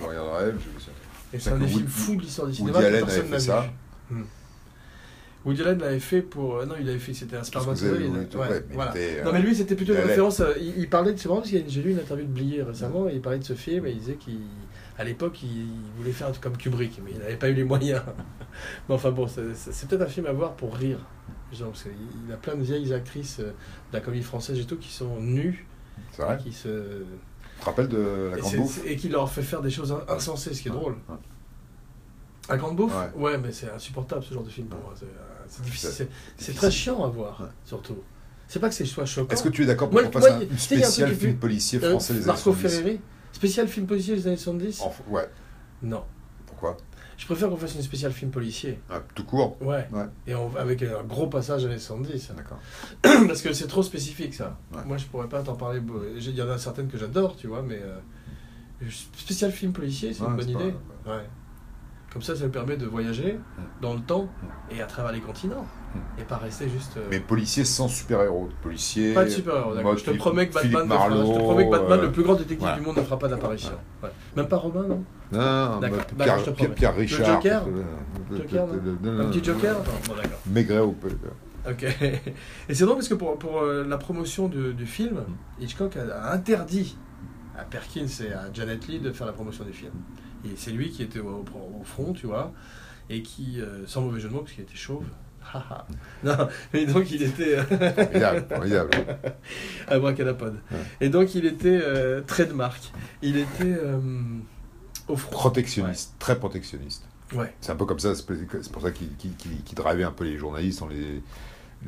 je 0.00 0.04
regarderai, 0.04 0.52
je. 0.52 1.36
Et 1.36 1.40
c'est 1.40 1.50
un 1.50 1.58
des 1.58 1.66
films 1.66 1.88
fous 1.88 2.16
de 2.16 2.20
l'histoire 2.22 2.46
du 2.48 2.54
cinéma 2.54 2.80
que 2.82 2.98
personne 3.04 3.30
n'a 3.30 3.38
ça. 3.40 3.66
Hmm. 4.10 4.22
Woody 5.44 5.62
Allen 5.62 5.78
l'avait 5.78 6.00
fait 6.00 6.22
pour. 6.22 6.56
euh, 6.56 6.66
non, 6.66 6.74
il 6.80 6.88
avait 6.88 6.98
fait. 6.98 7.14
C'était 7.14 7.36
un 7.36 7.44
spermatozoïde. 7.44 8.12
Ouais, 8.34 8.64
voilà. 8.72 8.92
euh, 8.96 9.24
Non, 9.24 9.32
mais 9.32 9.40
lui, 9.40 9.54
c'était 9.54 9.76
plutôt 9.76 9.92
une 9.94 10.00
référence. 10.00 10.40
euh, 10.40 10.52
Il, 10.60 10.74
il 10.78 10.88
parlait 10.90 11.12
de. 11.12 11.18
C'est 11.18 11.28
marrant 11.28 11.40
parce 11.40 11.52
que 11.52 11.58
j'ai 11.68 11.82
lu 11.82 11.92
une 11.92 11.98
interview 12.00 12.24
de 12.26 12.30
Blier 12.32 12.62
récemment 12.62 13.08
et 13.08 13.14
il 13.14 13.20
parlait 13.20 13.38
de 13.38 13.44
ce 13.44 13.52
film 13.54 13.86
et 13.86 13.92
il 13.92 13.98
disait 13.98 14.18
qu'à 14.96 15.04
l'époque, 15.04 15.42
il, 15.42 15.48
il 15.48 15.90
voulait 15.96 16.12
faire 16.12 16.28
un 16.28 16.30
truc 16.30 16.42
comme 16.42 16.56
Kubrick, 16.56 17.00
mais 17.04 17.12
il 17.12 17.18
n'avait 17.18 17.36
pas 17.36 17.48
eu 17.48 17.54
les 17.54 17.64
moyens. 17.64 18.02
mais 18.88 18.94
enfin 18.94 19.10
bon, 19.10 19.26
c'est 19.28 19.88
peut-être 19.88 20.02
un 20.02 20.06
film 20.06 20.26
à 20.26 20.32
voir 20.32 20.54
pour 20.54 20.74
rire. 20.74 20.98
Genre, 21.52 21.70
parce 21.70 21.84
il 22.26 22.32
a 22.32 22.36
plein 22.36 22.56
de 22.56 22.62
vieilles 22.62 22.92
actrices 22.92 23.38
euh, 23.40 23.44
de 23.44 23.92
la 23.92 24.00
comédie 24.00 24.24
française 24.24 24.58
et 24.58 24.64
tout 24.64 24.76
qui 24.76 24.92
sont 24.92 25.20
nues 25.20 25.66
C'est 26.12 26.22
vrai 26.22 26.38
qui 26.38 26.52
se. 26.52 26.68
Tu 26.68 27.60
te 27.60 27.64
rappelles 27.64 27.88
de 27.88 28.30
La 28.32 28.36
Grande 28.38 28.56
Bouffe 28.56 28.80
et 28.84 28.96
qui 28.96 29.08
leur 29.08 29.30
fait 29.30 29.42
faire 29.42 29.62
des 29.62 29.70
choses 29.70 29.92
in- 29.92 30.04
insensées, 30.08 30.52
ce 30.52 30.60
qui 30.62 30.68
est 30.68 30.70
Ouais, 30.72 30.76
drôle. 30.76 30.92
ouais. 31.08 31.16
La 32.48 32.56
Grande 32.56 32.76
Bouffe 32.76 32.94
Ouais. 33.16 33.22
Ouais, 33.22 33.38
mais 33.38 33.52
c'est 33.52 33.70
insupportable 33.70 34.22
ce 34.24 34.34
genre 34.34 34.42
de 34.42 34.50
film 34.50 34.66
pour 34.66 34.80
moi. 34.80 34.94
C'est 35.46 36.08
euh, 36.50 36.54
très 36.54 36.70
chiant 36.70 37.04
à 37.04 37.08
voir, 37.08 37.48
surtout. 37.64 37.96
C'est 38.48 38.60
pas 38.60 38.68
que 38.68 38.74
c'est 38.74 38.84
soit 38.84 39.06
choquant. 39.06 39.32
Est-ce 39.32 39.42
que 39.42 39.48
tu 39.48 39.62
es 39.62 39.66
d'accord 39.66 39.90
pour 39.90 40.00
qu'on 40.02 40.12
fasse 40.12 40.26
un, 40.30 40.40
qui 40.40 40.56
film 41.14 41.36
policier 41.36 41.80
français 41.80 42.14
des 42.14 42.24
Marco 42.24 42.52
70 42.52 42.68
Ferreri 42.76 43.00
Spécial 43.36 43.68
film 43.68 43.86
policier 43.86 44.14
des 44.16 44.26
années 44.28 44.36
70 44.38 44.80
Enfin, 44.82 45.04
Ouais, 45.10 45.28
Non. 45.82 46.02
pourquoi? 46.46 46.74
Je 47.18 47.26
préfère 47.26 47.50
qu'on 47.50 47.56
fasse 47.58 47.74
une 47.74 47.82
spéciale 47.82 48.12
film 48.12 48.30
policier. 48.30 48.80
Ah, 48.88 49.00
Tout 49.14 49.24
court? 49.24 49.58
Ouais. 49.60 49.86
Ouais. 49.92 50.06
Et 50.26 50.34
on- 50.34 50.56
avec 50.56 50.82
un 50.82 51.02
gros 51.02 51.26
passage 51.26 51.66
années 51.66 51.78
70. 51.78 52.30
D'accord. 52.34 52.58
Parce 53.28 53.42
que 53.42 53.52
c'est 53.52 53.66
trop 53.66 53.82
spécifique 53.82 54.32
ça. 54.32 54.56
Ouais. 54.74 54.82
Moi 54.86 54.96
je 54.96 55.04
pourrais 55.04 55.28
pas 55.28 55.42
t'en 55.42 55.54
parler. 55.54 55.80
beau- 55.80 56.00
j'ai- 56.16 56.30
Il 56.30 56.36
y 56.36 56.40
en 56.40 56.48
a 56.48 56.56
certaines 56.56 56.88
que 56.88 56.96
j'adore, 56.96 57.36
tu 57.36 57.46
vois, 57.46 57.60
mais. 57.60 57.78
euh, 57.82 57.98
spécial 59.16 59.52
film 59.52 59.72
policier, 59.74 60.14
c'est 60.14 60.22
Ouais, 60.22 60.28
une 60.30 60.36
bonne 60.36 60.46
c'est 60.46 60.52
pas- 60.54 60.60
idée. 60.62 60.74
Ouais. 61.06 61.26
Comme 62.12 62.22
ça, 62.22 62.34
ça 62.36 62.44
me 62.44 62.50
permet 62.50 62.78
de 62.78 62.86
voyager 62.86 63.38
dans 63.82 63.92
le 63.92 64.00
temps 64.00 64.28
et 64.70 64.80
à 64.80 64.86
travers 64.86 65.12
les 65.12 65.20
continents. 65.20 65.66
Et 66.18 66.22
pas 66.22 66.36
rester 66.36 66.68
juste. 66.68 66.96
euh, 66.96 67.06
Mais 67.10 67.20
policier 67.20 67.64
sans 67.64 67.88
super-héros. 67.88 68.48
Policier. 68.62 69.14
Pas 69.14 69.24
de 69.24 69.30
super-héros, 69.30 69.74
d'accord. 69.74 69.96
Je 69.96 70.04
te 70.04 70.10
promets 70.12 70.48
que 70.48 70.54
Batman, 70.54 70.86
je 70.88 71.32
te 71.32 71.38
promets 71.38 71.66
que 71.66 71.70
Batman, 71.70 71.98
euh, 71.98 72.02
le 72.02 72.12
plus 72.12 72.22
grand 72.22 72.34
détective 72.34 72.58
voilà. 72.60 72.76
du 72.76 72.82
monde, 72.82 72.96
ne 72.96 73.02
fera 73.02 73.18
pas 73.18 73.28
d'apparition. 73.28 73.72
Ouais. 74.02 74.08
Même 74.36 74.48
pas 74.48 74.56
Robin, 74.56 74.82
non 74.82 75.04
Non, 75.32 75.38
non, 75.40 75.78
D'accord, 75.80 75.98
mode 75.98 76.16
d'accord, 76.16 76.54
Pierre. 76.54 76.74
Pierre 76.74 76.92
Le 76.92 76.98
Richard. 76.98 77.26
Joker 77.42 77.66
non 77.66 79.20
Un 79.20 79.30
petit 79.30 79.44
Joker 79.44 79.74
Non, 79.74 79.84
bon, 80.08 80.14
d'accord. 80.14 80.38
Maigret 80.46 80.80
ou 80.80 80.92
peu. 80.92 81.08
Ok. 81.68 81.82
Et 82.68 82.74
c'est 82.74 82.84
drôle 82.84 82.96
parce 82.96 83.08
que 83.08 83.14
pour, 83.14 83.38
pour 83.38 83.60
euh, 83.60 83.84
la 83.86 83.98
promotion 83.98 84.48
du, 84.48 84.72
du 84.74 84.86
film, 84.86 85.16
Mm. 85.58 85.62
Hitchcock 85.62 85.96
a, 85.96 86.14
a 86.16 86.32
interdit 86.34 86.96
à 87.58 87.64
Perkins 87.64 88.06
et 88.24 88.32
à 88.32 88.52
Janet 88.52 88.86
Leigh 88.86 89.00
de 89.00 89.10
faire 89.12 89.26
la 89.26 89.32
promotion 89.32 89.64
du 89.64 89.72
film. 89.72 89.92
Et 90.44 90.50
c'est 90.56 90.70
lui 90.70 90.90
qui 90.90 91.02
était 91.02 91.18
au, 91.18 91.44
au- 91.54 91.82
front, 91.84 92.12
tu 92.12 92.26
vois, 92.26 92.52
et 93.10 93.22
qui, 93.22 93.60
euh, 93.60 93.84
sans 93.86 94.02
mauvais 94.02 94.20
jeu 94.20 94.28
de 94.28 94.34
mots, 94.34 94.40
parce 94.40 94.52
qu'il 94.52 94.62
était 94.62 94.76
chauve. 94.76 95.04
Non, 96.24 96.48
mais 96.72 96.86
donc 96.86 97.10
il 97.10 97.22
était. 97.22 97.58
euh, 97.58 97.62
Formidable, 97.62 98.46
formidable. 98.48 98.90
Abracadapod. 99.88 100.54
Ouais. 100.70 100.78
Et 101.00 101.08
donc 101.08 101.34
il 101.34 101.46
était 101.46 101.78
euh, 101.82 102.20
trait 102.22 102.46
de 102.46 102.52
marque. 102.52 102.92
Il 103.22 103.36
était 103.36 103.46
euh, 103.64 103.98
au 105.08 105.16
front. 105.16 105.30
Protectionniste, 105.30 106.14
très 106.18 106.38
protectionniste. 106.38 107.04
Ouais. 107.34 107.52
C'est 107.60 107.72
un 107.72 107.76
peu 107.76 107.84
comme 107.86 107.98
ça, 107.98 108.14
c'est 108.14 108.72
pour 108.72 108.82
ça 108.82 108.90
qu'il 108.92 109.08
qu'il 109.16 109.74
drivait 109.74 110.04
un 110.04 110.12
peu 110.12 110.24
les 110.24 110.38
journalistes 110.38 110.82
en 110.82 110.86
les, 110.86 111.22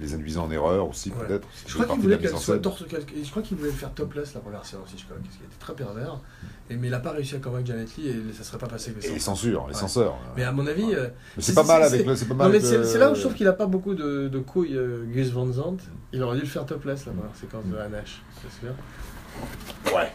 les 0.01 0.15
induisant 0.15 0.45
en 0.45 0.51
erreur 0.51 0.89
aussi, 0.89 1.11
Ouais. 1.11 1.27
peut-être. 1.27 1.47
Je 1.67 1.75
crois 1.75 1.87
qu'il 1.87 2.01
voulait 2.03 2.19
qu'elle 2.19 2.37
soit 2.37 2.59
torse. 2.59 2.85
qu'elle- 2.87 3.05
Je 3.25 3.31
crois 3.31 3.43
qu'il 3.43 3.57
voulait 3.57 3.71
le 3.71 3.77
faire 3.77 3.93
topless 3.93 4.35
la 4.35 4.41
première 4.41 4.65
séance, 4.65 4.93
Hitchcock, 4.93 5.17
ce 5.31 5.39
qui 5.39 5.45
était 5.45 5.57
très 5.59 5.75
pervers. 5.75 6.21
Et, 6.71 6.77
mais 6.77 6.89
il 6.89 6.91
n'a 6.91 7.01
pas 7.01 7.13
réussi 7.13 7.35
à 7.37 7.39
convaincre 7.39 7.67
Janet 7.67 7.97
Leigh 7.97 8.09
et 8.09 8.33
ça 8.33 8.45
serait 8.45 8.59
pas 8.59 8.67
passé 8.69 8.93
que 8.93 9.01
ça. 9.01 9.09
Et 9.09 9.13
les 9.15 9.19
censures, 9.19 9.67
les 9.69 9.75
Ouais. 9.75 9.81
censeurs. 9.81 10.17
Mais 10.37 10.45
à 10.45 10.53
mon 10.53 10.67
avis. 10.67 10.85
Ouais. 10.85 10.95
euh, 10.95 11.09
Mais 11.37 11.43
c'est- 11.43 11.55
pas 11.55 11.65
mal 11.65 11.83
avec 11.83 12.05
le. 12.07 12.15
C'est 12.15 12.27
pas 12.27 12.35
Non, 12.35 12.39
mal 12.39 12.51
mais 12.53 12.57
avec 12.59 12.69
c'est 12.69 12.79
le- 12.79 12.85
c'est 12.85 12.99
là 12.99 13.11
où 13.11 13.15
je 13.15 13.21
trouve 13.21 13.35
qu'il 13.35 13.47
n'a 13.47 13.53
pas 13.55 13.67
beaucoup 13.67 13.95
de, 13.95 14.29
de 14.29 14.39
couilles, 14.39 14.77
euh, 14.77 15.05
Gus 15.07 15.31
Van 15.31 15.51
Zandt. 15.51 15.83
Il 16.13 16.23
aurait 16.23 16.37
dû 16.37 16.43
le 16.43 16.49
faire 16.49 16.67
topless 16.67 17.07
la 17.07 17.13
première 17.13 17.35
séquence 17.37 17.65
de 17.65 17.77
la 17.77 17.89
neige. 17.89 18.23
C'est 18.43 18.67
sûr. 18.67 18.75
Ouais. 19.97 20.13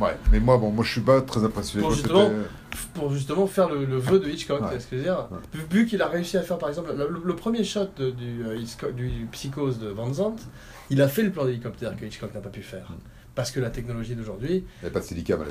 Ouais, 0.00 0.16
mais 0.30 0.40
moi, 0.40 0.58
bon, 0.58 0.70
moi, 0.70 0.84
je 0.84 0.92
suis 0.92 1.00
pas 1.00 1.20
très 1.22 1.42
impressionné. 1.44 1.82
Pour 1.82 1.92
justement- 1.92 2.28
c'était- 2.28 2.90
Pour 2.94 3.10
justement 3.12 3.46
faire 3.46 3.70
le, 3.70 3.84
le 3.86 3.96
vœu 3.96 4.18
de 4.18 4.28
Hitchcock, 4.28 4.60
Ouais. 4.60 4.78
ce 4.78 4.86
que 4.86 4.92
je 4.92 4.96
veux 4.96 5.02
dire. 5.04 5.28
Ouais. 5.30 5.60
Vu, 5.70 5.86
qu'il 5.86 6.02
a 6.02 6.08
réussi 6.08 6.36
à 6.36 6.42
faire 6.42 6.58
par 6.58 6.68
exemple 6.68 6.92
le, 6.94 7.08
le 7.24 7.36
premier 7.36 7.64
shot 7.64 7.88
de- 7.96 8.10
du, 8.10 8.44
euh, 8.44 8.92
du 8.92 9.26
psychose 9.32 9.78
de 9.78 9.88
Van 9.88 10.12
Zandt, 10.12 10.42
il 10.90 11.00
a 11.00 11.08
fait 11.08 11.22
le 11.22 11.30
plan 11.30 11.46
d'hélicoptère 11.46 11.96
que 11.96 12.04
Hitchcock 12.04 12.34
n'a 12.34 12.40
pas 12.40 12.50
pu 12.50 12.60
faire. 12.62 12.90
Mm. 12.90 12.94
Parce 13.34 13.50
que 13.50 13.60
la 13.60 13.70
technologie 13.70 14.14
d'aujourd'hui 14.14 14.64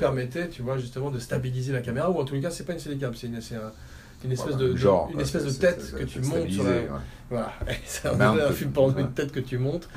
permettait, 0.00 0.48
tu 0.48 0.62
vois, 0.62 0.76
justement 0.76 1.10
de 1.10 1.18
stabiliser 1.18 1.72
la 1.72 1.80
caméra, 1.80 2.10
ou 2.10 2.18
en 2.20 2.24
les 2.24 2.40
cas, 2.40 2.50
c'est 2.50 2.64
pas 2.64 2.72
une 2.72 2.78
Steadicam, 2.80 3.14
c'est 3.14 3.26
une, 3.28 3.36
un- 3.36 3.72
une 4.24 4.32
espèce, 4.32 4.56
de, 4.56 4.68
de- 4.72 4.76
genre, 4.76 5.08
une 5.12 5.20
espèce 5.20 5.44
de 5.44 5.50
tête 5.52 5.94
que 5.96 6.04
tu 6.04 6.20
montes 6.20 6.50
sur 6.50 6.64
la. 6.64 6.70
Voilà, 7.30 7.52
c'est 7.84 8.08
un, 8.08 8.50
film 8.52 8.72
une 8.98 9.12
tête 9.12 9.32
que 9.32 9.40
tu 9.40 9.58
montes, 9.58 9.88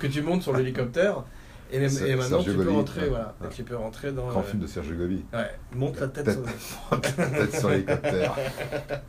que 0.00 0.06
tu 0.06 0.22
montes 0.22 0.42
sur 0.42 0.56
l'hélicoptère, 0.56 1.24
et, 1.72 1.78
même- 1.80 1.88
C'est- 1.88 2.08
et 2.08 2.16
maintenant 2.16 2.42
tu 2.42 2.50
peux 2.52 2.64
Gobi, 2.64 2.76
rentrer, 2.76 3.00
ouais. 3.02 3.08
voilà, 3.08 3.34
Ouais. 3.40 3.48
tu 3.50 3.62
peux 3.64 3.76
rentrer 3.76 4.12
dans. 4.12 4.28
Grand 4.28 4.40
euh, 4.40 4.44
film 4.44 4.62
de 4.62 4.66
Serge 4.66 4.92
Gobi. 4.96 5.24
Ouais, 5.32 5.50
monte 5.74 6.00
la 6.00 6.08
tête. 6.08 6.24
Tête. 6.26 6.38
sur- 6.60 7.00
Tête 7.00 7.56
sur 7.58 7.70
l'hélicoptère. 7.70 8.36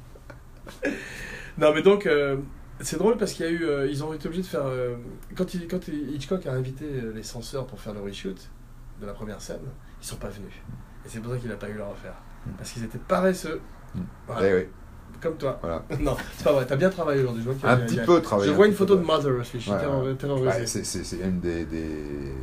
Non, 1.58 1.74
mais 1.74 1.82
donc, 1.82 2.06
euh, 2.06 2.38
c'est 2.80 2.98
drôle 2.98 3.18
parce 3.18 3.34
qu'il 3.34 3.46
y 3.46 3.50
a 3.50 3.52
eu. 3.52 3.64
euh, 3.66 3.88
ils 3.88 4.04
ont 4.04 4.14
été 4.14 4.28
obligés 4.28 4.44
de 4.44 4.48
faire. 4.48 4.66
euh, 4.66 4.96
quand, 5.36 5.54
il, 5.54 5.68
quand 5.68 5.88
Hitchcock 5.88 6.46
a 6.48 6.54
invité 6.54 6.86
les 7.14 7.24
censeurs 7.24 7.68
pour 7.68 7.80
faire 7.80 7.94
le 7.94 8.02
reshoot 8.02 8.50
de 9.02 9.06
la 9.06 9.14
première 9.14 9.42
scène, 9.42 9.60
ils 10.02 10.06
sont 10.06 10.16
pas 10.16 10.30
venus. 10.30 10.54
Et 11.06 11.10
c'est 11.10 11.20
pour 11.20 11.34
ça 11.34 11.40
qu'il 11.40 11.50
n'a 11.50 11.56
pas 11.58 11.70
eu 11.70 11.74
le 11.74 11.84
refaire. 11.84 12.14
Mm. 12.46 12.52
Parce 12.58 12.72
qu'ils 12.72 12.84
étaient 12.84 12.98
paresseux. 13.00 13.60
Mm. 13.96 14.00
Voilà, 14.28 14.48
Eh 14.50 14.54
oui, 14.56 14.68
Comme 15.22 15.36
toi. 15.36 15.60
voilà. 15.62 15.84
non, 16.00 16.16
c'est 16.36 16.44
pas 16.44 16.52
vrai, 16.54 16.66
t'as 16.68 16.76
bien 16.76 16.90
travaillé 16.90 17.22
aujourd'hui. 17.22 17.44
je 17.46 17.50
vois 17.52 17.70
a- 17.70 17.74
Un 17.74 17.76
a- 17.76 17.78
petit 17.82 18.00
a- 18.00 18.04
peu 18.06 18.22
travaillé. 18.22 18.50
Je 18.50 18.56
vois 18.56 18.68
une 18.68 18.74
photo 18.74 18.96
de 18.96 19.04
Mother 19.04 19.32
aussi, 19.40 19.52
je 19.60 19.60
suis 19.60 19.72
terrorisé. 20.18 20.46
Ouais, 20.62 20.66
c'est- 20.66 21.18
une 21.24 21.40
des, 21.40 21.66
des, 21.66 22.34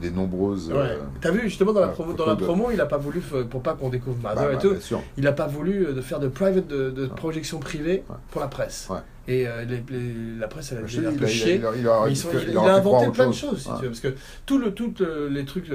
des 0.00 0.10
nombreuses. 0.10 0.68
Ouais. 0.70 0.76
euh, 0.78 0.98
T'as 1.20 1.30
vu 1.30 1.42
justement 1.42 1.72
dans 1.72 1.80
la 1.80 1.88
promo, 1.88 2.10
photos 2.10 2.26
dans 2.26 2.32
la 2.32 2.38
de- 2.38 2.44
promo, 2.44 2.70
il 2.72 2.80
a 2.80 2.86
pas 2.86 2.96
voulu 2.98 3.20
pour 3.20 3.62
pas 3.62 3.74
qu'on 3.74 3.88
découvre 3.88 4.16
bah, 4.16 4.34
Mother 4.34 4.50
et 4.50 4.54
bah, 4.54 4.60
tout. 4.60 4.74
Il 5.16 5.24
n'a 5.24 5.32
pas 5.32 5.46
voulu 5.46 5.86
euh, 5.86 5.92
de 5.92 6.00
faire 6.00 6.18
de 6.18 6.28
private 6.28 6.66
de, 6.66 7.06
projection 7.06 7.58
privée 7.60 8.02
Ouais. 8.08 8.16
pour 8.30 8.40
la 8.40 8.48
presse. 8.48 8.88
Ouais. 8.90 8.98
Et 9.28 9.46
euh, 9.46 9.64
les- 9.64 9.84
les- 9.88 10.36
la 10.40 10.48
presse 10.48 10.72
elle 10.72 10.78
a 10.78 10.80
te 10.82 10.86
un 11.06 11.12
peu 11.12 11.18
il 11.18 11.24
a- 11.24 11.28
chier. 11.28 11.54
il 11.54 11.64
a- 11.64 12.08
il 12.08 12.16
sont- 12.16 12.28
il, 12.34 12.50
il 12.50 12.56
inventé 12.74 13.08
plein 13.12 13.28
de 13.28 13.32
chose. 13.32 13.50
choses, 13.50 13.62
si 13.62 13.68
Ouais. 13.68 13.74
tu 13.76 13.82
veux, 13.84 13.88
parce 13.90 14.00
que 14.00 14.14
tout 14.46 14.58
le, 14.58 14.72
tout 14.74 14.92
le- 14.98 15.28
les 15.28 15.44
trucs, 15.44 15.68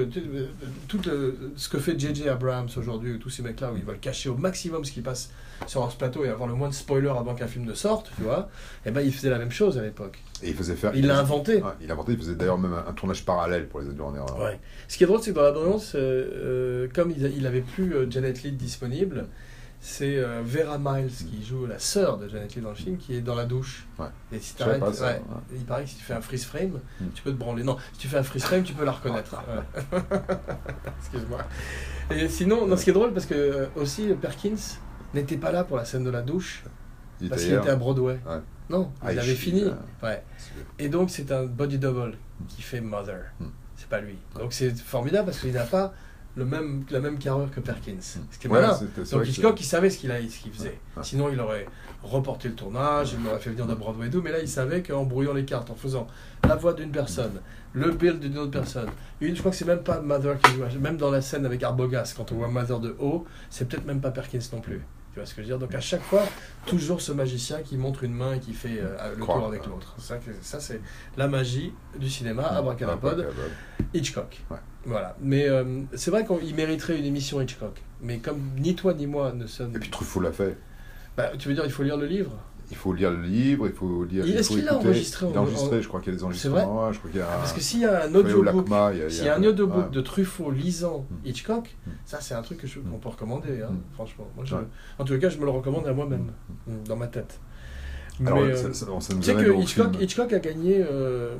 tout, 0.88 0.98
le- 1.06 1.52
ce 1.56 1.68
que 1.70 1.78
fait 1.78 1.98
J.J. 1.98 2.28
Abrams 2.28 2.68
aujourd'hui, 2.76 3.18
tous 3.18 3.30
ces 3.30 3.42
mecs-là 3.42 3.72
où 3.72 3.76
ils 3.78 3.84
veulent 3.84 3.98
cacher 4.00 4.28
au 4.28 4.36
maximum 4.36 4.84
ce 4.84 4.92
qui 4.92 5.00
passe 5.00 5.30
sur 5.66 5.90
ce 5.90 5.96
plateau 5.96 6.24
et 6.24 6.28
avoir 6.28 6.46
le 6.48 6.54
moins 6.54 6.68
de 6.68 6.74
spoilers 6.74 7.08
avant 7.08 7.34
qu'un 7.34 7.46
film 7.46 7.64
ne 7.64 7.72
sorte, 7.74 8.10
tu 8.16 8.22
vois, 8.22 8.48
et 8.86 8.90
ben 8.90 9.00
il 9.00 9.12
faisait 9.12 9.30
la 9.30 9.38
même 9.38 9.50
chose 9.50 9.78
à 9.78 9.82
l'époque. 9.82 10.18
Et 10.42 10.50
il 10.50 10.54
faisait 10.54 10.76
faire. 10.76 10.92
Il 10.94 11.06
l'a 11.06 11.18
inventé. 11.18 11.56
Ouais, 11.56 11.70
il 11.80 11.86
l'a 11.88 11.94
inventé. 11.94 12.12
Il 12.12 12.18
faisait 12.18 12.34
d'ailleurs 12.34 12.58
même 12.58 12.74
un, 12.74 12.84
un 12.90 12.92
tournage 12.92 13.24
parallèle 13.24 13.66
pour 13.66 13.80
les 13.80 13.86
erreur. 14.14 14.38
Ouais. 14.40 14.60
Ce 14.88 14.96
qui 14.98 15.04
est 15.04 15.06
drôle, 15.06 15.20
c'est 15.22 15.30
que 15.30 15.36
dans 15.36 15.42
la 15.42 15.52
bande-annonce, 15.52 15.94
euh, 15.94 15.98
euh, 15.98 16.88
comme 16.94 17.10
il, 17.10 17.32
il 17.36 17.46
avait 17.46 17.62
plus 17.62 17.94
euh, 17.94 18.06
Janet 18.08 18.42
Leigh 18.42 18.52
disponible, 18.52 19.26
c'est 19.90 20.16
euh, 20.18 20.42
Vera 20.44 20.76
Miles 20.78 21.10
qui 21.10 21.42
joue 21.44 21.64
la 21.66 21.78
sœur 21.78 22.18
de 22.18 22.28
Janet 22.28 22.54
Leigh 22.54 22.62
dans 22.62 22.68
le 22.70 22.74
film, 22.74 22.98
qui 22.98 23.14
est 23.16 23.20
dans 23.22 23.34
la 23.34 23.46
douche. 23.46 23.86
Ouais. 23.98 24.06
Et 24.32 24.38
si 24.38 24.54
t'arrêtes, 24.54 24.82
ouais, 24.82 24.88
ouais. 25.00 25.22
il 25.54 25.64
paraît 25.64 25.84
que 25.84 25.88
si 25.90 25.96
tu 25.96 26.02
fais 26.02 26.12
un 26.14 26.20
freeze 26.20 26.44
frame, 26.44 26.80
Hmm. 27.00 27.06
tu 27.14 27.22
peux 27.22 27.30
te 27.32 27.36
branler. 27.38 27.62
Non, 27.64 27.78
si 27.94 28.00
tu 28.00 28.08
fais 28.08 28.18
un 28.18 28.22
freeze 28.22 28.44
frame, 28.44 28.62
tu 28.64 28.74
peux 28.74 28.84
la 28.84 28.92
reconnaître. 28.92 29.34
Excuse-moi. 31.00 31.38
Et 32.10 32.28
sinon, 32.28 32.66
non, 32.66 32.76
ce 32.76 32.84
qui 32.84 32.90
est 32.90 32.94
drôle, 32.94 33.12
parce 33.12 33.26
que 33.26 33.34
euh, 33.34 33.66
aussi 33.76 34.08
Perkins 34.20 34.56
n'était 35.14 35.36
pas 35.36 35.52
là 35.52 35.64
pour 35.64 35.76
la 35.76 35.84
scène 35.84 36.04
de 36.04 36.10
la 36.10 36.22
douche, 36.22 36.64
Il 37.20 37.28
parce 37.28 37.42
qu'il 37.44 37.54
était 37.54 37.70
à. 37.70 37.76
Broadway. 37.76 38.18
Non, 38.70 38.92
Ah, 39.02 39.12
il 39.12 39.18
avait 39.18 39.34
fini. 39.34 39.64
Ouais. 40.02 40.22
Et 40.78 40.88
donc 40.88 41.10
c'est 41.10 41.32
un 41.32 41.44
body 41.44 41.78
double 41.78 42.12
qui 42.48 42.60
fait 42.62 42.80
Mother. 42.80 43.20
Hmm. 43.40 43.46
C'est 43.76 43.88
pas 43.88 44.00
lui. 44.00 44.18
Donc 44.34 44.52
c'est 44.52 44.76
formidable 44.76 45.26
parce 45.26 45.38
qu'il 45.40 45.52
n'a 45.52 45.64
pas 45.64 45.94
le 46.36 46.44
même, 46.44 46.84
la 46.90 47.00
même 47.00 47.18
carrure 47.18 47.50
que 47.50 47.60
Perkins. 47.60 47.96
Ce 48.00 48.18
qui 48.38 48.48
c'est 48.94 49.10
Donc 49.10 49.24
que 49.24 49.28
Hitchcock, 49.28 49.60
il 49.60 49.64
savait 49.64 49.90
ce 49.90 49.98
qu'il 49.98 50.12
qu'il 50.42 50.52
faisait. 50.52 50.78
Sinon, 51.02 51.30
il 51.30 51.40
aurait 51.40 51.66
reporté 52.02 52.48
le 52.48 52.54
tournage, 52.54 53.14
il 53.18 53.24
l'aurait 53.24 53.40
fait 53.40 53.50
venir 53.50 53.66
de 53.66 53.74
Broadway 53.74 54.06
et 54.06 54.10
tout. 54.10 54.22
Mais 54.22 54.30
là, 54.30 54.40
il 54.40 54.48
savait 54.48 54.82
qu'en 54.82 55.04
brouillant 55.04 55.32
les 55.32 55.44
cartes, 55.44 55.70
en 55.70 55.74
faisant 55.74 56.06
la 56.46 56.54
voix 56.54 56.72
d'une 56.72 56.90
personne, 56.90 57.40
le 57.72 57.90
build 57.90 58.20
d'une 58.20 58.38
autre 58.38 58.52
personne, 58.52 58.88
une, 59.20 59.34
je 59.34 59.40
crois 59.40 59.50
que 59.50 59.56
c'est 59.56 59.64
même 59.64 59.82
pas 59.82 60.00
Mother 60.00 60.38
qui 60.38 60.52
joue, 60.52 60.64
même 60.80 60.96
dans 60.96 61.10
la 61.10 61.20
scène 61.20 61.44
avec 61.44 61.62
Arbogast, 61.62 62.16
quand 62.16 62.30
on 62.32 62.36
voit 62.36 62.48
Mother 62.48 62.78
de 62.78 62.94
haut, 63.00 63.26
c'est 63.50 63.68
peut-être 63.68 63.86
même 63.86 64.00
pas 64.00 64.10
Perkins 64.10 64.38
non 64.52 64.60
plus. 64.60 64.82
Tu 65.18 65.22
vois 65.22 65.26
ce 65.26 65.34
que 65.34 65.42
je 65.42 65.48
veux 65.48 65.52
dire 65.52 65.58
Donc 65.58 65.74
à 65.74 65.80
chaque 65.80 66.02
fois, 66.02 66.22
toujours 66.64 67.00
ce 67.00 67.10
magicien 67.10 67.62
qui 67.62 67.76
montre 67.76 68.04
une 68.04 68.14
main 68.14 68.34
et 68.34 68.38
qui 68.38 68.52
fait 68.52 68.78
euh, 68.80 69.16
le 69.16 69.22
Croire, 69.22 69.38
tour 69.38 69.48
avec 69.48 69.62
ouais. 69.62 69.68
l'autre. 69.68 69.96
Ça, 69.98 70.60
c'est 70.60 70.80
la 71.16 71.26
magie 71.26 71.72
du 71.98 72.08
cinéma. 72.08 72.44
Abracadabra. 72.44 73.14
Hitchcock. 73.92 74.40
Ouais. 74.48 74.58
Voilà. 74.84 75.16
Mais 75.20 75.48
euh, 75.48 75.82
c'est 75.94 76.12
vrai 76.12 76.24
qu'il 76.24 76.54
mériterait 76.54 77.00
une 77.00 77.04
émission 77.04 77.40
Hitchcock. 77.40 77.82
Mais 78.00 78.18
comme 78.18 78.40
ni 78.58 78.76
toi 78.76 78.94
ni 78.94 79.08
moi 79.08 79.32
ne 79.32 79.48
sommes. 79.48 79.74
Et 79.74 79.80
puis 79.80 79.90
Truffaut 79.90 80.20
l'a 80.20 80.30
fait. 80.30 80.56
Bah, 81.16 81.32
tu 81.36 81.48
veux 81.48 81.54
dire, 81.54 81.64
il 81.64 81.72
faut 81.72 81.82
lire 81.82 81.96
le 81.96 82.06
livre? 82.06 82.38
Il 82.70 82.76
faut 82.76 82.92
lire 82.92 83.10
le 83.10 83.22
livre, 83.22 83.66
il 83.66 83.72
faut 83.72 84.04
lire. 84.04 84.24
Est-ce 84.26 84.50
qu'il 84.50 84.64
l'a 84.64 84.76
enregistré 84.76 85.26
Il 85.30 85.36
a 85.36 85.40
en- 85.40 85.42
enregistré, 85.44 85.78
en- 85.78 85.80
je 85.82 85.88
crois 85.88 86.00
qu'il 86.00 86.12
y 86.12 86.16
a 86.16 86.18
des 86.18 86.34
C'est 86.36 86.48
vrai 86.48 86.62
enregistrements. 86.64 86.92
je 86.92 86.98
crois 86.98 87.10
qu'il 87.10 87.20
y 87.20 87.22
a. 87.22 87.26
Parce 87.26 87.52
que 87.54 87.60
s'il 87.60 87.80
y 87.80 87.84
a 87.86 88.04
un 88.04 88.14
audiobook, 88.14 88.66
s'il 89.08 89.24
y 89.24 89.28
a 89.28 89.36
un 89.36 89.42
audiobook 89.44 89.90
de 89.90 90.00
Truffaut 90.02 90.50
lisant 90.50 91.06
Mm. 91.10 91.28
Hitchcock, 91.28 91.76
Mm. 91.86 91.90
ça 92.04 92.20
c'est 92.20 92.34
un 92.34 92.42
truc 92.42 92.58
que 92.58 92.66
je- 92.66 92.80
qu'on 92.80 92.96
Mm. 92.96 93.00
peut 93.00 93.08
recommander, 93.08 93.62
hein, 93.62 93.72
franchement. 93.94 94.28
En 94.98 95.04
tout 95.04 95.18
cas, 95.18 95.28
je 95.30 95.38
me 95.38 95.44
le 95.44 95.50
recommande 95.50 95.86
à 95.86 95.92
moi-même, 95.94 96.30
dans 96.86 96.96
ma 96.96 97.06
tête. 97.06 97.40
Alors, 98.26 98.38
ça, 98.56 98.66
euh, 98.66 98.72
ça- 98.72 98.86
nous 99.14 99.20
tu 99.20 99.26
sais 99.26 99.30
amène 99.30 99.44
que. 99.46 100.02
Hitchcock 100.02 100.32
a 100.32 100.38
gagné 100.40 100.84
euh, 100.90 101.36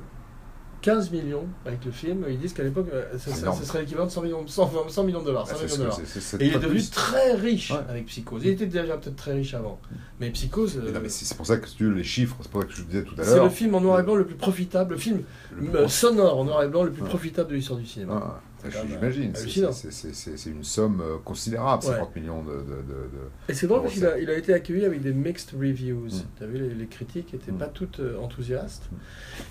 15 0.80 1.10
millions 1.10 1.44
avec 1.66 1.84
le 1.84 1.90
film. 1.90 2.24
Ils 2.28 2.38
disent 2.38 2.52
qu'à 2.52 2.62
l'époque, 2.62 2.86
euh, 2.92 3.04
C'est 3.18 3.30
ça 3.30 3.52
serait 3.52 3.80
l'équivalent 3.80 4.06
de 4.06 4.10
100 4.10 4.22
millions, 4.22 4.46
100, 4.46 4.70
100 4.88 5.04
millions 5.04 5.20
de 5.20 5.24
dollars. 5.26 5.46
Ah, 5.48 5.54
100 5.54 5.56
c'est 5.58 5.64
millions 5.64 5.74
ce 5.74 5.78
de 5.78 5.82
dollars. 5.84 5.96
c'est- 5.98 6.06
c'est- 6.06 6.20
c'est 6.20 6.42
Et 6.42 6.46
il 6.46 6.54
est 6.54 6.58
devenu 6.58 6.74
plus. 6.80 6.90
très 6.90 7.32
riche 7.34 7.70
Ouais. 7.72 7.78
avec 7.88 8.06
Psychose. 8.06 8.42
Il 8.44 8.50
était 8.50 8.66
déjà 8.66 8.96
peut-être 8.96 9.16
très 9.16 9.32
riche 9.34 9.54
avant. 9.54 9.80
Mais 10.20 10.30
Psychose, 10.30 10.78
euh, 10.78 10.92
c'est 11.08 11.24
c'est 11.24 11.36
pour 11.36 11.46
ça 11.46 11.56
que 11.58 11.68
si 11.68 11.76
tu 11.76 11.84
veux, 11.84 11.94
les 11.94 12.04
chiffres, 12.04 12.36
c'est 12.42 12.50
pour 12.50 12.62
ça 12.62 12.66
que 12.68 12.72
je 12.74 12.82
disais 12.82 13.02
tout 13.04 13.14
à 13.18 13.24
c'est 13.24 13.34
l'heure. 13.36 13.44
le 13.44 13.50
film 13.50 13.74
en 13.74 13.80
noir 13.80 14.00
et 14.00 14.02
blanc 14.02 14.14
le 14.14 14.26
plus 14.26 14.36
profitable, 14.36 14.94
le 14.94 15.00
film 15.00 15.22
le- 15.56 15.74
euh, 15.80 15.88
sonore 15.88 16.38
en 16.38 16.44
noir 16.44 16.62
et 16.62 16.68
blanc 16.68 16.82
le 16.84 16.90
plus 16.92 17.02
Ouais. 17.02 17.08
profitable 17.08 17.50
de 17.50 17.54
l'histoire 17.56 17.78
du 17.78 17.86
cinéma. 17.86 18.20
Ah, 18.24 18.40
J'imagine, 18.88 19.32
c'est- 19.34 20.46
une 20.50 20.64
somme 20.64 21.00
euh, 21.00 21.16
considérable, 21.24 21.84
Ouais. 21.84 21.92
50 21.92 22.16
millions 22.16 22.42
de. 22.42 22.50
de- 22.52 23.48
Et 23.48 23.54
c'est 23.54 23.66
drôle 23.66 23.82
parce 23.82 23.94
qu'il 23.94 24.06
a, 24.06 24.18
il 24.18 24.28
a 24.30 24.36
été 24.36 24.52
accueilli 24.52 24.84
avec 24.84 25.00
des 25.00 25.12
mixed 25.12 25.50
reviews. 25.58 26.06
Mm. 26.06 26.22
Tu 26.38 26.44
as 26.44 26.46
vu, 26.46 26.58
les, 26.58 26.74
les 26.74 26.86
critiques 26.86 27.32
n'étaient 27.32 27.52
Mm. 27.52 27.58
pas 27.58 27.66
toutes 27.68 28.00
euh, 28.00 28.18
enthousiastes. 28.18 28.84
Mm. 28.90 28.96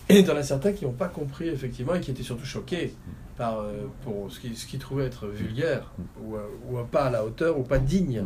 Et 0.09 0.19
il 0.19 0.25
y 0.25 0.29
en 0.31 0.35
a 0.35 0.43
certains 0.43 0.73
qui 0.73 0.85
n'ont 0.85 0.91
pas 0.91 1.07
compris, 1.07 1.47
effectivement, 1.47 1.95
et 1.95 2.01
qui 2.01 2.11
étaient 2.11 2.23
surtout 2.23 2.45
choqués 2.45 2.93
par 3.37 3.59
euh, 3.59 3.73
pour 4.03 4.31
ce 4.31 4.39
qu'ils 4.39 4.57
ce 4.57 4.75
trouvaient 4.77 5.05
être 5.05 5.27
vulgaire, 5.27 5.91
ou, 6.21 6.35
ou 6.69 6.83
pas 6.91 7.05
à 7.05 7.09
la 7.09 7.23
hauteur, 7.25 7.57
ou 7.57 7.63
pas 7.63 7.79
digne 7.79 8.25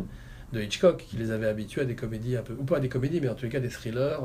de 0.52 0.60
Hitchcock, 0.60 1.06
qui 1.08 1.16
les 1.16 1.30
avait 1.30 1.46
habitués 1.46 1.80
à 1.80 1.84
des 1.86 1.94
comédies 1.94 2.36
un 2.36 2.42
peu, 2.42 2.52
ou 2.52 2.64
pas 2.64 2.76
à 2.76 2.80
des 2.80 2.90
comédies, 2.90 3.20
mais 3.22 3.28
en 3.30 3.34
tous 3.34 3.44
les 3.46 3.50
cas 3.50 3.60
des 3.60 3.70
thrillers, 3.70 4.18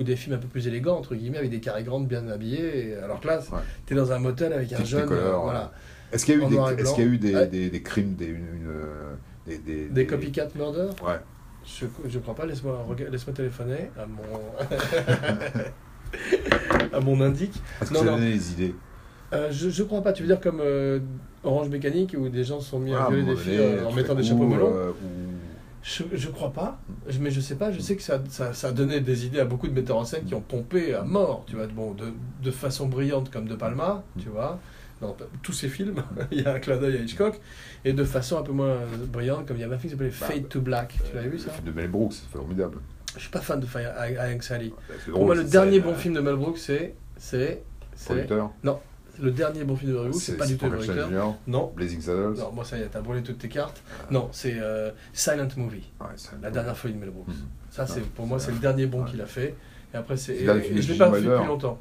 ou 0.00 0.02
des 0.02 0.16
films 0.16 0.34
un 0.34 0.38
peu 0.38 0.48
plus 0.48 0.66
élégants, 0.66 0.96
entre 0.96 1.14
guillemets, 1.14 1.38
avec 1.38 1.50
des 1.50 1.60
carrés 1.60 1.84
grandes 1.84 2.08
bien 2.08 2.26
habillés. 2.28 2.88
et- 2.88 2.94
Alors 2.96 3.20
que 3.20 3.28
là, 3.28 3.38
Ouais. 3.52 3.58
tu 3.86 3.92
es 3.94 3.96
dans 3.96 4.10
un 4.10 4.18
motel 4.18 4.52
avec 4.52 4.72
un 4.72 4.82
jeune. 4.84 5.02
Technicolor, 5.08 5.50
euh, 5.50 5.52
ouais. 5.52 5.64
Est-ce 6.12 6.24
qu'il 6.26 6.38
y 6.38 6.42
a 6.42 6.46
eu 6.46 6.48
des, 6.48 6.54
noir 6.56 6.70
et 6.70 6.74
est-ce 6.80 6.94
qu'il 6.94 7.04
y 7.04 7.08
a 7.08 7.10
eu 7.10 7.18
des, 7.18 7.32
blanc. 7.32 7.46
des, 7.50 7.70
des 7.70 7.82
crimes, 7.82 8.14
des, 8.14 8.26
une, 8.26 8.36
une, 8.36 8.68
euh, 8.68 9.14
des, 9.46 9.58
des, 9.58 9.86
Des 9.88 10.06
copycat 10.06 10.48
murder 10.54 10.88
Ouais. 11.04 11.18
Je, 11.66 11.84
je 12.08 12.18
crois 12.18 12.34
pas, 12.34 12.46
laisse-moi 12.46 12.82
rega- 12.88 13.10
laisse 13.10 13.26
téléphoner 13.34 13.90
à 13.98 14.06
mon. 14.06 14.22
à 16.92 17.00
mon 17.00 17.20
indique. 17.20 17.60
Est-ce 17.82 17.90
que 17.90 17.94
Non, 17.94 18.00
ça 18.00 18.06
non. 18.06 18.12
donnait 18.16 18.30
les 18.30 18.52
idées 18.52 18.74
Euh, 19.32 19.48
je, 19.50 19.68
je 19.68 19.82
crois 19.82 20.02
pas, 20.02 20.12
tu 20.12 20.22
veux 20.22 20.28
dire 20.28 20.40
comme 20.40 20.60
euh, 20.60 21.00
Orange 21.44 21.68
Mécanique 21.68 22.16
où 22.18 22.28
des 22.30 22.44
gens 22.44 22.60
sont 22.60 22.78
mis 22.78 22.94
à 22.94 23.04
un 23.04 23.08
violer 23.10 23.24
des 23.24 23.36
filles 23.36 23.58
euh, 23.58 23.86
en 23.86 23.92
mettant 23.92 24.14
des 24.14 24.22
chapeaux 24.22 24.46
melons 24.46 24.72
euh, 24.74 24.90
ou- 24.90 24.94
je, 25.82 26.02
je 26.12 26.28
crois 26.28 26.52
pas, 26.52 26.80
je- 27.06 27.18
mais 27.20 27.30
je 27.30 27.40
sais 27.40 27.54
pas, 27.54 27.70
je 27.70 27.80
sais 27.80 27.96
que 27.96 28.02
ça, 28.02 28.20
ça, 28.28 28.52
ça 28.52 28.68
a 28.68 28.72
donné 28.72 29.00
des 29.00 29.26
idées 29.26 29.40
à 29.40 29.44
beaucoup 29.44 29.68
de 29.68 29.72
metteurs 29.72 29.96
en 29.98 30.04
scène 30.04 30.24
qui 30.24 30.34
ont 30.34 30.40
pompé 30.40 30.94
à 30.94 31.02
mort, 31.02 31.44
tu 31.46 31.56
vois, 31.56 31.66
bon, 31.66 31.92
de, 31.92 32.06
de 32.42 32.50
façon 32.50 32.86
brillante 32.88 33.30
comme 33.30 33.46
De 33.46 33.54
Palma, 33.54 34.02
tu 34.18 34.28
vois, 34.28 34.58
dans 35.00 35.16
tous 35.42 35.52
ces 35.52 35.68
films, 35.68 36.02
il 36.30 36.42
y 36.42 36.44
a 36.44 36.54
un 36.54 36.58
clin 36.58 36.76
d'œil 36.76 36.96
à 36.96 37.00
Hitchcock, 37.00 37.40
et 37.84 37.92
de 37.92 38.04
façon 38.04 38.38
un 38.38 38.42
peu 38.42 38.52
moins 38.52 38.76
brillante 39.06 39.46
comme 39.46 39.56
il 39.56 39.60
y 39.60 39.64
avait 39.64 39.74
un 39.74 39.78
film 39.78 39.92
qui 39.92 39.96
s'appelait 39.98 40.14
Bah, 40.20 40.26
Fade 40.26 40.48
to 40.48 40.60
Black, 40.60 40.94
tu 41.08 41.14
l'avais 41.14 41.28
vu 41.28 41.36
Le 41.36 41.42
ça 41.42 41.50
film 41.50 41.66
de 41.66 41.72
Mel 41.72 41.88
Brooks, 41.88 42.14
c'est 42.14 42.30
formidable. 42.30 42.78
Je 43.14 43.20
suis 43.20 43.30
pas 43.30 43.40
fan 43.40 43.58
de 43.58 43.66
Fire 43.66 43.92
Hank 43.96 44.42
Sally. 44.42 44.72
C'est 45.04 45.10
Pour 45.10 45.24
moi, 45.24 45.34
le 45.34 45.44
dernier 45.44 45.80
bon 45.80 45.92
euh, 45.92 45.94
film 45.94 46.14
de 46.14 46.20
Mel 46.20 46.36
Brooks, 46.36 46.58
c'est. 46.58 46.94
C'est. 47.16 47.62
C'est. 47.94 48.06
Producteur. 48.06 48.52
Le 49.20 49.32
dernier 49.32 49.64
bon 49.64 49.74
film 49.74 49.92
de 49.92 49.96
Mel 49.98 50.10
Brooks, 50.10 50.22
c'est 50.22 50.36
pas 50.36 50.46
du 50.46 50.56
tout 50.56 50.66
le 50.66 50.76
producteur. 50.76 51.36
Non. 51.46 51.72
Blazing 51.74 52.00
Saddles. 52.00 52.38
Non, 52.38 52.52
moi 52.52 52.64
ça 52.64 52.78
y 52.78 52.82
est, 52.82 52.86
t'as 52.86 53.00
brûlé 53.00 53.22
toutes 53.22 53.38
tes 53.38 53.48
cartes. 53.48 53.82
Non, 54.10 54.28
c'est 54.32 54.56
euh, 54.60 54.90
Silent 55.12 55.48
Movie, 55.56 55.90
Ouais, 56.00 56.06
c'est- 56.16 56.30
la 56.40 56.50
dernière 56.50 56.76
folie 56.76 56.94
de 56.94 56.98
Mel 57.00 57.10
Brooks. 57.10 57.28
Mhm. 57.28 57.34
Ça, 57.70 57.86
c'est 57.86 58.00
Ouais, 58.00 58.06
pour 58.14 58.26
moi, 58.26 58.38
c'est 58.38 58.52
le 58.52 58.58
dernier 58.58 58.86
bon 58.86 59.04
qu'il 59.04 59.20
a 59.20 59.26
fait. 59.26 59.54
Et 59.92 59.96
après, 59.96 60.16
c'est. 60.16 60.36
Et, 60.36 60.44
le 60.46 60.80
je 60.80 60.92
l'ai 60.92 60.98
pas 60.98 61.10
vu 61.10 61.26
depuis 61.26 61.46
longtemps. 61.46 61.80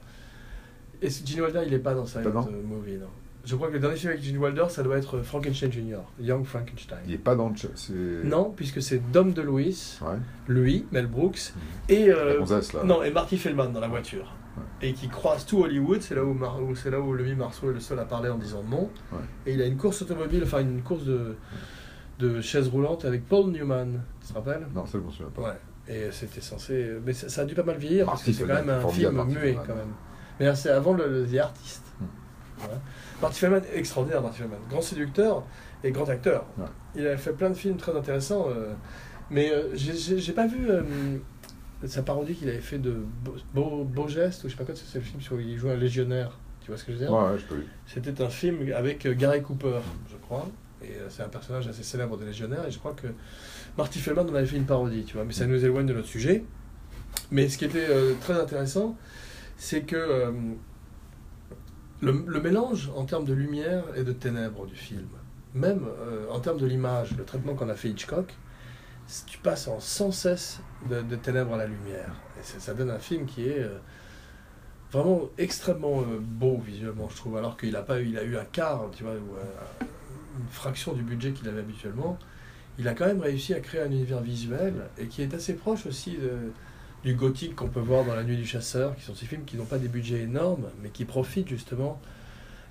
Et 1.02 1.10
Gene 1.10 1.42
Wilder, 1.42 1.62
il 1.68 1.74
est 1.74 1.80
pas 1.80 1.94
dans 1.94 2.06
Silent 2.06 2.32
Pas 2.32 2.48
euh, 2.50 2.64
Movie, 2.64 2.98
non. 2.98 3.08
Je 3.46 3.56
crois 3.56 3.70
que 3.70 3.74
le 3.74 3.80
dernier 3.80 3.96
film 3.96 4.12
avec 4.12 4.24
Gene 4.24 4.38
Wilder, 4.38 4.66
ça 4.70 4.84
doit 4.84 4.98
être 4.98 5.20
Frankenstein 5.22 5.72
Jr., 5.72 6.00
Young 6.20 6.44
Frankenstein. 6.46 6.98
Il 7.08 7.14
est 7.14 7.18
pas 7.18 7.36
dans 7.36 7.50
le. 7.50 8.24
Non, 8.26 8.52
puisque 8.56 8.82
c'est 8.82 9.00
Dom 9.12 9.32
DeLuise, 9.32 10.00
Ouais. 10.02 10.18
lui, 10.50 10.86
Mel 10.92 11.08
Brooks, 11.08 11.54
Mhm. 11.56 11.62
et. 11.96 12.10
Euh, 12.10 12.40
gonzesse, 12.40 12.74
là. 12.74 12.84
Non, 12.84 13.04
et 13.04 13.12
Marty 13.12 13.38
Feldman 13.38 13.72
dans 13.72 13.80
la 13.80 13.88
voiture. 13.88 14.34
Et 14.82 14.94
qui 14.94 15.08
croise 15.08 15.46
tout 15.46 15.62
Hollywood, 15.64 16.02
c'est 16.02 16.16
là 16.16 16.26
où, 16.26 16.34
Mar- 16.34 16.62
où- 16.62 16.76
c'est 16.76 16.90
là 16.90 17.00
où 17.00 17.14
Louis 17.14 17.36
Marceau 17.36 17.70
est 17.70 17.74
le 17.76 17.80
seul 17.80 18.00
à 18.00 18.06
parler 18.06 18.30
en 18.30 18.38
disant 18.40 18.64
non. 18.70 18.90
Ouais. 19.14 19.20
Et 19.46 19.54
il 19.54 19.62
a 19.62 19.66
une 19.68 19.78
course 19.78 20.02
automobile, 20.02 20.42
enfin 20.44 20.62
une 20.62 20.82
course 20.82 21.04
de, 21.06 21.36
de 22.20 22.42
chaise 22.42 22.68
roulante 22.68 23.06
avec 23.06 23.28
Paul 23.28 23.52
Newman, 23.52 24.02
tu 24.20 24.28
te 24.30 24.34
rappelles? 24.34 24.66
Non, 24.74 24.86
ça, 24.88 24.94
je 24.94 24.98
m'en 25.04 25.12
souviens 25.12 25.32
pas. 25.34 25.42
Ouais. 25.44 25.96
Et 25.96 26.12
c'était 26.12 26.42
censé. 26.42 26.90
Mais 27.06 27.14
ça, 27.14 27.30
ça 27.30 27.42
a 27.42 27.46
dû 27.46 27.54
pas 27.54 27.64
mal 27.64 27.78
vieillir 27.78 28.08
parce 28.08 28.24
que 28.24 28.32
c'est 28.32 28.44
quand 28.46 28.56
même 28.56 28.70
un 28.70 28.88
film 28.90 29.24
muet 29.26 29.54
quand 29.66 29.76
même. 29.76 29.94
Mais 30.40 30.54
c'est 30.56 30.70
avant 30.70 30.94
le, 30.94 31.26
The 31.32 31.38
Artist. 31.38 31.84
Hmm. 32.00 32.06
Voilà. 32.60 32.80
Marty 33.22 33.40
Feldman, 33.40 33.62
extraordinaire 33.74 34.22
Marty 34.22 34.38
Feldman. 34.40 34.60
Grand 34.70 34.82
séducteur 34.82 35.44
et 35.84 35.92
grand 35.92 36.08
acteur. 36.10 36.46
Ouais. 36.58 36.66
Il 36.96 37.08
a 37.08 37.18
fait 37.18 37.34
plein 37.34 37.50
de 37.50 37.56
films 37.56 37.78
très 37.78 37.96
intéressants. 37.96 38.48
euh, 38.50 38.74
mais 39.30 39.52
euh, 39.52 39.70
j'ai- 39.76 40.32
pas 40.34 40.48
vu 40.48 40.70
euh, 40.70 40.84
sa 41.86 42.02
parodie 42.02 42.34
qu'il 42.36 42.48
avait 42.50 42.60
fait 42.60 42.78
de 42.80 42.96
Beau, 43.24 43.36
Beau, 43.54 43.84
Beau 43.84 44.08
Geste, 44.08 44.44
ou 44.44 44.48
je 44.48 44.54
sais 44.54 44.58
pas 44.58 44.64
quoi, 44.64 44.74
c'est 44.76 44.98
le 45.00 45.04
film 45.04 45.22
sur 45.22 45.40
il 45.42 45.58
joue 45.58 45.70
un 45.70 45.76
légionnaire. 45.76 46.38
Tu 46.62 46.68
vois 46.72 46.78
ce 46.78 46.84
que 46.86 46.92
je 46.94 46.98
veux 46.98 47.06
dire? 47.06 47.14
Ouais, 47.14 47.32
ouais, 47.32 47.38
je 47.38 47.46
peux. 47.46 47.62
C'était 47.86 48.22
un 48.24 48.30
film 48.30 48.72
avec 48.76 49.06
euh, 49.06 49.14
Gary 49.14 49.42
Cooper, 49.42 49.80
je 50.10 50.16
crois. 50.18 50.48
Et 50.84 50.92
c'est 51.10 51.24
un 51.24 51.30
personnage 51.30 51.68
assez 51.68 51.82
célèbre 51.84 52.18
des 52.18 52.26
légionnaires. 52.26 52.66
Et 52.68 52.72
je 52.72 52.78
crois 52.78 52.94
que 52.94 53.08
Marty 53.78 53.98
Feldman 54.00 54.30
en 54.30 54.36
avait 54.36 54.46
fait 54.46 54.58
une 54.58 54.66
parodie, 54.66 55.04
tu 55.06 55.16
vois. 55.16 55.26
Mais 55.26 55.34
ça 55.34 55.48
nous 55.48 55.64
éloigne 55.66 55.88
de 55.88 55.94
notre 55.94 56.08
sujet. 56.08 56.44
Mais 57.32 57.50
ce 57.50 57.58
qui 57.58 57.66
était 57.66 57.88
très 58.22 58.40
intéressant, 58.40 58.96
c'est 59.58 59.82
que 59.82 59.96
euh, 59.96 60.32
le, 62.02 62.24
le 62.26 62.42
mélange 62.42 62.92
en 62.96 63.06
termes 63.06 63.26
de 63.26 63.34
lumière 63.34 63.84
et 63.96 64.04
de 64.04 64.14
ténèbres 64.14 64.68
du 64.68 64.76
film, 64.76 65.08
même 65.54 65.86
euh, 66.00 66.30
en 66.30 66.40
termes 66.40 66.60
de 66.60 66.68
l'image, 66.68 67.18
le 67.18 67.26
traitement 67.26 67.56
qu'en 67.56 67.68
a 67.68 67.76
fait 67.76 67.90
Hitchcock, 67.90 68.34
tu 69.26 69.40
passes 69.40 69.68
en 69.68 69.80
sans 69.80 70.12
cesse 70.12 70.60
de, 70.90 71.16
ténèbres 71.16 71.56
à 71.56 71.58
la 71.58 71.66
lumière. 71.66 72.14
Et 72.40 72.44
ça, 72.44 72.74
donne 72.74 72.92
un 72.92 73.00
film 73.00 73.26
qui 73.26 73.48
est 73.48 73.64
euh, 73.64 73.80
vraiment 74.92 75.22
extrêmement 75.38 76.04
beau 76.22 76.58
visuellement, 76.58 77.10
je 77.10 77.16
trouve, 77.16 77.38
alors 77.38 77.58
qu'il 77.58 77.76
a, 77.76 77.86
a 77.90 78.00
eu 78.00 78.38
un 78.38 78.46
quart, 78.46 78.90
tu 78.96 79.04
vois, 79.04 79.14
ou 79.14 79.36
une 80.40 80.48
fraction 80.50 80.94
du 80.94 81.02
budget 81.02 81.32
qu'il 81.32 81.48
avait 81.48 81.62
habituellement. 81.62 82.20
Il 82.78 82.88
a 82.88 82.94
quand 82.94 83.08
même 83.08 83.22
réussi 83.22 83.54
à 83.56 83.60
créer 83.60 83.82
un 83.82 83.92
univers 83.92 84.22
visuel 84.22 84.74
et 85.00 85.08
qui 85.08 85.24
est 85.24 85.34
assez 85.34 85.56
proche 85.56 85.88
aussi 85.88 86.18
de, 86.18 86.52
du 87.08 87.14
gothique 87.14 87.56
qu'on 87.56 87.70
peut 87.70 87.80
voir 87.80 88.04
dans 88.04 88.16
La 88.16 88.24
Nuit 88.26 88.36
du 88.36 88.46
Chasseur, 88.46 88.94
qui 88.98 89.02
sont 89.02 89.16
ces 89.16 89.26
films 89.26 89.46
qui 89.46 89.56
n'ont 89.56 89.64
pas 89.64 89.78
des 89.78 89.88
budgets 89.88 90.24
énormes, 90.24 90.68
mais 90.84 90.90
qui 90.90 91.06
profitent 91.06 91.48
justement 91.48 92.02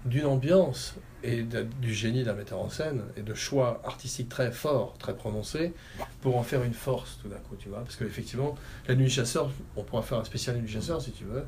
d'une 0.04 0.26
ambiance 0.26 0.96
et 1.24 1.42
du 1.42 1.94
génie 1.94 2.22
d'un 2.22 2.34
metteur 2.34 2.60
en 2.60 2.68
scène 2.68 3.00
et 3.16 3.22
de 3.22 3.32
choix 3.32 3.80
artistiques 3.82 4.28
très 4.28 4.52
forts, 4.52 4.94
très 4.98 5.16
prononcés, 5.16 5.72
pour 6.20 6.36
en 6.36 6.42
faire 6.42 6.64
une 6.64 6.74
force 6.74 7.18
tout 7.22 7.28
d'un 7.30 7.38
coup, 7.38 7.56
tu 7.58 7.70
vois. 7.70 7.78
Parce 7.78 7.96
qu'effectivement, 7.96 8.56
La 8.86 8.94
Nuit 8.94 9.06
du 9.06 9.10
Chasseur, 9.10 9.50
on 9.74 9.84
pourra 9.84 10.02
faire 10.02 10.18
un 10.18 10.24
spécial 10.24 10.56
Nuit 10.56 10.66
du 10.66 10.72
Chasseur 10.72 11.00
si 11.00 11.12
tu 11.12 11.24
veux. 11.24 11.44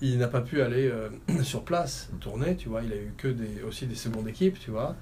Il 0.00 0.16
n'a 0.18 0.28
pas 0.28 0.42
pu 0.42 0.62
aller 0.62 0.86
euh, 0.86 1.08
sur 1.42 1.64
place 1.64 2.08
tourner, 2.20 2.54
tu 2.54 2.68
vois. 2.68 2.84
Il 2.84 2.92
a 2.92 2.96
eu 2.96 3.14
que 3.18 3.26
des, 3.26 3.64
aussi 3.66 3.86
des 3.86 3.96
secondes 3.96 4.28
équipes, 4.28 4.60
tu 4.60 4.70
vois. 4.70 4.94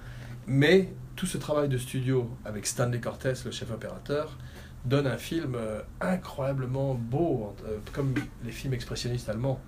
Mais 0.47 0.89
tout 1.17 1.27
ce 1.27 1.37
travail 1.37 1.69
de 1.69 1.77
studio 1.77 2.31
avec 2.47 2.67
Stanley 2.67 2.99
Cortez, 2.99 3.35
le 3.45 3.51
chef 3.51 3.71
opérateur, 3.71 4.39
donne 4.85 5.07
un 5.07 5.17
film 5.17 5.55
euh, 5.57 5.81
incroyablement 6.01 6.95
beau, 6.95 7.55
euh, 7.67 7.79
comme 7.93 8.15
les 8.45 8.51
films 8.53 8.75
expressionnistes 8.75 9.29
allemands, 9.29 9.61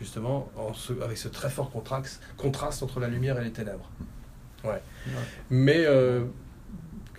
justement, 0.00 0.50
en 0.56 0.72
ce- 0.72 0.94
avec 1.02 1.18
ce 1.18 1.28
très 1.28 1.50
fort 1.50 1.70
contraste, 1.70 2.22
contraste 2.36 2.82
entre 2.82 2.98
la 3.00 3.08
lumière 3.08 3.38
et 3.40 3.44
les 3.44 3.52
ténèbres. 3.52 3.90
Ouais. 4.64 4.80
Mais 5.50 5.84
euh, 5.86 6.24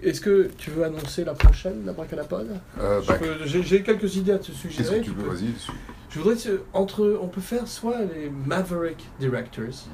est-ce 0.02 0.20
que 0.22 0.50
tu 0.58 0.72
veux 0.72 0.84
annoncer 0.84 1.24
la 1.26 1.34
prochaine, 1.34 1.86
la 1.86 1.94
Bracalapod 1.94 2.48
Euh, 2.80 3.02
bah, 3.08 3.18
J'ai 3.46 3.84
quelques 3.84 4.16
idées 4.16 4.32
à 4.34 4.40
te 4.40 4.48
Qu'est-ce 4.48 4.58
suggérer. 4.58 5.00
que 5.02 5.06
tu 5.06 5.12
peux- 5.12 5.30
Vas-y. 5.30 5.54
Je 6.10 6.20
voudrais, 6.20 6.36
te- 6.36 6.62
entre, 6.74 7.20
on 7.22 7.28
peut 7.28 7.42
faire 7.42 7.68
soit 7.68 8.00
les 8.02 8.30
Maverick 8.30 9.06
Directors, 9.20 9.88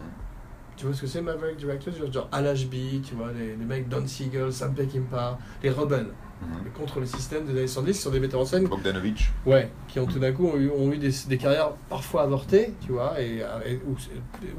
Tu 0.77 0.85
vois 0.85 0.93
ce 0.95 1.01
que 1.01 1.07
c'est 1.07 1.21
Maverick 1.21 1.57
Directors? 1.57 1.93
Genre 2.11 2.29
Al 2.31 2.47
Ashby, 2.47 3.01
tu 3.05 3.15
vois, 3.15 3.31
les, 3.33 3.49
les 3.55 3.65
mecs 3.65 3.89
Don 3.89 4.05
Siegel, 4.07 4.51
Sam 4.53 4.73
Peckinpah, 4.73 5.37
les 5.61 5.69
rebelles 5.71 6.07
Mhm. 6.41 6.71
contre 6.71 6.99
le 7.01 7.05
système 7.05 7.45
des 7.45 7.51
années 7.51 7.67
70 7.67 7.93
qui 7.97 8.01
sont 8.01 8.09
des 8.11 8.19
metteurs 8.19 8.39
en 8.41 8.45
scène 8.45 8.65
Bogdanovich. 8.67 9.31
Ouais, 9.45 9.69
qui 9.89 9.99
ont 9.99 10.05
tout 10.05 10.19
d'un 10.19 10.31
coup 10.31 10.45
ont 10.47 10.55
eu, 10.57 10.69
ont 10.69 10.91
eu 10.91 10.97
des, 10.97 11.11
des 11.27 11.37
carrières 11.37 11.71
parfois 11.89 12.23
avortées, 12.23 12.73
tu 12.85 12.93
vois, 12.93 13.21
et, 13.21 13.43
et- 13.65 13.81
ou, 13.85 13.95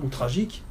ou 0.04 0.08
tragiques, 0.08 0.62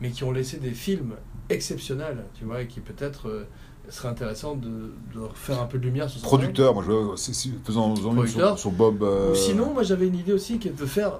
mais 0.00 0.10
qui 0.10 0.22
ont 0.24 0.30
laissé 0.32 0.58
des 0.58 0.70
films 0.72 1.14
exceptionnels, 1.48 2.24
tu 2.34 2.44
vois, 2.44 2.62
et 2.62 2.66
qui 2.68 2.80
peut-être 2.80 3.28
euh, 3.28 3.46
serait 3.88 4.08
intéressant 4.08 4.54
de, 4.54 4.94
de 5.14 5.20
faire 5.34 5.60
un 5.60 5.66
peu 5.66 5.78
de 5.78 5.84
lumière 5.84 6.08
sur 6.08 6.20
ce 6.20 6.24
Producteur, 6.24 6.74
moi 6.74 6.84
je 6.86 7.16
faisant 7.64 7.94
une 7.94 8.26
sur, 8.28 8.58
sur 8.58 8.70
Bob. 8.70 9.02
euh, 9.02 9.32
Ou 9.32 9.34
sinon, 9.34 9.72
moi 9.74 9.82
j'avais 9.82 10.06
une 10.06 10.16
idée 10.16 10.32
aussi 10.32 10.58
qui 10.60 10.68
est 10.68 10.78
de 10.78 10.86
faire, 10.86 11.18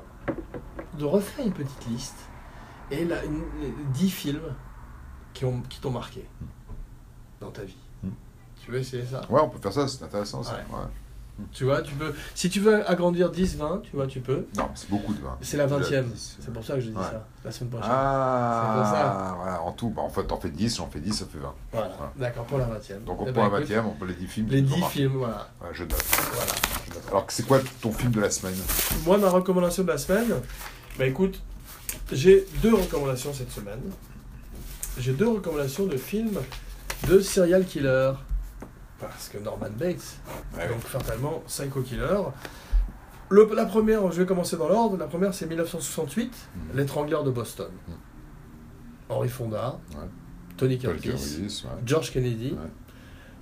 de 0.98 1.04
refaire 1.04 1.44
une 1.46 1.52
petite 1.52 1.86
liste 1.90 2.16
et 2.92 3.04
là, 3.04 3.16
une- 3.24 3.42
les 3.62 3.72
10 3.94 4.08
films 4.10 4.54
qui 5.34 5.44
ont 5.44 5.62
qui 5.68 5.80
t'ont 5.80 5.90
marqué 5.90 6.24
dans 7.40 7.50
ta 7.50 7.62
vie. 7.64 7.76
Tu 8.64 8.70
veux 8.70 8.78
essayer 8.78 9.04
ça 9.04 9.20
Ouais, 9.28 9.40
on 9.42 9.48
peut 9.48 9.58
faire 9.58 9.72
ça, 9.72 9.88
c'est 9.88 10.02
intéressant 10.04 10.42
ça. 10.42 10.52
Ouais. 10.52 10.76
ouais. 10.76 10.84
Tu 11.50 11.64
vois, 11.64 11.80
tu 11.82 11.94
peux. 11.94 12.14
Si 12.34 12.50
tu 12.50 12.60
veux 12.60 12.88
agrandir 12.88 13.32
10-20, 13.32 13.80
tu 13.82 13.96
vois, 13.96 14.06
tu 14.06 14.20
peux. 14.20 14.46
Non, 14.56 14.68
c'est 14.74 14.88
beaucoup 14.90 15.14
de 15.14 15.20
vin. 15.20 15.36
C'est 15.40 15.56
la 15.56 15.66
20e. 15.66 16.04
dix. 16.04 16.36
C'est 16.38 16.52
pour 16.52 16.62
ça 16.62 16.74
que 16.74 16.80
je 16.80 16.90
dis 16.90 16.96
Ouais. 16.96 17.02
ça. 17.02 17.26
La 17.44 17.50
semaine 17.50 17.70
prochaine. 17.70 17.90
Ah, 17.90 18.74
pour 18.76 18.86
ça. 18.86 19.34
voilà, 19.38 19.62
en 19.62 19.72
tout, 19.72 19.88
bah, 19.88 20.02
en 20.02 20.08
fait, 20.10 20.24
t'en 20.24 20.38
fais 20.38 20.50
10, 20.50 20.76
j'en 20.76 20.88
fais 20.88 21.00
10, 21.00 21.12
ça 21.12 21.24
fait 21.24 21.38
20. 21.38 21.54
Voilà, 21.72 21.88
Voilà. 21.96 22.12
d'accord, 22.16 22.44
pour 22.44 22.58
la 22.58 22.66
20e. 22.66 23.02
Donc 23.04 23.16
Eh 23.20 23.22
on 23.22 23.24
ben, 23.24 23.32
prend 23.32 23.48
la 23.48 23.58
écoute, 23.60 23.70
20 23.74 23.76
e 23.80 23.84
on 23.86 23.90
peut 23.94 24.06
les 24.06 24.14
10 24.14 24.26
films. 24.26 24.46
Les 24.50 24.56
qui 24.58 24.62
nous 24.62 24.68
10 24.68 24.74
ont 24.74 24.78
marqué. 24.80 24.98
films, 24.98 25.12
voilà. 25.16 25.48
Je 25.72 25.82
note. 25.84 26.04
voilà. 26.32 26.52
je 26.86 26.94
note. 26.94 27.08
Alors, 27.08 27.26
c'est 27.28 27.46
quoi 27.46 27.58
ton 27.80 27.92
film 27.92 28.12
de 28.12 28.20
la 28.20 28.30
semaine? 28.30 28.54
Moi, 29.04 29.18
ma 29.18 29.30
recommandation 29.30 29.82
de 29.82 29.88
la 29.88 29.98
semaine, 29.98 30.28
bah 30.98 31.06
écoute, 31.06 31.40
j'ai 32.12 32.46
deux 32.62 32.74
recommandations 32.74 33.32
cette 33.32 33.50
semaine. 33.50 33.80
J'ai 34.98 35.12
deux 35.14 35.28
recommandations 35.28 35.86
de 35.86 35.96
films 35.96 36.38
de 37.08 37.20
serial 37.20 37.64
killer. 37.64 38.12
Parce 39.08 39.28
que 39.28 39.38
Norman 39.38 39.70
Bates, 39.78 40.16
Ouais, 40.56 40.68
donc 40.68 40.80
fatalement 40.80 41.42
Psycho 41.46 41.80
Killer. 41.82 42.18
Le- 43.28 43.48
la 43.54 43.64
première, 43.66 44.10
je 44.12 44.20
vais 44.20 44.26
commencer 44.26 44.56
dans 44.56 44.68
l'ordre. 44.68 44.96
La 44.98 45.06
première, 45.06 45.32
c'est 45.34 45.46
1968, 45.46 46.32
Mhm. 46.54 46.76
L'étrangleur 46.78 47.24
de 47.24 47.30
Boston. 47.30 47.70
Mhm. 47.88 47.94
Henry 49.08 49.28
Fonda, 49.28 49.78
Ouais. 49.92 50.04
Tony 50.56 50.78
Curtis, 50.78 51.08
Curtis, 51.08 51.62
ouais. 51.64 51.70
George 51.84 52.12
Kennedy. 52.12 52.56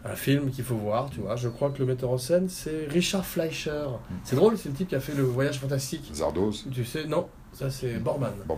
Un 0.02 0.14
film 0.16 0.50
qu'il 0.50 0.64
faut 0.64 0.76
voir, 0.76 1.10
tu 1.10 1.20
vois. 1.20 1.36
Je 1.36 1.48
crois 1.50 1.68
que 1.70 1.78
le 1.80 1.84
metteur 1.84 2.08
en 2.10 2.16
scène, 2.16 2.48
c'est 2.48 2.86
Richard 2.88 3.26
Fleischer. 3.26 3.84
C'est 4.24 4.34
drôle, 4.36 4.56
c'est 4.56 4.70
le 4.70 4.74
type 4.74 4.88
qui 4.88 4.94
a 4.94 5.00
fait 5.00 5.12
le 5.14 5.24
voyage 5.24 5.58
fantastique. 5.60 6.10
Zardos. 6.14 6.52
Tu 6.72 6.84
sais, 6.86 7.04
non, 7.06 7.28
ça 7.52 7.70
c'est 7.70 7.94
Borman. 7.98 8.32
Ouais. 8.48 8.56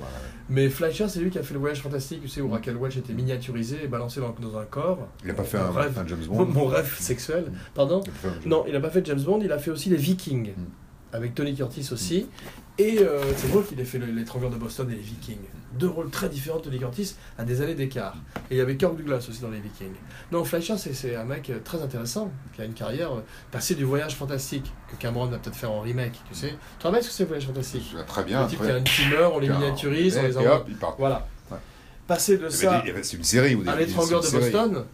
Mais 0.48 0.68
Fleischer, 0.68 1.08
c'est 1.08 1.20
lui 1.20 1.30
qui 1.30 1.38
a 1.38 1.42
fait 1.42 1.54
le 1.54 1.60
voyage 1.60 1.80
fantastique, 1.80 2.20
tu 2.22 2.28
sais, 2.28 2.40
où 2.40 2.50
Raquel 2.50 2.76
Welch 2.76 2.96
était 2.98 3.12
miniaturisée 3.14 3.84
et 3.84 3.88
balancée 3.88 4.20
dans, 4.20 4.34
dans 4.40 4.58
un 4.58 4.64
corps. 4.64 5.08
il 5.24 5.30
a 5.30 5.34
pas 5.34 5.44
fait 5.44 5.58
un, 5.58 5.70
rêve. 5.70 5.98
un 5.98 6.06
James 6.06 6.24
Bond. 6.28 6.44
mon 6.52 6.66
rêve 6.66 6.94
sexuel. 6.98 7.52
Pardon 7.74 8.00
Il 8.04 8.10
un 8.28 8.32
James 8.32 8.42
Non, 8.46 8.64
il 8.66 8.72
n'a 8.72 8.80
pas 8.80 8.90
fait 8.90 9.04
James 9.06 9.20
Bond, 9.22 9.40
il 9.42 9.50
a 9.52 9.58
fait 9.58 9.70
aussi 9.70 9.88
les 9.90 9.96
Vikings. 9.96 10.50
Mm. 10.50 10.64
Avec 11.14 11.34
Tony 11.34 11.54
Curtis 11.54 11.88
aussi. 11.92 12.26
Et 12.78 13.00
euh, 13.00 13.20
c'est 13.36 13.48
drôle 13.48 13.66
qu'il 13.66 13.78
ait 13.80 13.84
fait 13.84 13.98
le- 13.98 14.06
l'étrangleur 14.06 14.50
de 14.50 14.56
Boston 14.56 14.90
et 14.90 14.94
les 14.94 15.00
Vikings. 15.02 15.36
Deux 15.78 15.88
rôles 15.88 16.10
très 16.10 16.28
différents 16.28 16.58
de 16.58 16.64
Tony 16.64 16.78
Curtis 16.78 17.14
à 17.38 17.44
des 17.44 17.60
années 17.62 17.74
d'écart. 17.74 18.14
Et 18.50 18.54
il 18.54 18.56
y 18.58 18.60
avait 18.60 18.76
Kirk 18.76 18.96
Douglas 18.96 19.26
aussi 19.28 19.40
dans 19.40 19.50
les 19.50 19.60
Vikings. 19.60 19.94
Non, 20.30 20.44
Fleischer, 20.44 20.76
c'est- 20.78 21.16
un 21.16 21.24
mec 21.24 21.48
euh, 21.50 21.58
très 21.64 21.82
intéressant, 21.82 22.30
qui 22.54 22.62
a 22.62 22.64
une 22.64 22.74
carrière 22.74 23.12
euh, 23.14 23.20
passée 23.50 23.74
du 23.74 23.84
voyage 23.84 24.14
fantastique, 24.16 24.72
que 24.90 24.96
Cameron 24.96 25.26
va 25.26 25.38
peut-être 25.38 25.56
faire 25.56 25.70
en 25.72 25.80
remake, 25.80 26.20
tu 26.28 26.34
sais. 26.34 26.50
Tu 26.50 26.56
te 26.78 26.86
rappelles 26.86 27.02
ce 27.02 27.08
que 27.08 27.14
c'est 27.14 27.24
voyage 27.24 27.46
fantastique? 27.46 27.94
Très 28.06 28.24
bien. 28.24 28.42
Le 28.42 28.48
type 28.48 28.60
qui 28.60 28.70
a 28.70 28.76
une 28.78 28.84
tumeur, 28.84 29.34
on 29.34 29.38
les 29.38 29.48
miniaturise, 29.48 30.16
on 30.18 30.24
et, 30.24 30.28
les 30.28 30.34
et 30.34 30.38
envoie. 30.38 30.56
hop, 30.56 30.68
part. 30.80 30.96
Voilà. 30.98 31.26
Passer 32.04 32.36
de 32.36 32.48
ça 32.48 32.82
des- 32.84 32.92
C'est 33.04 33.16
une 33.16 33.22
série. 33.22 33.54
au 33.54 33.60
à 33.60 33.76
début, 33.76 33.78
l'étrangleur 33.86 34.20
de. 34.20 34.28
Boston, 34.28 34.84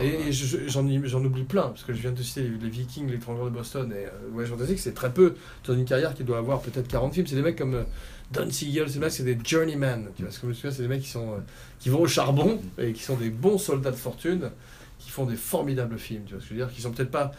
et, 0.00 0.28
et 0.28 0.32
j'en 0.32 1.22
oublie 1.24 1.44
plein, 1.44 1.68
parce 1.68 1.84
que 1.84 1.92
je 1.92 2.00
viens 2.00 2.12
de 2.12 2.22
citer 2.22 2.42
les, 2.42 2.48
les 2.48 2.68
Vikings, 2.70 3.08
l'étrangleur 3.10 3.44
de 3.44 3.50
Boston 3.50 3.92
et 3.92 4.06
euh, 4.06 4.10
voyage 4.32 4.50
fantastique, 4.50 4.78
c'est 4.80 4.94
très 4.94 5.12
peu 5.12 5.34
dans 5.66 5.74
une 5.74 5.84
carrière 5.84 6.14
qui 6.14 6.24
doit 6.24 6.38
avoir 6.38 6.60
peut-être 6.62 6.88
40 6.88 7.12
films. 7.12 7.26
C'est 7.26 7.36
des 7.36 7.42
mecs 7.42 7.58
comme 7.58 7.84
Don 8.32 8.50
Siegel, 8.50 8.90
ces 8.90 8.98
mecs, 8.98 9.12
c'est 9.12 9.22
des 9.22 9.38
journeymen. 9.44 10.08
Tu 10.16 10.22
vois, 10.22 10.32
ce 10.32 10.38
que 10.38 10.42
je 10.42 10.48
me 10.48 10.54
souviens, 10.54 10.70
c'est 10.70 10.82
des 10.82 10.88
mecs 10.88 11.02
qui, 11.02 11.08
sont, 11.08 11.32
euh, 11.32 11.38
qui 11.78 11.90
vont 11.90 12.00
au 12.00 12.08
charbon 12.08 12.60
et 12.78 12.92
qui 12.92 13.02
sont 13.02 13.16
des 13.16 13.30
bons 13.30 13.58
soldats 13.58 13.92
de 13.92 13.96
fortune, 13.96 14.50
qui 14.98 15.10
font 15.10 15.26
des 15.26 15.36
formidables 15.36 15.98
films. 15.98 16.24
Tu 16.26 16.34
vois 16.34 16.42
ce 16.42 16.48
que 16.48 16.54
je 16.54 16.60
veux 16.60 16.66
dire 16.66 16.74
Qui 16.74 16.82
sont 16.82 16.90
peut-être 16.90 17.10
pas 17.10 17.32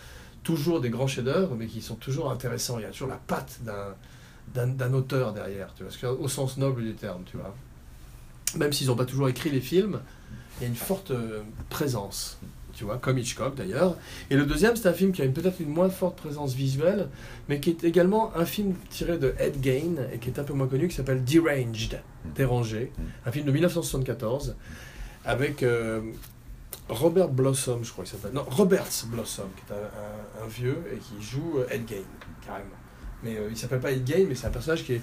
toujours 0.43 0.79
des 0.79 0.89
grands 0.89 1.07
chefs-d'œuvre, 1.07 1.55
mais 1.57 1.67
qui 1.67 1.81
sont 1.81 1.95
toujours 1.95 2.31
intéressants. 2.31 2.79
Il 2.79 2.83
y 2.83 2.85
a 2.85 2.91
toujours 2.91 3.09
la 3.09 3.17
patte 3.17 3.59
d'un 4.53 4.93
auteur 4.93 5.33
derrière, 5.33 5.73
tu 5.75 5.83
vois, 5.83 6.11
au 6.13 6.29
sens 6.29 6.57
noble 6.57 6.83
du 6.83 6.93
terme, 6.93 7.23
tu 7.25 7.35
vois. 7.35 7.53
Même 8.55 8.71
s'ils 8.71 8.87
n'ont 8.87 8.95
pas 8.95 9.05
toujours 9.05 9.27
écrit 9.27 9.49
les 9.49 9.59
films, 9.59 9.99
il 10.57 10.63
y 10.63 10.65
a 10.65 10.69
une 10.69 10.75
forte 10.75 11.11
euh, 11.11 11.41
présence, 11.69 12.39
tu 12.77 12.83
vois, 12.85 12.97
comme 12.99 13.17
Hitchcock 13.17 13.55
d'ailleurs. 13.55 13.97
Et 14.29 14.35
le 14.37 14.45
deuxième, 14.45 14.75
c'est 14.75 14.87
un 14.87 14.93
film 14.93 15.11
qui 15.11 15.21
a 15.23 15.27
peut-être 15.27 15.59
une 15.59 15.69
moins 15.69 15.89
forte 15.89 16.15
présence 16.17 16.53
visuelle, 16.53 17.09
mais 17.49 17.59
qui 17.59 17.71
est 17.71 17.83
également 17.83 18.35
un 18.37 18.45
film 18.45 18.75
tiré 18.91 19.17
de 19.17 19.33
Ed 19.39 19.55
Gein 19.63 19.95
et 20.13 20.19
qui 20.19 20.29
est 20.29 20.37
un 20.39 20.43
peu 20.43 20.53
moins 20.53 20.67
connu, 20.67 20.87
qui 20.87 20.95
s'appelle 20.95 21.23
Deranged, 21.23 21.99
dérangé, 22.35 22.91
un 23.25 23.31
film 23.31 23.45
de 23.45 23.51
1974 23.51 24.55
avec 25.25 25.63
euh, 25.63 26.01
Robert 26.89 27.29
Blossom, 27.29 27.83
je 27.83 27.91
crois 27.91 28.05
qu'il 28.05 28.15
s'appelle. 28.15 28.33
Non, 28.35 28.45
Roberts 28.47 29.05
Blossom, 29.07 29.47
qui 29.55 29.73
est 29.73 29.75
un, 29.75 29.81
un- 29.81 30.45
un 30.45 30.47
vieux 30.47 30.77
et 30.93 30.97
qui 30.97 31.21
joue 31.21 31.57
euh, 31.57 31.67
Ed 31.69 31.87
Gein, 31.89 31.95
carrément. 32.45 32.69
Mais 33.23 33.35
euh, 33.37 33.47
il 33.49 33.57
s'appelle 33.57 33.79
pas 33.79 33.91
Ed 33.91 34.07
Gein, 34.07 34.25
mais 34.29 34.35
c'est 34.35 34.47
un 34.47 34.51
personnage 34.51 34.83
qui 34.85 34.93
est 34.93 35.01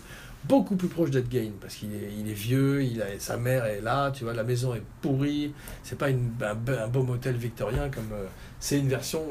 beaucoup 0.49 0.77
plus 0.77 0.89
proche 0.89 1.11
d'Ed 1.11 1.31
Gein 1.33 1.53
parce 1.61 1.75
qu'il 1.75 1.93
est, 1.95 2.11
il 2.19 2.29
est 2.31 2.35
vieux, 2.35 2.83
il 2.83 3.01
a, 3.03 3.07
sa 3.19 3.37
mère 3.37 3.65
est 3.65 3.81
là, 3.81 4.11
tu 4.11 4.25
vois, 4.25 4.35
la 4.35 4.45
maison 4.45 4.75
est 4.75 4.83
pourrie. 5.01 5.53
C'est 5.83 5.99
pas 5.99 6.11
une, 6.11 6.31
un, 6.41 6.73
un 6.73 6.89
beau 6.89 7.03
motel 7.03 7.37
victorien 7.37 7.89
comme 7.91 8.13
euh, 8.13 8.27
c'est 8.61 8.79
une 8.79 8.89
version 8.89 9.23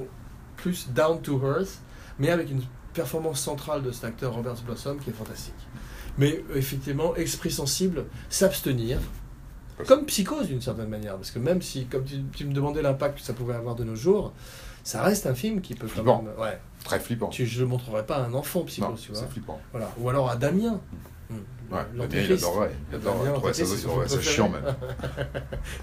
plus 0.57 0.89
down 0.89 1.22
to 1.22 1.41
earth, 1.45 1.80
mais 2.20 2.30
avec 2.30 2.49
une 2.49 2.61
performance 2.93 3.39
centrale 3.41 3.82
de 3.84 3.91
cet 3.91 4.05
acteur 4.05 4.34
Robert 4.34 4.55
Blossom 4.66 4.99
qui 4.99 5.09
est 5.09 5.14
fantastique. 5.14 5.53
Mais 6.18 6.43
euh, 6.51 6.55
effectivement, 6.57 7.16
esprit 7.16 7.51
sensible, 7.51 8.05
s'abstenir. 8.30 8.99
Comme 9.88 10.05
psychose 10.05 10.47
d'une 10.47 10.61
certaine 10.61 10.88
manière, 10.88 11.16
parce 11.16 11.32
que 11.32 11.39
même 11.39 11.61
si, 11.61 11.86
comme 11.88 12.03
tu, 12.05 12.18
tu 12.36 12.45
me 12.45 12.53
demandais 12.53 12.84
l'impact 12.84 13.18
que 13.18 13.24
ça 13.24 13.34
pouvait 13.34 13.55
avoir 13.55 13.74
de 13.76 13.84
nos 13.84 13.95
jours, 13.95 14.32
ça 14.84 15.01
reste 15.01 15.26
un 15.26 15.34
film 15.34 15.61
qui 15.61 15.74
peut 15.74 15.88
quand 15.88 15.93
Flippant. 15.93 16.22
même. 16.22 16.34
Ouais, 16.39 16.59
Très 16.84 17.00
flippant. 17.00 17.30
tu, 17.30 17.46
je 17.46 17.62
le 17.62 17.68
montrerai 17.68 18.06
pas 18.06 18.18
à 18.18 18.24
un 18.26 18.34
enfant 18.34 18.64
psychose, 18.64 18.90
Non, 18.90 18.96
tu 18.96 19.12
vois. 19.12 19.22
c'est 19.22 19.30
flippant. 19.32 19.60
Voilà. 19.72 19.90
Ou 20.00 20.10
alors 20.10 20.30
à 20.30 20.36
Damien. 20.36 20.80
Hmm. 21.30 21.36
Ouais, 21.74 21.82
Damien, 21.96 22.08
il 22.26 22.32
adorerait. 22.34 22.72
Il 22.92 22.96
adorerait. 22.96 23.30
Il 23.30 23.34
trouverait 23.34 24.08
ça, 24.08 24.16
il 24.16 24.22
chiant 24.22 24.50
même. 24.50 24.66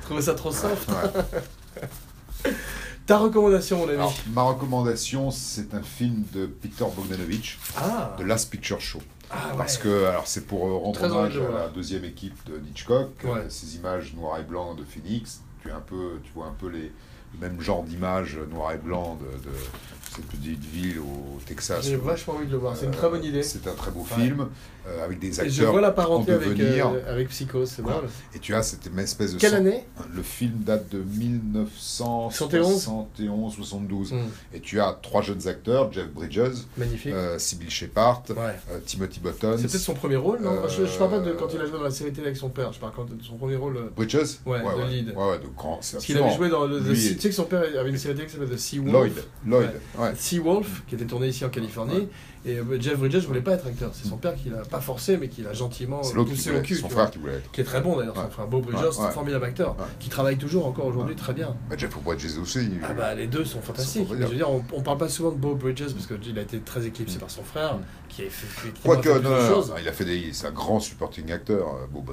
Je 0.01 0.05
trouvais 0.05 0.22
ça 0.22 0.34
trop 0.34 0.53
soft. 0.53 0.88
Ouais. 0.90 2.53
Ta 3.07 3.18
recommandation, 3.18 3.78
mon 3.78 3.84
ami 3.88 3.94
Alors, 3.94 4.14
ma 4.32 4.42
recommandation, 4.42 5.30
c'est 5.30 5.74
un 5.74 5.82
film 5.82 6.22
de 6.32 6.46
Peter 6.46 6.84
Bogdanovich, 6.94 7.59
Ah, 7.76 8.14
The 8.18 8.22
Last 8.22 8.51
Picture 8.51 8.80
Show. 8.80 9.01
ah 9.30 9.48
ouais. 9.51 9.57
Parce 9.59 9.78
que, 9.78 10.05
alors, 10.05 10.26
c'est 10.28 10.46
pour 10.46 10.66
euh, 10.68 10.76
rendre 10.76 11.03
hommage 11.03 11.36
à 11.38 11.53
la 11.62 11.68
deuxième 11.68 12.05
équipe 12.05 12.36
de 12.46 12.61
Hitchcock, 12.68 13.09
Ouais. 13.24 13.30
euh, 13.30 13.48
ces 13.51 13.74
images 13.76 14.14
noir 14.14 14.38
et 14.38 14.44
blanc 14.44 14.74
de 14.74 14.84
Phoenix. 14.84 15.40
Tu, 15.62 15.70
as 15.70 15.76
un 15.76 15.80
peu, 15.80 16.18
tu 16.24 16.30
vois 16.34 16.46
un 16.46 16.54
peu 16.58 16.68
les, 16.68 16.90
le 17.34 17.38
même 17.40 17.61
genre 17.61 17.82
d'images 17.84 18.38
noir 18.50 18.72
et 18.72 18.78
blanc 18.78 19.18
de, 19.20 19.26
de 19.50 19.54
cette 20.14 20.26
petite 20.26 20.64
ville 20.64 20.98
au 20.98 21.38
Texas. 21.46 21.84
J'ai 21.84 21.96
vachement 21.96 22.34
envie 22.34 22.46
de 22.46 22.52
le 22.52 22.58
voir. 22.58 22.76
C'est 22.76 22.86
une 22.86 22.90
Euh, 22.90 22.94
très 22.96 23.08
bonne 23.11 23.24
idée. 23.24 23.42
C'est 23.42 23.66
un 23.68 23.74
très 23.74 23.90
beau 23.92 24.00
Ouais. 24.16 24.22
film, 24.22 24.48
euh, 24.88 25.04
avec 25.04 25.18
des 25.20 25.40
Et 25.40 25.48
je 25.50 25.62
vois 25.62 25.68
acteurs 25.68 25.80
la 25.82 25.90
en 25.90 25.92
parenté 25.92 26.32
avec, 26.32 26.58
euh, 26.58 27.00
avec 27.12 27.28
Psycho, 27.28 27.64
c'est 27.66 27.82
Voilà. 27.82 27.98
drôle. 27.98 28.11
Et 28.34 28.38
tu 28.40 28.54
as 28.54 28.62
cette 28.64 28.86
espèce 28.98 29.34
de... 29.34 29.38
Quelle 29.38 29.54
année 29.54 29.84
Le 30.14 30.22
film 30.22 30.58
date 30.64 30.88
de 30.88 31.00
1971-72. 33.18 34.12
Hmm, 34.14 34.28
Et 34.52 34.61
tu 34.61 34.80
as 34.80 34.98
trois 35.00 35.22
jeunes 35.22 35.46
acteurs, 35.46 35.92
Jeff 35.92 36.08
Bridges, 36.08 36.64
Magnifique. 36.76 37.12
euh, 37.12 37.38
Sybil 37.38 37.70
Shepard, 37.70 38.22
ouais. 38.30 38.36
euh, 38.70 38.78
Timothy 38.84 39.20
Button. 39.20 39.56
C'est 39.58 39.68
peut-être 39.68 39.76
son 39.78 39.94
premier 39.94 40.16
rôle, 40.16 40.40
non? 40.40 40.50
Euh, 40.64 40.68
je, 40.68 40.84
je 40.86 40.98
parle 40.98 41.11
pas 41.11 41.18
de 41.20 41.32
quand 41.32 41.48
il 41.54 41.61
a 41.61 41.66
joué 41.66 41.78
dans 41.78 41.84
la 41.84 41.90
série 41.90 42.12
télé 42.12 42.26
avec 42.28 42.36
son 42.38 42.48
père, 42.48 42.72
je 42.72 42.80
parle 42.80 42.92
de 43.08 43.22
son 43.22 43.36
premier 43.36 43.56
rôle. 43.56 43.76
euh, 43.76 43.90
Bridges? 43.94 44.38
Ouais, 44.46 44.61
de 44.61 44.64
ouais, 44.64 44.88
lead. 44.88 45.08
Ouais, 45.16 45.30
ouais, 45.30 45.38
de 45.38 45.46
grand. 45.57 45.76
Parce 45.76 46.05
qu'il 46.05 46.16
avait 46.18 46.34
joué 46.34 46.48
dans 46.48 46.66
le. 46.66 46.78
Lui 46.80 46.94
Tu 46.94 47.20
sais 47.20 47.28
que 47.28 47.34
son 47.34 47.44
père 47.44 47.62
avait 47.78 47.90
une 47.90 47.98
série 47.98 48.14
télé 48.14 48.26
qui 48.26 48.32
s'appelle 48.34 48.48
The 48.51 48.59
Sea 48.59 48.78
Wolf. 48.78 48.92
Lloyd. 48.92 49.12
Lloyd, 49.46 49.70
Ouais. 49.98 50.05
ouais. 50.05 50.12
Sea 50.16 50.38
Wolf, 50.38 50.82
qui 50.88 50.94
était 50.94 51.05
tourné 51.07 51.28
ici 51.28 51.44
en 51.44 51.48
Californie. 51.51 52.09
Et 52.46 52.57
euh, 52.59 52.80
Jeff 52.80 52.98
Bridges 52.98 53.26
voulait 53.26 53.42
pas 53.42 53.53
être 53.53 53.66
acteur. 53.66 53.90
C'est 53.92 54.09
son 54.09 54.16
père 54.16 54.34
qui 54.34 54.48
l'a 54.48 54.62
pas 54.62 54.80
forcé, 54.80 55.18
mais 55.18 55.28
qui 55.28 55.42
l'a 55.42 55.53
gentiment 55.53 56.01
poussé 56.01 56.51
au 56.57 56.62
cul. 56.62 56.74
son 56.74 56.88
frère 56.88 57.05
vois. 57.05 57.11
qui 57.11 57.18
voulait 57.18 57.34
être. 57.34 57.51
Qui 57.53 57.61
est 57.61 57.64
très 57.64 57.82
bon 57.82 57.98
d'ailleurs, 57.98 58.16
son 58.16 58.30
frère. 58.30 58.46
Bob 58.46 58.64
Bridges, 58.64 58.92
c'est 58.92 59.03
un 59.03 59.11
formidable 59.11 59.44
acteur. 59.44 59.76
Qui 59.98 60.09
travaille 60.09 60.38
toujours 60.38 60.66
encore 60.66 60.86
aujourd'hui 60.86 61.16
très 61.16 61.34
bien. 61.34 61.55
Bah, 61.68 61.76
Jeff 61.76 61.90
Bridges 62.03 62.38
aussi. 62.40 62.61
il- 62.61 62.80
Ah 62.82 62.94
bah 62.94 63.14
les 63.14 63.26
deux 63.26 63.44
sont 63.44 63.61
fantastiques. 63.61 64.05
Ils 64.05 64.09
sont 64.09 64.14
Mais 64.14 64.24
je 64.26 64.30
veux 64.30 64.36
dire, 64.36 64.51
on, 64.51 64.62
on 64.72 64.80
parle 64.80 64.96
pas 64.98 65.09
souvent 65.11 65.32
de 65.32 65.36
Bob 65.36 65.59
Bridges 65.59 65.92
parce 65.92 66.07
qu'il 66.07 66.38
a 66.38 66.42
été 66.42 66.61
très 66.61 66.86
éclipsé 66.86 67.18
par 67.18 67.30
son 67.30 67.42
frère, 67.42 67.74
Mm. 67.76 67.80
Qui 68.11 68.22
qui 68.24 68.80
Quoique, 68.84 69.08
il 69.80 69.88
a 69.88 69.92
fait 69.92 70.04
des. 70.04 70.32
C'est 70.32 70.46
un 70.46 70.52
grand 70.52 70.80
supporting 70.80 71.30
acteur, 71.32 71.68
euh, 71.68 71.86
Bob. 71.90 72.11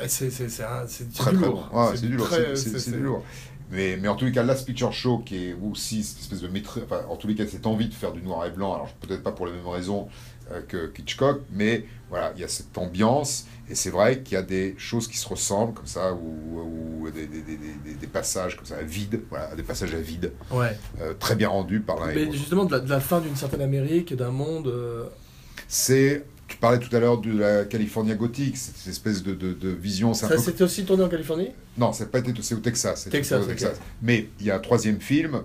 Et 0.00 0.08
C'est 0.08 0.28
du 0.30 1.36
lourd. 1.38 1.68
c'est 1.94 2.06
du 2.08 2.16
lourd. 2.16 2.28
c'est- 2.28 2.90
du 2.90 2.98
lourd. 3.00 3.22
Mais, 3.70 3.96
mais 4.00 4.08
en 4.08 4.14
tous 4.14 4.26
les 4.26 4.32
cas, 4.32 4.42
Last 4.42 4.66
Picture 4.66 4.92
Show, 4.92 5.18
qui 5.24 5.46
est 5.48 5.56
aussi 5.60 6.04
cette 6.04 6.20
espèce 6.20 6.42
de 6.42 6.48
maîtrise, 6.48 6.82
enfin, 6.84 7.00
en 7.08 7.16
tous 7.16 7.26
les 7.26 7.34
cas, 7.34 7.44
cette 7.46 7.66
envie 7.66 7.88
de 7.88 7.94
faire 7.94 8.12
du 8.12 8.22
noir 8.22 8.44
et 8.46 8.50
blanc, 8.50 8.74
alors 8.74 8.88
peut-être 9.00 9.22
pas 9.22 9.32
pour 9.32 9.46
les 9.46 9.52
mêmes 9.52 9.66
raisons 9.66 10.06
euh, 10.52 10.60
que 10.68 10.92
Hitchcock, 10.98 11.40
mais 11.50 11.86
voilà, 12.10 12.32
il 12.36 12.42
y 12.42 12.44
a 12.44 12.48
cette 12.48 12.76
ambiance, 12.76 13.46
et 13.70 13.74
c'est 13.74 13.88
vrai 13.88 14.20
qu'il 14.22 14.34
y 14.34 14.36
a 14.36 14.42
des 14.42 14.74
choses 14.76 15.08
qui 15.08 15.16
se 15.16 15.26
ressemblent, 15.26 15.72
comme 15.72 15.86
ça, 15.86 16.12
ou, 16.12 17.00
ou 17.02 17.10
des, 17.10 17.26
des, 17.26 17.40
des, 17.40 17.94
des, 17.94 18.06
passages 18.06 18.54
comme 18.56 18.66
ça, 18.66 18.76
à 18.76 18.82
vide, 18.82 19.22
voilà, 19.30 19.54
des 19.56 19.62
passages 19.62 19.94
à 19.94 19.98
vide, 20.00 20.32
Ouais. 20.50 20.78
euh, 21.00 21.14
très 21.18 21.34
bien 21.34 21.48
rendus 21.48 21.80
par 21.80 21.98
l'un 21.98 22.12
Mais 22.14 22.30
justement, 22.30 22.66
de 22.66 22.72
la, 22.72 22.80
de 22.80 22.90
la 22.90 23.00
fin 23.00 23.20
d'une 23.22 23.34
certaine 23.34 23.62
Amérique, 23.62 24.14
d'un 24.14 24.30
monde. 24.30 24.66
euh, 24.68 25.06
C'est, 25.76 26.24
tu 26.46 26.56
parlais 26.56 26.78
tout 26.78 26.94
à 26.94 27.00
l'heure 27.00 27.18
de 27.18 27.36
la 27.36 27.64
California 27.64 28.14
gothique, 28.14 28.56
cette 28.56 28.86
espèce 28.86 29.24
de, 29.24 29.34
de, 29.34 29.52
de 29.54 29.70
vision, 29.70 30.14
Ça 30.14 30.28
peu 30.28 30.38
s'était 30.38 30.62
aussi 30.62 30.84
tourné 30.84 31.02
en 31.02 31.08
Californie? 31.08 31.48
Non, 31.76 31.92
c'est 31.92 32.12
pas 32.12 32.20
été, 32.20 32.32
c'est 32.42 32.54
au 32.54 32.60
Texas. 32.60 33.08
Texas, 33.10 33.42
au 33.42 33.46
Texas. 33.46 33.80
Mais 34.00 34.28
il 34.38 34.46
y 34.46 34.52
a 34.52 34.54
un 34.54 34.60
troisième 34.60 35.00
film 35.00 35.42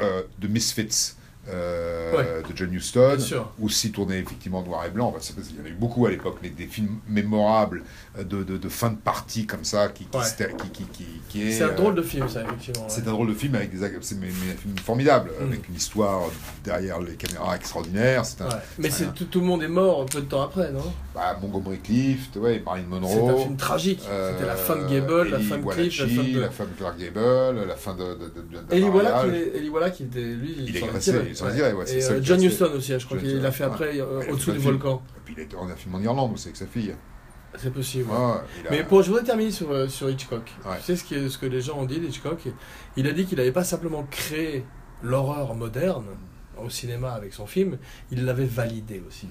euh, 0.00 0.22
de 0.40 0.48
Misfits 0.48 1.14
euh, 1.48 2.16
Ouais. 2.16 2.42
de 2.50 2.56
John 2.56 2.72
Huston, 2.72 3.18
aussi 3.62 3.92
tourné 3.92 4.18
effectivement 4.18 4.58
en 4.60 4.62
noir 4.62 4.84
et 4.86 4.90
blanc. 4.90 5.08
Enfin, 5.08 5.18
c'est 5.20 5.34
parce 5.36 5.48
qu'il 5.48 5.58
y 5.58 5.60
en 5.62 5.64
a 5.64 5.68
eu 5.68 5.72
beaucoup 5.74 6.06
à 6.06 6.10
l'époque, 6.10 6.38
mais 6.42 6.48
des 6.48 6.66
films 6.66 6.98
mémorables 7.08 7.82
euh, 8.18 8.24
de, 8.24 8.42
de, 8.42 8.56
de 8.56 8.68
fin 8.68 8.90
de 8.90 8.96
partie 8.96 9.46
comme 9.46 9.64
ça, 9.64 9.88
qui, 9.88 10.04
qui, 10.06 10.16
Ouais. 10.16 10.24
se 10.24 10.36
ter- 10.36 10.56
qui, 10.56 10.68
qui, 10.70 10.84
qui, 10.84 11.04
qui 11.28 11.48
est. 11.48 11.52
C'est 11.52 11.64
un 11.64 11.68
euh, 11.68 11.74
drôle 11.76 11.94
de 11.94 12.02
film, 12.02 12.28
ça, 12.28 12.42
effectivement. 12.42 12.82
ouais. 12.84 12.90
c'est 12.90 13.06
un 13.06 13.10
drôle 13.12 13.28
de 13.28 13.34
film 13.34 13.54
avec 13.54 13.70
des 13.70 13.78
c'est 14.00 14.16
un 14.16 14.20
film 14.56 14.76
formidable 14.84 15.30
Mm. 15.40 15.44
avec 15.46 15.68
une 15.68 15.74
histoire 15.74 16.22
derrière 16.64 17.00
les 17.00 17.14
caméras 17.14 17.56
extraordinaire. 17.56 18.24
C'est 18.24 18.42
un. 18.42 18.48
Mais 18.78 18.90
c'est 18.90 19.04
c'est 19.04 19.14
tout, 19.14 19.24
tout 19.26 19.40
le 19.40 19.46
monde 19.46 19.62
est 19.62 19.68
mort 19.68 20.04
peu 20.06 20.20
de 20.20 20.26
temps 20.26 20.42
après, 20.42 20.72
non? 20.72 20.82
Bah, 21.14 21.38
Montgomery 21.40 21.78
Clift, 21.78 22.36
ouais, 22.36 22.60
Marilyn 22.64 22.84
C'est 22.90 23.16
Monroe. 23.20 23.30
un 23.40 23.42
film 23.44 23.56
tragique. 23.56 24.02
euh, 24.08 24.32
C'était 24.32 24.46
la 24.46 24.56
fin 24.56 24.76
de 24.76 24.88
Gable, 24.88 25.28
la 25.30 25.38
fin 25.38 25.58
de 25.58 25.62
Cliff, 25.64 26.00
la 26.00 26.06
fin 26.08 26.22
de. 26.24 26.40
la 26.40 26.50
fin 26.50 26.64
de 26.64 26.70
Clark 26.76 26.98
Gable, 26.98 27.64
la 27.66 27.76
fin 27.76 27.94
de, 27.94 28.04
de, 28.14 28.32
de, 28.76 28.84
Wallach, 28.88 29.24
il 29.28 29.34
est- 29.34 29.56
Eli 29.56 29.68
Wallach, 29.68 30.00
il 30.00 30.06
était, 30.06 30.20
lui, 30.20 30.54
Il 30.66 30.76
est 30.76 30.80
ouais. 31.46 31.96
Et 31.96 32.00
ça 32.00 32.12
euh, 32.14 32.20
John 32.22 32.42
Huston 32.42 32.70
aussi, 32.76 32.92
hein, 32.94 32.98
je 32.98 33.06
crois 33.06 33.18
qu'il 33.18 33.28
Huston, 33.28 33.44
a 33.44 33.50
fait 33.50 33.64
après 33.64 34.00
euh, 34.00 34.22
Au-dessous 34.30 34.52
du 34.52 34.58
volcan. 34.58 35.02
Et 35.16 35.20
puis 35.24 35.36
il 35.50 35.56
en 35.56 35.68
a 35.68 35.74
film 35.76 35.94
en 35.94 36.00
Irlande 36.00 36.32
aussi 36.34 36.48
avec 36.48 36.56
sa 36.56 36.66
fille. 36.66 36.94
C'est 37.56 37.72
possible. 37.72 38.10
A- 38.12 38.44
Mais 38.70 38.84
pour, 38.84 39.02
je 39.02 39.08
voudrais 39.08 39.24
terminer 39.24 39.50
sur, 39.50 39.70
euh, 39.70 39.88
sur 39.88 40.10
Hitchcock. 40.10 40.50
Ouais. 40.66 40.76
Tu 40.78 40.82
sais 40.84 40.96
ce, 40.96 41.04
qui 41.04 41.14
est- 41.14 41.28
ce 41.28 41.38
que 41.38 41.46
les 41.46 41.60
gens 41.62 41.78
ont 41.78 41.86
dit 41.86 41.98
d'Hitchcock 41.98 42.40
Il 42.96 43.06
a 43.06 43.12
dit 43.12 43.24
qu'il 43.24 43.38
n'avait 43.38 43.52
pas 43.52 43.64
simplement 43.64 44.06
créé 44.10 44.64
l'horreur 45.02 45.54
moderne 45.54 46.04
au 46.62 46.68
cinéma 46.68 47.12
avec 47.12 47.32
son 47.32 47.46
film, 47.46 47.78
il 48.10 48.24
l'avait 48.24 48.44
validé 48.44 49.02
aussi. 49.06 49.28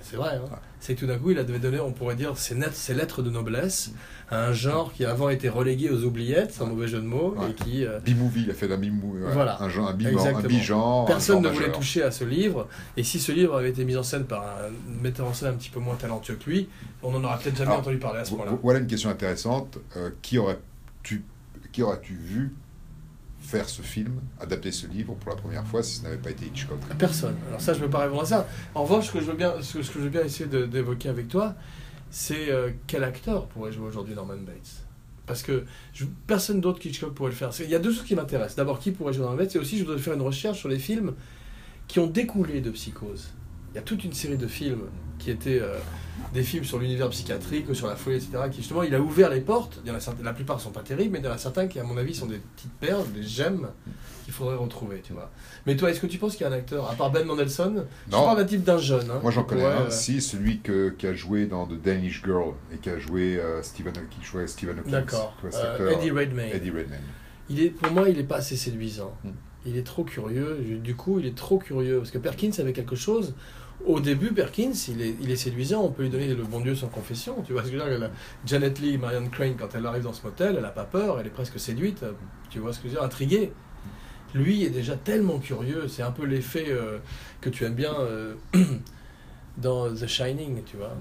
C'est 0.00 0.16
vrai, 0.16 0.36
hein. 0.36 0.58
C'est 0.80 0.94
que 0.94 1.00
tout 1.00 1.06
d'un 1.06 1.18
coup, 1.18 1.30
il 1.30 1.38
avait 1.38 1.58
donné, 1.58 1.78
on 1.78 1.92
pourrait 1.92 2.16
dire, 2.16 2.36
ses, 2.36 2.54
net- 2.54 2.74
ses 2.74 2.94
lettres 2.94 3.22
de 3.22 3.30
noblesse 3.30 3.92
à 4.30 4.46
un 4.46 4.52
genre 4.52 4.92
qui 4.92 5.04
avant 5.04 5.28
était 5.28 5.48
relégué 5.48 5.90
aux 5.90 6.04
oubliettes, 6.04 6.52
sans 6.52 6.64
Ouais. 6.64 6.70
mauvais 6.70 6.88
jeu 6.88 6.98
de 7.00 7.06
mots, 7.06 7.34
Ouais. 7.36 7.50
et 7.50 7.54
qui... 7.54 7.84
euh, 7.84 7.98
B-movie, 8.00 8.44
il 8.44 8.50
a 8.50 8.54
fait 8.54 8.66
d'un 8.68 8.76
B-movie. 8.78 9.20
Voilà. 9.32 9.60
Un, 9.62 9.68
genre, 9.68 9.88
un, 9.88 9.90
un 9.90 9.94
bigenre. 9.94 11.02
un 11.02 11.04
Personne 11.06 11.42
ne 11.42 11.48
voulait 11.48 11.60
majeur. 11.66 11.76
toucher 11.76 12.02
à 12.02 12.10
ce 12.10 12.24
livre, 12.24 12.66
et 12.96 13.02
si 13.02 13.18
ce 13.20 13.32
livre 13.32 13.56
avait 13.56 13.70
été 13.70 13.84
mis 13.84 13.96
en 13.96 14.02
scène 14.02 14.24
par 14.24 14.42
un 14.42 15.02
metteur 15.02 15.26
en 15.26 15.34
scène 15.34 15.48
un 15.50 15.52
petit 15.56 15.70
peu 15.70 15.80
moins 15.80 15.96
talentueux 15.96 16.36
que 16.36 16.48
lui, 16.48 16.68
on 17.02 17.10
n'en 17.10 17.22
aura 17.24 17.38
peut-être 17.38 17.56
jamais 17.56 17.70
Alors, 17.70 17.80
entendu 17.80 17.98
parler 17.98 18.20
à 18.20 18.24
ce 18.24 18.34
point-là. 18.34 18.52
Voilà 18.62 18.78
une 18.78 18.86
question 18.86 19.10
intéressante. 19.10 19.78
Euh, 19.96 20.10
qui 20.22 20.38
aurais-tu 20.38 21.24
qui 21.72 21.82
aurais-tu 21.82 22.14
vu 22.14 22.52
faire 23.50 23.68
ce 23.68 23.82
film, 23.82 24.20
adapter 24.40 24.70
ce 24.70 24.86
livre 24.86 25.14
pour 25.14 25.30
la 25.30 25.36
première 25.36 25.66
fois 25.66 25.82
si 25.82 25.96
ce 25.96 26.04
n'avait 26.04 26.18
pas 26.18 26.30
été 26.30 26.46
Hitchcock 26.46 26.78
Personne. 26.98 27.34
Alors 27.48 27.60
ça, 27.60 27.72
je 27.74 27.80
ne 27.80 27.84
veux 27.84 27.90
pas 27.90 27.98
répondre 27.98 28.22
à 28.22 28.26
ça. 28.26 28.48
En 28.74 28.84
revanche, 28.84 29.08
ce 29.08 29.12
que 29.12 29.20
je 29.20 29.24
veux 29.24 29.36
bien, 29.36 29.54
ce 29.60 29.78
que, 29.78 29.82
je 29.82 29.98
veux 29.98 30.08
bien 30.08 30.22
essayer 30.22 30.46
d'évoquer 30.46 31.08
avec 31.08 31.28
toi, 31.28 31.56
c'est 32.10 32.50
euh, 32.50 32.70
quel 32.86 33.02
acteur 33.02 33.46
pourrait 33.48 33.72
jouer 33.72 33.88
aujourd'hui 33.88 34.14
Norman 34.14 34.36
Bates? 34.36 34.84
Parce 35.26 35.42
que 35.42 35.64
personne 36.26 36.60
d'autre 36.60 36.78
qu'Hitchcock 36.78 37.12
pourrait 37.14 37.30
le 37.30 37.36
faire. 37.36 37.50
Il 37.60 37.70
y 37.70 37.74
a 37.74 37.78
deux 37.78 37.92
choses 37.92 38.04
qui 38.04 38.14
m'intéressent. 38.14 38.56
D'abord, 38.56 38.78
qui 38.78 38.92
pourrait 38.92 39.12
jouer 39.12 39.22
Norman 39.22 39.38
Bates? 39.38 39.56
Et 39.56 39.58
aussi, 39.58 39.78
je 39.78 39.84
voudrais 39.84 39.98
faire 39.98 40.14
une 40.14 40.22
recherche 40.22 40.58
sur 40.58 40.68
les 40.68 40.78
films 40.78 41.14
qui 41.88 41.98
ont 41.98 42.06
découlé 42.06 42.60
de 42.60 42.70
Psychose. 42.70 43.32
Il 43.72 43.76
y 43.76 43.78
a 43.78 43.82
toute 43.82 44.04
une 44.04 44.12
série 44.12 44.36
de 44.36 44.46
films 44.46 44.82
qui 45.18 45.30
étaient 45.30 45.60
euh, 45.60 45.76
des 46.34 46.42
films 46.42 46.64
sur 46.64 46.78
l'univers 46.78 47.08
psychiatrique, 47.10 47.68
ou 47.68 47.74
sur 47.74 47.86
la 47.86 47.96
folie, 47.96 48.16
etc. 48.16 48.30
Qui 48.50 48.58
justement, 48.58 48.82
il 48.82 48.94
a 48.94 49.00
ouvert 49.00 49.30
les 49.30 49.40
portes. 49.40 49.80
Il 49.84 49.88
y 49.88 49.92
en 49.92 49.94
a 49.94 50.00
certains, 50.00 50.22
la 50.24 50.32
plupart 50.32 50.60
sont 50.60 50.70
pas 50.70 50.80
terribles, 50.82 51.12
mais 51.12 51.18
il 51.20 51.24
y 51.24 51.28
en 51.28 51.32
a 51.32 51.38
certains 51.38 51.66
qui, 51.68 51.78
à 51.78 51.84
mon 51.84 51.96
avis, 51.96 52.14
sont 52.14 52.26
des 52.26 52.38
petites 52.56 52.72
perles, 52.80 53.04
des 53.14 53.22
gemmes 53.22 53.68
qu'il 54.24 54.32
faudrait 54.32 54.56
retrouver, 54.56 55.00
tu 55.02 55.12
vois. 55.12 55.30
Mais 55.66 55.76
toi, 55.76 55.90
est-ce 55.90 56.00
que 56.00 56.06
tu 56.06 56.18
penses 56.18 56.36
qu'il 56.36 56.42
y 56.42 56.48
a 56.48 56.52
un 56.52 56.56
acteur, 56.56 56.90
à 56.90 56.94
part 56.94 57.10
Ben 57.10 57.24
Mendelsohn? 57.26 57.84
Je 58.06 58.10
parle 58.12 58.38
d'un 58.38 58.44
type 58.44 58.64
d'un 58.64 58.78
jeune. 58.78 59.10
hein, 59.10 59.20
Moi 59.22 59.30
j'en 59.30 59.44
connais 59.44 59.64
un, 59.64 59.82
euh, 59.82 59.90
si, 59.90 60.20
celui 60.20 60.60
que, 60.60 60.90
qui 60.90 61.06
a 61.06 61.14
joué 61.14 61.46
dans 61.46 61.66
The 61.66 61.80
Danish 61.80 62.22
Girl 62.24 62.54
et 62.72 62.78
qui 62.78 62.90
a 62.90 62.98
joué 62.98 63.38
euh, 63.38 63.62
Stephen, 63.62 63.92
qui 64.10 64.24
jouait 64.24 64.46
Stephen 64.46 64.78
Hawking. 64.78 64.92
D'accord. 64.92 65.36
Euh, 65.44 65.90
Eddie 65.90 66.10
Redmayne. 66.10 66.50
Eddie 66.54 66.70
Redmayne. 66.70 67.00
Il 67.48 67.60
est, 67.60 67.70
pour 67.70 67.92
moi, 67.92 68.08
il 68.08 68.16
n'est 68.16 68.24
pas 68.24 68.36
assez 68.36 68.56
séduisant. 68.56 69.12
Hmm. 69.24 69.30
Il 69.66 69.76
est 69.76 69.82
trop 69.86 70.04
curieux. 70.04 70.78
Du 70.82 70.94
coup, 70.96 71.18
il 71.18 71.26
est 71.26 71.36
trop 71.36 71.58
curieux. 71.58 71.98
Parce 71.98 72.10
que 72.10 72.18
Perkins 72.18 72.52
avait 72.58 72.72
quelque 72.72 72.96
chose. 72.96 73.34
Au 73.86 73.98
début, 73.98 74.32
Perkins, 74.32 74.72
il 74.88 75.00
est, 75.00 75.14
il 75.20 75.30
est 75.30 75.36
séduisant. 75.36 75.82
On 75.82 75.90
peut 75.90 76.02
lui 76.02 76.10
donner 76.10 76.34
le 76.34 76.44
bon 76.44 76.60
Dieu 76.60 76.74
sans 76.74 76.88
confession. 76.88 77.42
Tu 77.46 77.52
vois 77.52 77.62
ce 77.62 77.70
que 77.70 77.78
je 77.78 77.82
veux 77.82 77.98
dire? 77.98 78.10
Janet 78.44 78.78
Lee, 78.78 78.98
Marianne 78.98 79.30
Crane, 79.30 79.54
quand 79.58 79.74
elle 79.74 79.86
arrive 79.86 80.02
dans 80.02 80.12
ce 80.12 80.22
motel, 80.22 80.56
elle 80.56 80.62
n'a 80.62 80.68
pas 80.68 80.84
peur. 80.84 81.18
Elle 81.18 81.26
est 81.26 81.30
presque 81.30 81.58
séduite. 81.58 82.04
Tu 82.50 82.58
vois 82.58 82.72
ce 82.72 82.78
que 82.78 82.84
je 82.84 82.88
veux 82.88 82.98
dire? 82.98 83.02
Intriguée. 83.02 83.52
Lui 84.34 84.64
est 84.64 84.70
déjà 84.70 84.96
tellement 84.96 85.38
curieux. 85.38 85.88
C'est 85.88 86.02
un 86.02 86.10
peu 86.10 86.24
l'effet 86.26 86.66
euh, 86.68 86.98
que 87.40 87.48
tu 87.48 87.64
aimes 87.64 87.74
bien 87.74 87.94
euh, 87.98 88.34
dans 89.56 89.92
The 89.92 90.06
Shining, 90.06 90.62
tu 90.64 90.76
vois. 90.76 90.94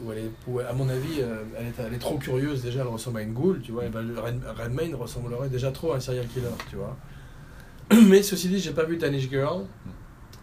où 0.00 0.10
elle 0.10 0.18
est, 0.18 0.64
à 0.68 0.72
mon 0.72 0.88
avis, 0.88 1.20
euh, 1.20 1.42
elle, 1.58 1.66
est, 1.66 1.74
elle 1.86 1.94
est 1.94 1.98
trop 1.98 2.16
curieuse 2.16 2.62
déjà, 2.62 2.80
elle 2.80 2.88
ressemble 2.88 3.18
à 3.18 3.22
une 3.22 3.34
goule, 3.34 3.60
tu 3.60 3.72
vois. 3.72 3.84
Ressemblerait 4.94 5.48
déjà 5.48 5.70
trop 5.70 5.92
à 5.92 5.96
un 5.96 6.00
serial 6.00 6.26
killer, 6.26 6.46
tu 6.70 6.76
vois. 6.76 6.96
Mais 8.08 8.22
ceci 8.22 8.48
dit, 8.48 8.58
j'ai 8.58 8.72
pas 8.72 8.84
vu 8.84 8.96
Danish 8.96 9.28
Girl 9.28 9.66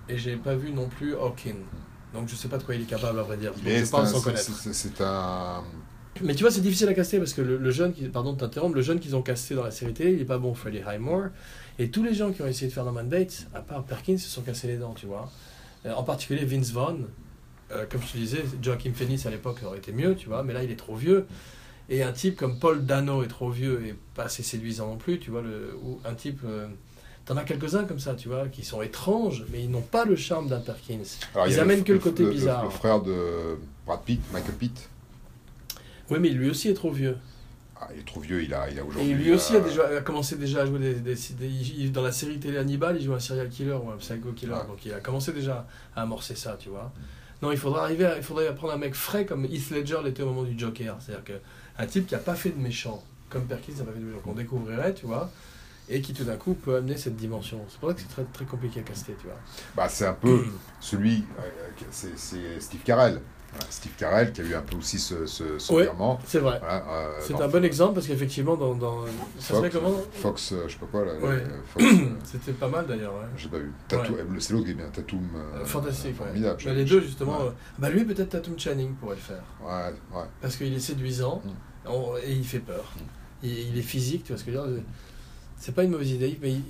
et 0.10 0.18
j'ai 0.18 0.36
pas 0.36 0.56
vu 0.56 0.72
non 0.72 0.88
plus 0.88 1.14
Hawking. 1.16 1.56
Donc 2.14 2.28
je 2.28 2.36
sais 2.36 2.48
pas 2.48 2.58
de 2.58 2.64
quoi 2.64 2.76
il 2.76 2.82
est 2.82 2.86
capable 2.86 3.20
à 3.20 3.24
vrai 3.24 3.38
dire. 3.38 3.54
Est- 3.66 3.86
je 3.86 3.92
parle 3.92 4.08
sans 4.08 4.18
c'est- 4.18 4.24
connaître. 4.24 4.74
c'est- 4.74 5.02
un. 5.02 5.64
Mais 6.22 6.36
tu 6.36 6.44
vois, 6.44 6.52
c'est 6.52 6.62
difficile 6.62 6.90
à 6.90 6.94
caster 6.94 7.18
parce 7.20 7.34
que 7.34 7.42
le, 7.42 7.58
le 7.58 7.72
jeune, 7.72 7.94
qui, 7.94 8.04
pardon 8.10 8.34
de 8.34 8.40
t'interrompre, 8.40 8.76
le 8.76 8.82
jeune 8.82 9.00
qu'ils 9.00 9.16
ont 9.16 9.22
casté 9.22 9.56
dans 9.56 9.64
la 9.64 9.72
série 9.72 9.94
télé, 9.94 10.14
il 10.14 10.22
est 10.22 10.26
pas 10.26 10.38
bon, 10.40 10.54
Freddie 10.54 10.82
Highmore. 10.86 11.28
Et 11.78 11.92
tous 11.92 12.04
les 12.04 12.14
gens 12.14 12.32
qui 12.32 12.42
ont 12.42 12.48
essayé 12.48 12.68
de 12.68 12.74
faire 12.74 12.84
Norman 12.84 13.06
Bates, 13.06 13.48
à 13.54 13.62
part 13.62 13.84
Perkins, 13.84 14.18
se 14.18 14.28
sont 14.28 14.42
cassés 14.42 14.68
les 14.68 14.78
dents, 14.78 14.94
tu 14.94 15.06
vois. 15.06 15.32
Euh, 15.86 15.94
en 15.94 16.04
particulier 16.04 16.44
Vince 16.44 16.72
Vaughn. 16.72 17.06
Euh, 17.72 17.86
comme 17.90 18.02
je 18.02 18.12
te 18.14 18.18
disais, 18.18 18.44
Joachim 18.62 18.92
Phoenix 18.94 19.26
à 19.28 19.30
l'époque 19.30 19.60
aurait 19.64 19.78
été 19.78 19.92
mieux, 19.94 20.16
tu 20.16 20.28
vois, 20.28 20.44
mais 20.44 20.54
là 20.54 20.64
il 20.64 20.72
est 20.72 20.76
trop 20.76 20.96
vieux. 20.96 21.26
Et 21.88 22.04
un 22.04 22.12
type 22.12 22.36
comme 22.36 22.60
Paul 22.60 22.86
Dano 22.86 23.24
est 23.24 23.28
trop 23.28 23.50
vieux 23.52 23.82
et 23.86 23.96
pas 24.16 24.24
assez 24.24 24.44
séduisant 24.44 24.88
non 24.88 24.98
plus, 24.98 25.20
tu 25.20 25.30
vois. 25.32 25.42
Le, 25.44 25.76
ou 25.84 26.00
un 26.04 26.16
type. 26.16 26.42
euh, 26.44 26.68
T'en 27.30 27.38
as 27.38 27.44
quelques-uns 27.44 27.84
comme 27.84 28.00
ça, 28.00 28.16
tu 28.16 28.28
vois, 28.28 28.48
qui 28.48 28.66
sont 28.66 28.82
étranges, 28.82 29.46
mais 29.52 29.62
ils 29.64 29.70
n'ont 29.70 29.84
pas 29.84 30.04
le 30.04 30.16
charme 30.16 30.48
d'un 30.50 30.60
Perkins. 30.60 30.98
Alors, 31.36 31.48
ils 31.48 31.60
amènent 31.60 31.84
que 31.84 31.94
le 31.94 32.00
côté 32.00 32.24
le, 32.24 32.32
bizarre. 32.32 32.64
Le, 32.64 32.72
frère 32.72 33.04
de 33.04 33.56
Brad 33.86 34.02
Pitt, 34.04 34.20
Michael 34.34 34.56
Pitt. 34.56 34.90
Oui, 36.10 36.18
mais 36.20 36.30
lui 36.30 36.50
aussi 36.50 36.70
est 36.70 36.74
trop 36.74 36.90
vieux. 36.90 37.16
Ah, 37.80 37.88
il 37.94 38.00
est 38.00 38.04
trop 38.04 38.20
vieux, 38.20 38.42
il 38.42 38.52
a, 38.52 38.68
il 38.72 38.80
a 38.80 38.84
aujourd'hui. 38.84 39.12
Et 39.12 39.14
lui 39.14 39.32
aussi 39.32 39.56
a, 39.56 39.60
euh, 39.60 39.64
déjà, 39.64 39.88
a 40.00 40.02
commencé 40.02 40.38
déjà 40.38 40.64
à 40.64 40.66
jouer 40.66 40.80
des, 40.80 40.96
des- 40.96 41.14
des- 41.14 41.48
il- 41.48 41.92
dans 41.92 42.02
la 42.02 42.12
série 42.12 42.40
télé 42.40 42.58
Hannibal, 42.58 42.98
il 43.00 43.06
joue 43.06 43.14
un 43.14 43.20
serial 43.20 43.48
killer 43.50 43.74
ou 43.82 43.92
un 43.92 43.98
psycho 43.98 44.32
killer. 44.32 44.54
Ouais. 44.54 44.66
Donc 44.68 44.84
il 44.88 44.92
a 44.92 45.00
commencé 45.00 45.32
déjà 45.32 45.68
à 45.96 46.02
amorcer 46.02 46.34
ça, 46.34 46.58
tu 46.60 46.70
vois. 46.70 46.92
Non, 47.44 47.52
il 47.52 47.60
faudrait 47.60 47.82
arriver, 47.82 48.06
à- 48.08 48.18
il 48.18 48.24
faudrait 48.24 48.56
prendre 48.56 48.74
un 48.74 48.78
mec 48.78 48.96
frais 48.96 49.28
comme 49.28 49.46
Heath 49.46 49.70
Ledger 49.70 50.00
l'était 50.04 50.24
au 50.24 50.32
moment 50.32 50.44
du 50.44 50.58
Joker. 50.58 50.98
C'est-à-dire 51.00 51.24
que 51.26 51.34
un 51.78 51.86
type 51.86 52.08
qui 52.08 52.16
a 52.16 52.20
pas 52.20 52.34
fait 52.34 52.50
de 52.50 52.60
méchant, 52.60 53.04
comme 53.30 53.44
Perkins 53.46 53.74
n'a 53.78 53.84
pas 53.84 53.92
fait 53.92 54.00
de 54.00 54.06
méchant, 54.06 54.20
qu'on 54.24 54.34
découvrirait, 54.34 54.96
tu 54.96 55.06
vois, 55.06 55.30
et 55.90 56.02
qui 56.02 56.14
tout 56.14 56.24
d'un 56.24 56.38
coup 56.38 56.54
peut 56.54 56.76
amener 56.78 56.98
cette 56.98 57.16
dimension. 57.16 57.60
C'est 57.70 57.80
pour 57.80 57.90
ça 57.90 57.96
que 57.96 58.02
c'est 58.02 58.08
très, 58.10 58.24
très 58.32 58.46
compliqué 58.46 58.80
à 58.80 58.84
caster, 58.84 59.16
tu 59.20 59.28
vois. 59.28 59.38
Bah, 59.76 59.90
c'est 59.90 60.06
un 60.06 60.14
peu 60.14 60.46
celui. 60.80 61.24
euh, 61.40 61.42
c'est 61.92 62.18
c'est 62.18 62.60
Steve 62.60 62.82
Carell. 62.84 63.20
Steve 63.72 63.94
Carell 63.98 64.32
qui 64.32 64.42
a 64.42 64.44
eu 64.44 64.54
un 64.54 64.62
peu 64.62 64.76
aussi 64.78 65.00
ce, 65.00 65.26
ce, 65.26 65.58
ce 65.58 65.74
Ouais. 65.74 65.90
C'est 66.24 66.38
vrai. 66.38 66.60
Voilà, 66.60 66.86
euh, 66.88 67.18
C'est 67.20 67.34
un 67.42 67.48
bon 67.48 67.66
exemple 67.66 67.96
parce 67.96 68.06
qu'effectivement, 68.06 68.56
dans, 68.56 68.76
dans 68.76 69.06
ça 69.40 69.56
Fox, 69.56 69.70
comment 69.74 69.96
Fox, 70.14 70.52
euh, 70.52 70.68
je 70.68 70.74
sais 70.74 70.80
pas 70.80 70.86
quoi 70.86 71.04
là. 71.04 71.14
Ouais. 71.16 71.44
euh, 71.82 72.06
C'était 72.24 72.52
pas 72.52 72.68
mal 72.68 72.86
d'ailleurs. 72.86 73.14
Ouais. 73.16 73.26
j'ai 73.36 73.50
pas 73.50 73.58
vu. 73.58 73.72
Tattoo, 73.88 74.14
euh, 74.18 74.24
C'est 74.40 74.54
l'autre 74.54 74.66
qui 74.66 74.72
est 74.72 74.76
bien, 74.76 74.90
Tatum. 74.90 75.28
euh, 75.36 75.66
Fantastique. 75.66 76.16
Formidable. 76.16 76.62
Les 76.68 76.86
deux, 76.86 77.02
justement. 77.02 77.42
Euh, 77.42 77.50
bah 77.80 77.90
lui, 77.90 78.06
peut-être 78.06 78.30
Tatum 78.30 78.60
Channing 78.60 78.94
pourrait 78.94 79.16
le 79.16 79.22
faire. 79.22 79.42
ouais, 79.64 79.94
ouais. 80.16 80.26
Parce 80.42 80.56
qu'il 80.56 80.72
est 80.72 80.80
séduisant 80.80 81.42
Mm. 81.44 81.90
et 82.24 82.32
il 82.34 82.46
fait 82.46 82.60
peur. 82.60 82.94
Mm. 82.98 83.02
Il, 83.42 83.60
il 83.70 83.78
est 83.80 83.82
physique, 83.82 84.26
tu 84.26 84.32
vois 84.34 84.38
ce 84.40 84.46
que 84.46 84.52
je 84.52 84.58
veux 84.60 84.64
dire 84.76 84.84
C'est 85.60 85.76
pas 85.76 85.84
une 85.84 85.92
mauvaise 85.92 86.12
idée, 86.12 86.38
mais 86.42 86.52
il, 86.54 86.62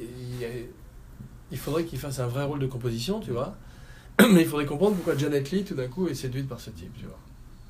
il- 0.42 0.66
il 1.52 1.58
faudrait 1.58 1.84
qu'il 1.86 1.98
fasse 2.00 2.20
un 2.20 2.28
vrai 2.28 2.44
rôle 2.44 2.60
de 2.60 2.68
composition, 2.68 3.20
tu 3.20 3.32
vois. 3.32 3.56
Mais 4.34 4.42
il 4.42 4.48
faudrait 4.48 4.66
comprendre 4.66 4.96
pourquoi 4.96 5.18
Janet 5.18 5.50
Lee, 5.52 5.64
tout 5.64 5.74
d'un 5.76 5.88
coup, 5.88 6.08
est 6.08 6.14
séduite 6.14 6.48
par 6.48 6.60
ce 6.60 6.70
type, 6.70 6.94
tu 6.98 7.06
vois. 7.06 7.18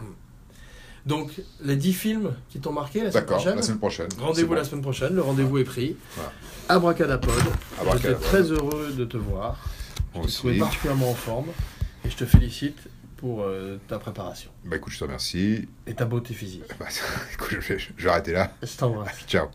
Mm. 0.06 0.14
Donc, 1.06 1.32
les 1.62 1.76
10 1.78 1.94
films 1.94 2.34
qui 2.50 2.60
t'ont 2.60 2.74
marqué 2.74 3.04
la 3.04 3.12
semaine 3.12 3.26
prochaine, 3.26 3.56
la 3.56 3.62
semaine 3.62 3.78
prochaine. 3.78 4.08
rendez-vous 4.20 4.54
la 4.54 4.64
semaine 4.66 4.82
prochaine, 4.82 5.14
le 5.16 5.22
rendez-vous 5.22 5.60
est 5.60 5.64
pris. 5.64 5.96
Voilà. 6.16 6.32
Abracadapod. 6.68 7.34
J'étais 7.94 8.16
très 8.16 8.42
heureux 8.52 8.92
de 8.98 9.06
te 9.06 9.16
voir. 9.18 9.58
Moi 10.16 10.24
Je 10.28 10.48
aussi. 10.48 10.58
particulièrement 10.60 11.12
en 11.12 11.16
forme 11.16 11.48
et 12.04 12.10
je 12.10 12.16
te 12.18 12.26
félicite 12.26 12.78
pour 13.18 13.44
euh, 13.44 13.78
ta 13.88 14.00
préparation 14.00 14.50
Bah 14.66 14.78
écoute, 14.78 14.92
je 14.94 15.00
te 15.00 15.04
remercie. 15.04 15.68
et 15.86 15.94
ta 15.94 16.06
beauté 16.06 16.34
physique. 16.34 16.64
Bah, 16.80 16.88
écoute, 17.34 17.50
je 17.62 17.74
vais, 17.74 17.80
je 17.80 18.04
vais 18.04 18.10
arrêter 18.10 18.32
là. 18.34 18.52
Je 18.64 18.76
t'embrasse. 18.76 19.20
Ciao. 19.28 19.48